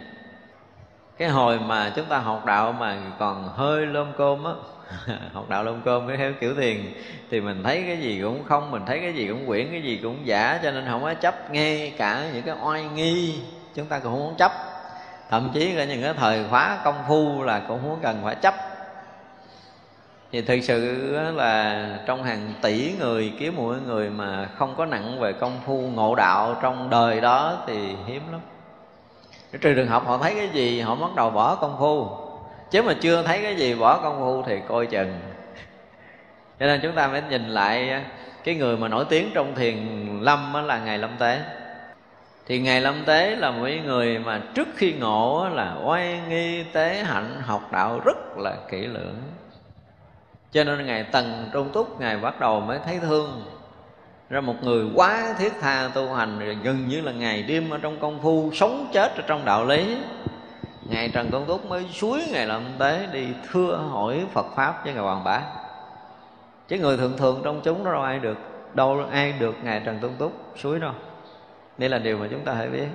Cái 1.19 1.29
hồi 1.29 1.59
mà 1.59 1.93
chúng 1.97 2.07
ta 2.07 2.19
học 2.19 2.47
đạo 2.47 2.73
mà 2.73 2.97
còn 3.19 3.49
hơi 3.49 3.87
lôm 3.87 4.13
côm 4.17 4.45
á 4.45 4.53
học 5.33 5.49
đạo 5.49 5.65
lông 5.65 5.83
cơm 5.85 6.09
cái 6.09 6.17
theo 6.17 6.33
kiểu 6.41 6.55
thiền 6.55 6.77
thì 7.31 7.41
mình 7.41 7.63
thấy 7.63 7.85
cái 7.87 7.99
gì 7.99 8.21
cũng 8.23 8.45
không, 8.45 8.71
mình 8.71 8.83
thấy 8.87 9.01
cái 9.01 9.15
gì 9.15 9.29
cũng 9.29 9.47
quyển, 9.47 9.69
cái 9.71 9.83
gì 9.83 10.01
cũng 10.03 10.27
giả, 10.27 10.61
cho 10.63 10.71
nên 10.71 10.87
không 10.91 11.03
có 11.03 11.15
chấp 11.15 11.51
nghe 11.51 11.91
cả 11.99 12.31
những 12.35 12.43
cái 12.43 12.55
oai 12.63 12.85
nghi. 12.85 13.39
Chúng 13.75 13.87
ta 13.87 13.99
cũng 13.99 14.13
không 14.13 14.21
muốn 14.21 14.37
chấp. 14.37 14.53
Thậm 15.31 15.51
chí 15.55 15.73
là 15.73 15.85
những 15.85 16.03
cái 16.03 16.15
thời 16.15 16.45
khóa 16.51 16.79
công 16.85 17.03
phu 17.09 17.43
là 17.43 17.63
cũng 17.69 17.83
muốn 17.83 17.99
cần 18.03 18.21
phải 18.25 18.35
chấp. 18.35 18.55
Thì 20.33 20.43
thực 20.43 20.61
sự 20.61 21.13
là 21.35 21.89
trong 22.07 22.25
hàng 22.25 22.53
tỷ 22.63 22.93
người, 22.99 23.33
kiếm 23.39 23.55
mỗi 23.57 23.77
người 23.87 24.11
mà 24.11 24.49
không 24.59 24.75
có 24.77 24.87
nặng 24.87 25.21
về 25.21 25.33
công 25.33 25.61
phu 25.67 25.81
ngộ 25.81 26.15
đạo 26.15 26.57
trong 26.63 26.91
đời 26.91 27.21
đó 27.21 27.65
thì 27.67 27.95
hiếm 28.07 28.23
lắm. 28.33 28.41
Trừ 29.61 29.75
trường 29.75 29.89
học 29.89 30.07
họ 30.07 30.19
thấy 30.19 30.35
cái 30.35 30.49
gì, 30.49 30.81
họ 30.81 30.95
bắt 30.95 31.15
đầu 31.17 31.31
bỏ 31.31 31.55
công 31.55 31.77
phu 31.79 32.28
chứ 32.71 32.83
mà 32.83 32.95
chưa 33.01 33.23
thấy 33.23 33.43
cái 33.43 33.57
gì 33.57 33.75
bỏ 33.75 34.01
công 34.03 34.19
phu 34.19 34.43
thì 34.43 34.61
coi 34.69 34.87
chừng. 34.87 35.19
Cho 36.61 36.67
nên 36.67 36.81
chúng 36.83 36.93
ta 36.93 37.09
phải 37.09 37.23
nhìn 37.31 37.49
lại 37.49 37.91
à, 37.91 38.05
cái 38.45 38.55
người 38.55 38.77
mà 38.77 38.89
nổi 38.89 39.05
tiếng 39.09 39.31
trong 39.35 39.55
thiền 39.55 39.77
lâm 40.21 40.67
là 40.67 40.79
ngày 40.79 40.99
lâm 40.99 41.11
tế. 41.19 41.41
Thì 42.47 42.59
ngài 42.59 42.81
lâm 42.81 43.05
tế 43.05 43.37
là 43.37 43.51
một 43.51 43.67
người 43.85 44.19
mà 44.19 44.43
trước 44.55 44.69
khi 44.77 44.93
ngộ 44.93 45.49
là 45.53 45.77
oai 45.85 46.21
nghi 46.29 46.65
tế 46.73 47.05
hạnh, 47.05 47.43
học 47.43 47.73
đạo 47.73 48.01
rất 48.05 48.17
là 48.37 48.57
kỹ 48.71 48.87
lưỡng. 48.87 49.17
Cho 50.53 50.65
nên 50.65 50.87
ngài 50.87 51.05
tần 51.05 51.51
trung 51.53 51.71
túc, 51.73 52.01
ngài 52.01 52.17
bắt 52.17 52.41
đầu 52.41 52.61
mới 52.61 52.79
thấy 52.85 52.99
thương. 52.99 53.45
Ra 54.31 54.41
một 54.41 54.55
người 54.63 54.87
quá 54.95 55.35
thiết 55.39 55.53
tha 55.61 55.91
tu 55.95 56.15
hành 56.15 56.61
gần 56.63 56.89
như 56.89 57.01
là 57.01 57.13
ngày 57.13 57.43
đêm 57.43 57.71
ở 57.71 57.79
trong 57.83 58.01
công 58.01 58.23
phu, 58.23 58.51
sống 58.55 58.91
chết 58.93 59.17
ở 59.17 59.23
trong 59.27 59.45
đạo 59.45 59.67
lý 59.67 59.97
ngài 60.89 61.09
trần 61.09 61.31
công 61.31 61.47
túc 61.47 61.67
mới 61.67 61.87
suối 61.93 62.23
ngài 62.33 62.47
làm 62.47 62.63
tế 62.79 63.07
đi 63.13 63.27
thưa 63.51 63.77
hỏi 63.91 64.27
phật 64.33 64.47
pháp 64.57 64.85
với 64.85 64.95
ngài 64.95 65.03
hoàng 65.03 65.25
bá. 65.25 65.41
Chứ 66.69 66.79
người 66.79 66.97
thường 66.97 67.17
thường 67.17 67.41
trong 67.45 67.61
chúng 67.65 67.85
đâu 67.85 68.03
ai 68.03 68.19
được, 68.19 68.39
đâu 68.75 69.01
ai 69.11 69.33
được 69.33 69.57
ngài 69.63 69.83
trần 69.85 69.99
công 70.03 70.15
túc 70.19 70.33
suối 70.57 70.81
đâu. 70.81 70.93
Đây 71.79 71.89
là 71.89 71.99
điều 71.99 72.19
mà 72.19 72.27
chúng 72.31 72.41
ta 72.41 72.55
phải 72.59 72.69
biết. 72.69 72.87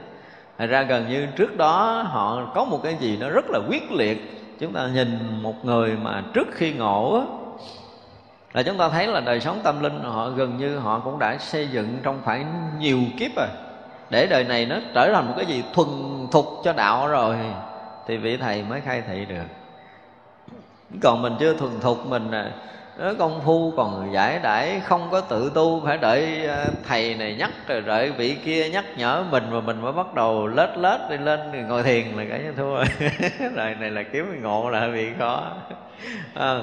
Thật 0.58 0.66
ra 0.66 0.82
gần 0.82 1.10
như 1.10 1.28
trước 1.36 1.58
đó 1.58 2.02
họ 2.06 2.52
có 2.56 2.66
một 2.66 2.80
cái 2.84 2.96
gì 2.96 3.18
nó 3.18 3.30
rất 3.30 3.46
là 3.50 3.60
quyết 3.70 3.92
liệt. 3.92 4.40
Chúng 4.60 4.74
ta 4.74 4.88
nhìn 4.94 5.40
một 5.42 5.66
người 5.66 5.98
mà 6.02 6.24
trước 6.34 6.48
khi 6.52 6.74
ngộ 6.74 7.24
Là 8.54 8.64
chúng 8.64 8.78
ta 8.78 8.90
thấy 8.90 9.08
là 9.08 9.20
đời 9.20 9.40
sống 9.40 9.60
tâm 9.64 9.84
linh 9.84 10.00
họ 10.04 10.30
gần 10.30 10.58
như 10.58 10.78
họ 10.78 11.00
cũng 11.00 11.20
đã 11.20 11.38
xây 11.38 11.68
dựng 11.68 11.98
trong 12.04 12.22
khoảng 12.24 12.72
nhiều 12.80 13.00
kiếp 13.20 13.32
rồi. 13.36 13.48
Để 14.10 14.28
đời 14.28 14.44
này 14.44 14.66
nó 14.66 14.76
trở 14.94 15.14
thành 15.14 15.28
một 15.28 15.34
cái 15.38 15.46
gì 15.46 15.64
thuần 15.74 15.88
thục 16.32 16.46
cho 16.64 16.74
đạo 16.74 17.08
rồi. 17.08 17.36
Thì 18.08 18.18
vị 18.18 18.38
thầy 18.38 18.64
mới 18.64 18.82
khai 18.82 19.04
thị 19.08 19.26
được. 19.26 19.46
Còn 21.02 21.22
mình 21.22 21.34
chưa 21.40 21.54
thuần 21.54 21.80
thục 21.80 22.06
mình 22.06 22.32
à, 22.32 22.52
nó 22.98 23.14
công 23.20 23.42
phu 23.46 23.74
còn 23.78 24.14
giải 24.14 24.40
đãi 24.44 24.80
không 24.80 25.08
có 25.12 25.22
tự 25.22 25.52
tu 25.56 25.82
phải 25.86 25.98
đợi 25.98 26.48
à, 26.48 26.66
thầy 26.88 27.16
này 27.16 27.36
nhắc 27.36 27.52
rồi 27.68 27.82
đợi 27.82 28.12
vị 28.12 28.38
kia 28.46 28.70
nhắc 28.70 28.86
nhở 28.98 29.24
mình 29.32 29.44
mà 29.52 29.62
mình 29.62 29.82
mới 29.82 29.92
bắt 29.92 30.14
đầu 30.14 30.48
lết 30.48 30.78
lết 30.78 31.00
đi 31.10 31.18
lên 31.18 31.68
ngồi 31.68 31.84
thiền 31.84 32.06
là 32.06 32.24
cả 32.30 32.38
thua. 32.58 32.76
Rồi 33.56 33.76
này 33.80 33.92
là 33.92 34.04
kiếm 34.04 34.42
ngộ 34.42 34.70
là 34.70 34.88
bị 34.88 35.08
khó. 35.20 35.52
À, 36.34 36.60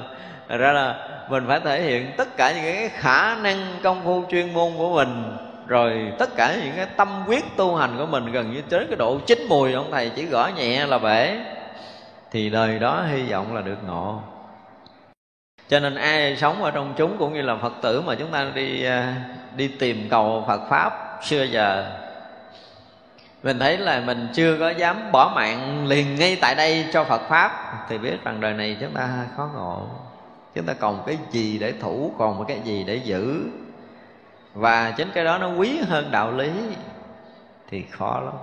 ra 0.47 0.71
là 0.71 1.07
mình 1.29 1.43
phải 1.47 1.59
thể 1.59 1.81
hiện 1.81 2.11
tất 2.17 2.37
cả 2.37 2.51
những 2.51 2.63
cái 2.63 2.89
khả 2.89 3.35
năng 3.35 3.57
công 3.83 4.01
phu 4.03 4.23
chuyên 4.29 4.53
môn 4.53 4.71
của 4.77 4.95
mình 4.95 5.37
rồi 5.67 6.13
tất 6.19 6.35
cả 6.35 6.55
những 6.63 6.73
cái 6.75 6.85
tâm 6.85 7.23
quyết 7.27 7.57
tu 7.57 7.75
hành 7.75 7.95
của 7.97 8.05
mình 8.05 8.31
gần 8.31 8.53
như 8.53 8.61
tới 8.61 8.85
cái 8.87 8.95
độ 8.95 9.19
chín 9.27 9.45
mùi, 9.49 9.73
ông 9.73 9.91
thầy 9.91 10.09
chỉ 10.15 10.25
gõ 10.25 10.49
nhẹ 10.55 10.85
là 10.85 10.99
bể. 10.99 11.37
Thì 12.31 12.49
đời 12.49 12.79
đó 12.79 13.03
hy 13.11 13.23
vọng 13.23 13.55
là 13.55 13.61
được 13.61 13.77
ngộ. 13.87 14.19
Cho 15.69 15.79
nên 15.79 15.95
ai 15.95 16.37
sống 16.37 16.63
ở 16.63 16.71
trong 16.71 16.93
chúng 16.97 17.17
cũng 17.17 17.33
như 17.33 17.41
là 17.41 17.55
phật 17.55 17.73
tử 17.81 18.01
mà 18.01 18.15
chúng 18.15 18.31
ta 18.31 18.51
đi 18.55 18.85
à, 18.85 19.15
đi 19.55 19.67
tìm 19.67 20.07
cầu 20.09 20.43
phật 20.47 20.61
pháp 20.69 21.19
xưa 21.23 21.43
giờ, 21.43 21.85
mình 23.43 23.59
thấy 23.59 23.77
là 23.77 23.99
mình 23.99 24.27
chưa 24.33 24.57
có 24.59 24.69
dám 24.69 25.11
bỏ 25.11 25.31
mạng 25.35 25.87
liền 25.87 26.15
ngay 26.15 26.37
tại 26.41 26.55
đây 26.55 26.85
cho 26.93 27.03
phật 27.03 27.21
pháp, 27.29 27.51
thì 27.89 27.97
biết 27.97 28.23
rằng 28.23 28.41
đời 28.41 28.53
này 28.53 28.77
chúng 28.81 28.91
ta 28.93 29.09
khó 29.37 29.49
ngộ. 29.55 29.87
Chúng 30.55 30.65
ta 30.65 30.73
còn 30.73 31.03
cái 31.07 31.17
gì 31.31 31.57
để 31.59 31.73
thủ, 31.81 32.13
còn 32.17 32.37
một 32.37 32.45
cái 32.47 32.59
gì 32.63 32.83
để 32.83 32.95
giữ 32.95 33.43
và 34.53 34.91
chính 34.97 35.11
cái 35.13 35.23
đó 35.23 35.37
nó 35.37 35.49
quý 35.49 35.79
hơn 35.87 36.11
đạo 36.11 36.31
lý 36.31 36.51
thì 37.69 37.85
khó 37.91 38.19
lắm. 38.19 38.33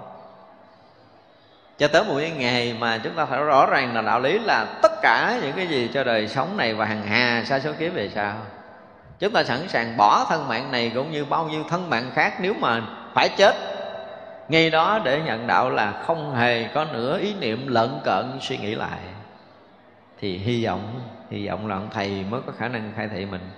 Cho 1.79 1.89
tới 1.89 2.05
một 2.05 2.15
cái 2.19 2.31
ngày 2.31 2.77
mà 2.79 2.99
chúng 2.99 3.15
ta 3.15 3.25
phải 3.25 3.45
rõ 3.45 3.67
ràng 3.67 3.95
là 3.95 4.03
đạo 4.03 4.21
lý 4.21 4.39
là 4.39 4.65
tất 4.83 4.93
cả 5.03 5.39
những 5.43 5.53
cái 5.57 5.67
gì 5.67 5.91
cho 5.95 6.05
đời 6.05 6.29
sống 6.29 6.57
này 6.57 6.75
và 6.75 6.85
hàng 6.85 7.03
hà 7.03 7.45
sa 7.47 7.61
số 7.61 7.73
kiếp 7.79 7.95
về 7.95 8.09
sau, 8.15 8.35
chúng 9.19 9.33
ta 9.33 9.45
sẵn 9.45 9.69
sàng 9.69 9.97
bỏ 9.97 10.27
thân 10.29 10.49
mạng 10.49 10.73
này 10.73 10.93
cũng 10.95 11.13
như 11.13 11.25
bao 11.25 11.49
nhiêu 11.49 11.65
thân 11.69 11.91
mạng 11.91 12.11
khác 12.15 12.35
nếu 12.41 12.55
mà 12.55 12.83
phải 13.15 13.29
chết. 13.29 13.57
Ngay 14.49 14.71
đó 14.71 15.01
để 15.05 15.21
nhận 15.21 15.47
đạo 15.47 15.71
là 15.71 16.03
không 16.07 16.35
hề 16.35 16.69
có 16.75 16.85
nửa 16.85 17.19
ý 17.19 17.35
niệm 17.35 17.69
lợn 17.69 17.91
cợn 18.05 18.39
suy 18.41 18.59
nghĩ 18.59 18.75
lại. 18.75 18.99
Thì 20.21 20.39
hy 20.39 20.65
vọng 20.65 21.01
hy 21.31 21.47
vọng 21.49 21.67
là 21.67 21.77
ông 21.77 21.89
thầy 21.93 22.25
mới 22.31 22.41
có 22.47 22.53
khả 22.59 22.69
năng 22.69 22.93
khai 22.97 23.09
thị 23.15 23.27
mình 23.27 23.51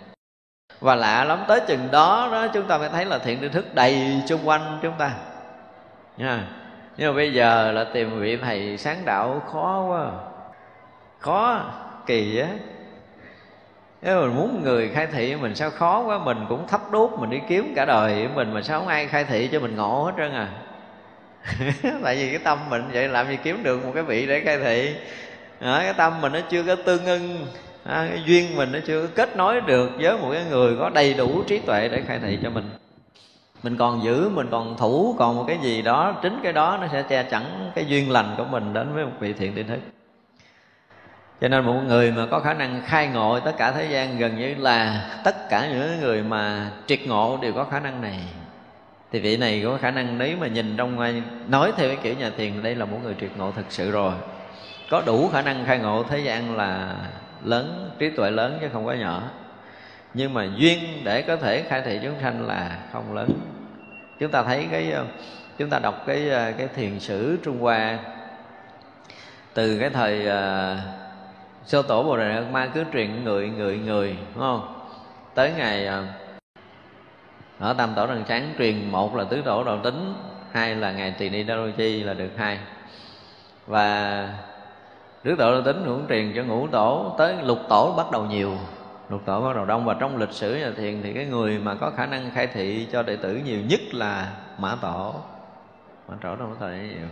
và 0.81 0.95
lạ 0.95 1.25
lắm 1.25 1.45
tới 1.49 1.61
chừng 1.67 1.91
đó 1.91 2.29
đó 2.33 2.47
chúng 2.49 2.67
ta 2.67 2.79
mới 2.79 2.89
thấy 2.89 3.05
là 3.05 3.19
thiện 3.19 3.41
tri 3.41 3.49
thức 3.49 3.75
đầy 3.75 4.23
xung 4.29 4.49
quanh 4.49 4.79
chúng 4.83 4.95
ta. 4.99 5.11
Nha. 6.17 6.45
Nhưng 6.97 7.13
mà 7.13 7.17
bây 7.17 7.33
giờ 7.33 7.73
là 7.73 7.85
tìm 7.85 8.21
vị 8.21 8.37
thầy 8.37 8.79
sáng 8.79 9.05
đạo 9.05 9.43
khó 9.53 9.85
quá. 9.89 10.11
Khó 11.19 11.61
kỳ 12.07 12.39
á. 12.39 12.49
Nếu 14.03 14.21
mình 14.21 14.37
muốn 14.37 14.63
người 14.65 14.89
khai 14.89 15.07
thị 15.07 15.37
mình 15.37 15.55
sao 15.55 15.71
khó 15.71 16.01
quá 16.01 16.19
Mình 16.19 16.47
cũng 16.49 16.67
thấp 16.67 16.81
đốt 16.91 17.11
mình 17.19 17.31
đi 17.31 17.41
kiếm 17.49 17.73
cả 17.77 17.85
đời. 17.85 18.29
Mình 18.35 18.55
Mà 18.55 18.63
sao 18.63 18.79
không 18.79 18.89
ai 18.89 19.07
khai 19.07 19.25
thị 19.25 19.49
cho 19.53 19.61
mình 19.61 19.77
ngộ 19.77 20.05
hết 20.05 20.13
trơn 20.17 20.33
à. 20.33 20.49
Tại 22.05 22.17
vì 22.17 22.31
cái 22.31 22.41
tâm 22.45 22.59
mình 22.71 22.85
vậy 22.93 23.09
làm 23.09 23.29
gì 23.29 23.39
kiếm 23.43 23.63
được 23.63 23.85
một 23.85 23.93
cái 23.95 24.03
vị 24.03 24.27
để 24.27 24.41
khai 24.41 24.59
thị. 24.59 24.95
À, 25.61 25.81
Cái 25.83 25.93
tâm 25.93 26.21
mình 26.21 26.33
nó 26.33 26.41
chưa 26.51 26.63
có 26.63 26.77
tương 26.85 27.07
ưng 27.07 27.47
à, 27.85 28.07
Cái 28.09 28.23
duyên 28.27 28.57
mình 28.57 28.73
nó 28.73 28.79
chưa 28.87 29.07
có 29.07 29.13
kết 29.15 29.37
nối 29.37 29.61
được 29.61 29.91
Với 29.99 30.19
một 30.19 30.31
cái 30.33 30.45
người 30.51 30.77
có 30.77 30.91
đầy 30.91 31.15
đủ 31.15 31.43
trí 31.43 31.59
tuệ 31.59 31.89
để 31.89 32.03
khai 32.07 32.19
thị 32.19 32.39
cho 32.43 32.51
mình. 32.51 32.71
Mình 33.63 33.77
còn 33.77 34.05
giữ 34.05 34.29
mình 34.29 34.47
còn 34.51 34.77
thủ 34.77 35.15
còn 35.19 35.37
một 35.37 35.45
cái 35.49 35.59
gì 35.63 35.83
đó 35.83 36.19
chính 36.23 36.41
cái 36.43 36.53
đó 36.53 36.79
nó 36.81 36.87
sẽ 36.93 37.03
che 37.03 37.23
chắn 37.23 37.71
cái 37.75 37.87
duyên 37.87 38.11
lành 38.11 38.35
của 38.37 38.45
mình 38.45 38.73
đến 38.73 38.95
với 38.95 39.05
một 39.05 39.13
vị 39.21 39.33
thiện 39.33 39.53
tri 39.57 39.63
thức 39.63 39.79
cho 41.41 41.49
nên 41.49 41.65
một 41.65 41.81
người 41.87 42.13
mà 42.13 42.27
có 42.31 42.41
khả 42.41 42.55
năng 42.55 42.83
khai 42.87 43.07
ngộ 43.07 43.41
tất 43.41 43.57
cả 43.59 43.73
thế 43.73 43.85
gian 43.91 44.19
gần 44.19 44.39
như 44.39 44.55
là 44.59 45.07
tất 45.25 45.49
cả 45.51 45.69
những 45.73 46.01
người 46.01 46.23
mà 46.23 46.71
triệt 46.87 47.01
ngộ 47.07 47.39
đều 47.43 47.53
có 47.53 47.65
khả 47.65 47.81
năng 47.81 48.01
này. 48.01 48.19
Thì 49.13 49.21
vị 49.21 49.37
này 49.37 49.63
có 49.65 49.79
khả 49.83 49.91
năng 49.91 50.19
nếu 50.19 50.37
mà 50.37 50.47
nhìn 50.47 50.77
trong 50.77 50.97
ngoài 50.97 51.23
nói 51.49 51.73
theo 51.77 51.89
cái 51.89 51.99
kiểu 52.03 52.15
nhà 52.15 52.31
thiền 52.37 52.63
đây 52.63 52.75
là 52.75 52.85
một 52.85 52.99
người 53.03 53.15
triệt 53.21 53.31
ngộ 53.37 53.53
thực 53.53 53.67
sự 53.69 53.91
rồi. 53.91 54.13
Có 54.91 55.03
đủ 55.07 55.29
khả 55.33 55.43
năng 55.43 55.65
khai 55.65 55.79
ngộ 55.79 56.03
thế 56.03 56.19
gian 56.19 56.57
là 56.57 56.97
lớn 57.45 57.91
trí 57.99 58.11
tuệ 58.11 58.31
lớn 58.31 58.59
chứ 58.61 58.69
không 58.73 58.87
có 58.87 58.93
nhỏ. 58.93 59.23
Nhưng 60.15 60.35
mà 60.35 60.49
duyên 60.57 60.79
để 61.05 61.23
có 61.23 61.37
thể 61.37 61.63
khai 61.63 61.83
thị 61.83 62.01
chúng 62.03 62.15
sanh 62.23 62.47
là 62.47 62.79
không 62.93 63.15
lớn. 63.15 63.29
Chúng 64.19 64.31
ta 64.31 64.43
thấy 64.43 64.69
cái 64.71 64.95
chúng 65.59 65.71
ta 65.71 65.79
đọc 65.79 66.03
cái 66.07 66.31
cái 66.59 66.69
thiền 66.75 67.01
sử 67.01 67.39
trung 67.45 67.61
hoa. 67.61 67.99
Từ 69.55 69.79
cái 69.81 69.91
thời 69.91 70.29
à, 70.29 70.73
uh, 70.73 71.69
sơ 71.69 71.83
tổ 71.83 72.03
bồ 72.03 72.17
đề 72.17 72.43
ma 72.53 72.67
cứ 72.75 72.85
truyền 72.93 73.25
người 73.25 73.49
người 73.49 73.79
người 73.79 74.17
đúng 74.35 74.43
không? 74.43 74.75
Tới 75.35 75.53
ngày 75.57 75.89
uh, 75.89 76.07
ở 77.59 77.73
tam 77.73 77.95
tổ 77.97 78.07
đằng 78.07 78.25
sáng 78.29 78.55
truyền 78.59 78.91
một 78.91 79.17
là 79.17 79.25
tứ 79.25 79.43
tổ 79.45 79.65
đầu 79.65 79.79
tính 79.85 80.15
hai 80.53 80.77
là 80.77 80.93
ngày 80.93 81.15
trì 81.19 81.29
ni 81.29 81.43
đa 81.43 81.55
chi 81.77 82.03
là 82.03 82.15
được 82.15 82.31
hai. 82.37 82.59
Và 83.67 84.29
đức 85.23 85.35
tổ 85.39 85.53
đầu 85.53 85.63
tính 85.63 85.85
hưởng 85.85 86.07
truyền 86.09 86.33
cho 86.37 86.45
ngũ 86.45 86.67
tổ, 86.67 87.15
tới 87.19 87.37
lục 87.43 87.59
tổ 87.69 87.95
bắt 87.97 88.11
đầu 88.11 88.25
nhiều. 88.25 88.53
Lục 89.09 89.23
tổ 89.25 89.41
bắt 89.41 89.57
đầu 89.57 89.65
đông 89.65 89.85
và 89.85 89.95
trong 90.01 90.17
lịch 90.17 90.33
sử 90.33 90.57
nhà 90.57 90.71
thiền 90.77 91.03
thì 91.03 91.13
cái 91.13 91.27
người 91.27 91.59
mà 91.59 91.75
có 91.75 91.91
khả 91.97 92.07
năng 92.07 92.31
khai 92.35 92.47
thị 92.47 92.89
cho 92.93 93.03
đệ 93.03 93.17
tử 93.17 93.41
nhiều 93.45 93.59
nhất 93.69 93.81
là 93.93 94.33
mã 94.59 94.77
tổ. 94.83 95.15
Mã 96.09 96.15
tổ 96.23 96.37
trong 96.37 96.57
thời 96.61 96.79
nhiều. 96.79 97.09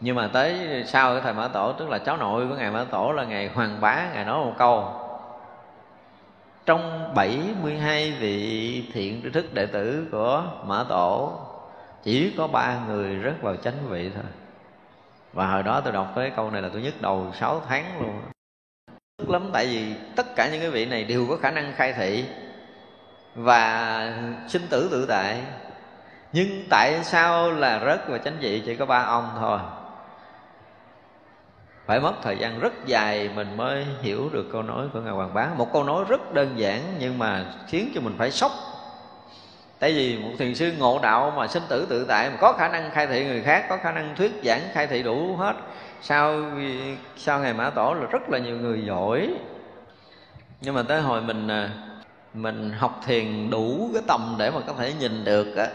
Nhưng 0.00 0.16
mà 0.16 0.28
tới 0.32 0.82
sau 0.86 1.12
cái 1.12 1.20
thời 1.22 1.32
mã 1.32 1.48
tổ, 1.48 1.72
tức 1.72 1.88
là 1.88 1.98
cháu 1.98 2.16
nội 2.16 2.46
của 2.48 2.54
ngài 2.54 2.70
mã 2.70 2.84
tổ 2.84 3.12
là 3.12 3.24
ngài 3.24 3.48
hoàng 3.48 3.80
bá 3.80 4.06
ngài 4.14 4.24
nói 4.24 4.44
một 4.44 4.52
câu. 4.58 4.84
Trong 6.66 7.14
72 7.14 8.12
vị 8.20 8.84
thiện 8.92 9.20
tri 9.22 9.30
thức 9.30 9.54
đệ 9.54 9.66
tử 9.66 10.06
của 10.12 10.44
mã 10.66 10.84
tổ, 10.88 11.32
chỉ 12.02 12.34
có 12.38 12.46
ba 12.46 12.76
người 12.88 13.14
rất 13.14 13.34
vào 13.42 13.56
chánh 13.56 13.74
vị 13.88 14.10
thôi 14.14 14.24
và 15.32 15.46
hồi 15.46 15.62
đó 15.62 15.80
tôi 15.80 15.92
đọc 15.92 16.12
cái 16.16 16.32
câu 16.36 16.50
này 16.50 16.62
là 16.62 16.68
tôi 16.72 16.82
nhức 16.82 17.02
đầu 17.02 17.32
6 17.40 17.62
tháng 17.68 18.00
luôn. 18.00 18.20
Lắm, 19.28 19.50
tại 19.52 19.66
vì 19.66 19.94
tất 20.16 20.36
cả 20.36 20.48
những 20.52 20.60
cái 20.60 20.70
vị 20.70 20.86
này 20.86 21.04
đều 21.04 21.26
có 21.28 21.36
khả 21.36 21.50
năng 21.50 21.72
khai 21.76 21.92
thị 21.92 22.24
và 23.34 24.14
sinh 24.48 24.66
tử 24.70 24.88
tự 24.90 25.06
tại. 25.06 25.42
Nhưng 26.32 26.66
tại 26.70 27.04
sao 27.04 27.52
là 27.52 27.80
rớt 27.84 28.08
và 28.08 28.18
chánh 28.18 28.36
vị 28.40 28.62
chỉ 28.66 28.76
có 28.76 28.86
ba 28.86 29.02
ông 29.02 29.28
thôi? 29.38 29.58
Phải 31.86 32.00
mất 32.00 32.12
thời 32.22 32.38
gian 32.38 32.60
rất 32.60 32.72
dài 32.86 33.30
mình 33.34 33.56
mới 33.56 33.86
hiểu 34.02 34.28
được 34.32 34.48
câu 34.52 34.62
nói 34.62 34.88
của 34.92 35.00
ngài 35.00 35.12
hoàng 35.12 35.34
bá. 35.34 35.48
Một 35.56 35.72
câu 35.72 35.84
nói 35.84 36.04
rất 36.08 36.34
đơn 36.34 36.52
giản 36.56 36.80
nhưng 36.98 37.18
mà 37.18 37.54
khiến 37.68 37.92
cho 37.94 38.00
mình 38.00 38.14
phải 38.18 38.30
sốc 38.30 38.52
tại 39.80 39.92
vì 39.92 40.18
một 40.18 40.30
thiền 40.38 40.54
sư 40.54 40.72
ngộ 40.78 40.98
đạo 41.02 41.32
mà 41.36 41.46
sinh 41.46 41.62
tử 41.68 41.86
tự 41.90 42.04
tại 42.08 42.30
mà 42.30 42.36
có 42.40 42.52
khả 42.52 42.68
năng 42.68 42.90
khai 42.90 43.06
thị 43.06 43.24
người 43.24 43.42
khác 43.42 43.66
có 43.68 43.76
khả 43.76 43.92
năng 43.92 44.16
thuyết 44.16 44.32
giảng 44.44 44.60
khai 44.72 44.86
thị 44.86 45.02
đủ 45.02 45.36
hết. 45.36 45.56
Sau 46.02 46.42
sau 47.16 47.40
ngày 47.40 47.54
mã 47.54 47.70
tổ 47.70 47.94
là 47.94 48.06
rất 48.06 48.30
là 48.30 48.38
nhiều 48.38 48.56
người 48.56 48.82
giỏi. 48.86 49.34
Nhưng 50.60 50.74
mà 50.74 50.82
tới 50.82 51.00
hồi 51.00 51.22
mình 51.22 51.48
à, 51.48 51.70
mình 52.34 52.70
học 52.78 53.00
thiền 53.06 53.50
đủ 53.50 53.90
cái 53.94 54.02
tầm 54.08 54.36
để 54.38 54.50
mà 54.50 54.60
có 54.66 54.72
thể 54.78 54.92
nhìn 55.00 55.24
được 55.24 55.56
á, 55.56 55.66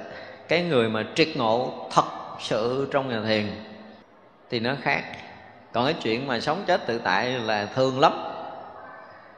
cái 0.47 0.63
người 0.63 0.89
mà 0.89 1.03
triệt 1.15 1.27
ngộ 1.35 1.87
thật 1.91 2.05
sự 2.39 2.87
trong 2.91 3.09
nhà 3.09 3.21
thiền 3.27 3.45
thì 4.49 4.59
nó 4.59 4.71
khác. 4.81 5.03
Còn 5.71 5.85
cái 5.85 5.95
chuyện 6.03 6.27
mà 6.27 6.39
sống 6.39 6.63
chết 6.67 6.87
tự 6.87 6.99
tại 6.99 7.29
là 7.29 7.65
thường 7.65 7.99
lắm 7.99 8.13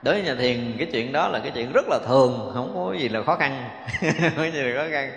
đối 0.02 0.14
với 0.14 0.24
nhà 0.24 0.36
thiền 0.36 0.76
cái 0.78 0.88
chuyện 0.92 1.12
đó 1.12 1.28
là 1.28 1.40
cái 1.40 1.52
chuyện 1.52 1.72
rất 1.74 1.86
là 1.90 2.00
thường 2.08 2.52
không 2.54 2.72
có 2.76 2.94
gì 2.94 3.10
là 3.10 3.24
khó 3.24 3.36
khăn. 3.36 3.70
Không 4.02 4.32
có 4.38 4.44
gì 4.44 4.62
là 4.62 4.84
khó 4.84 4.90
khăn. 4.92 5.12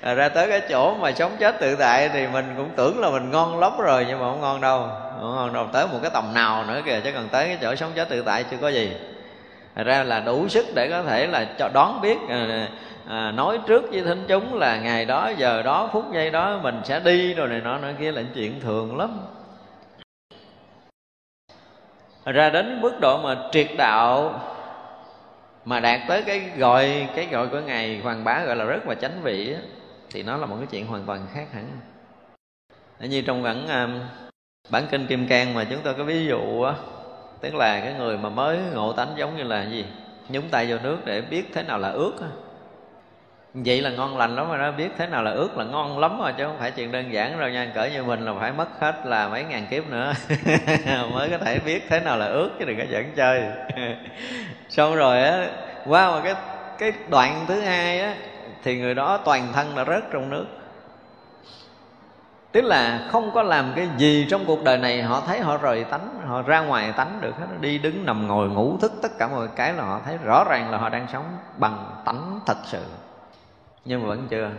À, 0.00 0.14
ra 0.14 0.28
tới 0.28 0.48
cái 0.48 0.60
chỗ 0.68 0.94
mà 0.94 1.12
sống 1.12 1.36
chết 1.38 1.60
tự 1.60 1.76
tại 1.76 2.08
thì 2.08 2.26
mình 2.26 2.54
cũng 2.56 2.70
tưởng 2.76 3.00
là 3.00 3.10
mình 3.10 3.30
ngon 3.30 3.60
lắm 3.60 3.72
rồi 3.78 4.04
nhưng 4.08 4.18
mà 4.18 4.24
không 4.24 4.40
ngon 4.40 4.60
đâu. 4.60 4.88
Không 5.20 5.36
ngon 5.36 5.52
đâu. 5.52 5.66
Tới 5.72 5.86
một 5.86 5.98
cái 6.02 6.10
tầm 6.14 6.34
nào 6.34 6.64
nữa 6.64 6.82
kìa 6.86 7.00
chứ 7.04 7.10
còn 7.14 7.28
tới 7.28 7.46
cái 7.46 7.58
chỗ 7.62 7.74
sống 7.74 7.90
chết 7.94 8.08
tự 8.08 8.22
tại 8.22 8.44
chưa 8.50 8.56
có 8.56 8.68
gì. 8.68 8.92
Ra 9.76 10.02
là 10.02 10.20
đủ 10.20 10.48
sức 10.48 10.66
để 10.74 10.88
có 10.90 11.02
thể 11.02 11.26
là 11.26 11.46
cho 11.58 11.68
đón 11.74 12.00
biết 12.00 12.16
à, 12.28 12.68
à, 13.08 13.30
nói 13.30 13.58
trước 13.66 13.84
với 13.92 14.02
thính 14.02 14.24
chúng 14.28 14.54
là 14.54 14.76
ngày 14.76 15.04
đó 15.04 15.30
giờ 15.36 15.62
đó 15.62 15.90
phút 15.92 16.04
giây 16.12 16.30
đó 16.30 16.58
mình 16.62 16.80
sẽ 16.84 17.00
đi 17.00 17.34
rồi 17.34 17.48
này 17.48 17.60
nọ 17.60 17.78
nữa 17.78 17.92
kia 17.98 18.12
là 18.12 18.22
chuyện 18.34 18.60
thường 18.60 18.96
lắm 18.96 19.18
ra 22.32 22.50
đến 22.50 22.80
mức 22.80 23.00
độ 23.00 23.22
mà 23.22 23.36
triệt 23.52 23.68
đạo 23.78 24.40
mà 25.64 25.80
đạt 25.80 26.00
tới 26.08 26.22
cái 26.22 26.50
gọi 26.56 27.08
cái 27.16 27.26
gọi 27.26 27.48
của 27.48 27.60
ngài 27.60 28.00
hoàng 28.02 28.24
bá 28.24 28.44
gọi 28.44 28.56
là 28.56 28.64
rất 28.64 28.86
là 28.86 28.94
chánh 28.94 29.22
vị 29.22 29.52
á, 29.52 29.60
thì 30.10 30.22
nó 30.22 30.36
là 30.36 30.46
một 30.46 30.56
cái 30.58 30.66
chuyện 30.70 30.86
hoàn 30.86 31.04
toàn 31.06 31.26
khác 31.34 31.46
hẳn. 31.52 31.66
Như 33.00 33.22
trong 33.22 33.42
bản 33.42 33.68
à, 33.68 33.88
bản 34.70 34.86
kinh 34.90 35.06
kim 35.06 35.28
cang 35.28 35.54
mà 35.54 35.64
chúng 35.64 35.80
tôi 35.84 35.94
có 35.94 36.04
ví 36.04 36.26
dụ 36.26 36.62
á 36.62 36.74
tức 37.40 37.54
là 37.54 37.80
cái 37.80 37.94
người 37.98 38.18
mà 38.18 38.28
mới 38.28 38.58
ngộ 38.74 38.92
tánh 38.92 39.12
giống 39.16 39.36
như 39.36 39.42
là 39.42 39.64
gì? 39.64 39.84
Nhúng 40.28 40.48
tay 40.50 40.66
vô 40.70 40.76
nước 40.82 40.98
để 41.04 41.20
biết 41.20 41.44
thế 41.54 41.62
nào 41.62 41.78
là 41.78 41.88
ướt 41.88 42.12
á 42.20 42.28
vậy 43.54 43.80
là 43.80 43.90
ngon 43.90 44.18
lành 44.18 44.36
lắm 44.36 44.48
rồi 44.48 44.58
đó, 44.58 44.70
biết 44.70 44.88
thế 44.98 45.06
nào 45.06 45.22
là 45.22 45.30
ướt 45.30 45.56
là 45.56 45.64
ngon 45.64 45.98
lắm 45.98 46.18
rồi, 46.20 46.32
chứ 46.38 46.44
không 46.44 46.56
phải 46.58 46.70
chuyện 46.70 46.92
đơn 46.92 47.12
giản 47.12 47.40
đâu 47.40 47.48
nha. 47.48 47.70
Cỡ 47.74 47.84
như 47.84 48.04
mình 48.04 48.24
là 48.24 48.32
phải 48.40 48.52
mất 48.52 48.68
hết 48.80 49.06
là 49.06 49.28
mấy 49.28 49.44
ngàn 49.44 49.66
kiếp 49.70 49.90
nữa. 49.90 50.12
Mới 51.12 51.28
có 51.30 51.38
thể 51.38 51.58
biết 51.58 51.82
thế 51.88 52.00
nào 52.00 52.16
là 52.16 52.26
ướt 52.26 52.50
chứ 52.58 52.64
đừng 52.64 52.78
có 52.78 52.84
dẫn 52.90 53.12
chơi. 53.16 53.42
Xong 54.68 54.96
rồi 54.96 55.22
á 55.22 55.48
qua 55.86 56.10
một 56.10 56.20
cái 56.24 56.34
cái 56.78 56.92
đoạn 57.08 57.44
thứ 57.48 57.60
hai 57.60 58.00
á, 58.00 58.14
thì 58.64 58.78
người 58.78 58.94
đó 58.94 59.18
toàn 59.24 59.48
thân 59.52 59.76
là 59.76 59.84
rớt 59.84 60.04
trong 60.12 60.30
nước. 60.30 60.46
Tức 62.52 62.64
là 62.64 63.08
không 63.10 63.30
có 63.34 63.42
làm 63.42 63.72
cái 63.76 63.88
gì 63.96 64.26
trong 64.30 64.44
cuộc 64.46 64.64
đời 64.64 64.78
này, 64.78 65.02
họ 65.02 65.22
thấy 65.26 65.40
họ 65.40 65.56
rời 65.56 65.84
tánh, 65.84 66.08
họ 66.26 66.42
ra 66.42 66.60
ngoài 66.60 66.92
tánh 66.96 67.18
được 67.20 67.36
hết. 67.38 67.46
Đi 67.60 67.78
đứng 67.78 68.06
nằm 68.06 68.26
ngồi 68.26 68.48
ngủ 68.48 68.78
thức 68.80 68.92
tất 69.02 69.18
cả 69.18 69.28
mọi 69.28 69.48
cái 69.56 69.72
là 69.72 69.84
họ 69.84 70.00
thấy 70.04 70.16
rõ 70.24 70.44
ràng 70.50 70.70
là 70.70 70.78
họ 70.78 70.88
đang 70.88 71.06
sống 71.12 71.24
bằng 71.58 72.02
tánh 72.04 72.40
thật 72.46 72.56
sự 72.64 72.80
nhưng 73.84 74.02
mà 74.02 74.08
vẫn 74.08 74.26
chưa. 74.30 74.50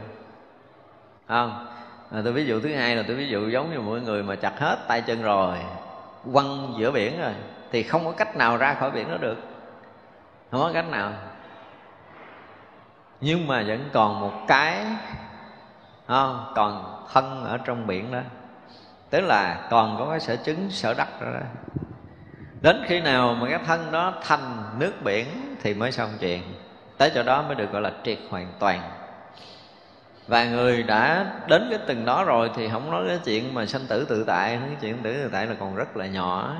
Không. 1.28 1.68
À, 2.12 2.22
tôi 2.24 2.34
ví 2.34 2.46
dụ 2.46 2.60
thứ 2.60 2.76
hai 2.76 2.96
là 2.96 3.04
tôi 3.08 3.16
ví 3.16 3.28
dụ 3.28 3.50
giống 3.50 3.72
như 3.72 3.82
mọi 3.82 4.02
người 4.02 4.24
mà 4.24 4.36
chặt 4.36 4.60
hết 4.60 4.78
tay 4.88 5.02
chân 5.02 5.22
rồi 5.22 5.58
quăng 6.34 6.74
giữa 6.78 6.92
biển 6.92 7.22
rồi 7.22 7.34
thì 7.72 7.84
không 7.84 8.06
có 8.06 8.12
cách 8.12 8.36
nào 8.36 8.58
ra 8.58 8.74
khỏi 8.74 8.92
biển 8.92 9.10
đó 9.10 9.18
được. 9.18 9.38
Không 10.52 10.62
có 10.62 10.72
cách 10.74 10.90
nào. 10.90 11.12
Nhưng 13.22 13.48
mà 13.48 13.64
vẫn 13.68 13.90
còn 13.94 14.20
một 14.20 14.34
cái 14.48 14.86
không? 16.08 16.52
còn 16.56 17.06
thân 17.14 17.44
ở 17.44 17.58
trong 17.58 17.88
biển 17.88 18.12
đó. 18.12 18.20
Tức 19.10 19.22
là 19.22 19.68
còn 19.70 19.96
có 20.00 20.10
cái 20.10 20.20
sở 20.20 20.36
chứng 20.36 20.70
sở 20.70 20.94
đắc 20.94 21.08
đó, 21.22 21.28
đó. 21.34 21.46
Đến 22.62 22.84
khi 22.88 23.02
nào 23.02 23.34
mà 23.34 23.50
cái 23.50 23.60
thân 23.66 23.92
đó 23.92 24.14
thành 24.22 24.64
nước 24.80 24.94
biển 25.04 25.28
thì 25.62 25.74
mới 25.74 25.92
xong 25.92 26.10
chuyện. 26.20 26.42
Tới 26.98 27.12
chỗ 27.16 27.24
đó 27.24 27.42
mới 27.42 27.56
được 27.56 27.72
gọi 27.72 27.82
là 27.82 27.92
triệt 28.04 28.20
hoàn 28.30 28.48
toàn 28.60 28.82
và 30.28 30.46
người 30.46 30.84
đã 30.84 31.32
đến 31.48 31.68
cái 31.70 31.80
từng 31.88 32.06
đó 32.06 32.24
rồi 32.24 32.52
thì 32.56 32.70
không 32.70 32.92
nói 32.92 33.04
cái 33.08 33.20
chuyện 33.26 33.54
mà 33.54 33.66
sanh 33.66 33.86
tử 33.88 34.06
tự 34.10 34.24
tại 34.24 34.60
cái 34.68 34.78
chuyện 34.82 34.98
tử 35.04 35.14
tự 35.14 35.30
tại 35.32 35.48
là 35.48 35.56
còn 35.60 35.76
rất 35.76 35.98
là 35.98 36.06
nhỏ. 36.06 36.56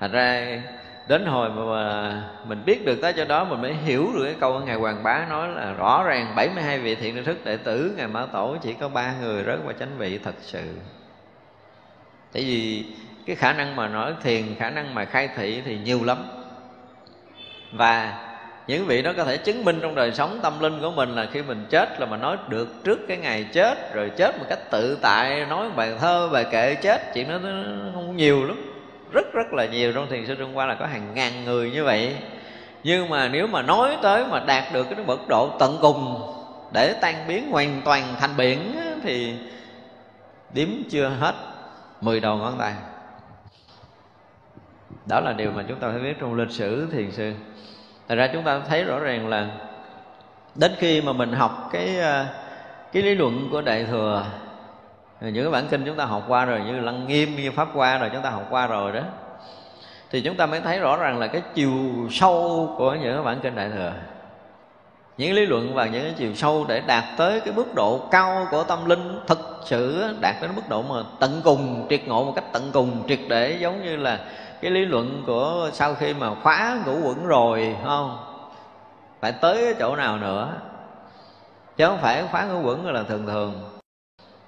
Thành 0.00 0.12
ra, 0.12 0.60
đến 1.08 1.26
hồi 1.26 1.50
mà 1.50 2.22
mình 2.46 2.62
biết 2.66 2.84
được 2.86 2.98
tới 3.02 3.12
cho 3.12 3.24
đó, 3.24 3.44
mình 3.44 3.62
mới 3.62 3.74
hiểu 3.74 4.10
được 4.14 4.24
cái 4.24 4.36
câu 4.40 4.60
ngài 4.60 4.76
hoàng 4.76 5.02
bá 5.02 5.26
nói 5.28 5.48
là 5.48 5.72
rõ 5.72 6.04
ràng 6.04 6.32
72 6.36 6.78
vị 6.78 6.94
thiện 6.94 7.24
thức 7.24 7.44
đệ 7.44 7.56
tử 7.56 7.94
ngài 7.96 8.06
mã 8.06 8.26
tổ 8.26 8.56
chỉ 8.62 8.74
có 8.74 8.88
ba 8.88 9.14
người 9.20 9.44
rớt 9.44 9.58
qua 9.64 9.74
chánh 9.78 9.98
vị 9.98 10.18
thật 10.18 10.34
sự. 10.40 10.74
Tại 12.32 12.42
vì 12.42 12.86
cái 13.26 13.36
khả 13.36 13.52
năng 13.52 13.76
mà 13.76 13.88
nói 13.88 14.14
thiền, 14.22 14.54
khả 14.58 14.70
năng 14.70 14.94
mà 14.94 15.04
khai 15.04 15.28
thị 15.36 15.62
thì 15.64 15.78
nhiều 15.78 16.04
lắm. 16.04 16.18
Và 17.72 18.18
những 18.66 18.86
vị 18.86 19.02
đó 19.02 19.12
có 19.16 19.24
thể 19.24 19.36
chứng 19.36 19.64
minh 19.64 19.78
trong 19.82 19.94
đời 19.94 20.12
sống 20.12 20.38
tâm 20.42 20.60
linh 20.60 20.80
của 20.80 20.90
mình 20.90 21.14
là 21.14 21.26
khi 21.32 21.42
mình 21.42 21.66
chết 21.70 22.00
là 22.00 22.06
mình 22.06 22.20
nói 22.20 22.36
được 22.48 22.84
trước 22.84 23.00
cái 23.08 23.16
ngày 23.16 23.46
chết, 23.52 23.94
rồi 23.94 24.10
chết 24.16 24.38
một 24.38 24.44
cách 24.48 24.70
tự 24.70 24.98
tại, 25.02 25.46
nói 25.46 25.70
bài 25.76 25.94
thơ, 26.00 26.28
bài 26.32 26.46
kệ, 26.50 26.74
chết. 26.74 27.14
Chuyện 27.14 27.28
đó 27.28 27.38
nó 27.38 27.50
không 27.94 28.16
nhiều 28.16 28.46
lắm. 28.46 28.56
Rất 29.12 29.32
rất 29.32 29.52
là 29.52 29.66
nhiều 29.66 29.92
trong 29.92 30.10
thiền 30.10 30.26
sư 30.26 30.34
Trung 30.34 30.54
Hoa 30.54 30.66
là 30.66 30.74
có 30.74 30.86
hàng 30.86 31.14
ngàn 31.14 31.44
người 31.44 31.70
như 31.70 31.84
vậy. 31.84 32.16
Nhưng 32.84 33.08
mà 33.08 33.28
nếu 33.28 33.46
mà 33.46 33.62
nói 33.62 33.96
tới 34.02 34.26
mà 34.26 34.40
đạt 34.46 34.64
được 34.72 34.86
cái 34.90 35.04
mức 35.06 35.28
độ 35.28 35.56
tận 35.58 35.78
cùng 35.80 36.30
để 36.72 36.94
tan 37.00 37.14
biến 37.28 37.50
hoàn 37.50 37.82
toàn 37.84 38.02
thành 38.20 38.36
biển 38.36 38.76
thì 39.02 39.34
điếm 40.54 40.68
chưa 40.90 41.08
hết 41.08 41.34
mười 42.00 42.20
đầu 42.20 42.36
ngón 42.36 42.58
tay. 42.58 42.72
Đó 45.06 45.20
là 45.20 45.32
điều 45.32 45.50
mà 45.50 45.64
chúng 45.68 45.78
ta 45.78 45.88
phải 45.90 46.00
biết 46.00 46.14
trong 46.20 46.34
lịch 46.34 46.50
sử 46.50 46.86
thiền 46.92 47.10
sư. 47.10 47.32
Thật 48.08 48.14
ra 48.14 48.26
chúng 48.32 48.42
ta 48.42 48.60
thấy 48.68 48.84
rõ 48.84 48.98
ràng 48.98 49.28
là 49.28 49.46
đến 50.54 50.72
khi 50.78 51.00
mà 51.00 51.12
mình 51.12 51.32
học 51.32 51.68
cái 51.72 51.98
ờ, 51.98 52.26
cái 52.92 53.02
lý 53.02 53.14
luận 53.14 53.48
của 53.50 53.60
đại 53.60 53.84
thừa 53.84 54.24
những 55.20 55.44
cái 55.44 55.50
bản 55.50 55.66
kinh 55.70 55.84
chúng 55.86 55.96
ta 55.96 56.04
học 56.04 56.24
qua 56.28 56.44
rồi, 56.44 56.60
như 56.60 56.80
lăng 56.80 57.06
nghiêm, 57.06 57.36
như 57.36 57.50
pháp 57.50 57.68
qua 57.74 57.98
rồi, 57.98 58.10
chúng 58.12 58.22
ta 58.22 58.30
học 58.30 58.46
qua 58.50 58.66
rồi 58.66 58.92
đó, 58.92 59.00
thì 60.10 60.20
chúng 60.20 60.36
ta 60.36 60.46
mới 60.46 60.60
thấy 60.60 60.78
rõ 60.78 60.96
ràng 60.96 61.18
là 61.18 61.26
cái 61.26 61.42
chiều 61.54 61.70
sâu 62.10 62.74
của 62.78 62.94
những 62.94 63.14
cái 63.14 63.24
bản 63.24 63.40
kinh 63.42 63.54
đại 63.54 63.70
thừa. 63.70 63.92
Những 65.18 65.32
lý 65.32 65.46
luận 65.46 65.74
và 65.74 65.86
những 65.86 66.02
cái 66.02 66.14
chiều 66.16 66.34
sâu 66.34 66.64
để 66.68 66.82
đạt 66.86 67.04
tới 67.16 67.40
cái 67.40 67.54
mức 67.56 67.74
độ 67.74 68.00
cao 68.10 68.46
của 68.50 68.64
tâm 68.64 68.86
linh 68.86 69.20
thực 69.26 69.60
sự 69.64 70.14
đạt 70.20 70.34
đến 70.42 70.50
mức 70.56 70.62
độ 70.68 70.82
mà 70.82 71.02
tận 71.20 71.40
cùng, 71.44 71.86
triệt 71.90 72.08
ngộ 72.08 72.24
một 72.24 72.32
cách 72.36 72.44
tận 72.52 72.70
cùng, 72.72 73.02
triệt 73.08 73.20
để 73.28 73.56
giống 73.60 73.84
như 73.84 73.96
là 73.96 74.18
cái 74.64 74.72
lý 74.72 74.84
luận 74.84 75.22
của 75.26 75.70
sau 75.72 75.94
khi 75.94 76.14
mà 76.14 76.30
khóa 76.42 76.78
ngũ 76.86 77.08
quẩn 77.08 77.26
rồi, 77.26 77.76
không? 77.84 78.18
Phải 79.20 79.32
tới 79.32 79.64
cái 79.64 79.74
chỗ 79.78 79.96
nào 79.96 80.18
nữa? 80.18 80.52
Chứ 81.76 81.86
không 81.86 81.98
phải 81.98 82.24
khóa 82.30 82.44
ngũ 82.44 82.68
quẩn 82.68 82.86
là 82.86 83.02
thường 83.02 83.26
thường. 83.26 83.78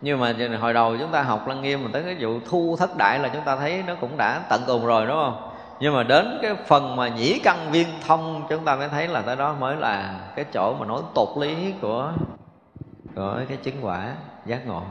Nhưng 0.01 0.21
mà 0.21 0.35
hồi 0.61 0.73
đầu 0.73 0.97
chúng 0.99 1.13
ta 1.13 1.23
học 1.23 1.49
lăng 1.49 1.63
nghiêm 1.63 1.85
mà 1.85 1.91
tới 1.93 2.03
cái 2.03 2.17
vụ 2.21 2.41
thu 2.51 2.77
thất 2.79 2.97
đại 2.97 3.19
là 3.19 3.29
chúng 3.29 3.43
ta 3.45 3.57
thấy 3.57 3.83
nó 3.87 3.95
cũng 4.01 4.17
đã 4.17 4.41
tận 4.49 4.61
cùng 4.67 4.87
rồi, 4.87 5.07
đúng 5.07 5.17
không? 5.17 5.51
Nhưng 5.81 5.95
mà 5.95 6.03
đến 6.03 6.39
cái 6.43 6.55
phần 6.67 6.97
mà 6.97 7.09
nhĩ 7.09 7.39
căn 7.45 7.71
viên 7.71 7.87
thông, 8.07 8.47
chúng 8.49 8.65
ta 8.65 8.77
mới 8.77 8.89
thấy 8.89 9.09
là 9.09 9.23
tới 9.23 9.37
đó 9.37 9.55
mới 9.61 9.77
là 9.77 10.21
cái 10.37 10.45
chỗ 10.53 10.75
mà 10.81 10.87
nói 10.87 11.03
tột 11.15 11.29
lý 11.39 11.73
của 11.81 12.13
của 13.15 13.41
cái 13.49 13.57
chứng 13.57 13.77
quả 13.83 14.13
giác 14.47 14.67
ngộ. 14.67 14.83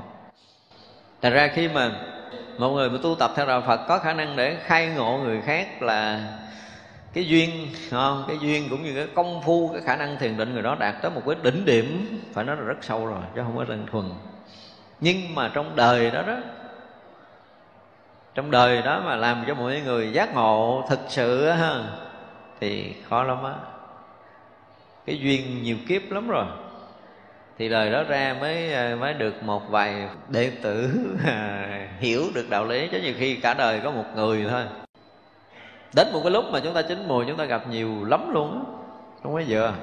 Thật 1.22 1.30
ra 1.30 1.48
khi 1.48 1.68
mà 1.68 1.92
một 2.58 2.70
người 2.70 2.90
mà 2.90 2.98
tu 3.04 3.16
tập 3.16 3.32
theo 3.36 3.46
đạo 3.46 3.64
Phật 3.68 3.80
có 3.88 4.00
khả 4.00 4.14
năng 4.14 4.36
để 4.36 4.58
khai 4.64 4.88
ngộ 4.88 5.18
người 5.18 5.42
khác 5.42 5.82
là 5.82 6.22
cái 7.14 7.28
duyên 7.28 7.68
không? 7.92 8.24
cái 8.28 8.38
duyên 8.42 8.70
cũng 8.70 8.84
như 8.84 8.96
cái 8.96 9.08
công 9.16 9.42
phu, 9.42 9.70
cái 9.74 9.82
khả 9.82 9.96
năng 9.96 10.18
thiền 10.18 10.38
định 10.38 10.54
người 10.54 10.62
đó 10.62 10.76
đạt 10.80 10.96
tới 11.02 11.12
một 11.12 11.22
cái 11.26 11.36
đỉnh 11.44 11.66
điểm, 11.66 12.20
phải 12.34 12.44
nói 12.44 12.56
là 12.56 12.62
rất 12.62 12.78
sâu 12.82 13.06
rồi, 13.06 13.22
chứ 13.36 13.42
không 13.44 13.58
có 13.58 13.64
đơn 13.64 13.86
thuần. 13.92 14.06
Nhưng 15.00 15.36
mà 15.36 15.52
trong 15.54 15.76
đời 15.76 16.12
đó 16.12 16.22
đó, 16.22 16.38
trong 18.34 18.52
đời 18.52 18.82
đó 18.82 19.02
mà 19.06 19.16
làm 19.16 19.44
cho 19.48 19.54
mọi 19.54 19.82
người 19.86 20.12
giác 20.12 20.34
ngộ 20.34 20.86
thực 20.90 21.00
sự 21.08 21.50
ha, 21.50 21.84
thì 22.60 22.94
khó 23.10 23.24
lắm 23.24 23.44
á. 23.44 23.54
Cái 25.06 25.20
duyên 25.20 25.64
nhiều 25.64 25.78
kiếp 25.88 26.12
lắm 26.12 26.28
rồi 26.28 26.46
thì 27.58 27.70
đời 27.70 27.92
đó 27.92 28.04
ra 28.04 28.36
mới 28.40 28.74
ờ, 28.74 28.96
mới 28.96 29.14
được 29.14 29.44
một 29.44 29.70
vài 29.70 30.10
đệ 30.30 30.52
tử 30.62 30.90
à, 31.26 31.88
hiểu 32.00 32.24
được 32.34 32.50
đạo 32.50 32.66
lý. 32.66 32.88
Chứ 32.92 33.00
nhiều 33.04 33.14
khi 33.18 33.36
cả 33.36 33.54
đời 33.54 33.80
có 33.84 33.92
một 33.92 34.06
người 34.16 34.46
thôi. 34.50 34.64
Đến 35.96 36.08
một 36.14 36.20
cái 36.24 36.32
lúc 36.32 36.46
mà 36.52 36.60
chúng 36.60 36.74
ta 36.74 36.82
chín 36.82 37.08
mùi 37.08 37.26
chúng 37.26 37.38
ta 37.38 37.46
gặp 37.46 37.70
nhiều 37.70 38.06
lắm 38.06 38.34
luôn 38.34 38.52
á. 38.52 38.72
Không 39.24 39.34
có 39.34 39.42
vừa 39.48 39.66
à. 39.66 39.74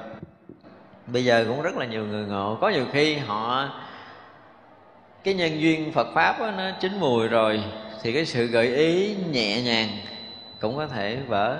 bây 1.07 1.25
giờ 1.25 1.45
cũng 1.47 1.61
rất 1.61 1.77
là 1.77 1.85
nhiều 1.85 2.05
người 2.05 2.25
ngộ. 2.25 2.57
Có 2.61 2.69
nhiều 2.69 2.85
khi 2.91 3.15
họ 3.15 3.69
cái 5.23 5.33
nhân 5.33 5.61
duyên 5.61 5.91
Phật 5.91 6.07
pháp 6.13 6.39
đó, 6.39 6.51
nó 6.57 6.63
chín 6.79 6.99
mùi 6.99 7.27
rồi 7.27 7.63
thì 8.01 8.13
cái 8.13 8.25
sự 8.25 8.45
gợi 8.45 8.67
ý 8.75 9.15
nhẹ 9.31 9.61
nhàng 9.61 9.89
cũng 10.59 10.77
có 10.77 10.87
thể 10.87 11.17
vỡ. 11.27 11.57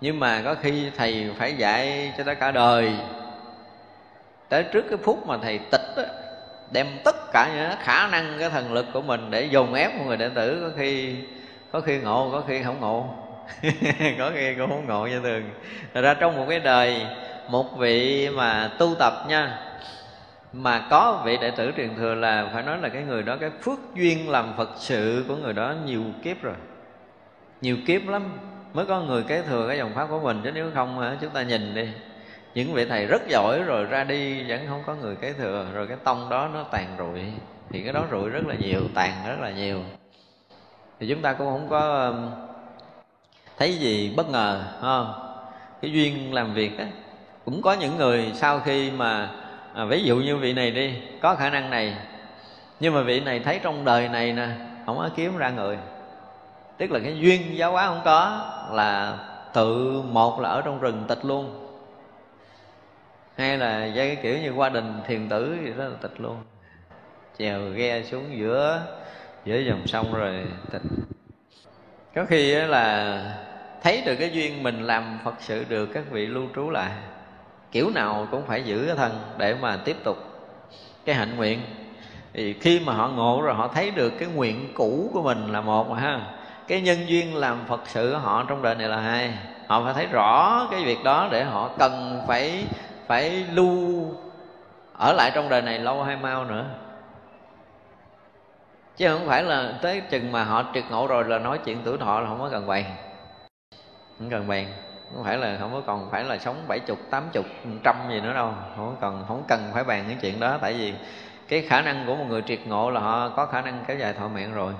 Nhưng 0.00 0.20
mà 0.20 0.42
có 0.44 0.54
khi 0.54 0.90
thầy 0.96 1.30
phải 1.38 1.54
dạy 1.56 2.12
cho 2.18 2.24
ta 2.24 2.34
cả 2.34 2.50
đời 2.50 2.92
tới 4.48 4.62
trước 4.62 4.84
cái 4.88 4.98
phút 5.02 5.26
mà 5.26 5.38
thầy 5.42 5.58
tịch 5.58 5.96
đó, 5.96 6.02
đem 6.72 6.86
tất 7.04 7.16
cả 7.32 7.50
những 7.56 7.78
khả 7.80 8.06
năng 8.06 8.36
cái 8.38 8.50
thần 8.50 8.72
lực 8.72 8.86
của 8.92 9.02
mình 9.02 9.30
để 9.30 9.44
dồn 9.44 9.74
ép 9.74 9.94
một 9.94 10.04
người 10.06 10.16
đệ 10.16 10.28
tử 10.28 10.60
có 10.62 10.76
khi 10.76 11.16
có 11.72 11.80
khi 11.80 11.98
ngộ 11.98 12.30
có 12.32 12.42
khi 12.48 12.62
không 12.62 12.80
ngộ. 12.80 13.14
Có 14.18 14.30
khi 14.34 14.54
cũng 14.54 14.70
không 14.70 14.86
ngộ 14.86 15.06
như 15.06 15.20
thường. 15.20 15.50
Thật 15.94 16.00
ra 16.00 16.14
trong 16.14 16.36
một 16.36 16.46
cái 16.48 16.60
đời 16.60 17.06
một 17.48 17.78
vị 17.78 18.28
mà 18.34 18.70
tu 18.78 18.94
tập 18.98 19.12
nha 19.28 19.58
mà 20.52 20.86
có 20.90 21.22
vị 21.24 21.36
đệ 21.40 21.50
tử 21.50 21.72
truyền 21.76 21.96
thừa 21.96 22.14
là 22.14 22.50
phải 22.52 22.62
nói 22.62 22.78
là 22.82 22.88
cái 22.88 23.02
người 23.02 23.22
đó 23.22 23.36
cái 23.40 23.50
phước 23.62 23.78
duyên 23.94 24.30
làm 24.30 24.54
phật 24.56 24.70
sự 24.76 25.24
của 25.28 25.36
người 25.36 25.52
đó 25.52 25.74
nhiều 25.84 26.02
kiếp 26.22 26.42
rồi. 26.42 26.54
Nhiều 27.60 27.76
kiếp 27.86 28.08
lắm 28.08 28.38
mới 28.72 28.86
có 28.86 29.00
người 29.00 29.22
kế 29.22 29.42
thừa 29.42 29.68
cái 29.68 29.78
dòng 29.78 29.94
pháp 29.94 30.06
của 30.10 30.20
mình 30.20 30.40
chứ 30.44 30.50
nếu 30.54 30.70
không 30.74 31.16
chúng 31.20 31.30
ta 31.30 31.42
nhìn 31.42 31.74
đi 31.74 31.88
những 32.56 32.72
vị 32.72 32.84
thầy 32.84 33.06
rất 33.06 33.28
giỏi 33.28 33.62
rồi 33.62 33.84
ra 33.84 34.04
đi 34.04 34.44
vẫn 34.48 34.66
không 34.68 34.82
có 34.86 34.94
người 34.94 35.16
kế 35.16 35.32
thừa. 35.32 35.66
Rồi 35.74 35.86
cái 35.86 35.96
tông 36.04 36.28
đó 36.28 36.48
nó 36.54 36.62
tàn 36.62 36.96
rụi. 36.98 37.20
Thì 37.70 37.82
cái 37.82 37.92
đó 37.92 38.04
rụi 38.10 38.30
rất 38.30 38.46
là 38.46 38.54
nhiều 38.54 38.80
tàn 38.94 39.12
rất 39.26 39.36
là 39.40 39.50
nhiều. 39.50 39.80
Thì 41.00 41.08
chúng 41.08 41.22
ta 41.22 41.32
cũng 41.32 41.46
không 41.46 41.68
có 41.68 42.06
um, 42.06 42.30
thấy 43.58 43.74
gì 43.74 44.14
bất 44.16 44.30
ngờ 44.30 44.62
không? 44.80 45.14
Cái 45.82 45.92
duyên 45.92 46.34
làm 46.34 46.54
việc 46.54 46.78
á 46.78 46.86
cũng 47.44 47.62
có 47.62 47.72
những 47.72 47.96
người 47.96 48.32
sau 48.34 48.60
khi 48.60 48.90
mà 48.90 49.30
à, 49.74 49.84
ví 49.84 50.02
dụ 50.02 50.16
như 50.16 50.36
vị 50.36 50.52
này 50.52 50.70
đi 50.70 50.94
có 51.20 51.34
khả 51.34 51.50
năng 51.50 51.70
này. 51.70 51.96
Nhưng 52.80 52.94
mà 52.94 53.02
vị 53.02 53.20
này 53.20 53.40
thấy 53.40 53.60
trong 53.62 53.84
đời 53.84 54.08
này 54.08 54.32
nè 54.32 54.48
không 54.86 54.96
có 54.98 55.08
kiếm 55.16 55.36
ra 55.36 55.50
người. 55.50 55.78
Tức 56.76 56.90
là 56.90 56.98
cái 57.04 57.18
duyên 57.18 57.58
giáo 57.58 57.72
hóa 57.72 57.86
không 57.86 58.00
có 58.04 58.50
là 58.72 59.18
tự 59.52 60.02
một 60.02 60.40
là 60.40 60.48
ở 60.48 60.62
trong 60.62 60.80
rừng 60.80 61.04
tịch 61.08 61.24
luôn 61.24 61.65
hay 63.36 63.58
là 63.58 63.88
cái 63.96 64.16
kiểu 64.22 64.38
như 64.38 64.50
qua 64.50 64.68
đình, 64.68 65.00
thiền 65.06 65.28
tử 65.28 65.56
gì 65.64 65.72
đó 65.78 65.84
là 65.84 65.96
tịch 66.02 66.20
luôn. 66.20 66.36
Chèo 67.38 67.60
ghe 67.74 68.02
xuống 68.02 68.38
giữa 68.38 68.82
giữa 69.44 69.58
dòng 69.58 69.86
sông 69.86 70.14
rồi 70.14 70.44
tịch. 70.70 70.82
Có 72.14 72.24
khi 72.28 72.54
là 72.54 73.20
thấy 73.82 74.02
được 74.06 74.16
cái 74.16 74.30
duyên 74.30 74.62
mình 74.62 74.82
làm 74.82 75.18
phật 75.24 75.34
sự 75.40 75.64
được, 75.68 75.86
các 75.86 76.04
vị 76.10 76.26
lưu 76.26 76.44
trú 76.54 76.70
lại. 76.70 76.90
Kiểu 77.72 77.90
nào 77.94 78.28
cũng 78.30 78.46
phải 78.46 78.62
giữ 78.62 78.84
cái 78.86 78.96
thân 78.96 79.18
để 79.38 79.54
mà 79.54 79.76
tiếp 79.76 79.96
tục 80.04 80.16
cái 81.04 81.14
hạnh 81.14 81.36
nguyện. 81.36 81.60
Thì 82.32 82.52
khi 82.52 82.80
mà 82.80 82.92
họ 82.92 83.08
ngộ 83.08 83.42
rồi, 83.42 83.54
họ 83.54 83.68
thấy 83.68 83.90
được 83.90 84.12
cái 84.18 84.28
nguyện 84.28 84.72
cũ 84.74 85.10
của 85.12 85.22
mình 85.22 85.52
là 85.52 85.60
một 85.60 85.90
mà 85.90 86.00
ha. 86.00 86.20
Cái 86.68 86.80
nhân 86.80 87.08
duyên 87.08 87.36
làm 87.36 87.58
phật 87.68 87.80
sự 87.84 88.12
của 88.12 88.18
họ 88.18 88.44
trong 88.48 88.62
đời 88.62 88.74
này 88.74 88.88
là 88.88 89.00
hai. 89.00 89.32
Họ 89.66 89.84
phải 89.84 89.94
thấy 89.94 90.06
rõ 90.06 90.66
cái 90.70 90.84
việc 90.84 90.98
đó 91.04 91.28
để 91.32 91.44
họ 91.44 91.70
cần 91.78 92.22
phải 92.28 92.64
phải 93.06 93.46
lưu 93.52 94.04
ở 94.92 95.12
lại 95.12 95.30
trong 95.34 95.48
đời 95.48 95.62
này 95.62 95.78
lâu 95.78 96.02
hay 96.02 96.16
mau 96.16 96.44
nữa. 96.44 96.64
Chứ 98.96 99.08
không 99.08 99.26
phải 99.26 99.42
là 99.42 99.72
tới 99.82 100.00
chừng 100.00 100.32
mà 100.32 100.44
họ 100.44 100.64
triệt 100.74 100.84
ngộ 100.90 101.06
rồi 101.06 101.24
là 101.24 101.38
nói 101.38 101.58
chuyện 101.64 101.78
tuổi 101.84 101.98
thọ 101.98 102.20
là 102.20 102.28
không 102.28 102.40
có 102.40 102.48
cần 102.48 102.66
bàn 102.66 102.84
không 104.18 104.30
cần 104.30 104.48
bàn 104.48 104.66
không 105.14 105.24
phải 105.24 105.36
là, 105.36 105.56
không 105.60 105.72
có 105.72 105.80
còn 105.80 106.10
phải 106.10 106.24
là 106.24 106.38
sống 106.38 106.64
bảy 106.68 106.78
chục, 106.78 106.98
tám 107.10 107.24
chục 107.32 107.46
trăm 107.84 107.96
gì 108.10 108.20
nữa 108.20 108.34
đâu. 108.34 108.52
Không 108.76 108.96
cần 109.00 109.24
không 109.28 109.42
cần 109.48 109.70
phải 109.74 109.84
bàn 109.84 110.04
cái 110.08 110.16
chuyện 110.20 110.40
đó. 110.40 110.58
Tại 110.60 110.72
vì 110.72 110.94
cái 111.48 111.62
khả 111.62 111.82
năng 111.82 112.06
của 112.06 112.16
một 112.16 112.24
người 112.28 112.42
triệt 112.42 112.58
ngộ 112.66 112.90
là 112.90 113.00
họ 113.00 113.28
có 113.28 113.46
khả 113.46 113.60
năng 113.60 113.84
kéo 113.86 113.96
dài 113.96 114.12
thọ 114.12 114.28
mạng 114.28 114.54
rồi. 114.54 114.72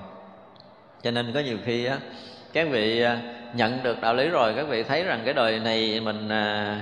Cho 1.03 1.11
nên 1.11 1.33
có 1.35 1.41
nhiều 1.41 1.59
khi 1.65 1.85
á, 1.85 1.97
các 2.53 2.69
vị 2.71 3.03
à, 3.03 3.19
nhận 3.55 3.83
được 3.83 4.01
đạo 4.01 4.15
lý 4.15 4.29
rồi, 4.29 4.55
các 4.57 4.67
vị 4.69 4.83
thấy 4.83 5.05
rằng 5.05 5.23
cái 5.25 5.35
đời 5.35 5.59
này 5.59 6.01
mình 6.01 6.29
à, 6.29 6.81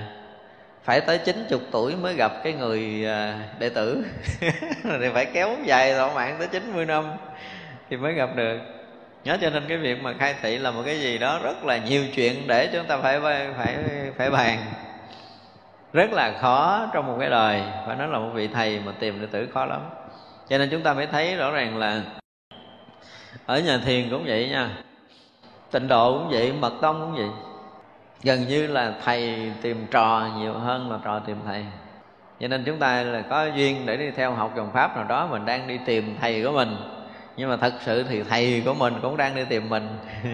phải 0.85 1.01
tới 1.01 1.17
90 1.17 1.59
tuổi 1.71 1.95
mới 1.95 2.15
gặp 2.15 2.31
cái 2.43 2.53
người 2.53 3.05
à, 3.05 3.39
đệ 3.59 3.69
tử. 3.69 4.05
Thì 4.83 5.09
phải 5.13 5.25
kéo 5.25 5.49
dài 5.63 5.93
thọ 5.93 6.09
mạng 6.15 6.35
tới 6.39 6.47
90 6.47 6.85
năm 6.85 7.05
thì 7.89 7.97
mới 7.97 8.13
gặp 8.13 8.29
được. 8.35 8.59
Nhớ 9.23 9.37
cho 9.41 9.49
nên 9.49 9.63
cái 9.67 9.77
việc 9.77 10.01
mà 10.01 10.13
khai 10.19 10.35
thị 10.41 10.57
là 10.57 10.71
một 10.71 10.81
cái 10.85 10.99
gì 10.99 11.17
đó 11.17 11.39
rất 11.43 11.63
là 11.63 11.77
nhiều 11.77 12.03
chuyện 12.15 12.47
để 12.47 12.69
chúng 12.73 12.85
ta 12.85 12.97
phải 12.97 13.19
phải 13.57 13.77
phải 14.17 14.29
bàn. 14.29 14.59
Rất 15.93 16.11
là 16.11 16.33
khó 16.41 16.89
trong 16.93 17.07
một 17.07 17.17
cái 17.19 17.29
đời 17.29 17.61
phải 17.87 17.95
nói 17.95 18.07
là 18.07 18.19
một 18.19 18.29
vị 18.33 18.47
thầy 18.47 18.79
mà 18.85 18.91
tìm 18.99 19.21
đệ 19.21 19.27
tử 19.31 19.47
khó 19.53 19.65
lắm. 19.65 19.81
Cho 20.49 20.57
nên 20.57 20.69
chúng 20.69 20.81
ta 20.81 20.93
mới 20.93 21.07
thấy 21.07 21.35
rõ 21.35 21.51
ràng 21.51 21.77
là 21.77 22.01
ở 23.45 23.59
nhà 23.59 23.79
thiền 23.85 24.09
cũng 24.09 24.25
vậy 24.25 24.49
nha, 24.49 24.69
tịnh 25.71 25.87
độ 25.87 26.17
cũng 26.19 26.29
vậy, 26.31 26.53
mật 26.59 26.73
tông 26.81 26.99
cũng 27.01 27.13
vậy 27.13 27.54
gần 28.25 28.47
như 28.47 28.67
là 28.67 28.93
thầy 29.05 29.51
tìm 29.61 29.87
trò 29.91 30.29
nhiều 30.37 30.53
hơn 30.53 30.91
là 30.91 30.99
trò 31.03 31.19
tìm 31.19 31.37
thầy. 31.45 31.65
Cho 32.39 32.47
nên 32.47 32.63
chúng 32.63 32.79
ta 32.79 33.03
là 33.03 33.21
có 33.21 33.45
duyên 33.45 33.85
để 33.85 33.97
đi 33.97 34.11
theo 34.11 34.31
học 34.31 34.53
dòng 34.57 34.71
pháp 34.73 34.95
nào 34.95 35.05
đó, 35.05 35.27
mình 35.27 35.45
đang 35.45 35.67
đi 35.67 35.79
tìm 35.85 36.17
thầy 36.21 36.43
của 36.43 36.51
mình. 36.51 36.77
Nhưng 37.37 37.49
mà 37.49 37.57
thật 37.57 37.73
sự 37.79 38.03
thì 38.03 38.23
thầy 38.23 38.61
của 38.65 38.73
mình 38.73 38.93
cũng 39.01 39.17
đang 39.17 39.35
đi 39.35 39.45
tìm 39.49 39.69
mình. 39.69 39.87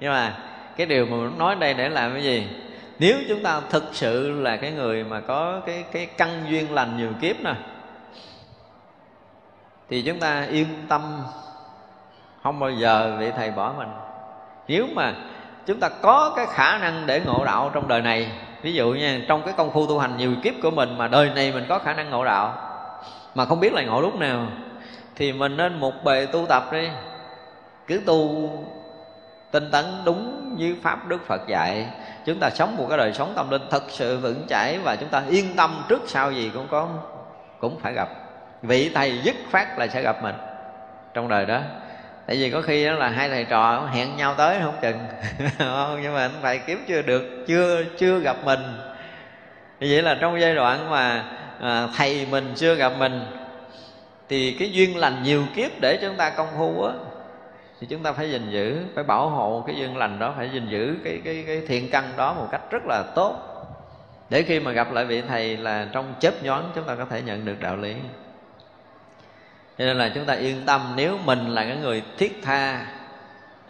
Nhưng 0.00 0.12
mà 0.12 0.36
cái 0.76 0.86
điều 0.86 1.06
mà 1.06 1.16
mình 1.16 1.38
nói 1.38 1.54
đây 1.54 1.74
để 1.74 1.88
làm 1.88 2.12
cái 2.12 2.22
gì? 2.22 2.48
Nếu 2.98 3.16
chúng 3.28 3.42
ta 3.42 3.60
thực 3.70 3.84
sự 3.92 4.40
là 4.40 4.56
cái 4.56 4.72
người 4.72 5.04
mà 5.04 5.20
có 5.20 5.60
cái 5.66 5.84
cái 5.92 6.06
căn 6.06 6.44
duyên 6.48 6.72
lành 6.72 6.96
nhiều 6.96 7.12
kiếp 7.20 7.36
nè, 7.40 7.54
thì 9.88 10.02
chúng 10.02 10.20
ta 10.20 10.44
yên 10.50 10.66
tâm, 10.88 11.22
không 12.42 12.60
bao 12.60 12.70
giờ 12.70 13.16
vị 13.18 13.30
thầy 13.36 13.50
bỏ 13.50 13.74
mình. 13.78 13.88
Nếu 14.68 14.86
mà 14.94 15.14
chúng 15.66 15.80
ta 15.80 15.88
có 15.88 16.32
cái 16.36 16.46
khả 16.46 16.78
năng 16.78 17.06
để 17.06 17.20
ngộ 17.20 17.44
đạo 17.44 17.70
trong 17.74 17.88
đời 17.88 18.02
này. 18.02 18.30
Ví 18.62 18.72
dụ 18.72 18.92
nha, 18.92 19.20
trong 19.28 19.42
cái 19.42 19.54
công 19.56 19.72
phu 19.72 19.86
tu 19.86 19.98
hành 19.98 20.16
nhiều 20.16 20.32
kiếp 20.42 20.54
của 20.62 20.70
mình 20.70 20.98
mà 20.98 21.08
đời 21.08 21.30
này 21.34 21.52
mình 21.52 21.64
có 21.68 21.78
khả 21.78 21.94
năng 21.94 22.10
ngộ 22.10 22.24
đạo, 22.24 22.54
mà 23.34 23.44
không 23.44 23.60
biết 23.60 23.72
là 23.72 23.82
ngộ 23.82 24.00
lúc 24.00 24.14
nào, 24.14 24.46
thì 25.16 25.32
mình 25.32 25.56
nên 25.56 25.80
một 25.80 26.04
bề 26.04 26.26
tu 26.26 26.46
tập 26.46 26.72
đi. 26.72 26.88
Cứ 27.86 28.00
tu 28.06 28.50
tinh 29.50 29.70
tấn 29.70 29.84
đúng 30.04 30.54
như 30.56 30.76
pháp 30.82 31.08
đức 31.08 31.26
phật 31.26 31.40
dạy, 31.48 31.86
chúng 32.24 32.38
ta 32.38 32.50
sống 32.50 32.76
một 32.76 32.86
cái 32.88 32.98
đời 32.98 33.12
sống 33.12 33.32
tâm 33.36 33.50
linh 33.50 33.62
thật 33.70 33.82
sự 33.88 34.18
vững 34.18 34.46
chãi 34.48 34.78
và 34.78 34.96
chúng 34.96 35.08
ta 35.08 35.22
yên 35.28 35.56
tâm 35.56 35.84
trước 35.88 36.02
sau 36.06 36.32
gì 36.32 36.50
cũng 36.54 36.66
có, 36.70 36.88
cũng 37.60 37.78
phải 37.80 37.92
gặp. 37.92 38.08
Vị 38.62 38.90
thầy 38.94 39.20
dứt 39.22 39.36
phát 39.50 39.78
là 39.78 39.86
sẽ 39.86 40.02
gặp 40.02 40.22
mình 40.22 40.34
trong 41.14 41.28
đời 41.28 41.46
đó 41.46 41.60
tại 42.26 42.36
vì 42.36 42.50
có 42.50 42.62
khi 42.62 42.86
đó 42.86 42.92
là 42.92 43.08
hai 43.08 43.28
thầy 43.28 43.44
trò 43.44 43.88
hẹn 43.92 44.16
nhau 44.16 44.34
tới 44.38 44.58
không 44.62 44.76
chừng. 44.82 44.98
Nhưng 46.02 46.14
mà 46.14 46.20
anh 46.20 46.30
thầy 46.42 46.58
kiếm 46.58 46.84
chưa 46.88 47.02
được 47.02 47.44
chưa 47.46 47.84
chưa 47.98 48.18
gặp 48.18 48.36
mình. 48.44 48.60
Vậy 49.80 50.02
là 50.02 50.16
trong 50.20 50.40
giai 50.40 50.54
đoạn 50.54 50.90
mà 50.90 51.24
à, 51.60 51.88
thầy 51.96 52.26
mình 52.30 52.52
chưa 52.56 52.74
gặp 52.74 52.92
mình 52.98 53.20
thì 54.28 54.56
cái 54.58 54.72
duyên 54.72 54.96
lành 54.96 55.22
nhiều 55.22 55.42
kiếp 55.54 55.70
để 55.80 55.98
chúng 56.02 56.16
ta 56.16 56.30
công 56.30 56.48
phu 56.58 56.82
á. 56.82 56.92
Thì 57.80 57.86
chúng 57.90 58.02
ta 58.02 58.12
phải 58.12 58.30
gìn 58.30 58.50
giữ 58.50 58.78
phải 58.94 59.04
bảo 59.04 59.28
hộ 59.28 59.64
cái 59.66 59.76
duyên 59.76 59.96
lành 59.96 60.18
đó 60.18 60.34
phải 60.36 60.50
gìn 60.52 60.68
giữ 60.68 60.96
cái 61.04 61.20
cái 61.24 61.44
cái 61.46 61.62
thiện 61.68 61.90
căn 61.90 62.04
đó 62.16 62.34
một 62.34 62.48
cách 62.50 62.62
rất 62.70 62.82
là 62.86 63.02
tốt. 63.14 63.36
Để 64.30 64.42
khi 64.42 64.60
mà 64.60 64.70
gặp 64.72 64.92
lại 64.92 65.04
vị 65.04 65.22
thầy 65.28 65.56
là 65.56 65.88
trong 65.92 66.14
chớp 66.20 66.42
nhoáng 66.42 66.70
chúng 66.74 66.84
ta 66.84 66.94
có 66.94 67.04
thể 67.04 67.22
nhận 67.22 67.44
được 67.44 67.60
đạo 67.60 67.76
lý 67.76 67.94
cho 69.78 69.84
nên 69.84 69.98
là 69.98 70.08
chúng 70.14 70.24
ta 70.24 70.34
yên 70.34 70.62
tâm 70.66 70.92
nếu 70.96 71.18
mình 71.24 71.48
là 71.48 71.64
cái 71.64 71.76
người 71.76 72.02
thiết 72.18 72.40
tha 72.42 72.86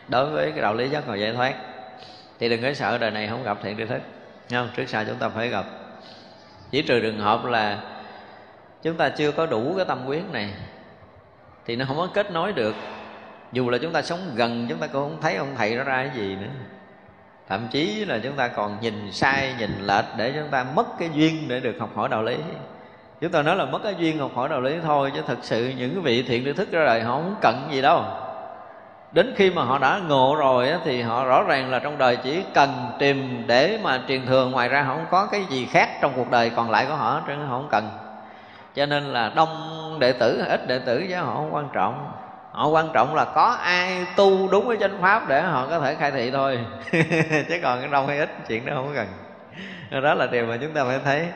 đối 0.09 0.31
với 0.31 0.51
cái 0.51 0.63
đạo 0.63 0.75
lý 0.75 0.89
giác 0.89 1.09
ngộ 1.09 1.15
giải 1.15 1.33
thoát. 1.33 1.55
Thì 2.39 2.49
đừng 2.49 2.63
có 2.63 2.75
sợ 2.75 2.99
đời 2.99 3.11
này 3.11 3.29
không 3.29 3.45
gặp 3.45 3.59
thiện 3.63 3.77
tri 3.77 3.85
thức. 3.85 4.01
Không? 4.51 4.69
Trước 4.77 4.89
sau 4.89 5.05
chúng 5.05 5.17
ta 5.17 5.29
phải 5.29 5.49
gặp. 5.49 5.65
Chỉ 6.71 6.83
trừ 6.83 7.01
trường 7.01 7.19
hợp 7.19 7.45
là 7.45 7.79
chúng 8.83 8.97
ta 8.97 9.09
chưa 9.09 9.33
có 9.33 9.47
đủ 9.47 9.75
cái 9.77 9.85
tâm 9.85 10.07
quyết 10.07 10.23
này, 10.33 10.51
thì 11.67 11.77
nó 11.77 11.85
không 11.89 11.97
có 11.97 12.09
kết 12.15 12.33
nối 12.33 12.53
được. 12.53 12.75
Dù 13.53 13.71
là 13.71 13.79
chúng 13.79 13.93
ta 13.93 14.03
sống 14.03 14.33
gần, 14.35 14.67
chúng 14.69 14.79
ta 14.79 14.87
cũng 14.87 15.03
không 15.03 15.21
thấy 15.21 15.37
ông 15.37 15.55
thầy 15.57 15.77
nó 15.77 15.85
ra 15.85 15.97
cái 15.97 16.17
gì 16.17 16.37
nữa. 16.37 16.49
Thậm 17.49 17.69
chí 17.71 18.05
là 18.05 18.19
chúng 18.19 18.37
ta 18.37 18.49
còn 18.49 18.79
nhìn 18.81 19.13
sai, 19.13 19.55
nhìn 19.59 19.71
lệch 19.81 20.05
để 20.17 20.33
chúng 20.35 20.49
ta 20.51 20.65
mất 20.75 20.87
cái 20.99 21.11
duyên 21.15 21.49
để 21.49 21.61
được 21.61 21.77
học 21.81 21.91
hỏi 21.97 22.09
đạo 22.09 22.23
lý 22.23 22.37
chúng 23.21 23.33
ta 23.33 23.43
nói 23.43 23.57
là 23.57 23.65
mất 23.65 23.79
cái 23.85 23.95
duyên 23.99 24.19
học 24.19 24.31
hỏi 24.35 24.49
đạo 24.49 24.61
lý 24.61 24.75
thôi 24.83 25.13
chứ 25.15 25.23
thật 25.27 25.39
sự 25.43 25.73
những 25.79 25.95
cái 25.95 26.03
vị 26.03 26.23
thiện 26.23 26.45
tri 26.45 26.53
thức 26.53 26.73
ra 26.73 26.85
đời 26.85 27.03
họ 27.03 27.13
không 27.13 27.35
cần 27.41 27.69
gì 27.71 27.83
đâu. 27.83 28.05
Đến 29.13 29.35
khi 29.37 29.51
mà 29.51 29.65
họ 29.65 29.79
đã 29.79 30.01
ngộ 30.09 30.37
rồi 30.39 30.69
á, 30.69 30.79
thì 30.85 31.03
họ 31.03 31.25
rõ 31.25 31.43
ràng 31.43 31.71
là 31.71 31.79
trong 31.79 31.99
đời 31.99 32.17
chỉ 32.17 32.43
cần 32.55 32.71
tìm 32.99 33.43
để 33.47 33.79
mà 33.83 34.01
truyền 34.09 34.27
thừa. 34.27 34.47
Ngoài 34.47 34.69
ra 34.69 34.83
họ 34.83 34.95
không 34.95 35.07
có 35.11 35.27
cái 35.27 35.45
gì 35.45 35.67
khác 35.67 35.89
trong 36.01 36.13
cuộc 36.17 36.31
đời 36.31 36.51
còn 36.57 36.71
lại 36.71 36.87
của 36.89 36.95
họ 36.95 37.23
chứ 37.27 37.35
họ 37.35 37.59
không 37.59 37.69
cần. 37.71 37.89
Cho 38.75 38.87
nên 38.87 39.05
là 39.05 39.33
đông 39.37 39.97
đệ 39.99 40.13
tử 40.13 40.45
ít 40.49 40.67
đệ 40.67 40.79
tử 40.79 41.07
chứ 41.09 41.17
họ 41.17 41.35
không 41.35 41.55
quan 41.55 41.69
trọng. 41.73 42.13
Họ 42.53 42.69
quan 42.69 42.89
trọng 42.93 43.15
là 43.15 43.25
có 43.25 43.57
ai 43.63 44.07
tu 44.17 44.49
đúng 44.51 44.69
cái 44.69 44.77
chánh 44.81 45.03
pháp 45.03 45.29
để 45.29 45.43
họ 45.43 45.67
có 45.71 45.81
thể 45.81 45.95
khai 45.95 46.11
thị 46.11 46.31
thôi. 46.31 46.59
Chứ 47.49 47.59
còn 47.63 47.81
cái 47.81 47.89
đông 47.93 48.07
hay 48.07 48.19
ít 48.19 48.31
chuyện 48.49 48.67
đó 48.67 48.73
không 48.75 48.95
cần. 48.95 49.07
Đó 50.03 50.15
là 50.15 50.27
điều 50.27 50.47
mà 50.47 50.57
chúng 50.57 50.73
ta 50.73 50.85
phải 50.85 50.99
thấy 51.05 51.29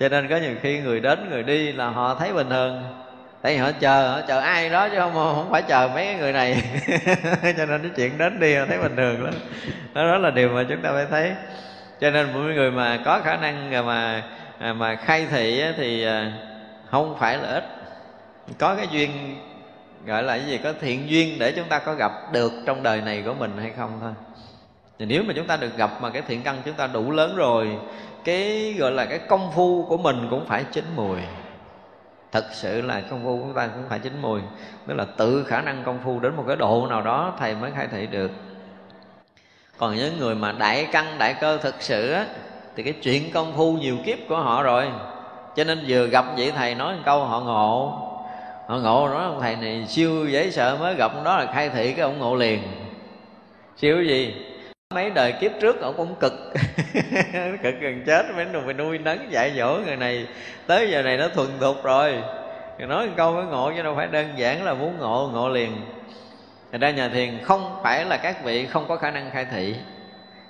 cho 0.00 0.08
nên 0.08 0.28
có 0.28 0.36
nhiều 0.36 0.54
khi 0.62 0.78
người 0.78 1.00
đến 1.00 1.30
người 1.30 1.42
đi 1.42 1.72
là 1.72 1.88
họ 1.88 2.14
thấy 2.14 2.32
bình 2.32 2.50
thường. 2.50 2.82
Tại 3.42 3.52
vì 3.52 3.58
họ 3.58 3.70
chờ 3.80 4.08
họ 4.08 4.20
chờ 4.28 4.40
ai 4.40 4.70
đó 4.70 4.88
chứ 4.88 4.98
không 4.98 5.14
không 5.14 5.48
phải 5.50 5.62
chờ 5.62 5.90
mấy 5.94 6.14
người 6.14 6.32
này. 6.32 6.62
Cho 7.56 7.66
nên 7.66 7.82
cái 7.82 7.90
chuyện 7.96 8.18
đến 8.18 8.40
đi 8.40 8.54
họ 8.54 8.66
thấy 8.68 8.78
bình 8.78 8.96
thường 8.96 9.24
lắm. 9.24 9.34
Đó, 9.94 10.04
đó 10.04 10.18
là 10.18 10.30
điều 10.30 10.48
mà 10.48 10.64
chúng 10.68 10.82
ta 10.82 10.92
phải 10.92 11.06
thấy. 11.10 11.32
Cho 12.00 12.10
nên 12.10 12.32
mỗi 12.32 12.54
người 12.54 12.70
mà 12.70 12.98
có 13.04 13.20
khả 13.24 13.36
năng 13.36 13.86
mà 13.86 14.22
à, 14.58 14.72
mà 14.72 14.96
khai 14.96 15.26
thị 15.30 15.62
thì 15.76 16.04
à, 16.04 16.32
không 16.90 17.16
phải 17.20 17.38
là 17.38 17.48
ít. 17.48 17.64
Có 18.58 18.74
cái 18.74 18.88
duyên 18.90 19.36
gọi 20.06 20.22
là 20.22 20.38
cái 20.38 20.46
gì? 20.46 20.58
Có 20.58 20.72
thiện 20.80 21.10
duyên 21.10 21.38
để 21.38 21.52
chúng 21.52 21.68
ta 21.68 21.78
có 21.78 21.94
gặp 21.94 22.12
được 22.32 22.52
trong 22.66 22.82
đời 22.82 23.00
này 23.00 23.22
của 23.26 23.34
mình 23.34 23.52
hay 23.60 23.72
không 23.76 23.98
thôi. 24.00 24.12
Thì 24.98 25.06
nếu 25.06 25.22
mà 25.22 25.32
chúng 25.36 25.46
ta 25.46 25.56
được 25.56 25.76
gặp 25.76 25.90
mà 26.00 26.10
cái 26.10 26.22
thiện 26.28 26.42
căn 26.42 26.56
chúng 26.64 26.74
ta 26.74 26.86
đủ 26.86 27.10
lớn 27.10 27.36
rồi 27.36 27.68
cái 28.24 28.74
gọi 28.78 28.92
là 28.92 29.04
cái 29.04 29.18
công 29.18 29.52
phu 29.54 29.86
của 29.88 29.96
mình 29.96 30.26
cũng 30.30 30.46
phải 30.46 30.64
chín 30.72 30.84
mùi. 30.96 31.18
Thật 32.32 32.44
sự 32.52 32.80
là 32.80 33.00
công 33.10 33.24
phu 33.24 33.36
của 33.36 33.42
chúng 33.42 33.54
ta 33.54 33.66
cũng 33.66 33.84
phải 33.88 33.98
chín 33.98 34.12
mùi. 34.22 34.40
Tức 34.86 34.94
là 34.94 35.04
tự 35.16 35.44
khả 35.44 35.60
năng 35.60 35.82
công 35.84 35.98
phu 36.04 36.20
đến 36.20 36.36
một 36.36 36.44
cái 36.46 36.56
độ 36.56 36.86
nào 36.90 37.02
đó 37.02 37.32
thầy 37.38 37.54
mới 37.54 37.70
khai 37.76 37.88
thị 37.92 38.06
được. 38.06 38.30
Còn 39.78 39.96
những 39.96 40.18
người 40.18 40.34
mà 40.34 40.52
đại 40.52 40.88
căn, 40.92 41.18
đại 41.18 41.34
cơ 41.40 41.56
thực 41.56 41.74
sự 41.78 42.12
á, 42.12 42.26
thì 42.76 42.82
cái 42.82 42.92
chuyện 42.92 43.30
công 43.32 43.52
phu 43.56 43.72
nhiều 43.72 43.96
kiếp 44.04 44.18
của 44.28 44.36
họ 44.36 44.62
rồi. 44.62 44.86
Cho 45.56 45.64
nên 45.64 45.84
vừa 45.86 46.06
gặp 46.06 46.24
vậy 46.36 46.52
thầy 46.56 46.74
nói 46.74 46.94
một 46.94 47.02
câu, 47.04 47.24
họ 47.24 47.40
ngộ. 47.40 47.98
Họ 48.66 48.76
ngộ 48.78 49.08
nói, 49.08 49.24
ông 49.24 49.40
thầy 49.40 49.56
này 49.56 49.84
siêu 49.88 50.26
dễ 50.26 50.50
sợ 50.50 50.76
mới 50.80 50.94
gặp, 50.94 51.12
đó 51.24 51.36
là 51.36 51.52
khai 51.52 51.68
thị 51.68 51.92
cái 51.92 52.00
ông 52.00 52.18
ngộ 52.18 52.34
liền. 52.34 52.62
Siêu 53.76 54.02
gì? 54.02 54.34
Mấy 54.94 55.10
đời 55.10 55.32
kiếp 55.32 55.52
trước 55.60 55.80
ổng 55.80 55.94
cũng 55.96 56.14
cực. 56.20 56.32
Cực 57.62 57.74
gần 57.80 58.02
chết 58.06 58.26
mới 58.36 58.44
đừng 58.44 58.64
phải 58.64 58.74
nuôi 58.74 58.98
nấng 58.98 59.32
dạy 59.32 59.52
dỗ 59.56 59.78
người 59.86 59.96
này. 59.96 60.26
Tới 60.66 60.90
giờ 60.90 61.02
này 61.02 61.16
nó 61.16 61.28
thuần 61.28 61.48
thục 61.60 61.84
rồi. 61.84 62.22
Nói 62.78 63.06
một 63.06 63.12
câu 63.16 63.32
mới 63.32 63.44
ngộ 63.44 63.72
chứ 63.76 63.82
đâu 63.82 63.94
phải 63.96 64.06
đơn 64.06 64.28
giản 64.36 64.64
là 64.64 64.74
muốn 64.74 64.98
ngộ 64.98 65.30
ngộ 65.32 65.48
liền. 65.48 65.76
Thật 66.72 66.78
ra 66.80 66.90
nhà 66.90 67.08
thiền 67.08 67.38
không 67.42 67.76
phải 67.82 68.04
là 68.04 68.16
các 68.16 68.44
vị 68.44 68.66
không 68.66 68.88
có 68.88 68.96
khả 68.96 69.10
năng 69.10 69.30
khai 69.30 69.46
thị. 69.52 69.74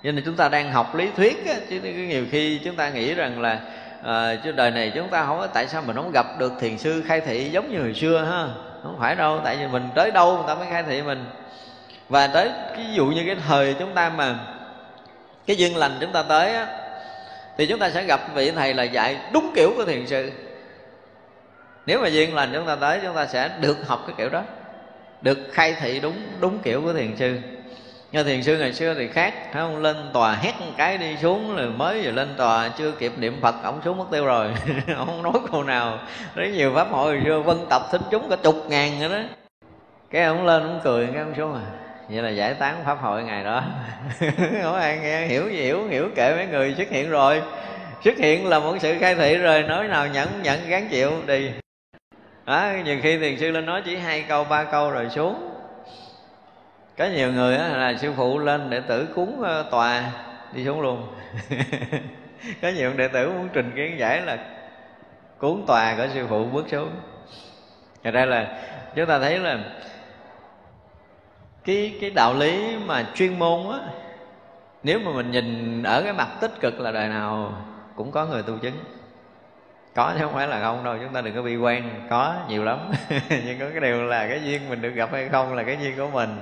Cho 0.05 0.13
nên 0.13 0.25
chúng 0.25 0.37
ta 0.37 0.49
đang 0.49 0.73
học 0.73 0.95
lý 0.95 1.09
thuyết 1.17 1.47
á, 1.47 1.55
chứ 1.71 1.81
nhiều 1.81 2.25
khi 2.31 2.61
chúng 2.65 2.77
ta 2.77 2.91
nghĩ 2.91 3.15
rằng 3.15 3.41
là 3.41 3.61
à, 4.05 4.37
chứ 4.45 4.53
đời 4.53 4.71
này 4.71 4.93
chúng 4.95 5.09
ta 5.09 5.25
không 5.25 5.39
có 5.39 5.47
tại 5.47 5.69
sao 5.69 5.83
mình 5.87 5.97
không 5.97 6.11
gặp 6.13 6.27
được 6.39 6.53
thiền 6.61 6.79
sư 6.79 7.03
khai 7.07 7.21
thị 7.21 7.51
giống 7.53 7.73
như 7.73 7.83
hồi 7.83 7.95
xưa 7.95 8.25
ha. 8.25 8.49
Không 8.83 8.97
phải 8.99 9.17
đâu 9.17 9.41
tại 9.45 9.57
vì 9.57 9.67
mình 9.67 9.89
tới 9.95 10.11
đâu 10.11 10.37
người 10.37 10.45
ta 10.49 10.55
mới 10.55 10.67
khai 10.71 10.83
thị 10.83 11.03
mình 11.03 11.25
và 12.09 12.27
tới 12.27 12.51
ví 12.77 12.85
dụ 12.95 13.07
như 13.07 13.23
cái 13.27 13.37
thời 13.49 13.75
chúng 13.79 13.95
ta 13.95 14.09
mà 14.17 14.39
cái 15.47 15.57
duyên 15.57 15.77
lành 15.77 15.99
chúng 16.01 16.13
ta 16.13 16.23
tới 16.23 16.55
á, 16.55 16.67
thì 17.59 17.67
chúng 17.67 17.79
ta 17.79 17.91
sẽ 17.91 18.05
gặp 18.05 18.21
vị 18.35 18.51
thầy 18.51 18.75
là 18.75 18.83
dạy 18.83 19.17
đúng 19.33 19.53
kiểu 19.55 19.73
của 19.77 19.85
thiền 19.85 20.07
sư. 20.07 20.31
Nếu 21.87 22.01
mà 22.01 22.09
duyên 22.09 22.35
lành 22.35 22.51
chúng 22.55 22.67
ta 22.67 22.77
tới 22.77 23.01
chúng 23.03 23.15
ta 23.15 23.27
sẽ 23.27 23.51
được 23.61 23.87
học 23.87 24.05
cái 24.07 24.15
kiểu 24.19 24.29
đó 24.29 24.43
được 25.25 25.39
khai 25.53 25.77
thị 25.81 26.01
đúng 26.01 26.17
đúng 26.41 26.59
kiểu 26.59 26.83
của 26.83 26.93
thiền 26.93 27.17
sư. 27.17 27.39
Như 28.13 28.23
thiền 28.23 28.43
sư 28.43 28.59
ngày 28.59 28.73
xưa 28.73 28.95
thì 28.95 29.09
khác 29.09 29.35
phải 29.53 29.63
không? 29.63 29.83
Lên 29.83 29.97
tòa 30.13 30.35
hét 30.35 30.53
một 30.61 30.73
cái 30.77 30.99
đi 30.99 31.17
xuống 31.23 31.57
rồi 31.57 31.69
mới 31.69 32.03
vừa 32.03 32.11
lên 32.11 32.35
tòa 32.37 32.69
chưa 32.69 32.91
kịp 32.91 33.13
niệm 33.19 33.41
phật 33.41 33.55
ổng 33.65 33.81
xuống 33.85 33.99
mất 33.99 34.05
tiêu 34.11 34.27
rồi. 34.27 34.49
Ông 34.97 35.07
không 35.07 35.23
nói 35.23 35.33
câu 35.53 35.63
nào. 35.63 35.99
Rất 36.35 36.49
nhiều 36.53 36.73
pháp 36.75 36.89
hội 36.91 37.15
hồi 37.15 37.23
xưa 37.25 37.41
vân 37.41 37.57
tập 37.71 37.83
thính 37.93 38.03
chúng 38.11 38.29
cả 38.31 38.37
chục 38.37 38.65
ngàn 38.69 39.01
rồi 39.01 39.09
đó. 39.09 39.29
Cái 40.11 40.25
ông 40.25 40.47
lên 40.47 40.63
ông 40.63 40.81
cười 40.85 41.07
cái 41.07 41.23
ông 41.23 41.35
xuống 41.37 41.55
à 41.55 41.84
vậy 42.09 42.23
là 42.23 42.31
giải 42.31 42.55
tán 42.55 42.83
pháp 42.85 42.95
hội 42.95 43.23
ngày 43.23 43.45
đó. 43.45 43.63
Không 44.63 44.75
ai 44.75 44.99
nghe? 44.99 45.27
Hiểu 45.27 45.49
gì 45.49 45.63
hiểu 45.63 45.89
hiểu 45.89 46.09
kệ 46.15 46.35
mấy 46.37 46.47
người 46.47 46.75
xuất 46.75 46.89
hiện 46.89 47.11
rồi. 47.11 47.43
Xuất 48.05 48.19
hiện 48.19 48.49
là 48.49 48.59
một 48.59 48.77
sự 48.81 48.97
khai 49.01 49.15
thị 49.15 49.37
rồi 49.39 49.63
nói 49.63 49.89
nào 49.89 50.07
nhẫn 50.07 50.29
nhẫn 50.43 50.69
gán 50.69 50.89
chịu 50.89 51.13
đi. 51.27 51.51
Đó 52.47 52.71
nhiều 52.85 52.99
khi 53.03 53.19
thiền 53.19 53.39
sư 53.39 53.51
lên 53.51 53.67
nói 53.67 53.83
chỉ 53.85 53.97
hai 53.97 54.25
câu 54.29 54.45
ba 54.45 54.65
câu 54.65 54.91
rồi 54.91 55.09
xuống. 55.11 55.51
Có 56.99 57.07
nhiều 57.07 57.33
người 57.33 57.59
đó, 57.59 57.69
là 57.69 57.95
sư 57.97 58.13
phụ 58.17 58.39
lên 58.39 58.71
đệ 58.71 58.81
tử 58.81 59.09
cúng 59.15 59.43
ờ, 59.43 59.65
tòa 59.71 60.03
đi 60.53 60.65
xuống 60.65 60.81
luôn. 60.81 61.07
Có 62.63 62.69
nhiều 62.69 62.93
đệ 62.97 63.09
tử 63.09 63.29
muốn 63.31 63.49
trình 63.53 63.73
kiến 63.77 63.99
giải 63.99 64.23
là 64.23 64.39
cúng 65.39 65.65
tòa 65.67 65.95
của 65.97 66.07
sư 66.15 66.27
phụ 66.29 66.45
bước 66.45 66.67
xuống. 66.71 66.91
Thật 68.05 68.11
ra 68.11 68.25
là 68.25 68.47
chúng 68.95 69.07
ta 69.07 69.19
thấy 69.19 69.39
là 69.39 69.59
cái 71.65 71.95
cái 72.01 72.11
đạo 72.11 72.35
lý 72.35 72.77
mà 72.87 73.07
chuyên 73.15 73.39
môn 73.39 73.73
á 73.73 73.79
nếu 74.83 74.99
mà 74.99 75.13
mình 75.13 75.31
nhìn 75.31 75.83
ở 75.83 76.03
cái 76.03 76.13
mặt 76.13 76.29
tích 76.41 76.61
cực 76.61 76.81
là 76.81 76.93
đời 76.93 77.09
nào 77.09 77.53
cũng 77.97 78.11
có 78.11 78.27
người 78.27 78.43
tu 78.43 78.59
chứng. 78.59 78.75
Có 79.95 80.13
chứ 80.15 80.25
không 80.25 80.35
phải 80.35 80.49
là 80.49 80.63
không 80.63 80.85
đâu 80.85 80.97
chúng 81.03 81.13
ta 81.13 81.21
đừng 81.21 81.35
có 81.35 81.43
bi 81.43 81.57
quan 81.57 82.07
có 82.11 82.35
nhiều 82.49 82.65
lắm. 82.65 82.79
Nhưng 83.29 83.59
có 83.59 83.67
cái 83.71 83.81
điều 83.81 84.05
là 84.05 84.29
cái 84.29 84.41
duyên 84.45 84.69
mình 84.69 84.83
được 84.83 84.91
gặp 84.91 85.13
hay 85.13 85.29
không 85.29 85.55
là 85.55 85.63
cái 85.63 85.79
duyên 85.83 85.97
của 85.97 86.09
mình. 86.13 86.37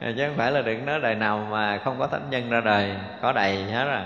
Chứ 0.00 0.26
không 0.26 0.36
phải 0.36 0.52
là 0.52 0.62
đừng 0.62 0.86
nói 0.86 1.00
đời 1.00 1.14
nào 1.14 1.46
mà 1.50 1.78
không 1.84 1.98
có 1.98 2.06
thánh 2.06 2.30
nhân 2.30 2.50
ra 2.50 2.60
đời 2.60 2.94
có 3.22 3.32
đầy 3.32 3.64
hết 3.64 3.84
rồi. 3.84 4.02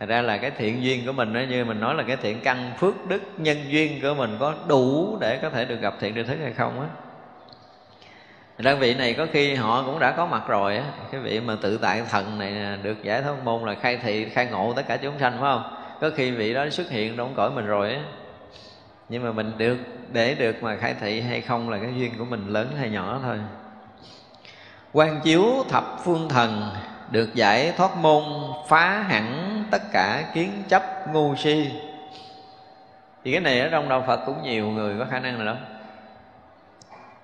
Thật 0.00 0.06
ra 0.08 0.22
là 0.22 0.36
cái 0.36 0.50
thiện 0.50 0.82
duyên 0.82 1.06
của 1.06 1.12
mình 1.12 1.32
đó, 1.32 1.40
như 1.40 1.64
mình 1.64 1.80
nói 1.80 1.94
là 1.94 2.02
cái 2.02 2.16
thiện 2.16 2.40
căn 2.40 2.72
phước 2.78 2.94
đức 3.08 3.22
nhân 3.36 3.56
duyên 3.68 4.00
của 4.02 4.14
mình 4.14 4.36
có 4.40 4.54
đủ 4.68 5.16
để 5.20 5.38
có 5.42 5.50
thể 5.50 5.64
được 5.64 5.80
gặp 5.80 5.94
thiện 6.00 6.14
tri 6.14 6.22
thức 6.22 6.38
hay 6.42 6.52
không 6.52 6.80
á 6.80 6.86
đơn 8.58 8.78
vị 8.78 8.94
này 8.94 9.14
có 9.14 9.26
khi 9.32 9.54
họ 9.54 9.82
cũng 9.82 9.98
đã 9.98 10.10
có 10.10 10.26
mặt 10.26 10.42
rồi 10.48 10.76
á. 10.76 10.84
Cái 11.12 11.20
vị 11.20 11.40
mà 11.40 11.56
tự 11.62 11.78
tại 11.78 12.02
thần 12.10 12.38
này 12.38 12.78
được 12.82 13.02
giải 13.02 13.22
thoát 13.22 13.44
môn 13.44 13.62
là 13.62 13.74
khai 13.74 13.96
thị, 13.96 14.28
khai 14.28 14.46
ngộ 14.46 14.72
tất 14.76 14.82
cả 14.88 14.96
chúng 14.96 15.18
sanh, 15.18 15.32
phải 15.32 15.40
không? 15.40 15.76
Có 16.00 16.10
khi 16.16 16.30
vị 16.30 16.54
đó 16.54 16.68
xuất 16.70 16.90
hiện 16.90 17.16
trong 17.16 17.34
cõi 17.36 17.50
mình 17.50 17.66
rồi 17.66 17.94
á. 17.94 18.00
Nhưng 19.08 19.24
mà 19.24 19.32
mình 19.32 19.52
được, 19.58 19.76
để 20.12 20.34
được 20.34 20.62
mà 20.62 20.76
khai 20.76 20.94
thị 21.00 21.20
hay 21.20 21.40
không 21.40 21.70
là 21.70 21.78
cái 21.78 21.90
duyên 21.96 22.12
của 22.18 22.24
mình 22.24 22.48
lớn 22.48 22.68
hay 22.78 22.90
nhỏ 22.90 23.20
thôi. 23.22 23.38
Quan 24.92 25.20
chiếu 25.20 25.64
thập 25.68 25.84
phương 26.04 26.28
thần, 26.28 26.70
được 27.10 27.34
giải 27.34 27.72
thoát 27.76 27.96
môn, 27.96 28.22
phá 28.68 29.04
hẳn 29.08 29.64
tất 29.70 29.82
cả 29.92 30.24
kiến 30.34 30.62
chấp 30.68 30.82
ngu 31.12 31.36
si. 31.36 31.70
Thì 33.24 33.32
cái 33.32 33.40
này 33.40 33.60
ở 33.60 33.68
trong 33.68 33.88
đạo 33.88 34.04
phật 34.06 34.20
cũng 34.26 34.42
nhiều 34.42 34.66
người 34.66 34.98
có 34.98 35.06
khả 35.10 35.20
năng 35.20 35.38
này 35.38 35.46
đó 35.46 35.56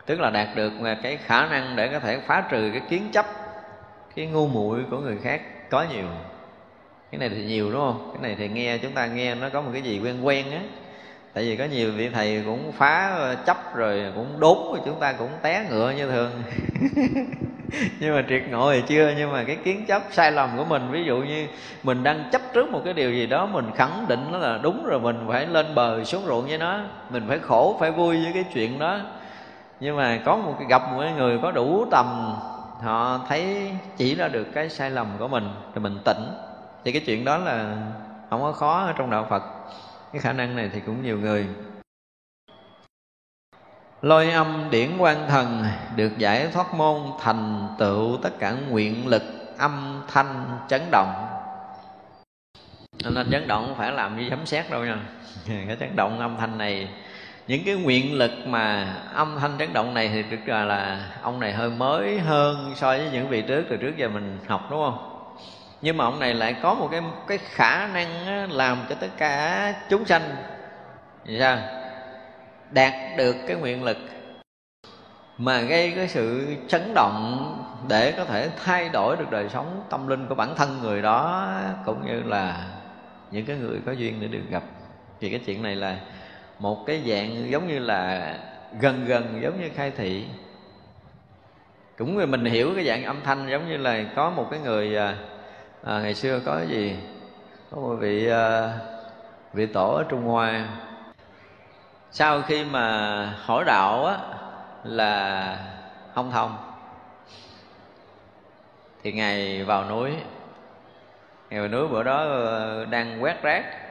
tức 0.07 0.21
là 0.21 0.31
đạt 0.31 0.49
được 0.57 0.73
cái 1.03 1.17
khả 1.17 1.47
năng 1.47 1.77
để 1.77 1.89
có 1.89 1.99
thể 1.99 2.19
phá 2.27 2.45
trừ 2.51 2.71
cái 2.73 2.83
kiến 2.89 3.09
chấp, 3.13 3.27
cái 4.17 4.27
ngu 4.27 4.49
muội 4.49 4.81
của 4.91 4.99
người 4.99 5.17
khác 5.23 5.71
có 5.71 5.85
nhiều. 5.95 6.07
Cái 7.11 7.19
này 7.19 7.29
thì 7.29 7.45
nhiều, 7.45 7.73
đúng 7.73 7.81
không? 7.81 8.11
Cái 8.13 8.23
này 8.23 8.37
thì 8.39 8.49
nghe, 8.49 8.79
chúng 8.79 8.93
ta 8.93 9.07
nghe 9.07 9.35
nó 9.35 9.49
có 9.49 9.61
một 9.61 9.71
cái 9.73 9.83
gì 9.83 10.01
quen 10.05 10.27
quen 10.27 10.51
á. 10.51 10.61
Tại 11.35 11.45
vì 11.45 11.57
có 11.57 11.65
nhiều 11.65 11.93
vị 11.93 12.09
thầy 12.09 12.43
cũng 12.47 12.73
phá 12.73 13.19
chấp 13.47 13.75
rồi 13.75 14.05
cũng 14.15 14.41
đốn 14.41 14.57
rồi 14.71 14.81
chúng 14.85 15.01
ta 15.01 15.13
cũng 15.13 15.31
té 15.43 15.67
ngựa 15.71 15.91
như 15.97 16.11
thường. 16.11 16.43
Nhưng 18.01 18.15
mà 18.15 18.25
triệt 18.29 18.43
ngộ 18.51 18.73
thì 18.73 18.83
chưa, 18.87 19.13
nhưng 19.17 19.33
mà 19.33 19.45
cái 19.45 19.57
kiến 19.57 19.85
chấp 19.87 20.03
sai 20.11 20.33
lầm 20.33 20.51
của 20.57 20.65
mình, 20.65 20.83
ví 20.91 21.05
dụ 21.05 21.17
như 21.17 21.47
mình 21.83 22.03
đang 22.03 22.25
chấp 22.33 22.43
trước 22.55 22.71
một 22.71 22.81
cái 22.85 22.95
điều 22.95 23.13
gì 23.13 23.27
đó, 23.27 23.47
mình 23.47 23.71
khẳng 23.77 24.05
định 24.09 24.21
nó 24.33 24.39
là 24.39 24.59
đúng 24.63 24.87
rồi, 24.87 25.01
mình 25.01 25.17
phải 25.29 25.47
lên 25.47 25.75
bờ 25.75 26.05
xuống 26.05 26.23
ruộng 26.27 26.47
với 26.47 26.59
nó, 26.59 26.81
mình 27.11 27.25
phải 27.29 27.39
khổ, 27.39 27.77
phải 27.81 27.91
vui 27.91 28.17
với 28.25 28.33
cái 28.35 28.45
chuyện 28.55 28.79
đó 28.79 29.01
nhưng 29.83 29.97
mà 29.97 30.23
có 30.25 30.37
một 30.37 30.55
cái 30.59 30.69
gặp 30.69 30.83
một 30.93 31.03
người 31.17 31.39
có 31.43 31.51
đủ 31.51 31.87
tầm, 31.91 32.37
họ 32.83 33.21
thấy 33.29 33.73
chỉ 33.97 34.15
ra 34.15 34.29
được 34.29 34.47
cái 34.55 34.69
sai 34.69 34.91
lầm 34.91 35.07
của 35.19 35.29
mình 35.29 35.49
rồi 35.75 35.83
mình 35.83 35.99
tỉnh. 36.05 36.23
Thì 36.85 36.93
cái 36.93 37.03
chuyện 37.07 37.25
đó 37.25 37.39
là 37.39 37.77
không 38.31 38.43
có 38.43 38.53
khó 38.53 38.85
ở 38.85 38.93
trong 38.97 39.11
đạo 39.11 39.27
phật. 39.31 39.43
Cái 40.13 40.21
khả 40.21 40.33
năng 40.33 40.57
này 40.57 40.71
thì 40.73 40.81
cũng 40.81 41.03
nhiều 41.03 41.19
người. 41.19 41.47
Lôi 44.03 44.31
âm 44.31 44.69
điển 44.71 44.99
quan 44.99 45.29
thần 45.29 45.65
được 45.97 46.19
giải 46.19 46.49
thoát 46.53 46.75
môn 46.75 47.01
thành 47.21 47.69
tựu 47.79 48.17
tất 48.23 48.39
cả 48.39 48.51
nguyện 48.69 49.07
lực 49.07 49.23
âm 49.59 50.03
thanh 50.09 50.59
chấn 50.69 50.83
động. 50.91 51.27
Nên 53.05 53.31
chấn 53.31 53.49
động 53.49 53.67
không 53.67 53.77
phải 53.77 53.93
làm 53.93 54.19
như 54.19 54.31
sấm 54.31 54.47
sét 54.47 54.71
đâu 54.71 54.85
nha. 54.85 54.99
Cái 55.47 55.77
chấn 55.81 55.97
động 55.97 56.21
âm 56.21 56.37
thanh 56.37 56.59
này 56.59 56.89
những 57.47 57.65
cái 57.65 57.75
nguyện 57.75 58.19
lực 58.19 58.33
mà 58.47 58.95
âm 59.15 59.39
thanh 59.41 59.59
chấn 59.59 59.73
động 59.73 59.95
này 59.95 60.09
thì 60.09 60.23
thực 60.23 60.45
ra 60.47 60.65
là 60.65 61.11
ông 61.23 61.41
này 61.41 61.53
hơi 61.53 61.71
mới 61.71 62.19
hơn 62.19 62.73
so 62.77 62.87
với 62.87 63.09
những 63.13 63.29
vị 63.29 63.43
trước, 63.43 63.65
từ 63.69 63.77
trước 63.77 63.97
giờ 63.97 64.09
mình 64.09 64.39
học, 64.49 64.69
đúng 64.71 64.81
không? 64.85 65.09
Nhưng 65.83 65.97
mà 65.97 66.05
ông 66.05 66.21
này 66.21 66.35
lại 66.35 66.57
có 66.63 66.75
một 66.75 66.89
cái 66.91 67.01
cái 67.29 67.39
khả 67.39 67.87
năng 67.87 68.53
làm 68.53 68.79
cho 68.89 68.95
tất 68.95 69.11
cả 69.17 69.75
chúng 69.89 70.05
sanh 70.05 70.23
vì 71.25 71.39
sao? 71.39 71.59
Đạt 72.71 72.93
được 73.17 73.37
cái 73.47 73.57
nguyện 73.57 73.85
lực 73.85 73.99
mà 75.39 75.61
gây 75.61 75.91
cái 75.91 76.09
sự 76.09 76.57
chấn 76.69 76.95
động 76.95 77.59
để 77.89 78.13
có 78.13 78.25
thể 78.25 78.51
thay 78.65 78.89
đổi 78.89 79.17
được 79.17 79.31
đời 79.31 79.49
sống 79.49 79.85
tâm 79.91 80.09
linh 80.09 80.27
của 80.27 80.35
bản 80.35 80.55
thân 80.57 80.79
người 80.83 81.03
đó, 81.03 81.51
cũng 81.87 82.07
như 82.07 82.23
là 82.23 82.67
những 83.31 83.47
cái 83.47 83.57
người 83.57 83.81
có 83.87 83.93
duyên 83.93 84.21
để 84.21 84.27
được 84.27 84.43
gặp. 84.51 84.63
Thì 85.21 85.31
cái 85.31 85.41
chuyện 85.47 85.63
này 85.63 85.77
là 85.77 85.97
một 86.63 86.87
cái 86.87 87.03
dạng 87.07 87.51
giống 87.51 87.69
như 87.69 87.79
là 87.79 88.35
gần 88.81 89.05
gần 89.05 89.41
giống 89.43 89.61
như 89.61 89.71
khai 89.75 89.91
thị. 89.97 90.27
Cũng 91.99 92.31
mình 92.31 92.45
hiểu 92.45 92.73
cái 92.75 92.85
dạng 92.85 93.05
âm 93.05 93.21
thanh 93.25 93.49
giống 93.51 93.69
như 93.69 93.77
là 93.77 94.05
có 94.17 94.31
một 94.31 94.49
cái 94.51 94.61
người 94.61 94.97
à, 94.97 95.17
à, 95.83 96.01
ngày 96.01 96.15
xưa 96.15 96.41
có 96.47 96.57
cái 96.57 96.67
gì? 96.67 96.97
Có 97.71 97.81
một 97.81 97.97
vị 98.01 98.29
à, 98.29 98.73
vị 99.53 99.67
tổ 99.67 99.95
ở 99.95 100.05
trung 100.09 100.23
hoa. 100.23 100.69
Sau 102.11 102.43
khi 102.43 102.65
mà 102.65 103.25
hỏi 103.45 103.65
đạo 103.67 104.05
á 104.05 104.19
là 104.85 105.59
không 106.15 106.31
thông. 106.31 106.57
Thì 109.03 109.13
ngày 109.13 109.65
vào 109.65 109.91
núi. 109.91 110.11
Ngày 111.51 111.61
vào 111.61 111.69
núi 111.69 111.89
bữa 111.89 112.03
đó 112.03 112.17
ờ, 112.17 112.85
đang 112.85 113.23
quét 113.23 113.43
rác 113.43 113.82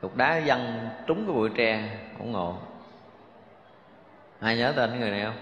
cục 0.00 0.16
đá 0.16 0.40
văng 0.46 0.88
trúng 1.06 1.26
cái 1.26 1.34
bụi 1.34 1.50
tre 1.56 1.82
không 2.18 2.32
ngộ 2.32 2.54
ai 4.40 4.56
nhớ 4.56 4.72
tên 4.76 5.00
người 5.00 5.10
này 5.10 5.24
không? 5.24 5.36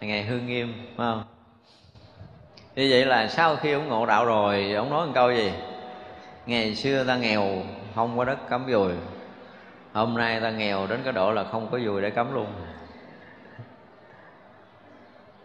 Ngày 0.00 0.24
hương 0.24 0.46
nghiêm, 0.46 0.74
phải 0.96 1.06
không? 1.06 1.24
Như 2.74 2.88
vậy 2.90 3.06
là 3.06 3.28
sau 3.28 3.56
khi 3.56 3.72
ông 3.72 3.88
ngộ 3.88 4.06
đạo 4.06 4.24
rồi, 4.24 4.72
ông 4.72 4.90
nói 4.90 5.06
một 5.06 5.12
câu 5.14 5.32
gì? 5.32 5.52
Ngày 6.46 6.74
xưa 6.74 7.04
ta 7.04 7.16
nghèo, 7.16 7.62
không 7.94 8.18
có 8.18 8.24
đất 8.24 8.48
cắm 8.48 8.64
dùi 8.70 8.92
hôm 9.92 10.14
nay 10.14 10.40
ta 10.40 10.50
nghèo 10.50 10.86
đến 10.86 11.00
cái 11.04 11.12
độ 11.12 11.32
là 11.32 11.44
không 11.44 11.68
có 11.70 11.78
dùi 11.78 12.02
để 12.02 12.10
cắm 12.10 12.34
luôn. 12.34 12.46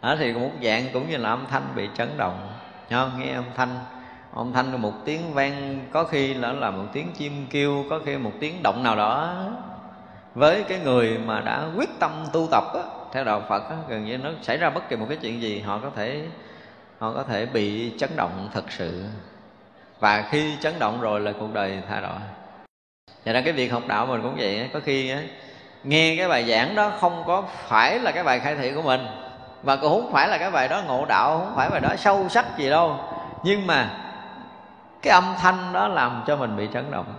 Đó 0.01 0.15
thì 0.19 0.33
một 0.33 0.51
dạng 0.63 0.83
cũng 0.93 1.09
như 1.09 1.17
là 1.17 1.29
âm 1.29 1.45
thanh 1.49 1.63
bị 1.75 1.89
chấn 1.95 2.17
động. 2.17 2.49
Không? 2.89 3.19
nghe 3.19 3.33
âm 3.33 3.45
thanh 3.55 3.79
âm 4.35 4.53
thanh 4.53 4.81
một 4.81 4.93
tiếng 5.05 5.33
vang 5.33 5.85
có 5.91 6.03
khi 6.03 6.33
là 6.33 6.51
là 6.51 6.71
một 6.71 6.85
tiếng 6.93 7.11
chim 7.11 7.45
kêu 7.49 7.85
có 7.89 7.99
khi 8.05 8.17
một 8.17 8.31
tiếng 8.39 8.63
động 8.63 8.83
nào 8.83 8.95
đó. 8.95 9.35
Với 10.35 10.63
cái 10.63 10.79
người 10.79 11.17
mà 11.25 11.41
đã 11.41 11.65
quyết 11.77 11.89
tâm 11.99 12.11
tu 12.33 12.47
tập 12.51 12.63
á, 12.73 12.81
theo 13.11 13.23
đạo 13.23 13.43
Phật 13.49 13.69
á, 13.69 13.75
gần 13.87 14.05
như 14.05 14.17
nó 14.17 14.29
xảy 14.41 14.57
ra 14.57 14.69
bất 14.69 14.89
kỳ 14.89 14.95
một 14.95 15.05
cái 15.09 15.17
chuyện 15.21 15.41
gì 15.41 15.59
họ 15.59 15.79
có 15.83 15.89
thể 15.95 16.25
họ 16.99 17.13
có 17.13 17.23
thể 17.23 17.45
bị 17.45 17.91
chấn 17.97 18.09
động 18.15 18.49
thật 18.53 18.71
sự. 18.71 19.05
Và 19.99 20.27
khi 20.31 20.53
chấn 20.61 20.79
động 20.79 21.01
rồi 21.01 21.19
là 21.19 21.31
cuộc 21.39 21.53
đời 21.53 21.81
thay 21.89 22.01
đổi 22.01 22.19
và 23.25 23.33
nên 23.33 23.43
cái 23.43 23.53
việc 23.53 23.71
học 23.71 23.83
đạo 23.87 24.05
mình 24.05 24.21
cũng 24.21 24.35
vậy 24.37 24.69
có 24.73 24.79
khi 24.85 25.13
nghe 25.83 26.15
cái 26.17 26.27
bài 26.27 26.45
giảng 26.49 26.75
đó 26.75 26.91
không 26.99 27.23
có 27.27 27.43
phải 27.67 27.99
là 27.99 28.11
cái 28.11 28.23
bài 28.23 28.39
khai 28.39 28.55
thị 28.55 28.71
của 28.71 28.81
mình 28.81 29.01
và 29.63 29.75
cũng 29.75 30.01
không 30.01 30.13
phải 30.13 30.27
là 30.27 30.37
cái 30.37 30.51
bài 30.51 30.67
đó 30.67 30.81
ngộ 30.87 31.05
đạo 31.05 31.39
không 31.39 31.55
phải 31.55 31.69
bài 31.69 31.79
đó 31.79 31.95
sâu 31.97 32.29
sắc 32.29 32.57
gì 32.57 32.69
đâu. 32.69 32.99
Nhưng 33.43 33.67
mà 33.67 34.02
cái 35.03 35.13
âm 35.13 35.35
thanh 35.37 35.73
đó 35.73 35.87
làm 35.87 36.23
cho 36.27 36.35
mình 36.35 36.57
bị 36.57 36.67
chấn 36.73 36.91
động. 36.91 37.13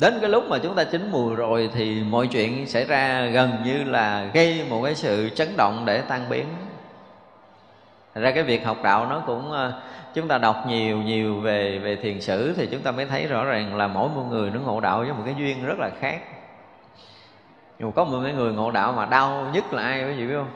Đến 0.00 0.18
cái 0.20 0.30
lúc 0.30 0.44
mà 0.48 0.58
chúng 0.58 0.74
ta 0.74 0.84
chín 0.84 1.10
mùi 1.12 1.34
rồi 1.34 1.70
thì 1.74 2.02
mọi 2.02 2.26
chuyện 2.26 2.66
xảy 2.66 2.84
ra 2.84 3.26
gần 3.26 3.62
như 3.64 3.84
là 3.84 4.30
gây 4.34 4.66
một 4.70 4.82
cái 4.84 4.94
sự 4.94 5.30
chấn 5.34 5.56
động 5.56 5.82
để 5.86 6.00
tan 6.00 6.28
biến. 6.28 6.46
Thật 8.14 8.20
ra 8.20 8.30
cái 8.30 8.42
việc 8.42 8.66
học 8.66 8.76
đạo 8.82 9.06
nó 9.06 9.22
cũng 9.26 9.52
ờ, 9.52 9.82
chúng 10.14 10.28
ta 10.28 10.38
đọc 10.38 10.64
nhiều 10.66 11.02
nhiều 11.02 11.40
về 11.40 11.78
về 11.78 11.96
thiền 11.96 12.20
sử 12.20 12.54
thì 12.56 12.66
chúng 12.66 12.80
ta 12.80 12.90
mới 12.90 13.06
thấy 13.06 13.26
rõ 13.26 13.44
ràng 13.44 13.76
là 13.76 13.86
mỗi 13.86 14.08
một 14.08 14.24
người 14.30 14.50
nó 14.50 14.60
ngộ 14.60 14.80
đạo 14.80 14.98
với 14.98 15.12
một 15.12 15.22
cái 15.24 15.34
duyên 15.38 15.66
rất 15.66 15.78
là 15.78 15.90
khác. 16.00 16.20
Nhưng 17.78 17.88
mà 17.88 17.92
có 17.96 18.04
một 18.04 18.20
cái 18.24 18.32
người 18.32 18.52
ngộ 18.52 18.70
đạo 18.70 18.92
mà 18.92 19.06
đau 19.06 19.50
nhất 19.52 19.72
là 19.72 19.82
ai 19.82 20.04
quý 20.04 20.12
vị 20.12 20.26
biết 20.26 20.34
không? 20.34 20.50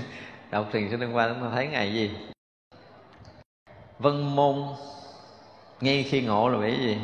đọc 0.50 0.68
thiền 0.72 0.90
sư 0.90 0.96
đêm 0.96 1.12
qua 1.12 1.28
chúng 1.28 1.42
ta 1.42 1.50
thấy 1.54 1.66
ngày 1.66 1.92
gì? 1.94 2.10
Vân 3.98 4.36
môn 4.36 4.56
ngay 5.80 6.02
khi 6.02 6.22
ngộ 6.22 6.48
là 6.48 6.58
bị 6.58 6.76
gì? 6.76 6.98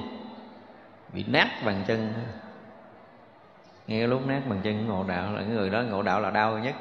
Bị 1.12 1.24
nát 1.28 1.48
bằng 1.64 1.82
chân. 1.86 2.12
Ngay 3.86 4.08
lúc 4.08 4.26
nát 4.26 4.42
bằng 4.48 4.60
chân 4.64 4.86
ngộ 4.86 5.04
đạo 5.04 5.32
là 5.32 5.42
người 5.42 5.70
đó 5.70 5.82
ngộ 5.82 6.02
đạo 6.02 6.20
là 6.20 6.30
đau 6.30 6.58
nhất. 6.58 6.74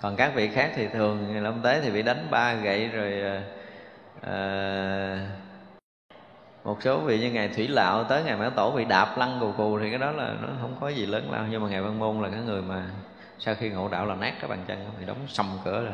Còn 0.00 0.16
các 0.16 0.32
vị 0.34 0.48
khác 0.48 0.72
thì 0.76 0.88
thường 0.88 1.42
lâm 1.42 1.62
tế 1.62 1.80
thì 1.80 1.90
bị 1.90 2.02
đánh 2.02 2.26
ba 2.30 2.54
gậy 2.54 2.88
rồi 2.88 3.40
à, 4.20 5.28
một 6.64 6.82
số 6.82 6.98
vị 6.98 7.20
như 7.20 7.30
ngày 7.30 7.48
thủy 7.48 7.68
lạo 7.68 8.04
tới 8.04 8.22
ngày 8.24 8.36
mã 8.36 8.50
tổ 8.50 8.70
bị 8.70 8.84
đạp 8.84 9.14
lăn 9.18 9.38
cù 9.40 9.52
cù 9.52 9.78
thì 9.78 9.90
cái 9.90 9.98
đó 9.98 10.10
là 10.10 10.34
nó 10.42 10.48
không 10.60 10.76
có 10.80 10.88
gì 10.88 11.06
lớn 11.06 11.28
lao. 11.30 11.46
Nhưng 11.50 11.62
mà 11.62 11.68
ngày 11.68 11.82
văn 11.82 11.98
môn 11.98 12.22
là 12.22 12.28
cái 12.28 12.40
người 12.40 12.62
mà 12.62 12.90
sau 13.38 13.54
khi 13.54 13.68
ngộ 13.68 13.88
đạo 13.88 14.06
là 14.06 14.14
nát 14.14 14.34
cái 14.40 14.48
bàn 14.50 14.58
chân, 14.68 14.90
thì 14.98 15.06
đóng 15.06 15.16
sầm 15.28 15.46
cửa 15.64 15.84
rồi 15.84 15.92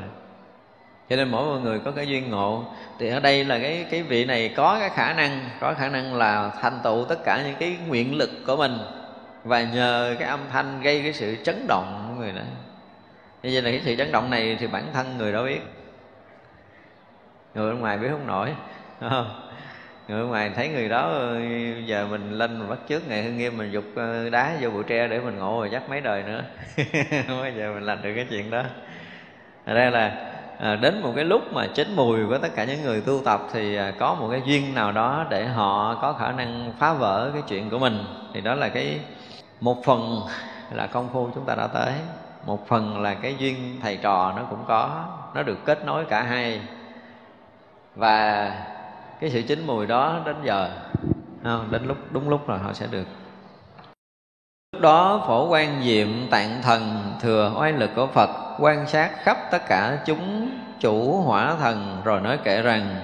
cho 1.11 1.17
nên 1.17 1.29
mỗi 1.29 1.61
người 1.61 1.79
có 1.79 1.91
cái 1.91 2.09
duyên 2.09 2.31
ngộ. 2.31 2.65
Thì 2.99 3.09
ở 3.09 3.21
đây 3.21 3.45
là 3.45 3.59
cái 3.59 3.87
cái 3.91 4.03
vị 4.03 4.25
này 4.25 4.55
có 4.57 4.77
cái 4.81 4.91
khả 4.91 5.13
năng, 5.13 5.49
có 5.61 5.75
khả 5.75 5.89
năng 5.89 6.15
là 6.15 6.51
thành 6.63 6.81
tựu 6.85 7.05
tất 7.05 7.19
cả 7.25 7.43
những 7.45 7.57
cái 7.59 7.77
nguyện 7.87 8.17
lực 8.19 8.31
của 8.47 8.57
mình. 8.57 8.79
Và 9.45 9.63
nhờ 9.63 10.17
cái 10.19 10.29
âm 10.29 10.41
thanh 10.53 10.83
gây 10.83 11.03
cái 11.03 11.13
sự 11.13 11.37
chấn 11.45 11.67
động 11.69 12.07
của 12.09 12.21
người 12.21 12.33
đó. 12.33 12.43
Như 13.43 13.51
vậy 13.53 13.63
là 13.63 13.71
cái 13.71 13.81
sự 13.85 13.97
chấn 13.97 14.13
động 14.13 14.31
này 14.31 14.57
thì 14.61 14.67
bản 14.67 14.85
thân 14.93 15.19
người 15.19 15.33
đó 15.33 15.45
biết. 15.45 15.61
Người 17.55 17.73
bên 17.73 17.81
ngoài 17.81 17.99
biết 17.99 18.09
không 18.11 18.27
nổi 18.27 18.55
không? 19.01 19.50
Người 20.11 20.27
ngoài 20.27 20.51
thấy 20.57 20.69
người 20.69 20.89
đó 20.89 21.01
ờ, 21.01 21.41
giờ 21.87 22.07
mình 22.11 22.33
lên 22.33 22.59
mình 22.59 22.69
bắt 22.69 22.79
trước 22.87 23.09
ngày 23.09 23.23
hưng 23.23 23.39
nghiêm 23.39 23.57
mình 23.57 23.71
dục 23.73 23.85
ờ, 23.95 24.31
đá 24.31 24.53
vô 24.61 24.71
bụi 24.71 24.85
tre 24.87 25.09
để 25.09 25.21
mình 25.21 25.39
ngộ 25.39 25.59
rồi 25.61 25.69
chắc 25.73 25.91
mấy 25.91 26.01
đời 26.01 26.23
nữa. 26.23 26.43
Không 27.27 27.41
bao 27.41 27.51
giờ 27.51 27.73
mình 27.75 27.83
làm 27.83 28.03
được 28.03 28.13
cái 28.17 28.27
chuyện 28.31 28.51
đó. 28.51 28.63
Ở 29.65 29.75
đây 29.75 29.91
là 29.91 30.33
à, 30.59 30.77
đến 30.77 31.03
một 31.03 31.13
cái 31.17 31.25
lúc 31.25 31.53
mà 31.53 31.67
chết 31.75 31.87
mùi 31.97 32.27
của 32.27 32.39
tất 32.39 32.49
cả 32.55 32.65
những 32.65 32.83
người 32.83 33.01
tu 33.01 33.21
tập 33.25 33.41
thì 33.53 33.77
à, 33.77 33.93
có 33.99 34.15
một 34.15 34.29
cái 34.31 34.43
duyên 34.45 34.75
nào 34.75 34.93
đó 34.93 35.27
để 35.31 35.47
họ 35.47 35.99
có 36.03 36.13
khả 36.13 36.33
năng 36.33 36.73
phá 36.79 36.93
vỡ 36.93 37.31
cái 37.33 37.43
chuyện 37.49 37.71
của 37.71 37.79
mình. 37.79 38.05
Thì 38.35 38.41
đó 38.41 38.55
là 38.55 38.69
cái 38.69 39.01
một 39.61 39.85
phần 39.85 40.21
là 40.73 40.87
công 40.87 41.09
phu 41.13 41.29
chúng 41.35 41.45
ta 41.45 41.55
đã 41.55 41.67
tới. 41.67 41.93
Một 42.47 42.69
phần 42.69 43.03
là 43.03 43.15
cái 43.15 43.35
duyên 43.39 43.79
thầy 43.83 43.97
trò 43.97 44.33
nó 44.37 44.43
cũng 44.51 44.65
có 44.69 45.05
nó 45.35 45.43
được 45.43 45.59
kết 45.65 45.87
nối 45.87 46.05
cả 46.05 46.23
hai. 46.23 46.61
Và 47.97 48.53
cái 49.21 49.31
sự 49.31 49.43
chín 49.43 49.67
mùi 49.67 49.87
đó 49.87 50.23
đến 50.27 50.37
giờ 50.45 50.71
không? 51.45 51.69
đến 51.71 51.87
lúc, 51.87 51.97
đúng 52.11 52.29
lúc 52.29 52.47
rồi 52.47 52.59
họ 52.59 52.73
sẽ 52.73 52.87
được 52.91 53.07
lúc 54.73 54.83
đó, 54.83 55.25
phổ 55.27 55.49
quan 55.49 55.83
diệm 55.85 56.09
tạng 56.31 56.63
thần 56.63 57.13
thừa 57.21 57.53
oai 57.57 57.73
lực 57.73 57.91
của 57.97 58.07
phật, 58.07 58.31
quan 58.59 58.87
sát 58.89 59.11
khắp 59.23 59.39
tất 59.51 59.63
cả 59.69 60.03
chúng 60.07 60.51
chủ 60.81 61.23
hỏa 61.23 61.57
thần 61.57 62.03
rồi 62.05 62.21
nói 62.21 62.39
kể 62.45 62.63
rằng, 62.63 62.97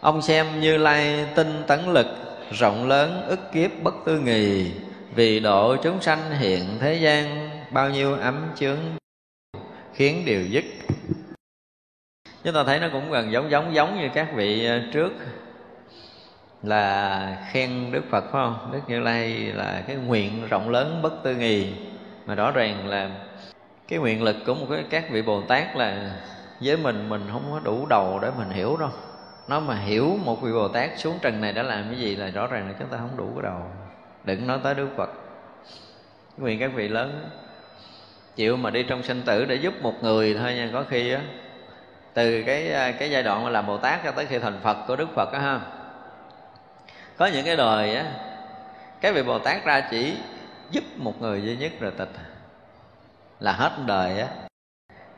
ông 0.00 0.22
xem 0.22 0.60
như 0.60 0.76
lai 0.76 1.26
tinh 1.34 1.62
tấn 1.66 1.80
lực, 1.92 2.06
rộng 2.50 2.88
lớn, 2.88 3.22
ức 3.26 3.52
kiếp 3.52 3.70
bất 3.82 3.94
tư 4.04 4.18
nghì, 4.18 4.72
vì 5.14 5.40
độ 5.40 5.76
chúng 5.76 6.02
sanh 6.02 6.30
hiện 6.38 6.62
thế 6.80 6.94
gian, 6.94 7.50
bao 7.70 7.90
nhiêu 7.90 8.14
ấm 8.14 8.46
chướng, 8.56 8.78
khiến 9.94 10.22
điều 10.26 10.46
dứt 10.46 10.64
chúng 12.44 12.54
ta 12.54 12.64
thấy 12.64 12.80
nó 12.80 12.88
cũng 12.92 13.10
gần 13.10 13.32
giống 13.32 13.50
giống 13.50 13.74
giống 13.74 14.00
như 14.00 14.08
các 14.14 14.28
vị 14.34 14.66
ờ, 14.66 14.80
trước 14.92 15.12
là 16.62 17.46
khen 17.52 17.92
đức 17.92 18.02
phật, 18.10 18.20
phải 18.20 18.30
không? 18.32 18.70
Đức 18.72 18.80
như 18.88 19.00
lai 19.00 19.30
là 19.32 19.82
cái 19.86 19.96
nguyện 19.96 20.48
rộng 20.48 20.70
lớn 20.70 21.02
bất 21.02 21.12
tư 21.22 21.34
nghì 21.34 21.72
mà 22.26 22.34
rõ 22.34 22.50
ràng 22.50 22.88
là 22.88 23.10
cái 23.88 23.98
nguyện 23.98 24.22
lực 24.22 24.36
của 24.46 24.54
một 24.54 24.66
cái, 24.70 24.84
các 24.90 25.10
vị 25.10 25.22
bồ 25.22 25.40
tát 25.42 25.76
là 25.76 26.16
với 26.60 26.76
mình 26.76 27.08
mình 27.08 27.22
không 27.32 27.48
có 27.52 27.60
đủ 27.64 27.86
đầu 27.86 28.18
để 28.22 28.30
mình 28.38 28.50
hiểu 28.50 28.76
đâu. 28.76 28.90
Nó 29.48 29.60
mà 29.60 29.74
hiểu 29.74 30.18
một 30.24 30.42
vị 30.42 30.52
bồ 30.52 30.68
tát 30.68 30.90
xuống 30.98 31.18
trần 31.22 31.40
này 31.40 31.52
đã 31.52 31.62
làm 31.62 31.84
cái 31.90 31.98
gì 31.98 32.16
là 32.16 32.28
rõ 32.28 32.46
ràng 32.46 32.68
là 32.68 32.74
chúng 32.78 32.88
ta 32.88 32.96
không 32.96 33.16
đủ 33.16 33.30
cái 33.34 33.42
đầu. 33.42 33.60
Đừng 34.24 34.46
nói 34.46 34.58
tới 34.62 34.74
đức 34.74 34.88
phật. 34.96 35.10
Nguyện 36.38 36.58
các 36.58 36.70
vị 36.74 36.88
lớn 36.88 37.28
chịu 38.36 38.56
mà 38.56 38.70
đi 38.70 38.82
trong 38.82 39.02
sinh 39.02 39.22
tử 39.22 39.44
để 39.44 39.54
giúp 39.54 39.74
một 39.82 39.94
người 40.02 40.34
thôi 40.34 40.54
nha. 40.54 40.70
Có 40.72 40.84
khi 40.88 41.12
á 41.12 41.20
từ 42.14 42.42
cái 42.46 42.72
à, 42.72 42.92
cái 42.92 43.10
giai 43.10 43.22
đoạn 43.22 43.46
làm 43.46 43.66
bồ 43.66 43.76
tát 43.76 44.04
cho 44.04 44.10
tới 44.10 44.26
khi 44.26 44.38
thành 44.38 44.60
phật 44.62 44.76
của 44.86 44.96
đức 44.96 45.08
phật 45.14 45.32
á 45.32 45.38
ha. 45.38 45.60
Có 47.16 47.26
những 47.26 47.44
cái 47.44 47.56
đời 47.56 47.96
á 47.96 48.04
cái 49.00 49.12
vị 49.12 49.22
bồ 49.22 49.38
tát 49.38 49.64
ra 49.64 49.80
chỉ 49.90 50.16
giúp 50.70 50.84
một 50.96 51.22
người 51.22 51.42
duy 51.42 51.56
nhất 51.56 51.72
rồi 51.80 51.92
tịch. 51.98 52.10
Là 53.40 53.52
hết 53.52 53.70
đời 53.86 54.20
á. 54.20 54.26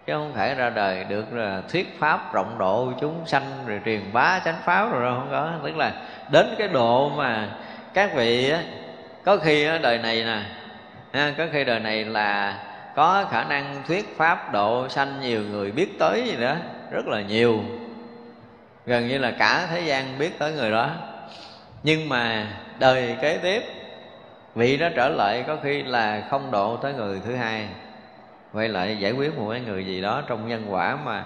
Chứ 0.06 0.12
không 0.12 0.32
phải 0.34 0.54
ra 0.54 0.70
đời 0.70 1.04
được 1.04 1.32
là 1.32 1.62
thuyết 1.68 1.98
pháp 1.98 2.32
rộng 2.34 2.58
độ 2.58 2.92
chúng 3.00 3.26
sanh 3.26 3.42
rồi 3.66 3.80
truyền 3.84 4.12
bá 4.12 4.40
chánh 4.44 4.58
pháp 4.64 4.92
rồi 4.92 5.02
đâu 5.02 5.14
không 5.14 5.28
có. 5.30 5.52
Tức 5.64 5.76
là 5.76 5.92
đến 6.30 6.54
cái 6.58 6.68
độ 6.68 7.08
mà 7.08 7.48
các 7.94 8.14
vị 8.14 8.50
á 8.50 8.62
có 9.24 9.36
khi 9.36 9.64
á, 9.64 9.78
đời 9.78 9.98
này 9.98 10.24
nè 10.24 10.42
ha, 11.12 11.34
có 11.38 11.46
khi 11.52 11.64
đời 11.64 11.80
này 11.80 12.04
là 12.04 12.58
có 12.96 13.24
khả 13.30 13.44
năng 13.44 13.82
thuyết 13.88 14.16
pháp 14.16 14.52
độ 14.52 14.88
sanh 14.88 15.20
nhiều 15.20 15.42
người 15.42 15.72
biết 15.72 15.98
tới 15.98 16.24
gì 16.26 16.36
đó 16.36 16.54
rất 16.92 17.06
là 17.06 17.20
nhiều. 17.20 17.60
Gần 18.86 19.08
như 19.08 19.18
là 19.18 19.30
cả 19.30 19.66
thế 19.70 19.80
gian 19.80 20.18
biết 20.18 20.38
tới 20.38 20.52
người 20.52 20.70
đó. 20.70 20.90
Nhưng 21.82 22.08
mà 22.08 22.46
đời 22.78 23.16
kế 23.22 23.38
tiếp 23.38 23.62
vị 24.54 24.76
đó 24.76 24.88
trở 24.96 25.08
lại 25.08 25.44
có 25.46 25.56
khi 25.62 25.82
là 25.82 26.26
không 26.30 26.50
độ 26.50 26.76
tới 26.76 26.92
người 26.94 27.20
thứ 27.24 27.34
hai. 27.34 27.68
Quay 28.52 28.68
lại 28.68 28.96
giải 28.98 29.12
quyết 29.12 29.38
một 29.38 29.50
cái 29.50 29.60
người 29.60 29.86
gì 29.86 30.00
đó 30.00 30.22
trong 30.26 30.48
nhân 30.48 30.64
quả 30.68 30.98
mà 31.04 31.24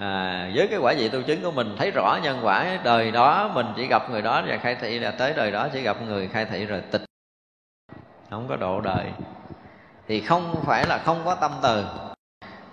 à, 0.00 0.50
với 0.54 0.68
cái 0.68 0.78
quả 0.82 0.94
vị 0.98 1.08
tu 1.08 1.22
chứng 1.22 1.42
của 1.42 1.50
mình 1.50 1.74
thấy 1.78 1.90
rõ 1.90 2.18
nhân 2.22 2.40
quả 2.42 2.78
đời 2.84 3.10
đó 3.10 3.50
mình 3.54 3.66
chỉ 3.76 3.86
gặp 3.86 4.10
người 4.10 4.22
đó 4.22 4.42
và 4.46 4.56
khai 4.56 4.76
thị 4.80 4.98
là 4.98 5.10
tới 5.10 5.32
đời 5.36 5.50
đó 5.50 5.68
chỉ 5.72 5.82
gặp 5.82 5.96
người 6.06 6.28
khai 6.28 6.44
thị 6.44 6.66
rồi 6.66 6.82
tịch. 6.90 7.02
Không 8.30 8.48
có 8.48 8.56
độ 8.56 8.80
đời. 8.80 9.04
Thì 10.08 10.20
không 10.20 10.62
phải 10.66 10.86
là 10.86 10.98
không 10.98 11.20
có 11.24 11.34
tâm 11.34 11.52
từ 11.62 11.84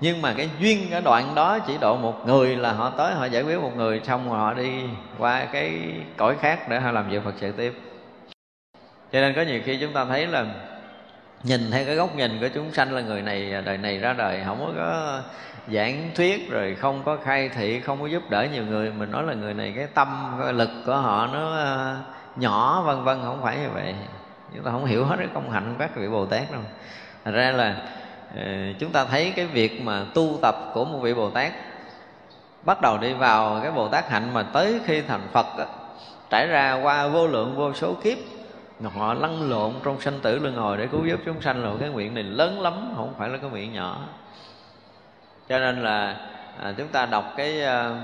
nhưng 0.06 0.22
mà 0.22 0.34
cái 0.34 0.50
duyên 0.60 0.88
cái 0.92 1.02
đoạn 1.02 1.36
đó 1.36 1.60
chỉ 1.60 1.78
độ 1.82 1.98
một 1.98 2.28
người 2.28 2.56
là 2.56 2.72
họ 2.72 2.90
tới, 2.90 3.14
họ 3.14 3.26
giải 3.26 3.44
quyết 3.44 3.62
một 3.62 3.72
người, 3.76 4.02
xong 4.04 4.30
rồi 4.30 4.40
họ 4.40 4.54
đi 4.54 4.84
qua 5.18 5.46
cái 5.46 5.82
cõi 6.18 6.36
khác 6.42 6.70
để 6.70 6.80
họ 6.80 6.92
làm 6.92 7.10
việc 7.10 7.24
Phật 7.24 7.34
sự 7.38 7.52
tiếp. 7.52 7.74
Cho 9.12 9.22
nên 9.22 9.36
có 9.36 9.42
nhiều 9.42 9.62
khi 9.66 9.78
chúng 9.82 9.94
ta 9.94 10.06
thấy 10.06 10.28
là 10.28 10.46
nhìn 11.44 11.72
theo 11.72 11.86
cái 11.86 11.96
góc 11.96 12.16
nhìn 12.16 12.40
của 12.40 12.48
chúng 12.54 12.74
sanh 12.74 12.94
là 12.94 13.02
người 13.02 13.22
này, 13.22 13.54
đời 13.66 13.78
này 13.78 13.98
ra 13.98 14.14
đời, 14.14 14.42
không 14.46 14.74
có 14.78 15.22
giảng 15.72 16.12
thuyết, 16.16 16.52
rồi 16.52 16.76
không 16.76 17.04
có 17.06 17.18
khai 17.24 17.50
thị, 17.50 17.80
không 17.80 18.02
có 18.02 18.08
giúp 18.08 18.24
đỡ 18.30 18.48
nhiều 18.54 18.64
người. 18.66 18.92
Mình 18.92 19.12
nói 19.12 19.24
là 19.24 19.34
người 19.34 19.54
này 19.54 19.74
cái 19.76 19.88
tâm, 19.94 20.38
cái 20.44 20.54
lực 20.54 20.70
của 20.86 20.96
họ 20.96 21.28
nó 21.34 21.56
ờ, 21.56 21.98
nhỏ, 22.36 22.84
vân 22.86 23.04
vân, 23.04 23.22
không 23.24 23.42
phải 23.44 23.58
như 23.58 23.70
vậy. 23.74 23.96
Chúng 24.56 24.64
ta 24.64 24.72
không 24.72 24.86
hiểu 24.86 25.06
hết 25.06 25.16
cái 25.20 25.28
công 25.34 25.50
hạnh 25.50 25.74
của 25.74 25.80
các 25.80 25.96
vị 25.96 26.08
bồ 26.08 26.26
tát 26.26 26.52
đâu. 26.52 26.62
Thật 27.26 27.32
ra 27.32 27.52
là 27.52 27.76
Ờ, 28.36 28.44
chúng 28.80 28.92
ta 28.92 29.06
thấy 29.06 29.34
cái 29.36 29.46
việc 29.46 29.82
mà 29.82 30.06
tu 30.14 30.40
tập 30.42 30.72
của 30.74 30.86
một 30.86 30.98
vị 30.98 31.14
bồ 31.14 31.30
tát 31.30 31.54
bắt 32.66 32.82
đầu 32.82 32.98
đi 32.98 33.14
vào 33.14 33.60
cái 33.62 33.72
bồ 33.72 33.88
tát 33.88 34.10
hạnh 34.10 34.34
mà 34.34 34.44
tới 34.44 34.80
khi 34.86 35.02
thành 35.02 35.28
phật 35.32 35.46
đó, 35.58 35.66
trải 36.30 36.48
ra 36.48 36.80
qua 36.84 37.08
vô 37.08 37.28
lượng 37.28 37.56
vô 37.56 37.74
số 37.74 37.94
kiếp 37.94 38.18
họ 38.84 39.14
lăn 39.14 39.50
lộn 39.50 39.74
trong 39.84 40.02
sanh 40.02 40.20
tử 40.20 40.40
luân 40.40 40.56
hồi 40.56 40.78
để 40.78 40.88
cứu 40.88 41.06
giúp 41.06 41.20
chúng 41.26 41.42
sanh 41.42 41.64
là 41.64 41.72
cái 41.80 41.90
nguyện 41.90 42.14
này 42.14 42.24
lớn 42.24 42.62
lắm 42.62 42.94
không 42.96 43.14
phải 43.18 43.30
là 43.30 43.38
cái 43.38 43.50
nguyện 43.50 43.74
nhỏ. 43.74 44.00
Cho 45.50 45.60
nên 45.60 45.84
là 45.84 46.18
à, 46.64 46.74
chúng 46.78 46.88
ta 46.88 47.06
đọc 47.06 47.34
cái 47.38 47.64
à, 47.64 48.02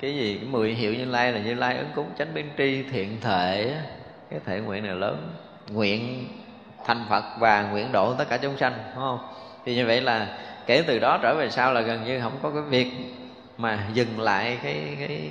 cái 0.00 0.14
gì 0.14 0.36
cái 0.36 0.48
mười 0.48 0.74
hiệu 0.74 0.94
như 0.94 1.04
lai 1.04 1.32
là 1.32 1.40
như 1.40 1.54
lai 1.54 1.76
ứng 1.76 1.90
cúng 1.94 2.06
chánh 2.18 2.34
biến 2.34 2.46
tri 2.58 2.82
thiện 2.82 3.20
thể 3.20 3.76
cái 4.30 4.40
thể 4.46 4.60
nguyện 4.60 4.84
này 4.84 4.94
lớn 4.94 5.28
nguyện 5.70 6.28
thành 6.84 7.04
phật 7.08 7.24
và 7.38 7.62
nguyện 7.62 7.92
độ 7.92 8.14
tất 8.14 8.28
cả 8.28 8.36
chúng 8.36 8.56
sanh 8.56 8.72
đúng 8.94 9.02
không? 9.02 9.18
Thì 9.64 9.74
như 9.74 9.86
vậy 9.86 10.00
là 10.00 10.38
kể 10.66 10.84
từ 10.86 10.98
đó 10.98 11.18
trở 11.22 11.34
về 11.34 11.50
sau 11.50 11.72
là 11.72 11.80
gần 11.80 12.04
như 12.04 12.20
không 12.20 12.38
có 12.42 12.50
cái 12.50 12.62
việc 12.62 12.90
mà 13.58 13.86
dừng 13.94 14.20
lại 14.20 14.58
cái 14.62 14.96
cái 14.98 15.30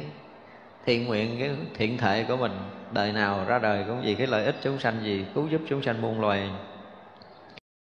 thiện 0.85 1.05
nguyện, 1.05 1.35
cái 1.39 1.49
thiện 1.77 1.97
thể 1.97 2.25
của 2.27 2.37
mình, 2.37 2.51
đời 2.91 3.11
nào 3.11 3.45
ra 3.47 3.59
đời 3.59 3.83
cũng 3.87 4.01
vì 4.01 4.15
cái 4.15 4.27
lợi 4.27 4.45
ích 4.45 4.55
chúng 4.61 4.79
sanh 4.79 5.03
gì 5.03 5.25
cứu 5.35 5.47
giúp 5.47 5.61
chúng 5.69 5.83
sanh 5.83 6.01
muôn 6.01 6.21
loài. 6.21 6.49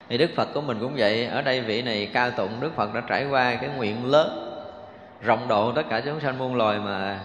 Thì 0.10 0.18
đức 0.18 0.30
phật 0.36 0.54
của 0.54 0.62
mình 0.62 0.78
cũng 0.80 0.94
vậy, 0.98 1.26
ở 1.26 1.42
đây 1.42 1.62
vị 1.62 1.82
này 1.82 2.10
ca 2.14 2.30
tụng, 2.30 2.60
đức 2.60 2.76
phật 2.76 2.94
đã 2.94 3.02
trải 3.08 3.26
qua 3.26 3.56
cái 3.56 3.70
nguyện 3.78 4.06
lớn, 4.06 4.50
rộng 5.22 5.48
độ 5.48 5.72
tất 5.72 5.84
cả 5.90 6.02
chúng 6.06 6.20
sanh 6.20 6.38
muôn 6.38 6.56
loài 6.56 6.80
mà 6.80 7.20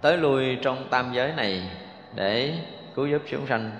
tới 0.00 0.16
lui 0.16 0.56
trong 0.62 0.88
tam 0.90 1.12
giới 1.12 1.32
này 1.32 1.62
để 2.14 2.54
cứu 2.94 3.06
giúp 3.06 3.22
chúng 3.30 3.46
sanh. 3.46 3.70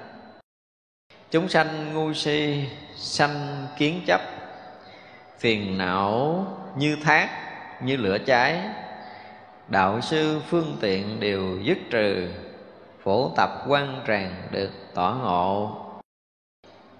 Chúng 1.30 1.48
sanh 1.48 1.94
ngu 1.94 2.12
si, 2.12 2.64
sanh 2.96 3.66
kiến 3.78 4.00
chấp 4.06 4.20
phiền 5.38 5.78
não 5.78 6.46
như 6.76 6.96
thác 7.04 7.28
như 7.82 7.96
lửa 7.96 8.18
cháy. 8.26 8.60
Đạo 9.68 10.00
sư 10.00 10.40
phương 10.48 10.76
tiện 10.80 11.20
đều 11.20 11.58
dứt 11.62 11.78
trừ 11.90 12.28
phổ 13.02 13.32
tập 13.36 13.50
quan 13.68 14.00
tràng 14.06 14.34
được 14.50 14.70
tỏ 14.94 15.16
ngộ. 15.22 15.76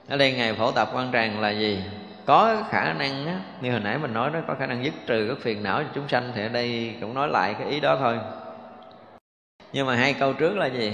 Ở 0.08 0.16
đây 0.16 0.32
ngày 0.32 0.54
phổ 0.54 0.70
tập 0.70 0.90
quan 0.94 1.12
tràng 1.12 1.40
là 1.40 1.50
gì? 1.50 1.84
Có 2.26 2.62
khả 2.70 2.92
năng 2.92 3.26
á, 3.26 3.40
như 3.60 3.70
hồi 3.70 3.80
nãy 3.80 3.98
mình 3.98 4.12
nói 4.12 4.30
đó 4.30 4.40
có 4.48 4.54
khả 4.58 4.66
năng 4.66 4.84
dứt 4.84 4.94
trừ 5.06 5.26
các 5.28 5.42
phiền 5.42 5.62
não 5.62 5.82
cho 5.82 5.88
chúng 5.94 6.08
sanh 6.08 6.32
thì 6.34 6.42
ở 6.42 6.48
đây 6.48 6.96
cũng 7.00 7.14
nói 7.14 7.28
lại 7.28 7.54
cái 7.58 7.68
ý 7.68 7.80
đó 7.80 7.96
thôi. 8.00 8.18
Nhưng 9.72 9.86
mà 9.86 9.96
hai 9.96 10.14
câu 10.14 10.32
trước 10.32 10.56
là 10.56 10.66
gì? 10.66 10.92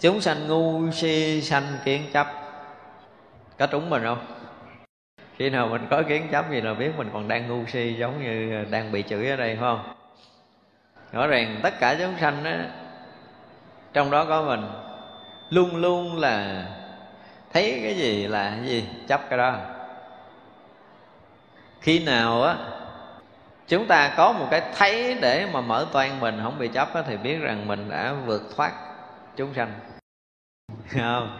Chúng 0.00 0.20
sanh 0.20 0.48
ngu 0.48 0.90
si 0.90 1.42
sanh 1.42 1.64
kiến 1.84 2.02
chấp. 2.12 2.26
Có 3.58 3.66
trúng 3.66 3.90
mình 3.90 4.02
không? 4.02 4.18
Khi 5.38 5.50
nào 5.50 5.68
mình 5.68 5.86
có 5.90 6.02
kiến 6.02 6.28
chấp 6.32 6.50
gì 6.50 6.60
là 6.60 6.74
biết 6.74 6.90
mình 6.96 7.10
còn 7.12 7.28
đang 7.28 7.48
ngu 7.48 7.66
si 7.66 7.94
giống 7.98 8.22
như 8.22 8.64
đang 8.70 8.92
bị 8.92 9.02
chửi 9.02 9.28
ở 9.28 9.36
đây 9.36 9.48
phải 9.48 9.60
không? 9.60 9.94
Rõ 11.12 11.26
ràng 11.26 11.60
tất 11.62 11.74
cả 11.80 11.96
chúng 11.98 12.14
sanh 12.20 12.44
á 12.44 12.68
trong 13.92 14.10
đó 14.10 14.24
có 14.24 14.42
mình 14.42 14.62
luôn 15.50 15.76
luôn 15.76 16.18
là 16.18 16.66
thấy 17.52 17.80
cái 17.82 17.96
gì 17.96 18.26
là 18.26 18.50
cái 18.50 18.68
gì 18.68 18.84
chấp 19.08 19.20
cái 19.30 19.38
đó. 19.38 19.56
Khi 21.80 22.04
nào 22.04 22.42
á 22.42 22.56
chúng 23.68 23.86
ta 23.86 24.14
có 24.16 24.32
một 24.32 24.46
cái 24.50 24.62
thấy 24.76 25.18
để 25.20 25.46
mà 25.52 25.60
mở 25.60 25.86
toan 25.92 26.20
mình 26.20 26.40
không 26.42 26.58
bị 26.58 26.68
chấp 26.68 26.94
á, 26.94 27.02
thì 27.06 27.16
biết 27.16 27.38
rằng 27.38 27.68
mình 27.68 27.90
đã 27.90 28.14
vượt 28.26 28.42
thoát 28.56 28.72
chúng 29.36 29.54
sanh. 29.54 29.72
Không? 30.88 31.38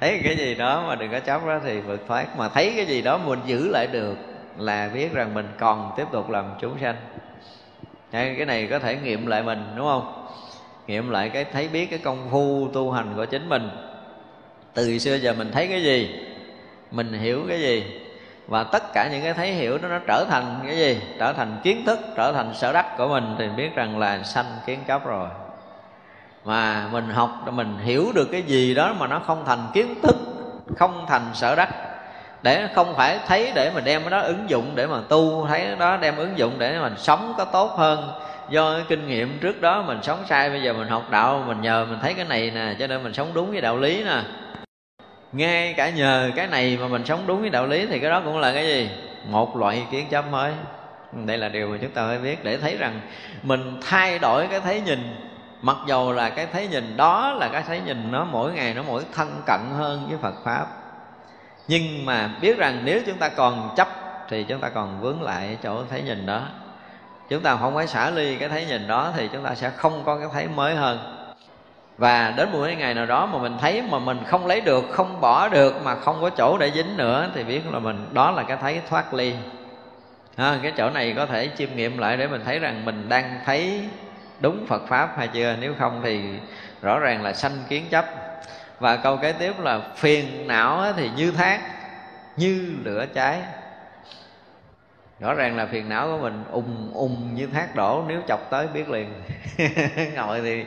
Thấy 0.00 0.20
cái 0.24 0.36
gì 0.36 0.54
đó 0.54 0.84
mà 0.88 0.94
đừng 0.94 1.12
có 1.12 1.20
chấp 1.20 1.46
đó 1.46 1.60
thì 1.64 1.80
vượt 1.80 2.00
thoát. 2.08 2.36
Mà 2.36 2.48
thấy 2.48 2.72
cái 2.76 2.86
gì 2.86 3.02
đó 3.02 3.18
mình 3.18 3.40
giữ 3.46 3.68
lại 3.72 3.86
được 3.86 4.16
là 4.58 4.90
biết 4.94 5.12
rằng 5.12 5.34
mình 5.34 5.48
còn 5.58 5.92
tiếp 5.96 6.04
tục 6.12 6.30
làm 6.30 6.44
chúng 6.60 6.78
sanh. 6.80 6.96
Cái 8.12 8.44
này 8.46 8.66
có 8.66 8.78
thể 8.78 8.96
nghiệm 8.96 9.26
lại 9.26 9.42
mình, 9.42 9.64
đúng 9.76 9.86
không? 9.86 10.26
Nghiệm 10.86 11.10
lại 11.10 11.28
cái 11.28 11.44
thấy 11.44 11.68
biết 11.68 11.86
cái 11.90 11.98
công 11.98 12.28
phu 12.30 12.68
tu 12.72 12.90
hành 12.90 13.12
của 13.16 13.24
chính 13.24 13.48
mình. 13.48 13.70
Từ 14.74 14.98
xưa 14.98 15.14
giờ 15.14 15.34
mình 15.38 15.52
thấy 15.52 15.66
cái 15.66 15.82
gì? 15.82 16.20
Mình 16.90 17.12
hiểu 17.12 17.42
cái 17.48 17.60
gì? 17.60 18.00
Và 18.46 18.64
tất 18.64 18.82
cả 18.94 19.08
những 19.12 19.22
cái 19.22 19.34
thấy 19.34 19.52
hiểu 19.52 19.78
đó 19.78 19.88
nó 19.88 19.98
trở 20.06 20.24
thành 20.30 20.60
cái 20.66 20.76
gì? 20.76 21.00
Trở 21.18 21.32
thành 21.32 21.56
kiến 21.62 21.84
thức, 21.86 21.98
trở 22.16 22.32
thành 22.32 22.54
sở 22.54 22.72
đắc 22.72 22.96
của 22.98 23.08
mình 23.08 23.34
thì 23.38 23.48
biết 23.56 23.74
rằng 23.74 23.98
là 23.98 24.22
sanh 24.22 24.46
kiến 24.66 24.78
chấp 24.86 25.06
rồi 25.06 25.28
mà 26.46 26.88
mình 26.92 27.08
học, 27.08 27.30
mình 27.52 27.78
hiểu 27.78 28.12
được 28.14 28.28
cái 28.32 28.42
gì 28.42 28.74
đó 28.74 28.94
mà 28.98 29.06
nó 29.06 29.18
không 29.18 29.42
thành 29.46 29.66
kiến 29.74 29.94
thức, 30.02 30.16
không 30.76 31.04
thành 31.08 31.22
sở 31.34 31.54
đắc. 31.54 31.68
Để 32.42 32.68
không 32.74 32.94
phải 32.96 33.18
thấy 33.26 33.52
để 33.54 33.70
mình 33.74 33.84
đem 33.84 34.00
cái 34.00 34.10
đó 34.10 34.20
ứng 34.20 34.50
dụng, 34.50 34.72
để 34.74 34.86
mà 34.86 35.00
tu, 35.08 35.46
thấy 35.48 35.76
đó 35.78 35.96
đem 35.96 36.16
ứng 36.16 36.38
dụng 36.38 36.52
để 36.58 36.78
mình 36.80 36.94
sống 36.96 37.34
có 37.38 37.44
tốt 37.44 37.74
hơn. 37.76 38.10
Do 38.50 38.74
cái 38.74 38.84
kinh 38.88 39.08
nghiệm 39.08 39.38
trước 39.38 39.60
đó 39.60 39.82
mình 39.82 39.98
sống 40.02 40.18
sai, 40.28 40.50
bây 40.50 40.62
giờ 40.62 40.72
mình 40.72 40.88
học 40.88 41.10
đạo, 41.10 41.44
mình 41.46 41.60
nhờ, 41.60 41.86
mình 41.90 41.98
thấy 42.02 42.14
cái 42.14 42.24
này 42.24 42.50
nè, 42.54 42.74
cho 42.78 42.86
nên 42.86 43.02
mình 43.02 43.14
sống 43.14 43.30
đúng 43.34 43.50
với 43.50 43.60
đạo 43.60 43.76
lý 43.76 44.04
nè. 44.04 44.22
Ngay 45.32 45.74
cả 45.76 45.90
nhờ 45.90 46.30
cái 46.36 46.46
này 46.46 46.78
mà 46.80 46.88
mình 46.88 47.04
sống 47.04 47.20
đúng 47.26 47.40
với 47.40 47.50
đạo 47.50 47.66
lý 47.66 47.86
thì 47.86 47.98
cái 47.98 48.10
đó 48.10 48.22
cũng 48.24 48.38
là 48.38 48.52
cái 48.52 48.66
gì? 48.66 48.90
Một 49.30 49.56
loại 49.56 49.86
kiến 49.90 50.06
chấp 50.10 50.30
mới. 50.30 50.52
Đây 51.12 51.38
là 51.38 51.48
điều 51.48 51.68
mà 51.68 51.78
chúng 51.82 51.90
ta 51.90 52.06
phải 52.06 52.18
biết 52.18 52.44
để 52.44 52.56
thấy 52.56 52.76
rằng 52.76 53.00
mình 53.42 53.80
thay 53.86 54.18
đổi 54.18 54.46
cái 54.46 54.60
thấy 54.60 54.80
nhìn 54.80 55.25
mặc 55.62 55.76
dầu 55.86 56.12
là 56.12 56.30
cái 56.30 56.46
thấy 56.52 56.68
nhìn 56.68 56.96
đó 56.96 57.32
là 57.32 57.48
cái 57.48 57.62
thấy 57.62 57.80
nhìn 57.80 58.12
nó 58.12 58.24
mỗi 58.24 58.52
ngày 58.52 58.74
nó 58.74 58.82
mỗi 58.86 59.02
thân 59.12 59.42
cận 59.46 59.60
hơn 59.78 60.06
với 60.08 60.18
phật 60.22 60.34
pháp. 60.44 60.66
Nhưng 61.68 62.06
mà 62.06 62.30
biết 62.40 62.58
rằng 62.58 62.80
nếu 62.84 63.00
chúng 63.06 63.18
ta 63.18 63.28
còn 63.28 63.74
chấp 63.76 63.88
thì 64.28 64.44
chúng 64.44 64.60
ta 64.60 64.68
còn 64.68 65.00
vướng 65.00 65.22
lại 65.22 65.58
chỗ 65.62 65.82
thấy 65.90 66.02
nhìn 66.02 66.26
đó. 66.26 66.42
Chúng 67.28 67.42
ta 67.42 67.56
không 67.56 67.74
phải 67.74 67.86
xả 67.86 68.10
ly 68.10 68.36
cái 68.36 68.48
thấy 68.48 68.66
nhìn 68.66 68.88
đó 68.88 69.12
thì 69.16 69.28
chúng 69.32 69.44
ta 69.44 69.54
sẽ 69.54 69.70
không 69.70 70.02
có 70.04 70.18
cái 70.18 70.28
thấy 70.32 70.48
mới 70.48 70.74
hơn. 70.74 70.98
Và 71.98 72.34
đến 72.36 72.52
một 72.52 72.66
ngày 72.78 72.94
nào 72.94 73.06
đó 73.06 73.26
mà 73.26 73.38
mình 73.38 73.56
thấy 73.60 73.82
mà 73.82 73.98
mình 73.98 74.18
không 74.26 74.46
lấy 74.46 74.60
được 74.60 74.84
không 74.92 75.20
bỏ 75.20 75.48
được 75.48 75.84
mà 75.84 75.94
không 75.94 76.18
có 76.20 76.30
chỗ 76.30 76.58
để 76.58 76.70
dính 76.70 76.96
nữa 76.96 77.28
thì 77.34 77.44
biết 77.44 77.60
là 77.72 77.78
mình 77.78 78.06
đó 78.12 78.30
là 78.30 78.42
cái 78.42 78.56
thấy 78.56 78.80
thoát 78.88 79.14
ly. 79.14 79.34
À, 80.36 80.58
cái 80.62 80.72
chỗ 80.76 80.90
này 80.90 81.14
có 81.16 81.26
thể 81.26 81.50
chiêm 81.58 81.76
nghiệm 81.76 81.98
lại 81.98 82.16
để 82.16 82.26
mình 82.26 82.42
thấy 82.44 82.58
rằng 82.58 82.84
mình 82.84 83.08
đang 83.08 83.40
thấy 83.44 83.88
đúng 84.40 84.66
Phật 84.66 84.86
pháp 84.88 85.14
hay 85.16 85.28
chưa? 85.28 85.56
Nếu 85.60 85.74
không 85.78 86.00
thì 86.04 86.20
rõ 86.82 86.98
ràng 86.98 87.22
là 87.22 87.32
sanh 87.32 87.58
kiến 87.68 87.84
chấp. 87.90 88.04
Và 88.80 88.96
câu 88.96 89.16
kế 89.16 89.32
tiếp 89.32 89.52
là 89.58 89.80
phiền 89.96 90.46
não 90.46 90.92
thì 90.96 91.10
như 91.16 91.30
thác 91.30 91.60
như 92.36 92.74
lửa 92.84 93.06
cháy. 93.14 93.42
Rõ 95.20 95.34
ràng 95.34 95.56
là 95.56 95.66
phiền 95.66 95.88
não 95.88 96.06
của 96.06 96.18
mình 96.18 96.44
ùng 96.50 96.90
ùng 96.94 97.34
như 97.34 97.46
thác 97.46 97.74
đổ 97.74 98.04
nếu 98.08 98.20
chọc 98.28 98.50
tới 98.50 98.66
biết 98.66 98.88
liền. 98.88 99.12
Ngồi 100.14 100.40
thì 100.40 100.64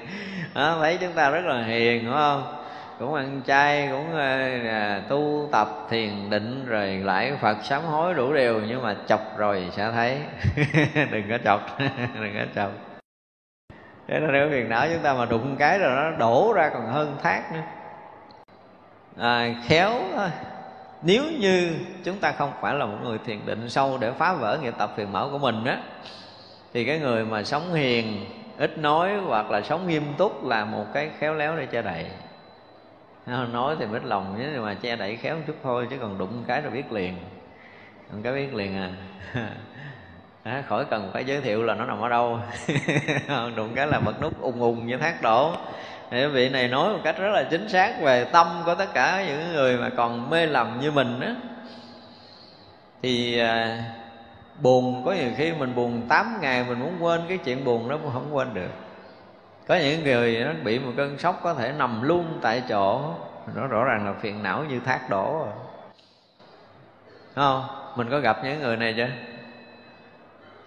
đó, 0.56 0.78
thấy 0.82 0.98
chúng 1.02 1.14
ta 1.14 1.30
rất 1.30 1.46
là 1.46 1.64
hiền 1.64 2.06
đúng 2.06 2.14
không? 2.14 2.56
Cũng 3.00 3.14
ăn 3.14 3.42
chay 3.48 3.88
cũng 3.92 4.12
ờ, 4.14 4.40
à, 4.68 5.02
tu 5.10 5.50
tập 5.52 5.70
thiền 5.90 6.30
định 6.30 6.66
rồi 6.66 6.88
lại 6.88 7.34
phật 7.42 7.58
sám 7.64 7.84
hối 7.84 8.14
đủ 8.14 8.34
điều 8.34 8.62
nhưng 8.68 8.84
mà 8.84 8.96
chọc 9.08 9.38
rồi 9.38 9.70
sẽ 9.72 9.92
thấy. 9.92 10.18
Đừng 11.12 11.30
có 11.30 11.38
chọc 11.44 11.80
đừng 12.20 12.34
có 12.40 12.46
chọc 12.56 12.89
thế 14.10 14.20
nên 14.20 14.32
nếu 14.32 14.50
phiền 14.50 14.70
não 14.70 14.88
chúng 14.94 15.04
ta 15.04 15.14
mà 15.14 15.26
đụng 15.26 15.56
cái 15.60 15.80
rồi 15.80 15.96
nó 15.96 16.18
đổ 16.18 16.54
ra 16.56 16.70
còn 16.74 16.88
hơn 16.88 17.18
thác 17.24 17.54
nữa. 17.54 17.62
À, 19.18 19.54
khéo 19.68 19.92
thôi. 20.16 20.30
Nếu 21.02 21.24
như 21.40 21.80
chúng 22.04 22.18
ta 22.18 22.32
không 22.32 22.52
phải 22.62 22.76
là 22.76 22.86
một 22.86 22.98
người 23.04 23.18
thiền 23.26 23.46
định 23.46 23.70
sâu 23.70 23.98
để 23.98 24.12
phá 24.12 24.34
vỡ 24.34 24.58
nghiệp 24.62 24.74
tập 24.78 24.94
phiền 24.96 25.14
não 25.14 25.30
của 25.32 25.38
mình 25.38 25.66
á 25.66 25.78
thì 26.74 26.86
cái 26.86 27.00
người 27.00 27.26
mà 27.26 27.44
sống 27.44 27.74
hiền 27.74 28.26
ít 28.58 28.78
nói 28.78 29.18
hoặc 29.26 29.52
là 29.52 29.62
sống 29.62 29.88
nghiêm 29.88 30.04
túc 30.18 30.46
là 30.46 30.66
một 30.66 30.86
cái 30.94 31.10
khéo 31.20 31.34
léo 31.34 31.58
để 31.58 31.66
che 31.66 31.82
đậy. 31.82 32.06
Nói 33.52 33.76
thì 33.80 33.86
biết 33.86 34.06
lòng 34.06 34.36
nhưng 34.38 34.66
mà 34.66 34.74
che 34.74 34.96
đậy 34.96 35.16
khéo 35.16 35.36
một 35.36 35.42
chút 35.48 35.56
thôi 35.64 35.88
chứ 35.90 35.98
còn 36.02 36.18
đụng 36.18 36.44
cái 36.48 36.62
rồi 36.62 36.72
biết 36.72 36.92
liền. 36.92 37.16
Đụng 38.12 38.24
cái 38.24 38.34
biết 38.34 38.54
liền 38.54 38.78
à. 38.78 38.90
à, 40.44 40.64
khỏi 40.68 40.86
cần 40.86 41.10
phải 41.14 41.26
giới 41.26 41.42
thiệu 41.42 41.64
là 41.64 41.76
nó 41.76 41.86
nằm 41.86 42.02
ở 42.02 42.10
đâu. 42.10 42.40
Đụng 43.56 43.76
cái 43.76 43.88
là 43.88 44.00
bật 44.00 44.22
nút 44.22 44.42
ung 44.42 44.62
ung 44.62 44.88
như 44.88 44.98
thác 44.98 45.22
đổ. 45.22 45.54
Thì 46.12 46.26
vị 46.26 46.50
này 46.50 46.68
nói 46.68 46.94
một 46.94 47.00
cách 47.04 47.18
rất 47.20 47.30
là 47.30 47.44
chính 47.44 47.70
xác 47.70 48.02
về 48.02 48.26
tâm 48.26 48.48
của 48.66 48.76
tất 48.76 48.94
cả 48.94 49.26
những 49.28 49.54
người 49.54 49.78
mà 49.78 49.90
còn 49.98 50.30
mê 50.30 50.46
lầm 50.46 50.80
như 50.82 50.92
mình 50.92 51.20
á. 51.20 51.36
Thì 53.02 53.40
à, 53.40 53.84
buồn 54.62 55.04
có 55.06 55.12
nhiều 55.14 55.32
khi 55.38 55.52
mình 55.52 55.76
buồn 55.76 56.02
8 56.10 56.38
ngày 56.42 56.66
mình 56.68 56.80
muốn 56.80 56.96
quên 57.00 57.22
cái 57.28 57.38
chuyện 57.38 57.66
buồn 57.66 57.90
đó 57.90 57.98
cũng 58.04 58.14
không 58.14 58.36
quên 58.36 58.54
được. 58.54 58.70
Có 59.68 59.76
những 59.76 60.04
người 60.04 60.44
nó 60.46 60.52
bị 60.64 60.80
một 60.80 60.92
cơn 60.98 61.18
sốc 61.18 61.40
có 61.44 61.54
thể 61.54 61.74
nằm 61.78 62.02
luôn 62.02 62.40
tại 62.42 62.64
chỗ. 62.70 63.14
Nó 63.56 63.68
rõ 63.68 63.84
ràng 63.84 64.06
là 64.06 64.14
phiền 64.14 64.44
não 64.44 64.64
như 64.64 64.80
thác 64.80 65.10
đổ 65.10 65.34
rồi. 65.34 65.54
Không? 67.36 67.64
Mình 67.96 68.10
có 68.10 68.20
gặp 68.20 68.38
những 68.44 68.60
người 68.60 68.78
này 68.78 68.94
chưa? 68.98 69.08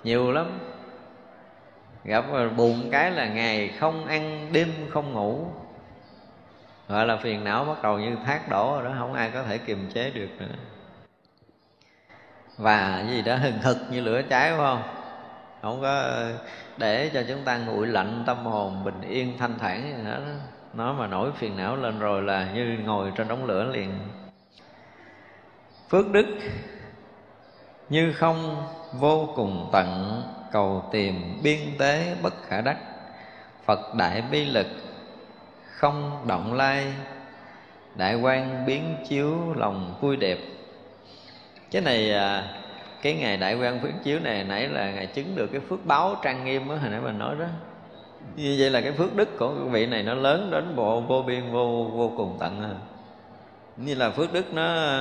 Nhiều 0.04 0.32
lắm. 0.32 0.58
Gặp 2.04 2.24
buồn 2.56 2.88
cái 2.92 3.10
là 3.10 3.28
ngày 3.28 3.68
không 3.68 4.06
ăn, 4.06 4.48
đêm 4.52 4.68
không 4.90 5.12
ngủ. 5.12 5.46
Gọi 6.88 7.06
là 7.06 7.16
phiền 7.16 7.44
não 7.44 7.64
bắt 7.64 7.82
đầu 7.82 7.98
như 7.98 8.16
thác 8.26 8.48
đổ 8.48 8.72
rồi 8.74 8.84
đó, 8.84 8.94
không 8.98 9.12
ai 9.14 9.30
có 9.30 9.42
thể 9.42 9.58
kiềm 9.58 9.90
chế 9.94 10.10
được 10.10 10.28
nữa. 10.38 10.54
Và 12.58 13.04
gì 13.10 13.22
đó, 13.22 13.36
hừng 13.36 13.58
hực 13.58 13.76
như 13.90 14.00
lửa 14.00 14.22
cháy, 14.30 14.50
phải 14.50 14.58
không? 14.58 14.82
Không 15.62 15.80
có 15.82 16.16
để 16.76 17.10
cho 17.14 17.22
chúng 17.28 17.44
ta 17.44 17.58
nguội 17.58 17.86
lạnh 17.86 18.22
tâm 18.26 18.44
hồn 18.44 18.84
bình 18.84 19.00
yên 19.08 19.38
thanh 19.38 19.58
thản 19.58 19.82
gì 19.82 20.04
hết 20.04 20.20
nó 20.74 20.92
mà 20.92 21.06
nổi 21.06 21.30
phiền 21.32 21.56
não 21.56 21.76
lên 21.76 21.98
rồi 21.98 22.22
là 22.22 22.52
như 22.54 22.78
ngồi 22.84 23.12
trên 23.16 23.28
đống 23.28 23.44
lửa 23.44 23.64
liền. 23.64 23.90
Phước 25.88 26.10
đức 26.10 26.26
như 27.92 28.12
không 28.12 28.66
vô 28.92 29.28
cùng 29.36 29.68
tận 29.72 30.22
cầu 30.52 30.84
tìm 30.92 31.40
biên 31.42 31.58
tế 31.78 32.14
bất 32.22 32.34
khả 32.48 32.60
đắc. 32.60 32.76
Phật 33.64 33.94
đại 33.94 34.22
bi 34.30 34.44
lực 34.44 34.66
không 35.64 36.24
động 36.26 36.54
lai. 36.54 36.92
Đại 37.94 38.14
quan 38.14 38.66
biến 38.66 38.96
chiếu 39.08 39.54
lòng 39.56 39.94
vui 40.00 40.16
đẹp. 40.16 40.38
Cái 41.70 41.82
này 41.82 42.12
à, 42.12 42.44
cái 43.02 43.14
ngày 43.14 43.36
đại 43.36 43.54
quan 43.54 43.82
biến 43.82 43.92
chiếu 44.04 44.20
này 44.20 44.44
nãy 44.44 44.68
là 44.68 44.90
ngày 44.90 45.06
chứng 45.06 45.36
được 45.36 45.46
cái 45.52 45.60
phước 45.68 45.86
báo 45.86 46.16
trang 46.22 46.44
nghiêm 46.44 46.68
á 46.68 46.76
hồi 46.76 46.90
nãy 46.90 47.00
mình 47.00 47.18
nói 47.18 47.34
đó. 47.38 47.46
Như 48.36 48.56
vậy 48.58 48.70
là 48.70 48.80
cái 48.80 48.92
phước 48.92 49.16
đức 49.16 49.38
của 49.38 49.48
vị 49.48 49.86
này 49.86 50.02
nó 50.02 50.14
lớn 50.14 50.48
đến 50.50 50.76
bộ 50.76 51.00
vô 51.00 51.22
biên 51.22 51.52
vô 51.52 51.90
vô 51.92 52.12
cùng 52.16 52.36
tận 52.40 52.78
như 53.76 53.94
là 53.94 54.10
phước 54.10 54.32
đức 54.32 54.54
nó 54.54 54.98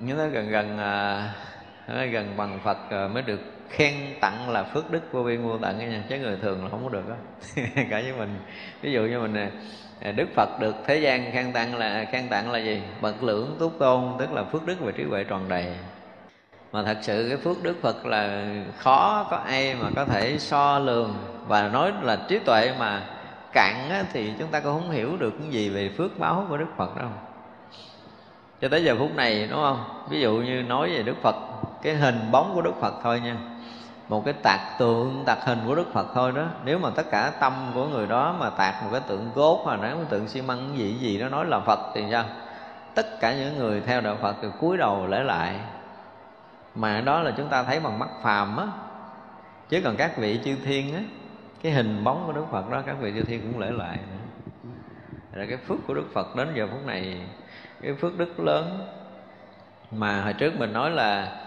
như 0.00 0.14
nó 0.14 0.26
gần 0.26 0.48
gần 0.48 0.78
à, 0.78 1.30
gần 1.88 2.36
bằng 2.36 2.60
phật 2.64 2.90
rồi 2.90 3.08
mới 3.08 3.22
được 3.22 3.40
khen 3.68 3.94
tặng 4.20 4.50
là 4.50 4.62
phước 4.62 4.90
đức 4.90 5.12
vô 5.12 5.22
biên 5.22 5.42
vô 5.42 5.58
tận 5.58 5.78
nha. 5.78 6.02
Chứ 6.08 6.18
người 6.18 6.36
thường 6.42 6.64
là 6.64 6.70
không 6.70 6.84
có 6.84 6.88
được 6.88 7.08
đó 7.08 7.14
cả 7.76 8.00
với 8.02 8.12
mình. 8.18 8.38
Ví 8.82 8.92
dụ 8.92 9.00
như 9.02 9.20
mình 9.20 9.50
à, 10.00 10.12
đức 10.12 10.28
phật 10.34 10.48
được 10.60 10.74
thế 10.86 10.98
gian 10.98 11.32
khen 11.32 11.52
tặng 11.52 11.76
là 11.76 12.04
khen 12.12 12.28
tặng 12.28 12.50
là 12.50 12.58
gì? 12.58 12.82
Bậc 13.00 13.22
lưỡng 13.22 13.56
túc 13.58 13.78
tôn 13.78 14.12
tức 14.18 14.32
là 14.32 14.44
phước 14.44 14.66
đức 14.66 14.76
và 14.80 14.92
trí 14.92 15.04
huệ 15.04 15.24
tròn 15.24 15.48
đầy. 15.48 15.66
Mà 16.72 16.82
thật 16.82 16.98
sự 17.00 17.26
cái 17.28 17.38
phước 17.38 17.62
đức 17.62 17.76
phật 17.82 18.06
là 18.06 18.46
khó 18.78 19.26
có 19.30 19.36
ai 19.36 19.74
mà 19.74 19.88
có 19.96 20.04
thể 20.04 20.38
so 20.38 20.78
lường. 20.78 21.14
Và 21.46 21.68
nói 21.68 21.92
là 22.02 22.18
trí 22.28 22.38
tuệ 22.38 22.72
mà 22.78 23.02
cạn 23.52 23.88
á, 23.90 24.04
thì 24.12 24.32
chúng 24.38 24.48
ta 24.48 24.60
cũng 24.60 24.72
không 24.72 24.90
hiểu 24.90 25.16
được 25.16 25.34
cái 25.40 25.48
gì 25.50 25.68
về 25.68 25.90
phước 25.96 26.18
báo 26.18 26.46
của 26.48 26.56
đức 26.56 26.68
phật 26.76 26.96
đâu. 26.96 27.08
Cho 28.60 28.68
tới 28.68 28.84
giờ 28.84 28.96
phút 28.98 29.16
này 29.16 29.46
đúng 29.50 29.60
không? 29.60 30.06
Ví 30.10 30.20
dụ 30.20 30.32
như 30.32 30.62
nói 30.62 30.90
về 30.90 31.02
đức 31.02 31.16
phật 31.22 31.34
cái 31.84 31.94
hình 31.94 32.30
bóng 32.30 32.52
của 32.54 32.62
đức 32.62 32.74
phật 32.80 32.94
thôi 33.02 33.20
nha. 33.20 33.36
Một 34.08 34.24
cái 34.24 34.34
tạc 34.42 34.60
tượng, 34.78 35.22
tạc 35.26 35.38
hình 35.44 35.58
của 35.66 35.74
đức 35.74 35.92
phật 35.92 36.06
thôi 36.14 36.32
đó. 36.32 36.46
Nếu 36.64 36.78
mà 36.78 36.90
tất 36.90 37.10
cả 37.10 37.32
tâm 37.40 37.52
của 37.74 37.86
người 37.86 38.06
đó 38.06 38.36
mà 38.38 38.50
tạc 38.50 38.82
một 38.82 38.88
cái 38.92 39.00
tượng 39.08 39.30
gốt 39.34 39.60
hoặc 39.64 39.80
là 39.80 39.94
một 39.94 40.04
tượng 40.08 40.28
xi 40.28 40.42
măng 40.42 40.78
gì 40.78 40.94
gì 40.94 41.18
đó 41.18 41.28
nói 41.28 41.46
là 41.46 41.60
phật 41.60 41.80
thì 41.94 42.04
sao? 42.10 42.24
Tất 42.94 43.20
cả 43.20 43.34
những 43.34 43.58
người 43.58 43.80
theo 43.80 44.00
đạo 44.00 44.16
phật 44.22 44.36
thì 44.42 44.48
cúi 44.60 44.76
đầu 44.76 45.06
lễ 45.06 45.22
lại. 45.22 45.60
Mà 46.74 47.00
đó 47.00 47.20
là 47.20 47.32
chúng 47.36 47.48
ta 47.48 47.62
thấy 47.62 47.80
bằng 47.80 47.98
mắt 47.98 48.08
phàm 48.22 48.56
á. 48.56 48.66
Chứ 49.68 49.80
còn 49.84 49.96
các 49.96 50.16
vị 50.16 50.40
chư 50.44 50.56
thiên 50.64 50.94
á, 50.94 51.00
cái 51.62 51.72
hình 51.72 52.04
bóng 52.04 52.22
của 52.26 52.32
đức 52.32 52.44
phật 52.50 52.70
đó, 52.70 52.82
các 52.86 52.96
vị 53.00 53.12
chư 53.14 53.22
thiên 53.22 53.40
cũng 53.40 53.60
lễ 53.60 53.70
lại 53.70 53.96
nữa. 53.96 54.50
Là 55.32 55.46
cái 55.48 55.56
phước 55.56 55.78
của 55.86 55.94
đức 55.94 56.06
phật 56.14 56.36
đến 56.36 56.48
giờ 56.54 56.68
phút 56.70 56.86
này, 56.86 57.20
cái 57.82 57.94
phước 57.94 58.18
đức 58.18 58.40
lớn. 58.40 58.86
Mà 59.90 60.22
hồi 60.22 60.32
trước 60.32 60.58
mình 60.58 60.72
nói 60.72 60.90
là 60.90 61.40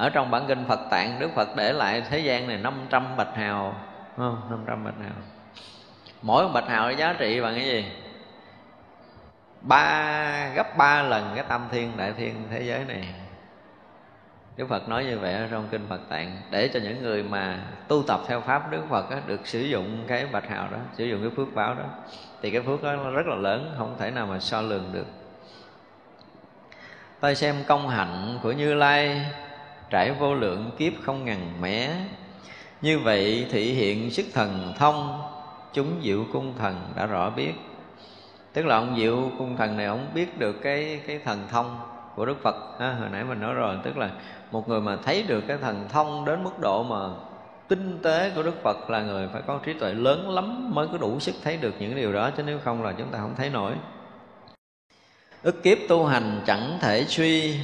ở 0.00 0.10
trong 0.10 0.30
bản 0.30 0.44
kinh 0.48 0.64
Phật 0.68 0.80
tạng 0.90 1.18
Đức 1.18 1.30
Phật 1.34 1.56
để 1.56 1.72
lại 1.72 2.02
thế 2.10 2.18
gian 2.18 2.48
này 2.48 2.56
500 2.56 3.16
bạch 3.16 3.34
hào 3.36 3.74
không? 4.16 4.40
500 4.50 4.84
bạch 4.84 4.94
hào. 5.02 5.12
Mỗi 6.22 6.44
một 6.44 6.50
bạch 6.54 6.68
hào 6.68 6.92
giá 6.92 7.12
trị 7.18 7.40
bằng 7.40 7.54
cái 7.54 7.64
gì? 7.64 7.92
Ba 9.60 10.48
gấp 10.54 10.76
ba 10.76 11.02
lần 11.02 11.32
cái 11.34 11.44
tam 11.48 11.68
thiên 11.70 11.96
đại 11.96 12.12
thiên 12.16 12.34
thế 12.50 12.62
giới 12.62 12.84
này. 12.84 13.14
Đức 14.56 14.68
Phật 14.68 14.88
nói 14.88 15.04
như 15.04 15.18
vậy 15.18 15.34
ở 15.34 15.48
trong 15.50 15.68
kinh 15.70 15.86
Phật 15.88 16.00
tạng 16.08 16.40
để 16.50 16.70
cho 16.74 16.80
những 16.82 17.02
người 17.02 17.22
mà 17.22 17.58
tu 17.88 18.02
tập 18.02 18.20
theo 18.28 18.40
pháp 18.40 18.70
Đức 18.70 18.82
Phật 18.88 19.10
á, 19.10 19.20
được 19.26 19.46
sử 19.46 19.60
dụng 19.60 20.04
cái 20.06 20.26
bạch 20.26 20.48
hào 20.48 20.68
đó 20.70 20.78
sử 20.96 21.04
dụng 21.04 21.20
cái 21.22 21.30
phước 21.36 21.54
báo 21.54 21.74
đó 21.74 21.84
thì 22.42 22.50
cái 22.50 22.62
phước 22.62 22.82
đó 22.82 22.92
nó 22.92 23.10
rất 23.10 23.26
là 23.26 23.36
lớn 23.36 23.74
không 23.78 23.96
thể 23.98 24.10
nào 24.10 24.26
mà 24.26 24.38
so 24.38 24.60
lường 24.60 24.92
được. 24.92 25.06
Ta 27.20 27.34
xem 27.34 27.54
công 27.66 27.88
hạnh 27.88 28.38
của 28.42 28.52
Như 28.52 28.74
Lai 28.74 29.26
trải 29.90 30.12
vô 30.12 30.34
lượng 30.34 30.70
kiếp 30.78 30.92
không 31.02 31.24
ngần 31.24 31.52
mẻ 31.60 31.96
như 32.82 32.98
vậy 32.98 33.46
thị 33.50 33.72
hiện 33.72 34.10
sức 34.10 34.26
thần 34.34 34.72
thông 34.78 35.22
chúng 35.72 36.00
diệu 36.02 36.24
cung 36.32 36.54
thần 36.58 36.92
đã 36.96 37.06
rõ 37.06 37.30
biết. 37.30 37.52
Tức 38.52 38.66
là 38.66 38.76
ông 38.76 38.96
diệu 38.96 39.30
cung 39.38 39.56
thần 39.56 39.76
này 39.76 39.86
ông 39.86 40.06
biết 40.14 40.38
được 40.38 40.52
cái 40.62 41.00
cái 41.06 41.20
thần 41.24 41.46
thông 41.50 41.78
của 42.16 42.26
đức 42.26 42.42
phật. 42.42 42.56
Ha, 42.80 42.92
hồi 42.92 43.08
nãy 43.12 43.24
mình 43.24 43.40
nói 43.40 43.54
rồi 43.54 43.76
tức 43.84 43.98
là 43.98 44.10
một 44.50 44.68
người 44.68 44.80
mà 44.80 44.96
thấy 45.04 45.22
được 45.22 45.44
cái 45.48 45.56
thần 45.56 45.88
thông 45.88 46.24
đến 46.24 46.44
mức 46.44 46.58
độ 46.60 46.82
mà 46.82 47.08
tinh 47.68 47.98
tế 48.02 48.30
của 48.34 48.42
đức 48.42 48.62
phật 48.62 48.90
là 48.90 49.02
người 49.02 49.28
phải 49.32 49.42
có 49.46 49.60
trí 49.64 49.72
tuệ 49.72 49.94
lớn 49.94 50.30
lắm 50.30 50.74
mới 50.74 50.88
có 50.92 50.98
đủ 50.98 51.20
sức 51.20 51.34
thấy 51.44 51.56
được 51.56 51.74
những 51.78 51.96
điều 51.96 52.12
đó 52.12 52.30
chứ 52.30 52.42
nếu 52.42 52.58
không 52.64 52.82
là 52.82 52.92
chúng 52.98 53.08
ta 53.08 53.18
không 53.18 53.34
thấy 53.36 53.50
nổi. 53.50 53.72
Ức 55.42 55.62
kiếp 55.62 55.78
tu 55.88 56.06
hành 56.06 56.42
chẳng 56.46 56.78
thể 56.80 57.04
suy 57.08 57.56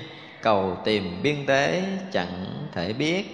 cầu 0.43 0.77
tìm 0.85 1.21
biên 1.23 1.47
tế 1.47 1.85
chẳng 2.13 2.47
thể 2.73 2.93
biết. 2.93 3.25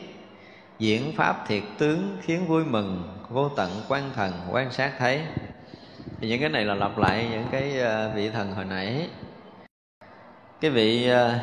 Diễn 0.78 1.12
pháp 1.16 1.44
thiệt 1.46 1.62
tướng 1.78 2.16
khiến 2.22 2.46
vui 2.46 2.64
mừng, 2.64 3.02
vô 3.28 3.48
tận 3.48 3.70
quan 3.88 4.10
thần 4.14 4.32
quan 4.50 4.72
sát 4.72 4.92
thấy. 4.98 5.20
Thì 6.20 6.28
những 6.28 6.40
cái 6.40 6.48
này 6.48 6.64
là 6.64 6.74
lặp 6.74 6.98
lại 6.98 7.28
những 7.30 7.46
cái 7.50 7.78
ờ, 7.78 8.12
vị 8.14 8.30
thần 8.30 8.52
hồi 8.52 8.64
nãy. 8.64 9.08
Cái 10.60 10.70
vị 10.70 11.08
ờ, 11.08 11.38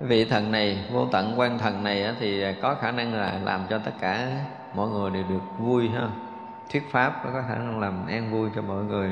vị 0.00 0.24
thần 0.24 0.52
này, 0.52 0.84
vô 0.92 1.06
tận 1.12 1.34
quan 1.36 1.58
thần 1.58 1.84
này 1.84 2.14
thì 2.20 2.44
có 2.62 2.74
khả 2.74 2.90
năng 2.90 3.14
là 3.14 3.40
làm 3.44 3.66
cho 3.70 3.78
tất 3.78 3.92
cả 4.00 4.28
mọi 4.74 4.88
người 4.88 5.10
đều 5.10 5.24
được 5.28 5.42
vui 5.58 5.88
ha. 5.88 6.08
Thuyết 6.72 6.82
pháp 6.90 7.20
có 7.24 7.42
khả 7.48 7.54
năng 7.54 7.80
làm 7.80 8.06
an 8.06 8.32
vui 8.32 8.50
cho 8.54 8.62
mọi 8.62 8.84
người. 8.84 9.10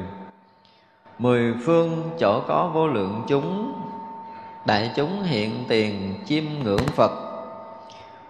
Mười 1.19 1.55
phương 1.65 2.11
chỗ 2.19 2.43
có 2.49 2.71
vô 2.75 2.89
lượng 2.89 3.25
chúng 3.29 3.75
đại 4.65 4.91
chúng 4.95 5.23
hiện 5.23 5.65
tiền 5.69 6.15
chiêm 6.27 6.45
ngưỡng 6.62 6.87
phật. 6.87 7.11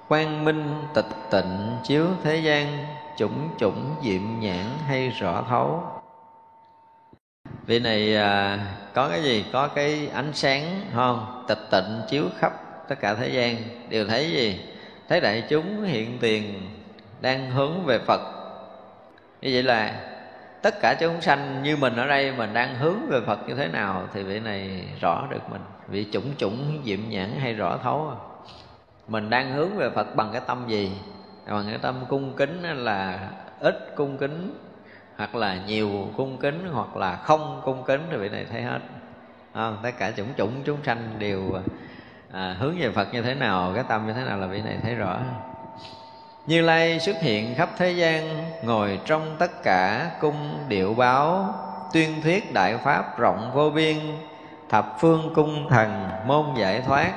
Quang 0.09 0.45
minh 0.45 0.85
tịch 0.95 1.09
tịnh 1.31 1.77
chiếu 1.85 2.07
thế 2.25 2.37
gian 2.37 2.87
chủng 3.17 3.49
chủng 3.59 3.95
diệm 4.03 4.41
nhãn 4.41 4.65
hay 4.87 5.09
rõ 5.09 5.45
thấu. 5.49 5.83
Vị 7.67 7.79
này 7.79 8.17
à, 8.17 8.59
có 8.95 9.09
cái 9.09 9.23
gì? 9.23 9.45
Có 9.53 9.69
cái 9.69 10.09
ánh 10.15 10.33
sáng 10.33 10.81
không? 10.95 11.45
Tịch 11.49 11.71
tịnh 11.71 12.01
chiếu 12.09 12.25
khắp 12.39 12.53
tất 12.89 12.95
cả 13.01 13.15
thế 13.15 13.29
gian. 13.29 13.57
Đều 13.89 14.07
thấy 14.07 14.31
gì? 14.31 14.61
Thấy 15.09 15.21
đại 15.21 15.45
chúng 15.49 15.85
hiện 15.85 16.19
tiền 16.21 16.71
đang 17.21 17.51
hướng 17.51 17.85
về 17.85 17.99
phật. 17.99 18.21
Như 19.41 19.51
vậy 19.53 19.63
là 19.63 20.01
tất 20.63 20.81
cả 20.81 20.95
chúng 21.01 21.21
sanh 21.21 21.63
như 21.63 21.77
mình 21.77 21.97
ở 21.97 22.07
đây 22.07 22.33
mình 22.33 22.55
đang 22.55 22.75
hướng 22.75 23.07
về 23.09 23.21
phật 23.27 23.49
như 23.49 23.55
thế 23.55 23.69
nào 23.69 24.09
thì 24.15 24.23
vị 24.23 24.41
này 24.41 24.85
rõ 25.01 25.27
được 25.31 25.51
mình 25.51 25.63
vị 25.91 26.07
chủng 26.13 26.37
chủng 26.39 26.83
diệm 26.85 26.99
nhãn 27.09 27.31
hay 27.41 27.55
rõ 27.55 27.79
thấu 27.83 28.09
à? 28.09 28.17
mình 29.09 29.31
đang 29.31 29.53
hướng 29.53 29.77
về 29.77 29.91
phật 29.91 30.17
bằng 30.17 30.29
cái 30.33 30.43
tâm 30.47 30.65
gì? 30.69 30.93
Bằng 31.49 31.65
cái 31.69 31.79
tâm 31.79 32.05
cung 32.09 32.33
kính 32.37 32.63
là 32.63 33.31
ít 33.61 33.93
cung 33.97 34.19
kính 34.19 34.59
hoặc 35.17 35.35
là 35.35 35.57
nhiều 35.67 36.09
cung 36.17 36.37
kính 36.37 36.69
hoặc 36.73 36.97
là 36.97 37.17
không 37.17 37.61
cung 37.65 37.85
kính 37.85 38.01
thì 38.11 38.17
vị 38.17 38.29
này 38.29 38.47
thấy 38.51 38.63
hết. 38.63 38.79
À, 39.53 39.73
tất 39.83 39.91
cả 39.99 40.11
chủng 40.17 40.35
chủng 40.37 40.63
chúng 40.65 40.79
sanh 40.85 41.15
đều 41.19 41.61
à, 42.33 42.57
hướng 42.59 42.79
về 42.81 42.91
phật 42.91 43.15
như 43.15 43.23
thế 43.23 43.35
nào 43.35 43.73
cái 43.75 43.85
tâm 43.89 44.07
như 44.07 44.13
thế 44.13 44.25
nào 44.25 44.39
là 44.39 44.47
vị 44.47 44.63
này 44.63 44.79
thấy 44.83 44.95
rõ. 44.95 45.19
Như 46.47 46.63
Lai 46.63 47.01
xuất 47.01 47.17
hiện 47.21 47.55
khắp 47.55 47.71
thế 47.77 47.93
gian 47.93 48.45
Ngồi 48.63 49.01
trong 49.05 49.37
tất 49.39 49.63
cả 49.63 50.11
cung 50.21 50.65
điệu 50.69 50.95
báo 50.95 51.55
Tuyên 51.93 52.23
thuyết 52.23 52.53
đại 52.55 52.77
pháp 52.77 53.19
rộng 53.19 53.51
vô 53.55 53.71
biên 53.71 53.97
Thập 54.71 54.97
phương 55.01 55.33
cung 55.35 55.69
thần 55.71 56.09
môn 56.27 56.47
giải 56.59 56.83
thoát 56.87 57.13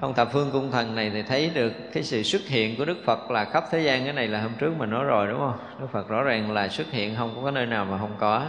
Ông 0.00 0.14
thập 0.14 0.32
phương 0.32 0.50
cung 0.52 0.70
thần 0.70 0.94
này 0.94 1.10
thì 1.10 1.22
thấy 1.22 1.50
được 1.54 1.72
cái 1.92 2.02
sự 2.02 2.22
xuất 2.22 2.42
hiện 2.42 2.76
của 2.78 2.84
Đức 2.84 2.96
Phật 3.04 3.30
là 3.30 3.44
khắp 3.44 3.64
thế 3.70 3.80
gian 3.80 4.04
Cái 4.04 4.12
này 4.12 4.28
là 4.28 4.42
hôm 4.42 4.52
trước 4.58 4.72
mình 4.78 4.90
nói 4.90 5.04
rồi, 5.04 5.26
đúng 5.28 5.38
không? 5.38 5.58
Đức 5.80 5.86
Phật 5.92 6.08
rõ 6.08 6.22
ràng 6.22 6.52
là 6.52 6.68
xuất 6.68 6.90
hiện, 6.90 7.16
không 7.16 7.40
có 7.44 7.50
nơi 7.50 7.66
nào 7.66 7.84
mà 7.84 7.98
không 7.98 8.16
có 8.18 8.46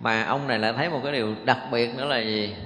Mà 0.00 0.24
ông 0.24 0.46
này 0.46 0.58
lại 0.58 0.72
thấy 0.72 0.90
một 0.90 1.00
cái 1.04 1.12
điều 1.12 1.34
đặc 1.44 1.58
biệt 1.70 1.94
nữa 1.96 2.04
là 2.04 2.18
gì? 2.18 2.56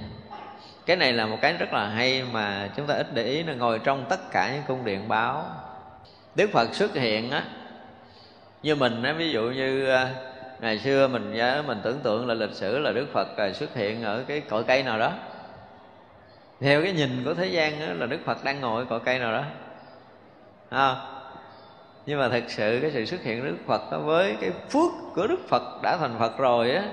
cái 0.85 0.97
này 0.97 1.13
là 1.13 1.25
một 1.25 1.37
cái 1.41 1.53
rất 1.53 1.73
là 1.73 1.87
hay 1.87 2.23
mà 2.31 2.69
chúng 2.77 2.87
ta 2.87 2.93
ít 2.93 3.13
để 3.13 3.23
ý, 3.23 3.43
là 3.43 3.53
ngồi 3.53 3.79
trong 3.79 4.05
tất 4.09 4.31
cả 4.31 4.51
những 4.53 4.63
cung 4.67 4.85
điện 4.85 5.07
báo 5.07 5.45
đức 6.35 6.49
phật 6.53 6.73
xuất 6.73 6.93
hiện 6.93 7.31
á, 7.31 7.43
như 8.63 8.75
mình 8.75 9.03
á, 9.03 9.13
ví 9.13 9.31
dụ 9.31 9.41
như 9.41 9.95
ngày 10.59 10.79
xưa 10.79 11.07
mình 11.07 11.33
nhớ 11.33 11.63
mình 11.67 11.77
tưởng 11.83 11.99
tượng 11.99 12.27
là 12.27 12.33
lịch 12.33 12.51
sử 12.51 12.79
là 12.79 12.91
đức 12.91 13.07
phật 13.13 13.37
à, 13.37 13.53
xuất 13.53 13.75
hiện 13.75 14.03
ở 14.03 14.23
cái 14.27 14.41
cội 14.41 14.63
cây 14.63 14.83
nào 14.83 14.99
đó. 14.99 15.11
Theo 16.61 16.83
cái 16.83 16.93
nhìn 16.93 17.23
của 17.25 17.33
thế 17.33 17.47
gian 17.47 17.79
đó, 17.79 17.85
là 17.93 18.05
đức 18.05 18.19
phật 18.25 18.43
đang 18.43 18.61
ngồi 18.61 18.81
ở 18.81 18.85
cội 18.89 18.99
cây 19.05 19.19
nào 19.19 19.31
đó. 19.31 19.43
À, 20.69 20.95
nhưng 22.05 22.19
mà 22.19 22.29
thực 22.29 22.43
sự 22.47 22.79
cái 22.81 22.91
sự 22.91 23.05
xuất 23.05 23.23
hiện 23.23 23.41
của 23.41 23.47
đức 23.47 23.57
phật 23.67 23.91
đó, 23.91 23.99
với 23.99 24.35
cái 24.41 24.51
phước 24.69 24.91
của 25.15 25.27
đức 25.27 25.39
phật 25.49 25.63
đã 25.83 25.97
thành 25.97 26.15
phật 26.19 26.37
rồi 26.37 26.71
á 26.71 26.83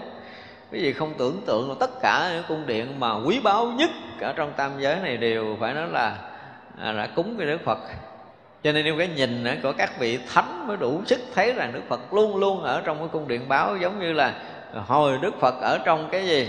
cái 0.72 0.80
gì 0.80 0.92
không 0.92 1.14
tưởng 1.18 1.42
tượng 1.46 1.68
là 1.68 1.74
tất 1.80 1.90
cả 2.00 2.30
những 2.34 2.44
cung 2.48 2.66
điện 2.66 3.00
mà 3.00 3.14
quý 3.26 3.40
báu 3.44 3.66
nhất 3.66 3.90
ở 4.20 4.32
trong 4.32 4.52
tam 4.56 4.70
giới 4.78 4.96
này 5.00 5.16
đều 5.16 5.56
phải 5.60 5.74
nói 5.74 5.88
là 5.88 6.18
à, 6.78 6.92
đã 6.92 7.08
cúng 7.16 7.34
cái 7.38 7.46
đức 7.46 7.60
phật 7.64 7.78
cho 8.64 8.72
nên 8.72 8.86
trong 8.86 8.98
cái 8.98 9.08
nhìn 9.08 9.44
của 9.62 9.72
các 9.72 9.98
vị 9.98 10.18
thánh 10.34 10.66
mới 10.66 10.76
đủ 10.76 11.02
sức 11.06 11.20
thấy 11.34 11.52
rằng 11.52 11.72
đức 11.72 11.82
phật 11.88 12.12
luôn 12.12 12.36
luôn 12.36 12.62
ở 12.62 12.82
trong 12.84 12.98
cái 12.98 13.08
cung 13.12 13.28
điện 13.28 13.48
báo, 13.48 13.76
giống 13.76 14.00
như 14.00 14.12
là, 14.12 14.34
hồi 14.86 15.18
đức 15.22 15.40
phật 15.40 15.54
ở 15.60 15.78
trong 15.84 16.08
cái 16.12 16.26
gì? 16.26 16.48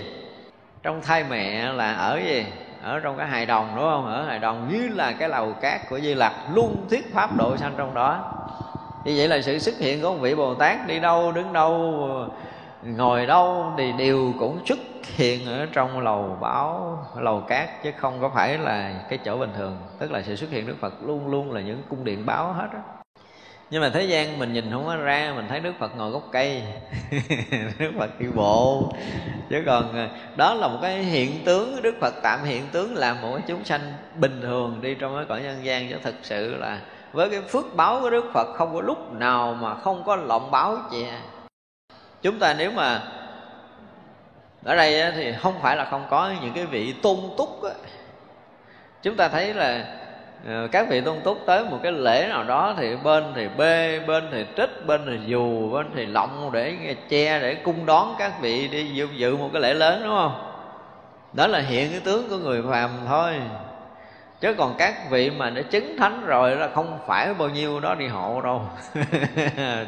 Trong 0.84 1.02
thai 1.02 1.24
mẹ 1.30 1.74
là 1.74 1.94
ở 1.94 2.20
gì? 2.26 2.46
Ở 2.84 3.00
trong 3.00 3.18
cái 3.18 3.28
hài 3.28 3.46
đồng 3.46 3.68
đúng 3.76 3.84
không? 3.84 4.06
Ở 4.06 4.24
hài 4.24 4.40
đồng 4.40 4.70
như 4.72 4.90
là 4.96 5.12
cái 5.12 5.30
lầu 5.30 5.54
cát 5.54 5.90
của 5.90 6.00
di 6.00 6.14
lặc, 6.14 6.34
luôn 6.54 6.86
thuyết 6.90 7.14
pháp 7.14 7.38
độ 7.38 7.58
sanh 7.58 7.74
trong 7.78 7.94
đó. 7.94 8.34
Như 9.06 9.14
vậy 9.18 9.28
là 9.28 9.42
sự 9.42 9.60
xuất 9.60 9.78
hiện 9.80 10.02
của 10.02 10.10
một 10.10 10.18
vị 10.22 10.36
bồ 10.36 10.54
tát, 10.54 10.88
đi 10.88 11.00
đâu, 11.00 11.32
đứng 11.32 11.54
đâu 11.54 12.08
ngồi 12.86 13.26
đâu 13.26 13.74
thì 13.78 13.92
đều 13.98 14.34
cũng 14.40 14.66
xuất 14.66 14.80
hiện 15.04 15.46
ở 15.46 15.68
trong 15.74 16.00
lầu 16.00 16.38
báo 16.42 17.00
lầu 17.18 17.42
cát, 17.48 17.84
chứ 17.84 17.92
không 17.98 18.22
có 18.22 18.30
phải 18.30 18.58
là 18.58 19.06
cái 19.10 19.20
chỗ 19.26 19.38
bình 19.38 19.52
thường. 19.58 19.78
Tức 20.00 20.12
là 20.12 20.22
sự 20.22 20.36
xuất 20.36 20.50
hiện 20.50 20.68
đức 20.68 20.76
phật 20.80 20.94
luôn 21.04 21.28
luôn 21.28 21.52
là 21.52 21.62
những 21.62 21.84
cung 21.90 22.04
điện 22.04 22.26
báo 22.26 22.54
hết 22.54 22.68
á. 22.74 22.80
Nhưng 23.70 23.82
mà 23.82 23.90
thế 23.90 24.04
gian 24.04 24.40
mình 24.40 24.54
nhìn 24.54 24.72
không 24.72 24.86
có 24.86 24.96
ra, 24.96 25.34
mình 25.36 25.46
thấy 25.50 25.60
đức 25.60 25.74
phật 25.80 25.98
ngồi 25.98 26.12
gốc 26.12 26.24
cây. 26.32 26.64
Đức 27.80 27.92
phật 28.00 28.20
đi 28.20 28.28
bộ. 28.36 28.94
Chứ 29.50 29.64
còn 29.66 29.94
ờ, 29.94 30.08
đó 30.36 30.54
là 30.54 30.68
một 30.68 30.80
cái 30.82 30.98
hiện 30.98 31.46
tướng, 31.46 31.82
đức 31.82 31.96
phật 32.02 32.14
tạm 32.24 32.44
hiện 32.44 32.64
tướng 32.72 32.96
là 32.96 33.14
một 33.14 33.30
cái 33.34 33.44
chúng 33.48 33.64
sanh 33.64 33.94
bình 34.16 34.42
thường 34.42 34.82
đi 34.82 34.96
trong 34.96 35.16
cái 35.16 35.26
cõi 35.30 35.42
nhân 35.42 35.66
gian. 35.66 35.90
Chứ 35.90 35.96
thực 36.04 36.16
sự 36.22 36.56
là 36.56 36.82
với 37.14 37.30
cái 37.30 37.42
phước 37.42 37.76
báo 37.76 38.00
của 38.02 38.10
đức 38.10 38.26
phật 38.34 38.54
không 38.56 38.74
có 38.74 38.82
lúc 38.82 39.14
nào 39.14 39.54
mà 39.62 39.76
không 39.76 40.04
có 40.06 40.16
lộng 40.16 40.52
báo 40.52 40.78
chị 40.92 41.06
chúng 42.24 42.40
ta 42.40 42.56
nếu 42.58 42.72
mà 42.72 43.02
ở 44.64 44.76
đây 44.76 45.12
thì 45.16 45.34
không 45.42 45.54
phải 45.62 45.76
là 45.76 45.86
không 45.86 46.06
có 46.10 46.32
những 46.42 46.54
cái 46.54 46.66
vị 46.66 46.94
tôn 47.02 47.18
túc 47.38 47.62
chúng 49.02 49.16
ta 49.16 49.28
thấy 49.28 49.54
là 49.54 49.86
ờ, 50.48 50.68
các 50.72 50.90
vị 50.90 51.02
tôn 51.02 51.22
túc 51.24 51.44
tới 51.46 51.66
một 51.66 51.80
cái 51.84 51.92
lễ 51.92 52.28
nào 52.30 52.44
đó 52.44 52.74
thì 52.78 52.96
bên 53.04 53.24
thì 53.36 53.48
bê 53.58 54.00
bên 54.00 54.24
thì 54.32 54.46
trích 54.58 54.86
bên 54.88 55.02
thì 55.06 55.20
dù 55.26 55.72
bên 55.72 55.90
thì 55.96 56.06
lọng 56.06 56.50
để 56.54 56.96
che 57.10 57.40
để 57.40 57.56
cung 57.56 57.86
đón 57.86 58.16
các 58.20 58.42
vị 58.42 58.68
đi 58.68 58.86
dự, 58.86 59.08
dự 59.16 59.38
một 59.38 59.50
cái 59.54 59.62
lễ 59.62 59.74
lớn 59.74 60.02
đúng 60.04 60.16
không? 60.16 60.50
Đó 61.34 61.48
là 61.48 61.60
hiện 61.60 61.92
cái 61.92 62.00
tướng 62.00 62.30
của 62.30 62.38
người 62.38 62.64
phàm 62.72 62.90
thôi 63.08 63.34
chứ 64.44 64.54
còn 64.54 64.76
các 64.78 64.94
vị 65.10 65.30
mà 65.30 65.50
đã 65.50 65.62
chứng 65.62 65.98
thánh 65.98 66.26
rồi 66.26 66.56
là 66.56 66.70
không 66.76 67.00
phải 67.08 67.34
bao 67.34 67.50
nhiêu 67.50 67.80
đó 67.80 67.96
đi 67.96 68.08
hộ 68.08 68.42
đâu. 68.42 68.62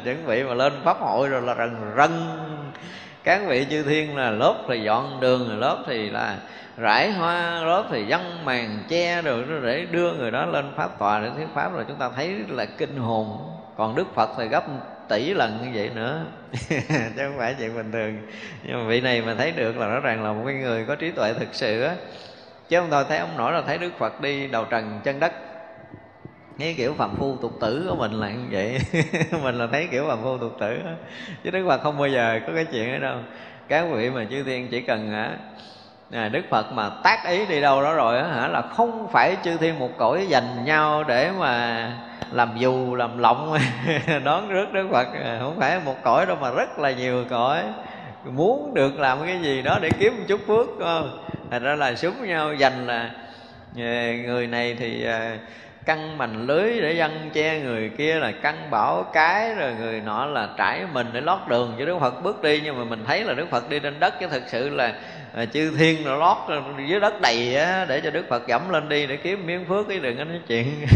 Chứng 0.04 0.26
vị 0.26 0.42
mà 0.42 0.54
lên 0.54 0.72
pháp 0.84 0.96
hội 1.00 1.28
rồi 1.28 1.42
là 1.42 1.54
rần 1.54 1.76
rần. 1.96 2.10
Các 3.24 3.40
vị 3.46 3.66
chư 3.70 3.82
thiên 3.82 4.16
là 4.16 4.30
lớp 4.30 4.54
thì 4.68 4.80
dọn 4.80 5.20
đường, 5.20 5.58
lớp 5.60 5.84
thì 5.86 6.10
là 6.10 6.36
rải 6.76 7.12
hoa, 7.12 7.60
lớp 7.64 7.84
thì 7.90 8.04
dân 8.04 8.44
màn 8.44 8.78
che 8.88 9.22
rồi 9.22 9.44
để 9.62 9.86
đưa 9.90 10.12
người 10.12 10.30
đó 10.30 10.46
lên 10.46 10.72
pháp 10.76 10.98
tòa 10.98 11.20
để 11.20 11.30
thuyết 11.36 11.48
pháp 11.54 11.74
rồi 11.74 11.84
chúng 11.88 11.96
ta 11.96 12.10
thấy 12.16 12.34
là 12.48 12.64
kinh 12.64 12.96
hồn. 12.96 13.38
Còn 13.76 13.96
đức 13.96 14.14
phật 14.14 14.30
thì 14.38 14.48
gấp 14.48 14.64
tỷ 15.08 15.34
lần 15.34 15.58
như 15.64 15.70
vậy 15.74 15.90
nữa. 15.94 16.24
Chứ 17.16 17.22
không 17.28 17.38
phải 17.38 17.54
chuyện 17.58 17.76
bình 17.76 17.92
thường. 17.92 18.16
Nhưng 18.62 18.78
mà 18.78 18.88
vị 18.88 19.00
này 19.00 19.22
mà 19.22 19.34
thấy 19.34 19.52
được 19.52 19.76
là 19.76 19.86
rõ 19.86 20.00
ràng 20.00 20.24
là 20.24 20.32
một 20.32 20.42
cái 20.46 20.54
người 20.54 20.84
có 20.84 20.94
trí 20.94 21.10
tuệ 21.10 21.32
thực 21.32 21.48
sự 21.52 21.82
á 21.82 21.94
chứ 22.68 22.80
không 22.80 22.90
thôi 22.90 23.04
thấy 23.08 23.18
ông 23.18 23.36
nổi 23.36 23.52
là 23.52 23.62
thấy 23.66 23.78
đức 23.78 23.92
phật 23.98 24.20
đi 24.20 24.46
đầu 24.46 24.64
trần 24.64 25.00
chân 25.04 25.20
đất. 25.20 25.32
Cái 26.58 26.74
kiểu 26.76 26.94
phàm 26.94 27.16
phu 27.16 27.36
tục 27.36 27.52
tử 27.60 27.86
của 27.88 27.96
mình 27.96 28.12
là 28.12 28.30
như 28.30 28.44
vậy. 28.50 28.78
Mình 29.42 29.54
là 29.54 29.66
thấy 29.72 29.88
kiểu 29.90 30.08
phàm 30.08 30.22
phu 30.22 30.38
tục 30.38 30.56
tử 30.60 30.82
đó. 30.84 30.90
chứ 31.44 31.50
đức 31.50 31.64
phật 31.68 31.82
không 31.82 31.98
bao 31.98 32.08
giờ 32.08 32.40
có 32.46 32.52
cái 32.54 32.64
chuyện 32.64 32.92
đó 32.92 32.98
đâu. 32.98 33.18
Các 33.68 33.86
vị 33.92 34.10
mà 34.10 34.26
chư 34.30 34.42
thiên 34.42 34.68
chỉ 34.68 34.80
cần 34.80 35.10
hả 35.10 35.36
à, 36.12 36.28
đức 36.28 36.42
phật 36.50 36.72
mà 36.72 36.90
tác 37.02 37.28
ý 37.28 37.46
đi 37.46 37.60
đâu 37.60 37.82
đó 37.82 37.94
rồi 37.94 38.22
hả 38.22 38.48
là 38.48 38.62
không 38.62 39.08
phải 39.12 39.36
chư 39.44 39.56
thiên 39.56 39.78
một 39.78 39.90
cõi 39.98 40.26
dành 40.28 40.64
nhau 40.64 41.04
để 41.04 41.30
mà 41.38 41.88
làm 42.32 42.52
dù 42.58 42.94
làm 42.94 43.18
lọng 43.18 43.58
đón 44.24 44.48
rước 44.48 44.72
đức 44.72 44.88
phật 44.92 45.06
à, 45.24 45.38
không 45.40 45.56
phải 45.58 45.80
một 45.84 45.96
cõi 46.02 46.26
đâu 46.26 46.36
mà 46.40 46.50
rất 46.50 46.78
là 46.78 46.90
nhiều 46.90 47.24
cõi 47.30 47.62
muốn 48.34 48.74
được 48.74 48.98
làm 48.98 49.18
cái 49.26 49.38
gì 49.42 49.62
đó 49.62 49.78
để 49.82 49.90
kiếm 49.98 50.16
một 50.16 50.24
chút 50.28 50.40
phước 50.46 50.66
không? 50.80 51.18
thành 51.50 51.62
ra 51.62 51.74
là 51.74 51.94
súng 51.94 52.26
nhau 52.26 52.54
dành 52.54 52.86
là 52.86 53.10
ờ, 53.76 54.12
người 54.26 54.46
này 54.46 54.76
thì 54.78 55.04
ờ, 55.04 55.36
căng 55.86 56.18
mành 56.18 56.46
lưới 56.46 56.80
để 56.80 56.92
dân 56.92 57.30
che 57.32 57.60
người 57.60 57.90
kia 57.98 58.14
là 58.14 58.32
căng 58.32 58.70
bảo 58.70 59.02
cái 59.12 59.54
rồi 59.54 59.74
người 59.80 60.00
nọ 60.00 60.26
là 60.26 60.48
trải 60.56 60.82
mình 60.92 61.06
để 61.12 61.20
lót 61.20 61.38
đường 61.48 61.74
cho 61.78 61.84
đức 61.84 61.98
phật 62.00 62.22
bước 62.22 62.42
đi 62.42 62.60
nhưng 62.64 62.78
mà 62.78 62.84
mình 62.84 63.04
thấy 63.06 63.24
là 63.24 63.34
đức 63.34 63.50
phật 63.50 63.70
đi 63.70 63.78
trên 63.78 64.00
đất 64.00 64.20
chứ 64.20 64.26
thực 64.30 64.42
sự 64.46 64.68
là 64.68 64.94
chư 65.52 65.76
thiên 65.76 66.04
nó 66.04 66.16
lót 66.16 66.36
dưới 66.88 67.00
đất 67.00 67.20
đầy 67.20 67.56
á, 67.56 67.84
để 67.88 68.00
cho 68.00 68.10
đức 68.10 68.28
phật 68.28 68.46
dẫm 68.48 68.70
lên 68.70 68.88
đi 68.88 69.06
để 69.06 69.16
kiếm 69.16 69.46
miếng 69.46 69.64
phước 69.68 69.88
cái 69.88 69.98
đừng 69.98 70.18
có 70.18 70.24
nói 70.24 70.40
chuyện 70.48 70.86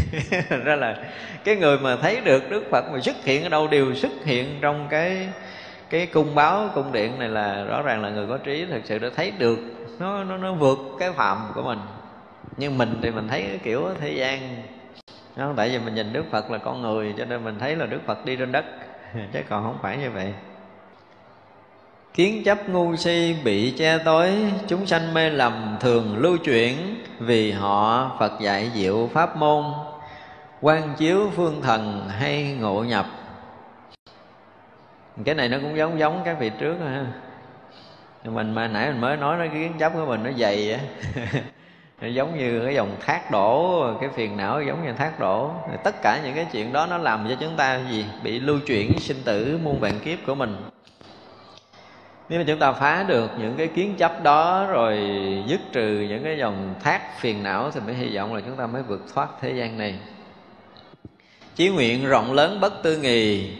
ra 0.64 0.76
là 0.76 0.96
cái 1.44 1.56
người 1.56 1.78
mà 1.78 1.96
thấy 1.96 2.20
được 2.20 2.50
đức 2.50 2.64
phật 2.70 2.84
mà 2.92 3.00
xuất 3.00 3.24
hiện 3.24 3.42
ở 3.42 3.48
đâu 3.48 3.68
đều 3.68 3.94
xuất 3.94 4.12
hiện 4.24 4.58
trong 4.60 4.86
cái 4.90 5.28
cái 5.90 6.06
cung 6.06 6.34
báo, 6.34 6.70
cung 6.74 6.92
điện 6.92 7.18
này 7.18 7.28
là 7.28 7.64
rõ 7.64 7.82
ràng 7.82 8.02
là 8.02 8.10
người 8.10 8.26
có 8.26 8.38
trí, 8.38 8.66
thực 8.66 8.80
sự 8.84 8.98
đã 8.98 9.08
thấy 9.16 9.30
được 9.38 9.58
nó 9.98 10.24
nó 10.24 10.36
nó 10.36 10.52
vượt 10.52 10.78
cái 10.98 11.12
phạm 11.12 11.52
của 11.54 11.62
mình. 11.62 11.78
Nhưng 12.56 12.78
mình 12.78 12.98
thì 13.02 13.10
mình 13.10 13.28
thấy 13.28 13.42
cái 13.42 13.58
kiểu 13.58 13.88
thế 14.00 14.12
gian. 14.12 14.62
Nó 15.36 15.52
tại 15.56 15.68
vì 15.68 15.78
mình 15.78 15.94
nhìn 15.94 16.12
đức 16.12 16.24
phật 16.30 16.50
là 16.50 16.58
con 16.58 16.82
người, 16.82 17.14
cho 17.18 17.24
nên 17.24 17.44
mình 17.44 17.58
thấy 17.58 17.76
là 17.76 17.86
đức 17.86 18.00
phật 18.06 18.24
đi 18.24 18.36
trên 18.36 18.52
đất. 18.52 18.64
Chứ 19.32 19.38
còn 19.48 19.62
không 19.62 19.78
phải 19.82 19.96
như 19.96 20.10
vậy. 20.10 20.34
Kiến 22.14 22.44
chấp 22.44 22.68
ngu 22.68 22.96
si 22.96 23.36
bị 23.44 23.70
che 23.78 23.98
tối, 23.98 24.32
chúng 24.68 24.86
sanh 24.86 25.14
mê 25.14 25.30
lầm 25.30 25.76
thường 25.80 26.16
lưu 26.18 26.36
chuyển 26.36 26.76
vì 27.18 27.52
họ 27.52 28.10
phật 28.18 28.40
dạy 28.40 28.70
diệu 28.74 29.10
pháp 29.12 29.36
môn. 29.36 29.64
Quan 30.60 30.94
chiếu 30.96 31.30
phương 31.36 31.62
thần 31.62 32.08
hay 32.08 32.56
ngộ 32.60 32.84
nhập 32.84 33.06
cái 35.24 35.34
này 35.34 35.48
nó 35.48 35.58
cũng 35.62 35.76
giống 35.76 35.98
giống 35.98 36.22
các 36.24 36.38
vị 36.40 36.50
trước 36.58 36.76
ha. 36.84 37.06
Mình 38.24 38.54
mà 38.54 38.68
nãy 38.68 38.90
mình 38.90 39.00
mới 39.00 39.16
nói 39.16 39.36
nó 39.38 39.52
kiến 39.52 39.72
chấp 39.78 39.92
của 39.94 40.06
mình 40.06 40.22
nó 40.22 40.30
dày 40.38 40.72
á. 40.72 40.80
Giống 42.08 42.38
như 42.38 42.64
cái 42.64 42.74
dòng 42.74 42.96
thác 43.00 43.30
đổ, 43.30 43.84
cái 44.00 44.10
phiền 44.14 44.36
não 44.36 44.62
giống 44.62 44.86
như 44.86 44.92
thác 44.92 45.20
đổ. 45.20 45.50
Tất 45.84 46.02
cả 46.02 46.20
những 46.24 46.34
cái 46.34 46.46
chuyện 46.52 46.72
đó 46.72 46.86
nó 46.86 46.98
làm 46.98 47.26
cho 47.28 47.34
chúng 47.40 47.56
ta 47.56 47.80
gì? 47.90 48.06
Bị 48.22 48.40
lưu 48.40 48.58
chuyển 48.66 48.98
sinh 48.98 49.16
tử 49.24 49.58
muôn 49.62 49.80
vạn 49.80 50.00
kiếp 50.04 50.18
của 50.26 50.34
mình. 50.34 50.56
Nếu 52.28 52.38
mà 52.38 52.44
chúng 52.46 52.58
ta 52.58 52.72
phá 52.72 53.04
được 53.08 53.30
những 53.38 53.54
cái 53.56 53.66
kiến 53.66 53.94
chấp 53.98 54.22
đó 54.22 54.66
rồi 54.66 54.98
dứt 55.46 55.60
trừ 55.72 56.06
những 56.08 56.24
cái 56.24 56.38
dòng 56.38 56.74
thác 56.82 57.20
phiền 57.20 57.42
não 57.42 57.70
thì 57.70 57.80
mới 57.80 57.94
hy 57.94 58.16
vọng 58.16 58.34
là 58.34 58.40
chúng 58.46 58.56
ta 58.56 58.66
mới 58.66 58.82
vượt 58.82 59.02
thoát 59.14 59.28
thế 59.40 59.52
gian 59.52 59.78
này. 59.78 59.94
Chí 61.54 61.68
nguyện 61.68 62.06
rộng 62.06 62.32
lớn 62.32 62.60
bất 62.60 62.82
tư 62.82 62.98
nghì 62.98 63.50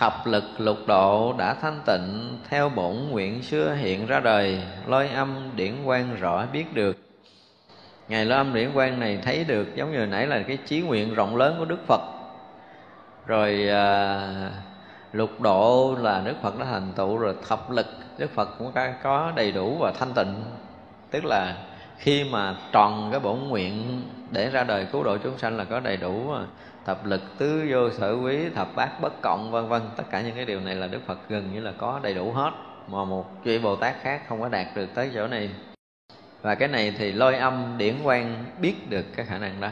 thập 0.00 0.26
lực 0.26 0.44
lục 0.58 0.78
độ 0.86 1.34
đã 1.38 1.54
thanh 1.54 1.80
tịnh 1.86 2.38
theo 2.48 2.68
bổn 2.68 2.96
nguyện 3.10 3.42
xưa 3.42 3.74
hiện 3.74 4.06
ra 4.06 4.20
đời. 4.20 4.62
Lôi 4.86 5.08
âm 5.08 5.50
điển 5.56 5.84
quan 5.84 6.16
rõ 6.20 6.46
biết 6.52 6.74
được. 6.74 6.96
Ngày 8.08 8.24
lôi 8.24 8.38
âm 8.38 8.54
điển 8.54 8.70
quan 8.74 9.00
này 9.00 9.18
thấy 9.22 9.44
được 9.44 9.76
giống 9.76 9.92
như 9.92 10.06
nãy 10.06 10.26
là 10.26 10.42
cái 10.42 10.56
chí 10.56 10.80
nguyện 10.80 11.14
rộng 11.14 11.36
lớn 11.36 11.56
của 11.58 11.64
đức 11.64 11.86
phật. 11.86 12.00
Rồi 13.26 13.68
à, 13.68 14.50
lục 15.12 15.40
độ 15.40 15.96
là 16.00 16.22
đức 16.24 16.34
phật 16.42 16.58
đã 16.58 16.64
thành 16.64 16.92
tựu 16.96 17.16
rồi 17.16 17.34
thập 17.48 17.70
lực 17.70 17.86
đức 18.18 18.30
phật 18.34 18.48
cũng 18.58 18.72
có 19.02 19.32
đầy 19.36 19.52
đủ 19.52 19.76
và 19.80 19.92
thanh 19.98 20.12
tịnh. 20.14 20.34
Tức 21.10 21.24
là 21.24 21.56
khi 21.98 22.24
mà 22.24 22.54
tròn 22.72 23.08
cái 23.10 23.20
bổn 23.20 23.38
nguyện 23.38 24.02
để 24.30 24.50
ra 24.50 24.64
đời 24.64 24.86
cứu 24.92 25.02
độ 25.02 25.18
chúng 25.18 25.38
sanh 25.38 25.56
là 25.56 25.64
có 25.64 25.80
đầy 25.80 25.96
đủ 25.96 26.32
à, 26.32 26.42
thập 26.84 27.06
lực 27.06 27.20
tứ 27.38 27.66
vô 27.70 27.90
sở 27.90 28.12
quý 28.12 28.48
thập 28.54 28.74
bát 28.76 29.00
bất 29.00 29.22
cộng 29.22 29.50
vân 29.50 29.68
vân. 29.68 29.82
Tất 29.96 30.04
cả 30.10 30.20
những 30.20 30.34
cái 30.34 30.44
điều 30.44 30.60
này 30.60 30.74
là 30.74 30.86
đức 30.86 31.00
phật 31.06 31.18
gần 31.28 31.52
như 31.52 31.60
là 31.60 31.72
có 31.78 32.00
đầy 32.02 32.14
đủ 32.14 32.32
hết. 32.32 32.50
Mà 32.88 33.04
một 33.04 33.44
vị 33.44 33.58
bồ 33.58 33.76
tát 33.76 33.96
khác 34.02 34.22
không 34.28 34.40
có 34.40 34.48
đạt 34.48 34.66
được 34.76 34.86
tới 34.94 35.10
chỗ 35.14 35.26
này. 35.26 35.50
Và 36.42 36.54
cái 36.54 36.68
này 36.68 36.94
thì 36.98 37.12
lôi 37.12 37.36
âm 37.36 37.74
điển 37.78 37.96
quan 38.02 38.44
biết 38.60 38.90
được 38.90 39.04
cái 39.16 39.26
khả 39.26 39.38
năng 39.38 39.60
đó. 39.60 39.70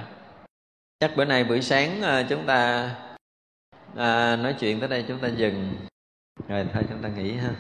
Chắc 1.01 1.13
bữa 1.17 1.25
nay 1.25 1.45
buổi 1.45 1.63
sáng 1.63 2.03
à, 2.03 2.27
chúng 2.29 2.47
ta 2.47 2.91
à, 3.97 4.37
nói 4.37 4.55
chuyện 4.61 4.81
tới 4.81 4.89
đây 4.89 5.05
chúng 5.09 5.19
ta 5.19 5.29
dừng. 5.29 5.75
Rồi 6.49 6.67
thôi 6.73 6.83
chúng 6.89 7.03
ta 7.03 7.09
nghỉ 7.09 7.33
ha. 7.33 7.51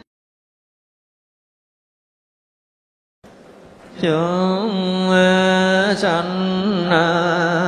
Chúng 4.00 5.10
à, 5.10 5.94
sanh 5.96 6.90
à, 6.90 7.67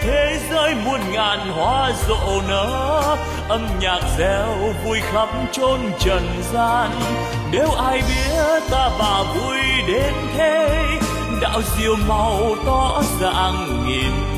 thế 0.00 0.38
giới 0.50 0.74
muôn 0.84 1.00
ngàn 1.12 1.38
hoa 1.50 1.92
rộ 2.08 2.42
nở, 2.48 3.16
âm 3.48 3.66
nhạc 3.80 4.00
reo 4.18 4.72
vui 4.84 4.98
khắp 5.12 5.28
chốn 5.52 5.80
trần 5.98 6.26
gian. 6.52 6.90
Nếu 7.52 7.70
ai 7.70 8.02
biết 8.08 8.62
ta 8.70 8.90
bà 8.98 9.22
vui 9.22 9.58
đến 9.88 10.14
thế, 10.36 10.84
đạo 11.42 11.60
diệu 11.76 11.96
màu 12.08 12.54
tỏ 12.66 13.02
dạng 13.20 13.86
nghìn 13.86 14.37